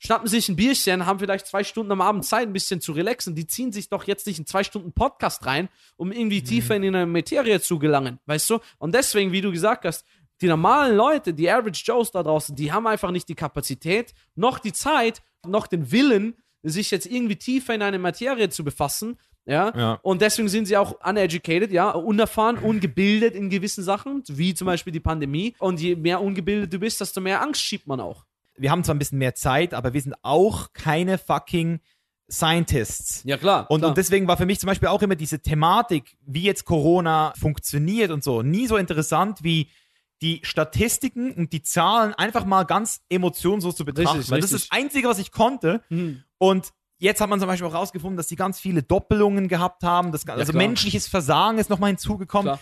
schnappen 0.05 0.27
sich 0.27 0.49
ein 0.49 0.55
Bierchen, 0.55 1.05
haben 1.05 1.19
vielleicht 1.19 1.47
zwei 1.47 1.63
Stunden 1.63 1.91
am 1.91 2.01
Abend 2.01 2.25
Zeit, 2.25 2.47
ein 2.47 2.53
bisschen 2.53 2.81
zu 2.81 2.91
relaxen. 2.91 3.35
Die 3.35 3.47
ziehen 3.47 3.71
sich 3.71 3.89
doch 3.89 4.03
jetzt 4.05 4.27
nicht 4.27 4.38
in 4.39 4.45
zwei 4.45 4.63
Stunden 4.63 4.91
Podcast 4.91 5.45
rein, 5.45 5.69
um 5.95 6.11
irgendwie 6.11 6.41
Mhm. 6.41 6.45
tiefer 6.45 6.75
in 6.75 6.84
eine 6.84 7.05
Materie 7.05 7.61
zu 7.61 7.80
gelangen, 7.80 8.19
weißt 8.25 8.49
du? 8.49 8.59
Und 8.80 8.93
deswegen, 8.93 9.31
wie 9.31 9.41
du 9.41 9.51
gesagt 9.51 9.85
hast, 9.85 10.05
die 10.41 10.47
normalen 10.47 10.97
Leute, 10.97 11.34
die 11.34 11.49
Average 11.49 11.84
Joes 11.85 12.11
da 12.11 12.21
draußen, 12.21 12.53
die 12.55 12.71
haben 12.71 12.85
einfach 12.85 13.11
nicht 13.11 13.30
die 13.30 13.35
Kapazität, 13.35 14.13
noch 14.35 14.59
die 14.59 14.73
Zeit, 14.73 15.21
noch 15.47 15.67
den 15.67 15.91
Willen, 15.91 16.35
sich 16.63 16.91
jetzt 16.91 17.05
irgendwie 17.05 17.35
tiefer 17.38 17.73
in 17.73 17.81
eine 17.81 17.99
Materie 17.99 18.49
zu 18.49 18.63
befassen. 18.63 19.17
Ja? 19.45 19.73
Ja. 19.77 19.99
Und 20.01 20.21
deswegen 20.21 20.47
sind 20.49 20.65
sie 20.65 20.75
auch 20.77 20.99
uneducated, 21.05 21.71
ja, 21.71 21.91
unerfahren, 21.91 22.57
ungebildet 22.57 23.35
in 23.35 23.49
gewissen 23.49 23.84
Sachen, 23.84 24.23
wie 24.30 24.53
zum 24.53 24.65
Beispiel 24.65 24.91
die 24.93 24.99
Pandemie. 25.01 25.55
Und 25.59 25.80
je 25.80 25.95
mehr 25.95 26.21
ungebildet 26.21 26.73
du 26.73 26.80
bist, 26.80 26.99
desto 26.99 27.21
mehr 27.21 27.41
Angst 27.41 27.61
schiebt 27.61 27.88
man 27.88 27.99
auch. 28.01 28.25
Wir 28.55 28.71
haben 28.71 28.84
zwar 28.84 28.95
ein 28.95 28.99
bisschen 28.99 29.17
mehr 29.17 29.35
Zeit, 29.35 29.73
aber 29.73 29.93
wir 29.93 30.01
sind 30.01 30.15
auch 30.21 30.73
keine 30.73 31.17
fucking 31.17 31.80
Scientists. 32.30 33.21
Ja, 33.25 33.38
klar. 33.38 33.69
Und, 33.69 33.80
klar. 33.80 33.89
und 33.89 33.97
deswegen 33.97 34.27
war 34.27 34.38
für 34.38 34.45
mich 34.45 34.59
zum 34.59 34.67
Beispiel 34.67 34.88
auch 34.88 35.01
immer 35.01 35.15
diese 35.15 35.41
Thematik, 35.41 36.17
wie 36.21 36.43
jetzt 36.43 36.65
Corona 36.65 37.34
funktioniert 37.38 38.11
und 38.11 38.23
so, 38.23 38.41
nie 38.41 38.67
so 38.67 38.77
interessant 38.77 39.43
wie 39.43 39.69
die 40.21 40.39
Statistiken 40.43 41.34
und 41.34 41.51
die 41.51 41.63
Zahlen 41.63 42.13
einfach 42.13 42.45
mal 42.45 42.63
ganz 42.63 43.01
emotionslos 43.09 43.75
zu 43.75 43.84
betrachten. 43.84 44.17
Richtig, 44.17 44.31
Weil 44.31 44.39
das 44.39 44.51
ist 44.51 44.55
richtig. 44.55 44.69
das 44.69 44.77
Einzige, 44.80 45.07
was 45.09 45.19
ich 45.19 45.31
konnte. 45.31 45.81
Mhm. 45.89 46.23
Und 46.38 46.69
jetzt 46.97 47.19
hat 47.19 47.30
man 47.30 47.39
zum 47.39 47.47
Beispiel 47.47 47.67
auch 47.67 47.73
rausgefunden, 47.73 48.15
dass 48.15 48.27
die 48.27 48.38
ganz 48.38 48.59
viele 48.59 48.84
Doppelungen 48.84 49.49
gehabt 49.49 49.84
haben. 49.84 50.13
Das, 50.13 50.25
also 50.27 50.53
klar. 50.53 50.63
menschliches 50.63 51.07
Versagen 51.07 51.57
ist 51.57 51.69
nochmal 51.69 51.89
hinzugekommen. 51.89 52.53
Klar. 52.53 52.59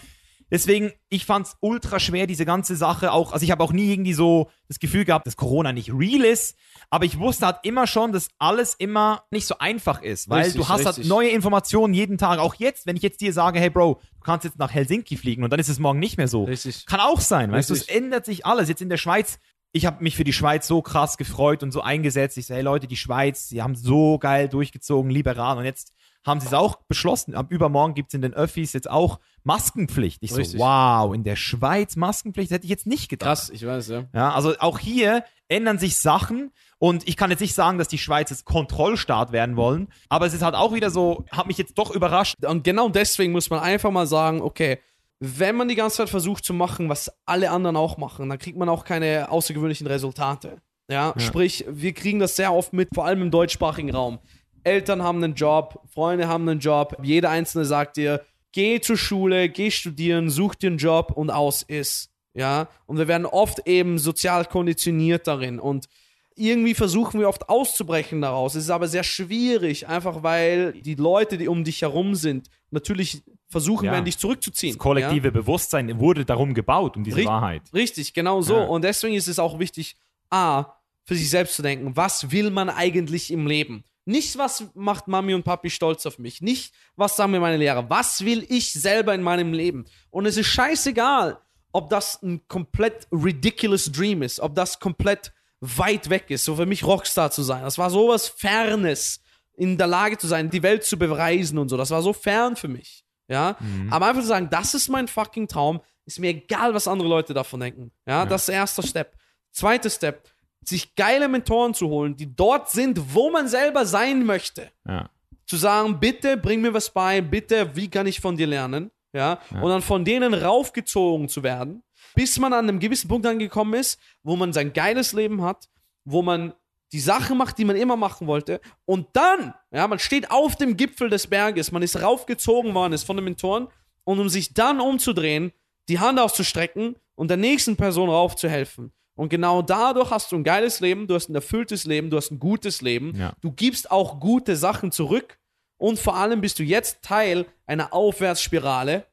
Deswegen, 0.51 0.91
ich 1.07 1.25
fand's 1.25 1.55
ultra 1.61 1.99
schwer, 1.99 2.27
diese 2.27 2.45
ganze 2.45 2.75
Sache 2.75 3.13
auch, 3.13 3.31
also 3.31 3.43
ich 3.43 3.51
habe 3.51 3.63
auch 3.63 3.71
nie 3.71 3.89
irgendwie 3.89 4.13
so 4.13 4.51
das 4.67 4.79
Gefühl 4.79 5.05
gehabt, 5.05 5.25
dass 5.25 5.37
Corona 5.37 5.71
nicht 5.71 5.91
real 5.93 6.25
ist, 6.25 6.57
aber 6.89 7.05
ich 7.05 7.17
wusste 7.19 7.45
halt 7.45 7.59
immer 7.63 7.87
schon, 7.87 8.11
dass 8.11 8.27
alles 8.37 8.73
immer 8.73 9.23
nicht 9.31 9.47
so 9.47 9.57
einfach 9.59 10.01
ist, 10.01 10.29
weil 10.29 10.43
Richtig, 10.43 10.61
du 10.61 10.67
hast 10.67 10.85
halt 10.85 10.97
richtig. 10.97 11.07
neue 11.07 11.29
Informationen 11.29 11.93
jeden 11.93 12.17
Tag, 12.17 12.39
auch 12.39 12.55
jetzt, 12.55 12.85
wenn 12.85 12.97
ich 12.97 13.01
jetzt 13.01 13.21
dir 13.21 13.31
sage, 13.31 13.59
hey 13.59 13.69
Bro, 13.69 14.01
du 14.17 14.23
kannst 14.23 14.43
jetzt 14.43 14.59
nach 14.59 14.71
Helsinki 14.71 15.15
fliegen 15.15 15.43
und 15.45 15.51
dann 15.51 15.59
ist 15.59 15.69
es 15.69 15.79
morgen 15.79 15.99
nicht 15.99 16.17
mehr 16.17 16.27
so. 16.27 16.43
Richtig. 16.43 16.85
Kann 16.85 16.99
auch 16.99 17.21
sein, 17.21 17.49
weißt 17.49 17.69
du, 17.69 17.73
es 17.73 17.87
ändert 17.87 18.25
sich 18.25 18.45
alles. 18.45 18.67
Jetzt 18.67 18.81
in 18.81 18.89
der 18.89 18.97
Schweiz, 18.97 19.39
ich 19.71 19.85
habe 19.85 20.03
mich 20.03 20.17
für 20.17 20.25
die 20.25 20.33
Schweiz 20.33 20.67
so 20.67 20.81
krass 20.81 21.15
gefreut 21.17 21.63
und 21.63 21.71
so 21.71 21.81
eingesetzt. 21.81 22.37
Ich 22.37 22.47
so, 22.47 22.53
hey 22.53 22.61
Leute, 22.61 22.87
die 22.87 22.97
Schweiz, 22.97 23.47
die 23.47 23.61
haben 23.61 23.75
so 23.75 24.19
geil 24.19 24.49
durchgezogen, 24.49 25.09
liberal. 25.09 25.57
Und 25.57 25.63
jetzt 25.63 25.93
haben 26.25 26.39
sie 26.39 26.47
es 26.47 26.53
auch 26.53 26.75
beschlossen. 26.87 27.35
Ab 27.35 27.47
übermorgen 27.51 27.93
gibt 27.93 28.09
es 28.09 28.13
in 28.13 28.21
den 28.21 28.33
Öffis 28.33 28.73
jetzt 28.73 28.89
auch 28.89 29.19
Maskenpflicht. 29.43 30.19
Ich 30.21 30.35
Richtig. 30.35 30.59
so, 30.59 30.65
wow, 30.65 31.13
in 31.13 31.23
der 31.23 31.35
Schweiz 31.35 31.95
Maskenpflicht, 31.95 32.51
hätte 32.51 32.65
ich 32.65 32.69
jetzt 32.69 32.87
nicht 32.87 33.09
gedacht. 33.09 33.27
Krass, 33.27 33.49
ich 33.49 33.65
weiß, 33.65 33.89
ja. 33.89 34.03
Ja, 34.13 34.33
also 34.33 34.53
auch 34.59 34.79
hier 34.79 35.23
ändern 35.47 35.79
sich 35.79 35.97
Sachen 35.97 36.51
und 36.77 37.07
ich 37.07 37.17
kann 37.17 37.29
jetzt 37.31 37.41
nicht 37.41 37.55
sagen, 37.55 37.77
dass 37.77 37.87
die 37.87 37.97
Schweiz 37.97 38.29
jetzt 38.29 38.45
Kontrollstaat 38.45 39.31
werden 39.31 39.55
wollen, 39.55 39.87
aber 40.09 40.25
es 40.25 40.33
ist 40.33 40.43
halt 40.43 40.55
auch 40.55 40.73
wieder 40.73 40.89
so, 40.89 41.25
hat 41.31 41.47
mich 41.47 41.57
jetzt 41.57 41.77
doch 41.77 41.91
überrascht. 41.91 42.35
Und 42.45 42.63
genau 42.63 42.89
deswegen 42.89 43.33
muss 43.33 43.49
man 43.49 43.59
einfach 43.59 43.91
mal 43.91 44.07
sagen, 44.07 44.41
okay, 44.41 44.79
wenn 45.19 45.55
man 45.55 45.67
die 45.67 45.75
ganze 45.75 45.97
Zeit 45.97 46.09
versucht 46.09 46.43
zu 46.43 46.53
machen, 46.53 46.89
was 46.89 47.11
alle 47.25 47.51
anderen 47.51 47.75
auch 47.75 47.97
machen, 47.97 48.29
dann 48.29 48.39
kriegt 48.39 48.57
man 48.57 48.69
auch 48.69 48.85
keine 48.85 49.29
außergewöhnlichen 49.29 49.85
Resultate. 49.87 50.57
Ja, 50.89 51.13
sprich, 51.17 51.63
wir 51.69 51.93
kriegen 51.93 52.19
das 52.19 52.35
sehr 52.35 52.53
oft 52.53 52.73
mit, 52.73 52.89
vor 52.93 53.05
allem 53.05 53.21
im 53.21 53.31
deutschsprachigen 53.31 53.91
Raum. 53.91 54.19
Eltern 54.63 55.01
haben 55.03 55.23
einen 55.23 55.35
Job, 55.35 55.81
Freunde 55.93 56.27
haben 56.27 56.47
einen 56.47 56.59
Job, 56.59 56.97
jeder 57.03 57.29
Einzelne 57.29 57.65
sagt 57.65 57.97
dir, 57.97 58.21
geh 58.51 58.79
zur 58.81 58.97
Schule, 58.97 59.49
geh 59.49 59.71
studieren, 59.71 60.29
such 60.29 60.55
dir 60.55 60.69
einen 60.71 60.77
Job 60.77 61.11
und 61.15 61.29
aus 61.29 61.61
ist. 61.63 62.09
Ja, 62.33 62.69
und 62.85 62.97
wir 62.97 63.07
werden 63.09 63.25
oft 63.25 63.67
eben 63.67 63.97
sozial 63.99 64.45
konditioniert 64.45 65.27
darin 65.27 65.59
und 65.59 65.87
irgendwie 66.35 66.73
versuchen 66.73 67.19
wir 67.19 67.27
oft 67.27 67.49
auszubrechen 67.49 68.21
daraus. 68.21 68.55
Es 68.55 68.63
ist 68.63 68.69
aber 68.69 68.87
sehr 68.87 69.03
schwierig, 69.03 69.89
einfach 69.89 70.23
weil 70.23 70.71
die 70.73 70.95
Leute, 70.95 71.37
die 71.37 71.49
um 71.49 71.65
dich 71.65 71.81
herum 71.81 72.15
sind, 72.15 72.47
natürlich 72.69 73.21
versuchen 73.49 73.85
Ja. 73.85 73.91
werden, 73.91 74.05
dich 74.05 74.17
zurückzuziehen. 74.17 74.73
Das 74.75 74.79
kollektive 74.79 75.31
Bewusstsein 75.33 75.99
wurde 75.99 76.23
darum 76.23 76.53
gebaut, 76.53 76.95
um 76.95 77.03
diese 77.03 77.17
Richt- 77.17 77.27
Wahrheit. 77.27 77.63
Ja? 77.65 77.79
Richtig, 77.79 78.13
genau 78.13 78.41
so. 78.41 78.55
Ja. 78.55 78.63
Und 78.63 78.83
deswegen 78.85 79.13
ist 79.15 79.27
es 79.27 79.37
auch 79.37 79.59
wichtig, 79.59 79.97
A, 80.29 80.67
für 81.03 81.15
sich 81.15 81.29
selbst 81.29 81.57
zu 81.57 81.61
denken, 81.63 81.97
was 81.97 82.31
will 82.31 82.49
man 82.49 82.69
eigentlich 82.69 83.29
im 83.29 83.45
Leben? 83.45 83.83
Nicht, 84.05 84.37
was 84.37 84.65
macht 84.73 85.07
Mami 85.07 85.33
und 85.33 85.43
Papi 85.43 85.69
stolz 85.69 86.05
auf 86.05 86.17
mich. 86.17 86.41
Nicht, 86.41 86.73
was 86.95 87.15
sagen 87.15 87.31
mir 87.31 87.39
meine 87.39 87.57
Lehrer. 87.57 87.89
Was 87.89 88.25
will 88.25 88.45
ich 88.49 88.73
selber 88.73 89.13
in 89.13 89.21
meinem 89.21 89.53
Leben? 89.53 89.85
Und 90.09 90.25
es 90.25 90.37
ist 90.37 90.47
scheißegal, 90.47 91.37
ob 91.71 91.89
das 91.89 92.21
ein 92.21 92.47
komplett 92.47 93.07
ridiculous 93.11 93.91
Dream 93.91 94.23
ist, 94.23 94.39
ob 94.39 94.55
das 94.55 94.79
komplett 94.79 95.33
weit 95.61 96.09
weg 96.09 96.25
ist, 96.29 96.43
so 96.43 96.55
für 96.55 96.65
mich 96.65 96.83
Rockstar 96.83 97.31
zu 97.31 97.43
sein. 97.43 97.63
Das 97.63 97.77
war 97.77 97.89
sowas 97.89 98.27
Fernes, 98.27 99.21
in 99.55 99.77
der 99.77 99.87
Lage 99.87 100.17
zu 100.17 100.27
sein, 100.27 100.49
die 100.49 100.63
Welt 100.63 100.83
zu 100.83 100.97
bereisen 100.97 101.59
und 101.59 101.69
so. 101.69 101.77
Das 101.77 101.91
war 101.91 102.01
so 102.01 102.13
fern 102.13 102.55
für 102.55 102.67
mich. 102.67 103.05
Ja, 103.27 103.55
aber 103.89 104.07
einfach 104.07 104.23
zu 104.23 104.27
sagen, 104.27 104.49
das 104.49 104.73
ist 104.73 104.89
mein 104.89 105.07
fucking 105.07 105.47
Traum, 105.47 105.79
ist 106.05 106.19
mir 106.19 106.31
egal, 106.31 106.73
was 106.73 106.85
andere 106.87 107.07
Leute 107.07 107.33
davon 107.33 107.61
denken. 107.61 107.91
Ja, 108.05 108.25
das 108.25 108.41
ist 108.41 108.49
der 108.49 108.55
erste 108.55 108.83
Step. 108.85 109.15
Zweiter 109.51 109.89
Step, 109.89 110.27
sich 110.63 110.95
geile 110.95 111.27
Mentoren 111.27 111.73
zu 111.73 111.87
holen, 111.89 112.15
die 112.15 112.35
dort 112.35 112.69
sind, 112.69 113.13
wo 113.13 113.29
man 113.31 113.47
selber 113.47 113.85
sein 113.85 114.25
möchte 114.25 114.69
Ja. 114.87 115.09
zu 115.45 115.57
sagen, 115.57 115.99
bitte 115.99 116.37
bring 116.37 116.61
mir 116.61 116.73
was 116.73 116.89
bei, 116.89 117.19
bitte, 117.21 117.75
wie 117.75 117.89
kann 117.89 118.07
ich 118.07 118.19
von 118.21 118.37
dir 118.37 118.47
lernen? 118.47 118.91
Ja, 119.13 119.39
und 119.51 119.69
dann 119.69 119.81
von 119.81 120.05
denen 120.05 120.33
raufgezogen 120.33 121.27
zu 121.27 121.43
werden, 121.43 121.83
bis 122.15 122.39
man 122.39 122.53
an 122.53 122.69
einem 122.69 122.79
gewissen 122.79 123.09
Punkt 123.09 123.25
angekommen 123.27 123.73
ist, 123.73 123.99
wo 124.23 124.37
man 124.37 124.53
sein 124.53 124.71
geiles 124.71 125.11
Leben 125.11 125.41
hat, 125.43 125.67
wo 126.05 126.21
man 126.21 126.53
die 126.93 126.99
Sachen 127.01 127.37
macht, 127.37 127.57
die 127.57 127.65
man 127.65 127.75
immer 127.75 127.97
machen 127.97 128.27
wollte. 128.27 128.61
Und 128.85 129.07
dann, 129.13 129.53
ja, 129.71 129.85
man 129.87 129.99
steht 129.99 130.31
auf 130.31 130.55
dem 130.55 130.77
Gipfel 130.77 131.09
des 131.09 131.27
Berges, 131.27 131.71
man 131.73 131.81
ist 131.83 132.01
raufgezogen 132.01 132.73
worden, 132.73 132.93
ist 132.93 133.03
von 133.03 133.17
den 133.17 133.25
Mentoren, 133.25 133.67
und 134.05 134.19
um 134.19 134.29
sich 134.29 134.53
dann 134.53 134.79
umzudrehen, 134.79 135.51
die 135.89 135.99
Hand 135.99 136.17
auszustrecken 136.19 136.95
und 137.15 137.27
der 137.29 137.37
nächsten 137.37 137.75
Person 137.75 138.09
raufzuhelfen. 138.09 138.93
Und 139.21 139.29
genau 139.29 139.61
dadurch 139.61 140.09
hast 140.09 140.31
du 140.31 140.35
ein 140.35 140.43
geiles 140.43 140.79
Leben, 140.79 141.05
du 141.05 141.13
hast 141.13 141.29
ein 141.29 141.35
erfülltes 141.35 141.85
Leben, 141.85 142.09
du 142.09 142.17
hast 142.17 142.31
ein 142.31 142.39
gutes 142.39 142.81
Leben. 142.81 143.15
Ja. 143.15 143.33
Du 143.41 143.51
gibst 143.51 143.91
auch 143.91 144.19
gute 144.19 144.55
Sachen 144.55 144.91
zurück 144.91 145.37
und 145.77 145.99
vor 145.99 146.15
allem 146.15 146.41
bist 146.41 146.57
du 146.57 146.63
jetzt 146.63 147.03
Teil 147.03 147.45
einer 147.67 147.93
Aufwärtsspirale. 147.93 149.05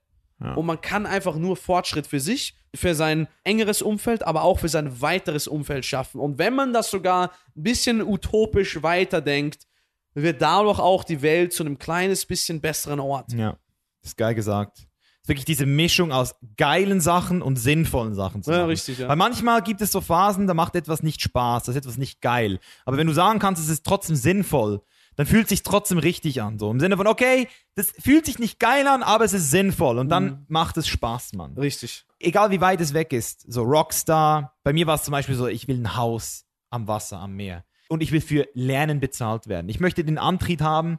Ja. 0.43 0.55
Und 0.55 0.64
man 0.64 0.80
kann 0.80 1.05
einfach 1.05 1.36
nur 1.36 1.59
Fortschritt 1.59 2.06
für 2.06 2.20
sich, 2.20 2.56
für 2.74 2.94
sein 2.94 3.28
engeres 3.44 3.82
Umfeld, 3.82 4.22
aber 4.22 4.44
auch 4.44 4.60
für 4.60 4.70
sein 4.70 5.02
weiteres 5.02 5.47
Umfeld 5.47 5.85
schaffen. 5.85 6.22
Und 6.22 6.39
wenn 6.39 6.55
man 6.55 6.72
das 6.72 6.90
sogar 6.90 7.32
ein 7.55 7.62
bisschen 7.64 8.01
utopisch 8.01 8.82
weiterdenkt, 8.82 9.66
wird 10.14 10.40
dadurch 10.40 10.78
auch 10.78 11.05
die 11.05 11.20
Welt 11.20 11.52
zu 11.52 11.64
einem 11.64 11.78
kleines 11.78 12.24
bisschen 12.24 12.62
besseren 12.62 13.01
Ort. 13.01 13.35
Ja, 13.35 13.59
ist 14.02 14.16
geil 14.16 14.35
gesagt. 14.35 14.88
Wirklich 15.28 15.44
diese 15.44 15.66
Mischung 15.66 16.10
aus 16.10 16.34
geilen 16.56 17.00
Sachen 17.00 17.42
und 17.42 17.56
sinnvollen 17.56 18.14
Sachen 18.14 18.42
zu 18.42 18.50
Ja, 18.50 18.59
machen. 18.59 18.68
richtig, 18.70 18.98
ja. 18.98 19.09
Weil 19.09 19.16
manchmal 19.16 19.62
gibt 19.62 19.80
es 19.82 19.92
so 19.92 20.00
Phasen, 20.00 20.46
da 20.46 20.55
macht 20.55 20.74
etwas 20.74 21.02
nicht 21.02 21.20
Spaß, 21.22 21.64
das 21.64 21.74
ist 21.76 21.80
etwas 21.84 21.98
nicht 21.98 22.20
geil. 22.20 22.59
Aber 22.86 22.96
wenn 22.96 23.06
du 23.06 23.12
sagen 23.12 23.38
kannst, 23.38 23.62
es 23.62 23.68
ist 23.68 23.84
trotzdem 23.84 24.16
sinnvoll, 24.16 24.80
dann 25.16 25.26
fühlt 25.26 25.44
es 25.44 25.48
sich 25.50 25.62
trotzdem 25.64 25.98
richtig 25.98 26.40
an. 26.42 26.59
So 26.59 26.70
im 26.70 26.78
Sinne 26.80 26.96
von, 26.96 27.06
okay, 27.09 27.48
das 27.74 27.92
fühlt 28.00 28.24
sich 28.24 28.38
nicht 28.38 28.59
geil 28.60 28.86
an, 28.86 29.02
aber 29.02 29.24
es 29.24 29.32
ist 29.32 29.50
sinnvoll. 29.50 29.98
Und 29.98 30.09
dann 30.10 30.24
Mhm. 30.24 30.44
macht 30.48 30.76
es 30.76 30.86
Spaß, 30.88 31.32
Mann. 31.34 31.55
Richtig. 31.59 32.05
Egal 32.20 32.50
wie 32.52 32.60
weit 32.60 32.80
es 32.80 32.94
weg 32.94 33.12
ist. 33.12 33.44
So 33.52 33.62
Rockstar. 33.62 34.55
Bei 34.62 34.72
mir 34.72 34.86
war 34.86 34.94
es 34.94 35.02
zum 35.05 35.12
Beispiel 35.12 35.34
so, 35.34 35.46
ich 35.48 35.66
will 35.68 35.76
ein 35.80 35.96
Haus 35.96 36.44
am 36.70 36.86
Wasser, 36.86 37.18
am 37.18 37.34
Meer. 37.34 37.64
Und 37.88 38.02
ich 38.02 38.12
will 38.12 38.20
für 38.20 38.46
Lernen 38.55 39.00
bezahlt 39.00 39.48
werden. 39.48 39.68
Ich 39.68 39.80
möchte 39.80 40.05
den 40.05 40.18
Antrieb 40.18 40.60
haben, 40.60 40.98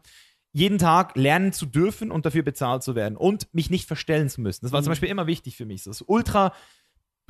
jeden 0.52 0.78
Tag 0.78 1.16
lernen 1.16 1.54
zu 1.54 1.66
dürfen 1.66 2.10
und 2.12 2.26
dafür 2.26 2.44
bezahlt 2.44 2.84
zu 2.84 2.96
werden 2.96 3.16
und 3.18 3.54
mich 3.54 3.70
nicht 3.70 3.88
verstellen 3.88 4.30
zu 4.30 4.42
müssen. 4.42 4.66
Das 4.66 4.72
war 4.72 4.82
zum 4.82 4.92
Beispiel 4.92 5.10
immer 5.10 5.28
wichtig 5.28 5.56
für 5.56 5.66
mich. 5.66 5.84
So, 5.84 5.92
Das 5.92 6.02
ist 6.02 6.10
ultra, 6.10 6.54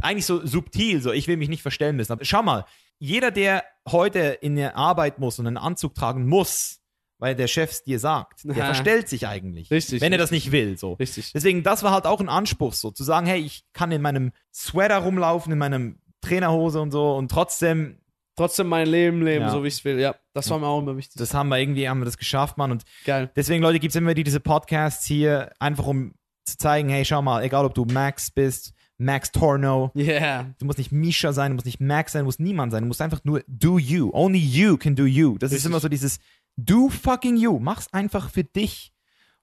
eigentlich 0.01 0.25
so 0.25 0.45
subtil, 0.45 1.01
so 1.01 1.11
ich 1.11 1.27
will 1.27 1.37
mich 1.37 1.49
nicht 1.49 1.61
verstellen 1.61 1.95
müssen. 1.97 2.13
Aber 2.13 2.23
schau 2.23 2.41
mal, 2.43 2.65
jeder, 2.97 3.31
der 3.31 3.63
heute 3.89 4.19
in 4.19 4.53
eine 4.53 4.75
Arbeit 4.75 5.19
muss 5.19 5.39
und 5.39 5.47
einen 5.47 5.57
Anzug 5.57 5.95
tragen 5.95 6.27
muss, 6.27 6.79
weil 7.17 7.35
der 7.35 7.47
Chef 7.47 7.71
es 7.71 7.83
dir 7.83 7.99
sagt, 7.99 8.45
der 8.45 8.55
Ja. 8.55 8.65
verstellt 8.65 9.09
sich 9.09 9.27
eigentlich. 9.27 9.69
Richtig, 9.71 9.99
Wenn 9.99 10.13
er 10.13 10.17
das 10.17 10.31
nicht 10.31 10.53
will, 10.53 10.77
so. 10.77 10.93
Richtig. 10.93 11.33
Deswegen, 11.33 11.63
das 11.63 11.83
war 11.83 11.91
halt 11.91 12.05
auch 12.05 12.21
ein 12.21 12.29
Anspruch, 12.29 12.73
so 12.73 12.91
zu 12.91 13.03
sagen, 13.03 13.27
hey, 13.27 13.41
ich 13.41 13.65
kann 13.73 13.91
in 13.91 14.01
meinem 14.01 14.31
Sweater 14.53 14.99
rumlaufen, 14.99 15.51
in 15.51 15.59
meinem 15.59 15.99
Trainerhose 16.21 16.79
und 16.79 16.91
so 16.91 17.15
und 17.15 17.29
trotzdem, 17.29 17.98
Trotzdem 18.39 18.67
mein 18.67 18.87
Leben 18.87 19.21
leben, 19.21 19.45
Ja. 19.45 19.51
so 19.51 19.63
wie 19.63 19.67
ich 19.67 19.73
es 19.75 19.85
will. 19.85 19.99
Ja, 19.99 20.15
das 20.33 20.49
war 20.49 20.59
mir 20.59 20.67
auch 20.67 20.79
immer 20.79 20.95
wichtig. 20.95 21.15
das 21.17 21.33
haben 21.33 21.49
wir 21.49 21.57
irgendwie, 21.59 21.89
haben 21.89 21.99
wir 21.99 22.05
das 22.05 22.17
geschafft, 22.17 22.57
Mann. 22.57 22.71
Und 22.71 22.83
Geil. 23.05 23.29
deswegen, 23.35 23.61
Leute, 23.61 23.79
gibt 23.79 23.91
es 23.91 23.95
immer 23.97 24.11
wieder 24.11 24.23
diese 24.23 24.39
Podcasts 24.39 25.05
hier, 25.05 25.51
einfach 25.59 25.85
um 25.87 26.13
zu 26.45 26.57
zeigen, 26.57 26.87
hey, 26.89 27.03
schau 27.03 27.21
mal, 27.21 27.43
egal 27.43 27.65
ob 27.65 27.73
du 27.75 27.85
Max 27.85 28.31
bist, 28.31 28.73
Max 28.97 29.31
Torno, 29.31 29.91
Yeah. 29.95 30.53
du 30.57 30.65
musst 30.65 30.77
nicht 30.77 30.91
Misha 30.91 31.31
sein, 31.33 31.51
du 31.51 31.55
musst 31.55 31.65
nicht 31.65 31.79
Max 31.79 32.13
sein, 32.13 32.21
du 32.21 32.25
musst 32.25 32.39
niemand 32.39 32.71
sein, 32.71 32.81
du 32.83 32.87
musst 32.87 33.01
einfach 33.01 33.19
nur 33.23 33.43
do 33.47 33.77
you. 33.77 34.09
Only 34.13 34.39
you 34.39 34.77
can 34.77 34.95
do 34.95 35.05
you. 35.05 35.37
Das 35.37 35.51
ist 35.51 35.57
Richtig. 35.57 35.69
immer 35.71 35.79
so 35.79 35.89
dieses 35.89 36.19
do 36.57 36.89
fucking 36.89 37.35
you. 37.37 37.59
Mach's 37.59 37.91
einfach 37.93 38.29
für 38.29 38.43
dich. 38.43 38.91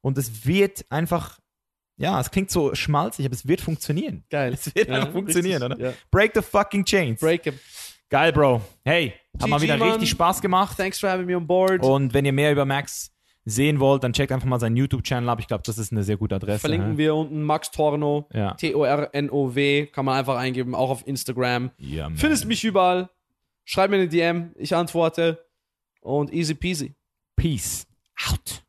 Und 0.00 0.18
es 0.18 0.46
wird 0.46 0.84
einfach, 0.90 1.38
ja, 1.96 2.20
es 2.20 2.30
klingt 2.30 2.50
so 2.50 2.74
schmalzig, 2.74 3.24
aber 3.26 3.34
es 3.34 3.46
wird 3.46 3.60
funktionieren. 3.60 4.24
Geil. 4.30 4.52
Es 4.54 4.74
wird 4.74 4.88
Ja, 4.88 4.94
einfach 4.96 5.12
funktionieren, 5.12 5.62
richtig. 5.62 5.78
oder? 5.80 5.90
Ja. 5.90 5.96
Break 6.10 6.32
the 6.34 6.42
fucking 6.42 6.84
chains. 6.84 7.20
Break 7.20 7.44
him. 7.44 7.54
Geil, 8.08 8.32
Bro. 8.32 8.60
Hey, 8.84 9.14
hat 9.40 9.48
mal 9.48 9.60
wieder 9.60 9.76
Mann. 9.76 9.90
richtig 9.90 10.10
Spaß 10.10 10.40
gemacht. 10.40 10.76
Thanks 10.76 11.00
for 11.00 11.10
having 11.10 11.26
me 11.26 11.36
on 11.36 11.46
board. 11.46 11.82
Und 11.82 12.14
wenn 12.14 12.24
ihr 12.24 12.32
mehr 12.32 12.52
über 12.52 12.64
Max 12.64 13.12
sehen 13.44 13.80
wollt, 13.80 14.04
dann 14.04 14.12
checkt 14.12 14.32
einfach 14.32 14.46
mal 14.46 14.60
seinen 14.60 14.76
YouTube-Channel 14.76 15.28
ab. 15.28 15.40
Ich 15.40 15.46
glaube, 15.48 15.62
das 15.64 15.78
ist 15.78 15.92
eine 15.92 16.02
sehr 16.04 16.16
gute 16.16 16.36
Adresse. 16.36 16.60
Verlinken 16.60 16.98
wir 16.98 17.14
unten 17.14 17.42
Max 17.42 17.70
Torno. 17.70 18.28
Ja. 18.32 18.54
T-O-R-N-O-W. 18.54 19.86
Kann 19.86 20.04
man 20.04 20.18
einfach 20.18 20.36
eingeben, 20.36 20.74
auch 20.74 20.90
auf 20.90 21.06
Instagram. 21.06 21.70
Man. 21.78 22.16
Findest 22.16 22.44
mich 22.46 22.64
überall. 22.64 23.08
Schreib 23.64 23.90
mir 23.90 23.96
eine 23.96 24.08
DM. 24.08 24.52
Ich 24.56 24.74
antworte. 24.74 25.44
Und 26.00 26.32
easy 26.32 26.54
peasy. 26.54 26.94
Peace. 27.34 27.86
Out. 28.28 28.62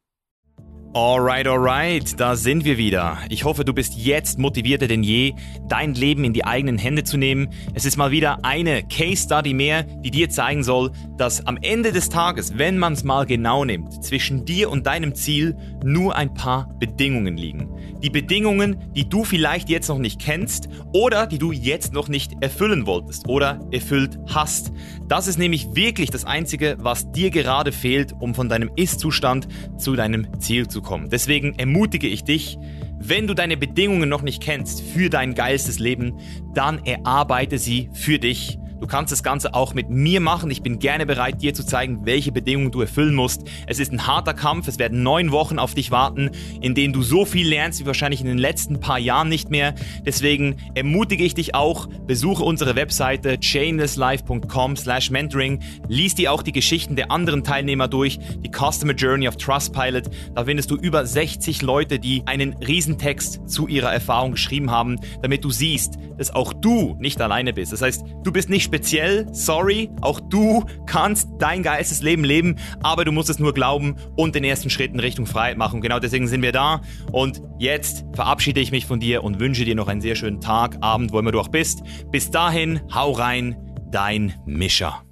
Alright, 0.99 1.45
alright, 1.45 2.19
da 2.19 2.35
sind 2.35 2.65
wir 2.65 2.79
wieder. 2.79 3.19
Ich 3.29 3.43
hoffe, 3.43 3.63
du 3.63 3.71
bist 3.71 3.93
jetzt 3.97 4.39
motivierter 4.39 4.87
denn 4.87 5.03
je, 5.03 5.35
dein 5.67 5.93
Leben 5.93 6.23
in 6.23 6.33
die 6.33 6.43
eigenen 6.43 6.79
Hände 6.79 7.03
zu 7.03 7.17
nehmen. 7.17 7.49
Es 7.75 7.85
ist 7.85 7.97
mal 7.97 8.09
wieder 8.09 8.43
eine 8.43 8.81
Case 8.81 9.21
Study 9.21 9.53
mehr, 9.53 9.83
die 9.83 10.09
dir 10.09 10.31
zeigen 10.31 10.63
soll, 10.63 10.91
dass 11.15 11.45
am 11.45 11.59
Ende 11.61 11.91
des 11.91 12.09
Tages, 12.09 12.57
wenn 12.57 12.79
man 12.79 12.93
es 12.93 13.03
mal 13.03 13.27
genau 13.27 13.63
nimmt, 13.63 14.03
zwischen 14.03 14.43
dir 14.43 14.71
und 14.71 14.87
deinem 14.87 15.13
Ziel 15.13 15.55
nur 15.83 16.15
ein 16.15 16.33
paar 16.33 16.67
Bedingungen 16.79 17.37
liegen. 17.37 17.76
Die 18.03 18.09
Bedingungen, 18.09 18.91
die 18.95 19.09
du 19.09 19.23
vielleicht 19.23 19.69
jetzt 19.69 19.89
noch 19.89 19.97
nicht 19.97 20.21
kennst 20.21 20.69
oder 20.93 21.25
die 21.25 21.39
du 21.39 21.51
jetzt 21.51 21.93
noch 21.93 22.07
nicht 22.07 22.33
erfüllen 22.41 22.85
wolltest 22.85 23.27
oder 23.27 23.59
erfüllt 23.71 24.19
hast. 24.27 24.71
Das 25.07 25.27
ist 25.27 25.39
nämlich 25.39 25.73
wirklich 25.73 26.11
das 26.11 26.25
Einzige, 26.25 26.77
was 26.79 27.11
dir 27.11 27.31
gerade 27.31 27.71
fehlt, 27.71 28.13
um 28.19 28.35
von 28.35 28.49
deinem 28.49 28.69
Ist-Zustand 28.75 29.47
zu 29.77 29.95
deinem 29.95 30.27
Ziel 30.39 30.67
zu 30.67 30.81
kommen. 30.81 31.09
Deswegen 31.09 31.57
ermutige 31.57 32.07
ich 32.07 32.23
dich, 32.23 32.57
wenn 32.99 33.27
du 33.27 33.33
deine 33.33 33.57
Bedingungen 33.57 34.09
noch 34.09 34.21
nicht 34.21 34.41
kennst 34.41 34.81
für 34.81 35.09
dein 35.09 35.33
geilstes 35.33 35.79
Leben, 35.79 36.19
dann 36.53 36.83
erarbeite 36.85 37.57
sie 37.57 37.89
für 37.93 38.19
dich. 38.19 38.59
Du 38.79 38.87
kannst 38.87 39.11
das 39.11 39.23
Ganze 39.23 39.53
auch 39.53 39.73
mit 39.73 39.89
mir 39.89 40.21
machen. 40.21 40.51
Ich 40.51 40.61
bin 40.61 40.79
gerne 40.79 41.05
bereit, 41.05 41.41
dir 41.41 41.53
zu 41.53 41.65
zeigen, 41.65 42.05
welche 42.05 42.31
Bedingungen 42.31 42.71
du 42.71 42.81
erfüllen 42.81 43.15
musst. 43.15 43.43
Es 43.65 43.79
ist 43.79 43.91
ein 43.91 44.05
harter 44.05 44.33
Kampf. 44.33 44.67
Es 44.67 44.77
werden 44.77 45.03
neun 45.03 45.31
Wochen 45.31 45.57
auf 45.57 45.73
dich 45.73 45.89
warten, 45.89 46.29
in 46.61 46.75
denen 46.75 46.93
du 46.93 47.01
so 47.01 47.25
viel 47.25 47.47
lernst 47.47 47.79
wie 47.79 47.85
wahrscheinlich 47.85 48.21
in 48.21 48.27
den 48.27 48.37
letzten 48.37 48.79
paar 48.79 48.99
Jahren 48.99 49.29
nicht 49.29 49.49
mehr. 49.49 49.73
Deswegen 50.05 50.57
ermutige 50.75 51.23
ich 51.23 51.33
dich 51.33 51.55
auch, 51.55 51.87
besuche 52.05 52.43
unsere 52.43 52.75
Webseite 52.75 53.39
chainlesslife.com 53.39 54.75
slash 54.75 55.09
mentoring. 55.09 55.61
Lies 55.87 56.15
dir 56.15 56.31
auch 56.31 56.43
die 56.43 56.51
Geschichten 56.51 56.95
der 56.95 57.11
anderen 57.11 57.43
Teilnehmer 57.43 57.87
durch, 57.87 58.19
die 58.43 58.51
Customer 58.51 58.93
Journey 58.93 59.27
of 59.27 59.37
Trustpilot. 59.37 60.09
Da 60.35 60.45
findest 60.45 60.69
du 60.69 60.75
über 60.75 61.05
60 61.05 61.61
Leute, 61.61 61.99
die 61.99 62.23
einen 62.25 62.53
Riesentext 62.53 63.49
zu 63.49 63.67
ihrer 63.67 63.91
Erfahrung 63.91 64.33
geschrieben 64.33 64.69
haben, 64.69 64.97
damit 65.21 65.43
du 65.43 65.49
siehst, 65.49 65.95
dass 66.17 66.33
auch 66.33 66.53
du 66.53 66.95
nicht 66.99 67.19
alleine 67.21 67.53
bist. 67.53 67.73
Das 67.73 67.81
heißt, 67.81 68.03
du 68.23 68.31
bist 68.31 68.49
nicht 68.49 68.66
speziell, 68.67 69.25
sorry, 69.31 69.89
auch 70.01 70.19
du 70.19 70.65
kannst 70.85 71.29
dein 71.39 71.63
geilstes 71.63 72.01
Leben 72.01 72.23
leben, 72.23 72.57
aber 72.83 73.05
du 73.05 73.11
musst 73.11 73.29
es 73.29 73.39
nur 73.39 73.53
glauben 73.53 73.95
und 74.15 74.35
den 74.35 74.43
ersten 74.43 74.69
Schritt 74.69 74.93
in 74.93 74.99
Richtung 74.99 75.25
Freiheit 75.25 75.57
machen. 75.57 75.81
Genau 75.81 75.99
deswegen 75.99 76.27
sind 76.27 76.41
wir 76.41 76.51
da. 76.51 76.81
Und 77.11 77.41
jetzt 77.59 78.05
verabschiede 78.13 78.59
ich 78.59 78.71
mich 78.71 78.85
von 78.85 78.99
dir 78.99 79.23
und 79.23 79.39
wünsche 79.39 79.65
dir 79.65 79.75
noch 79.75 79.87
einen 79.87 80.01
sehr 80.01 80.15
schönen 80.15 80.41
Tag, 80.41 80.77
Abend, 80.81 81.13
wo 81.13 81.19
immer 81.19 81.31
du 81.31 81.39
auch 81.39 81.47
bist. 81.47 81.81
Bis 82.11 82.29
dahin, 82.29 82.81
hau 82.93 83.11
rein, 83.11 83.55
dein 83.89 84.33
Mischer. 84.45 85.06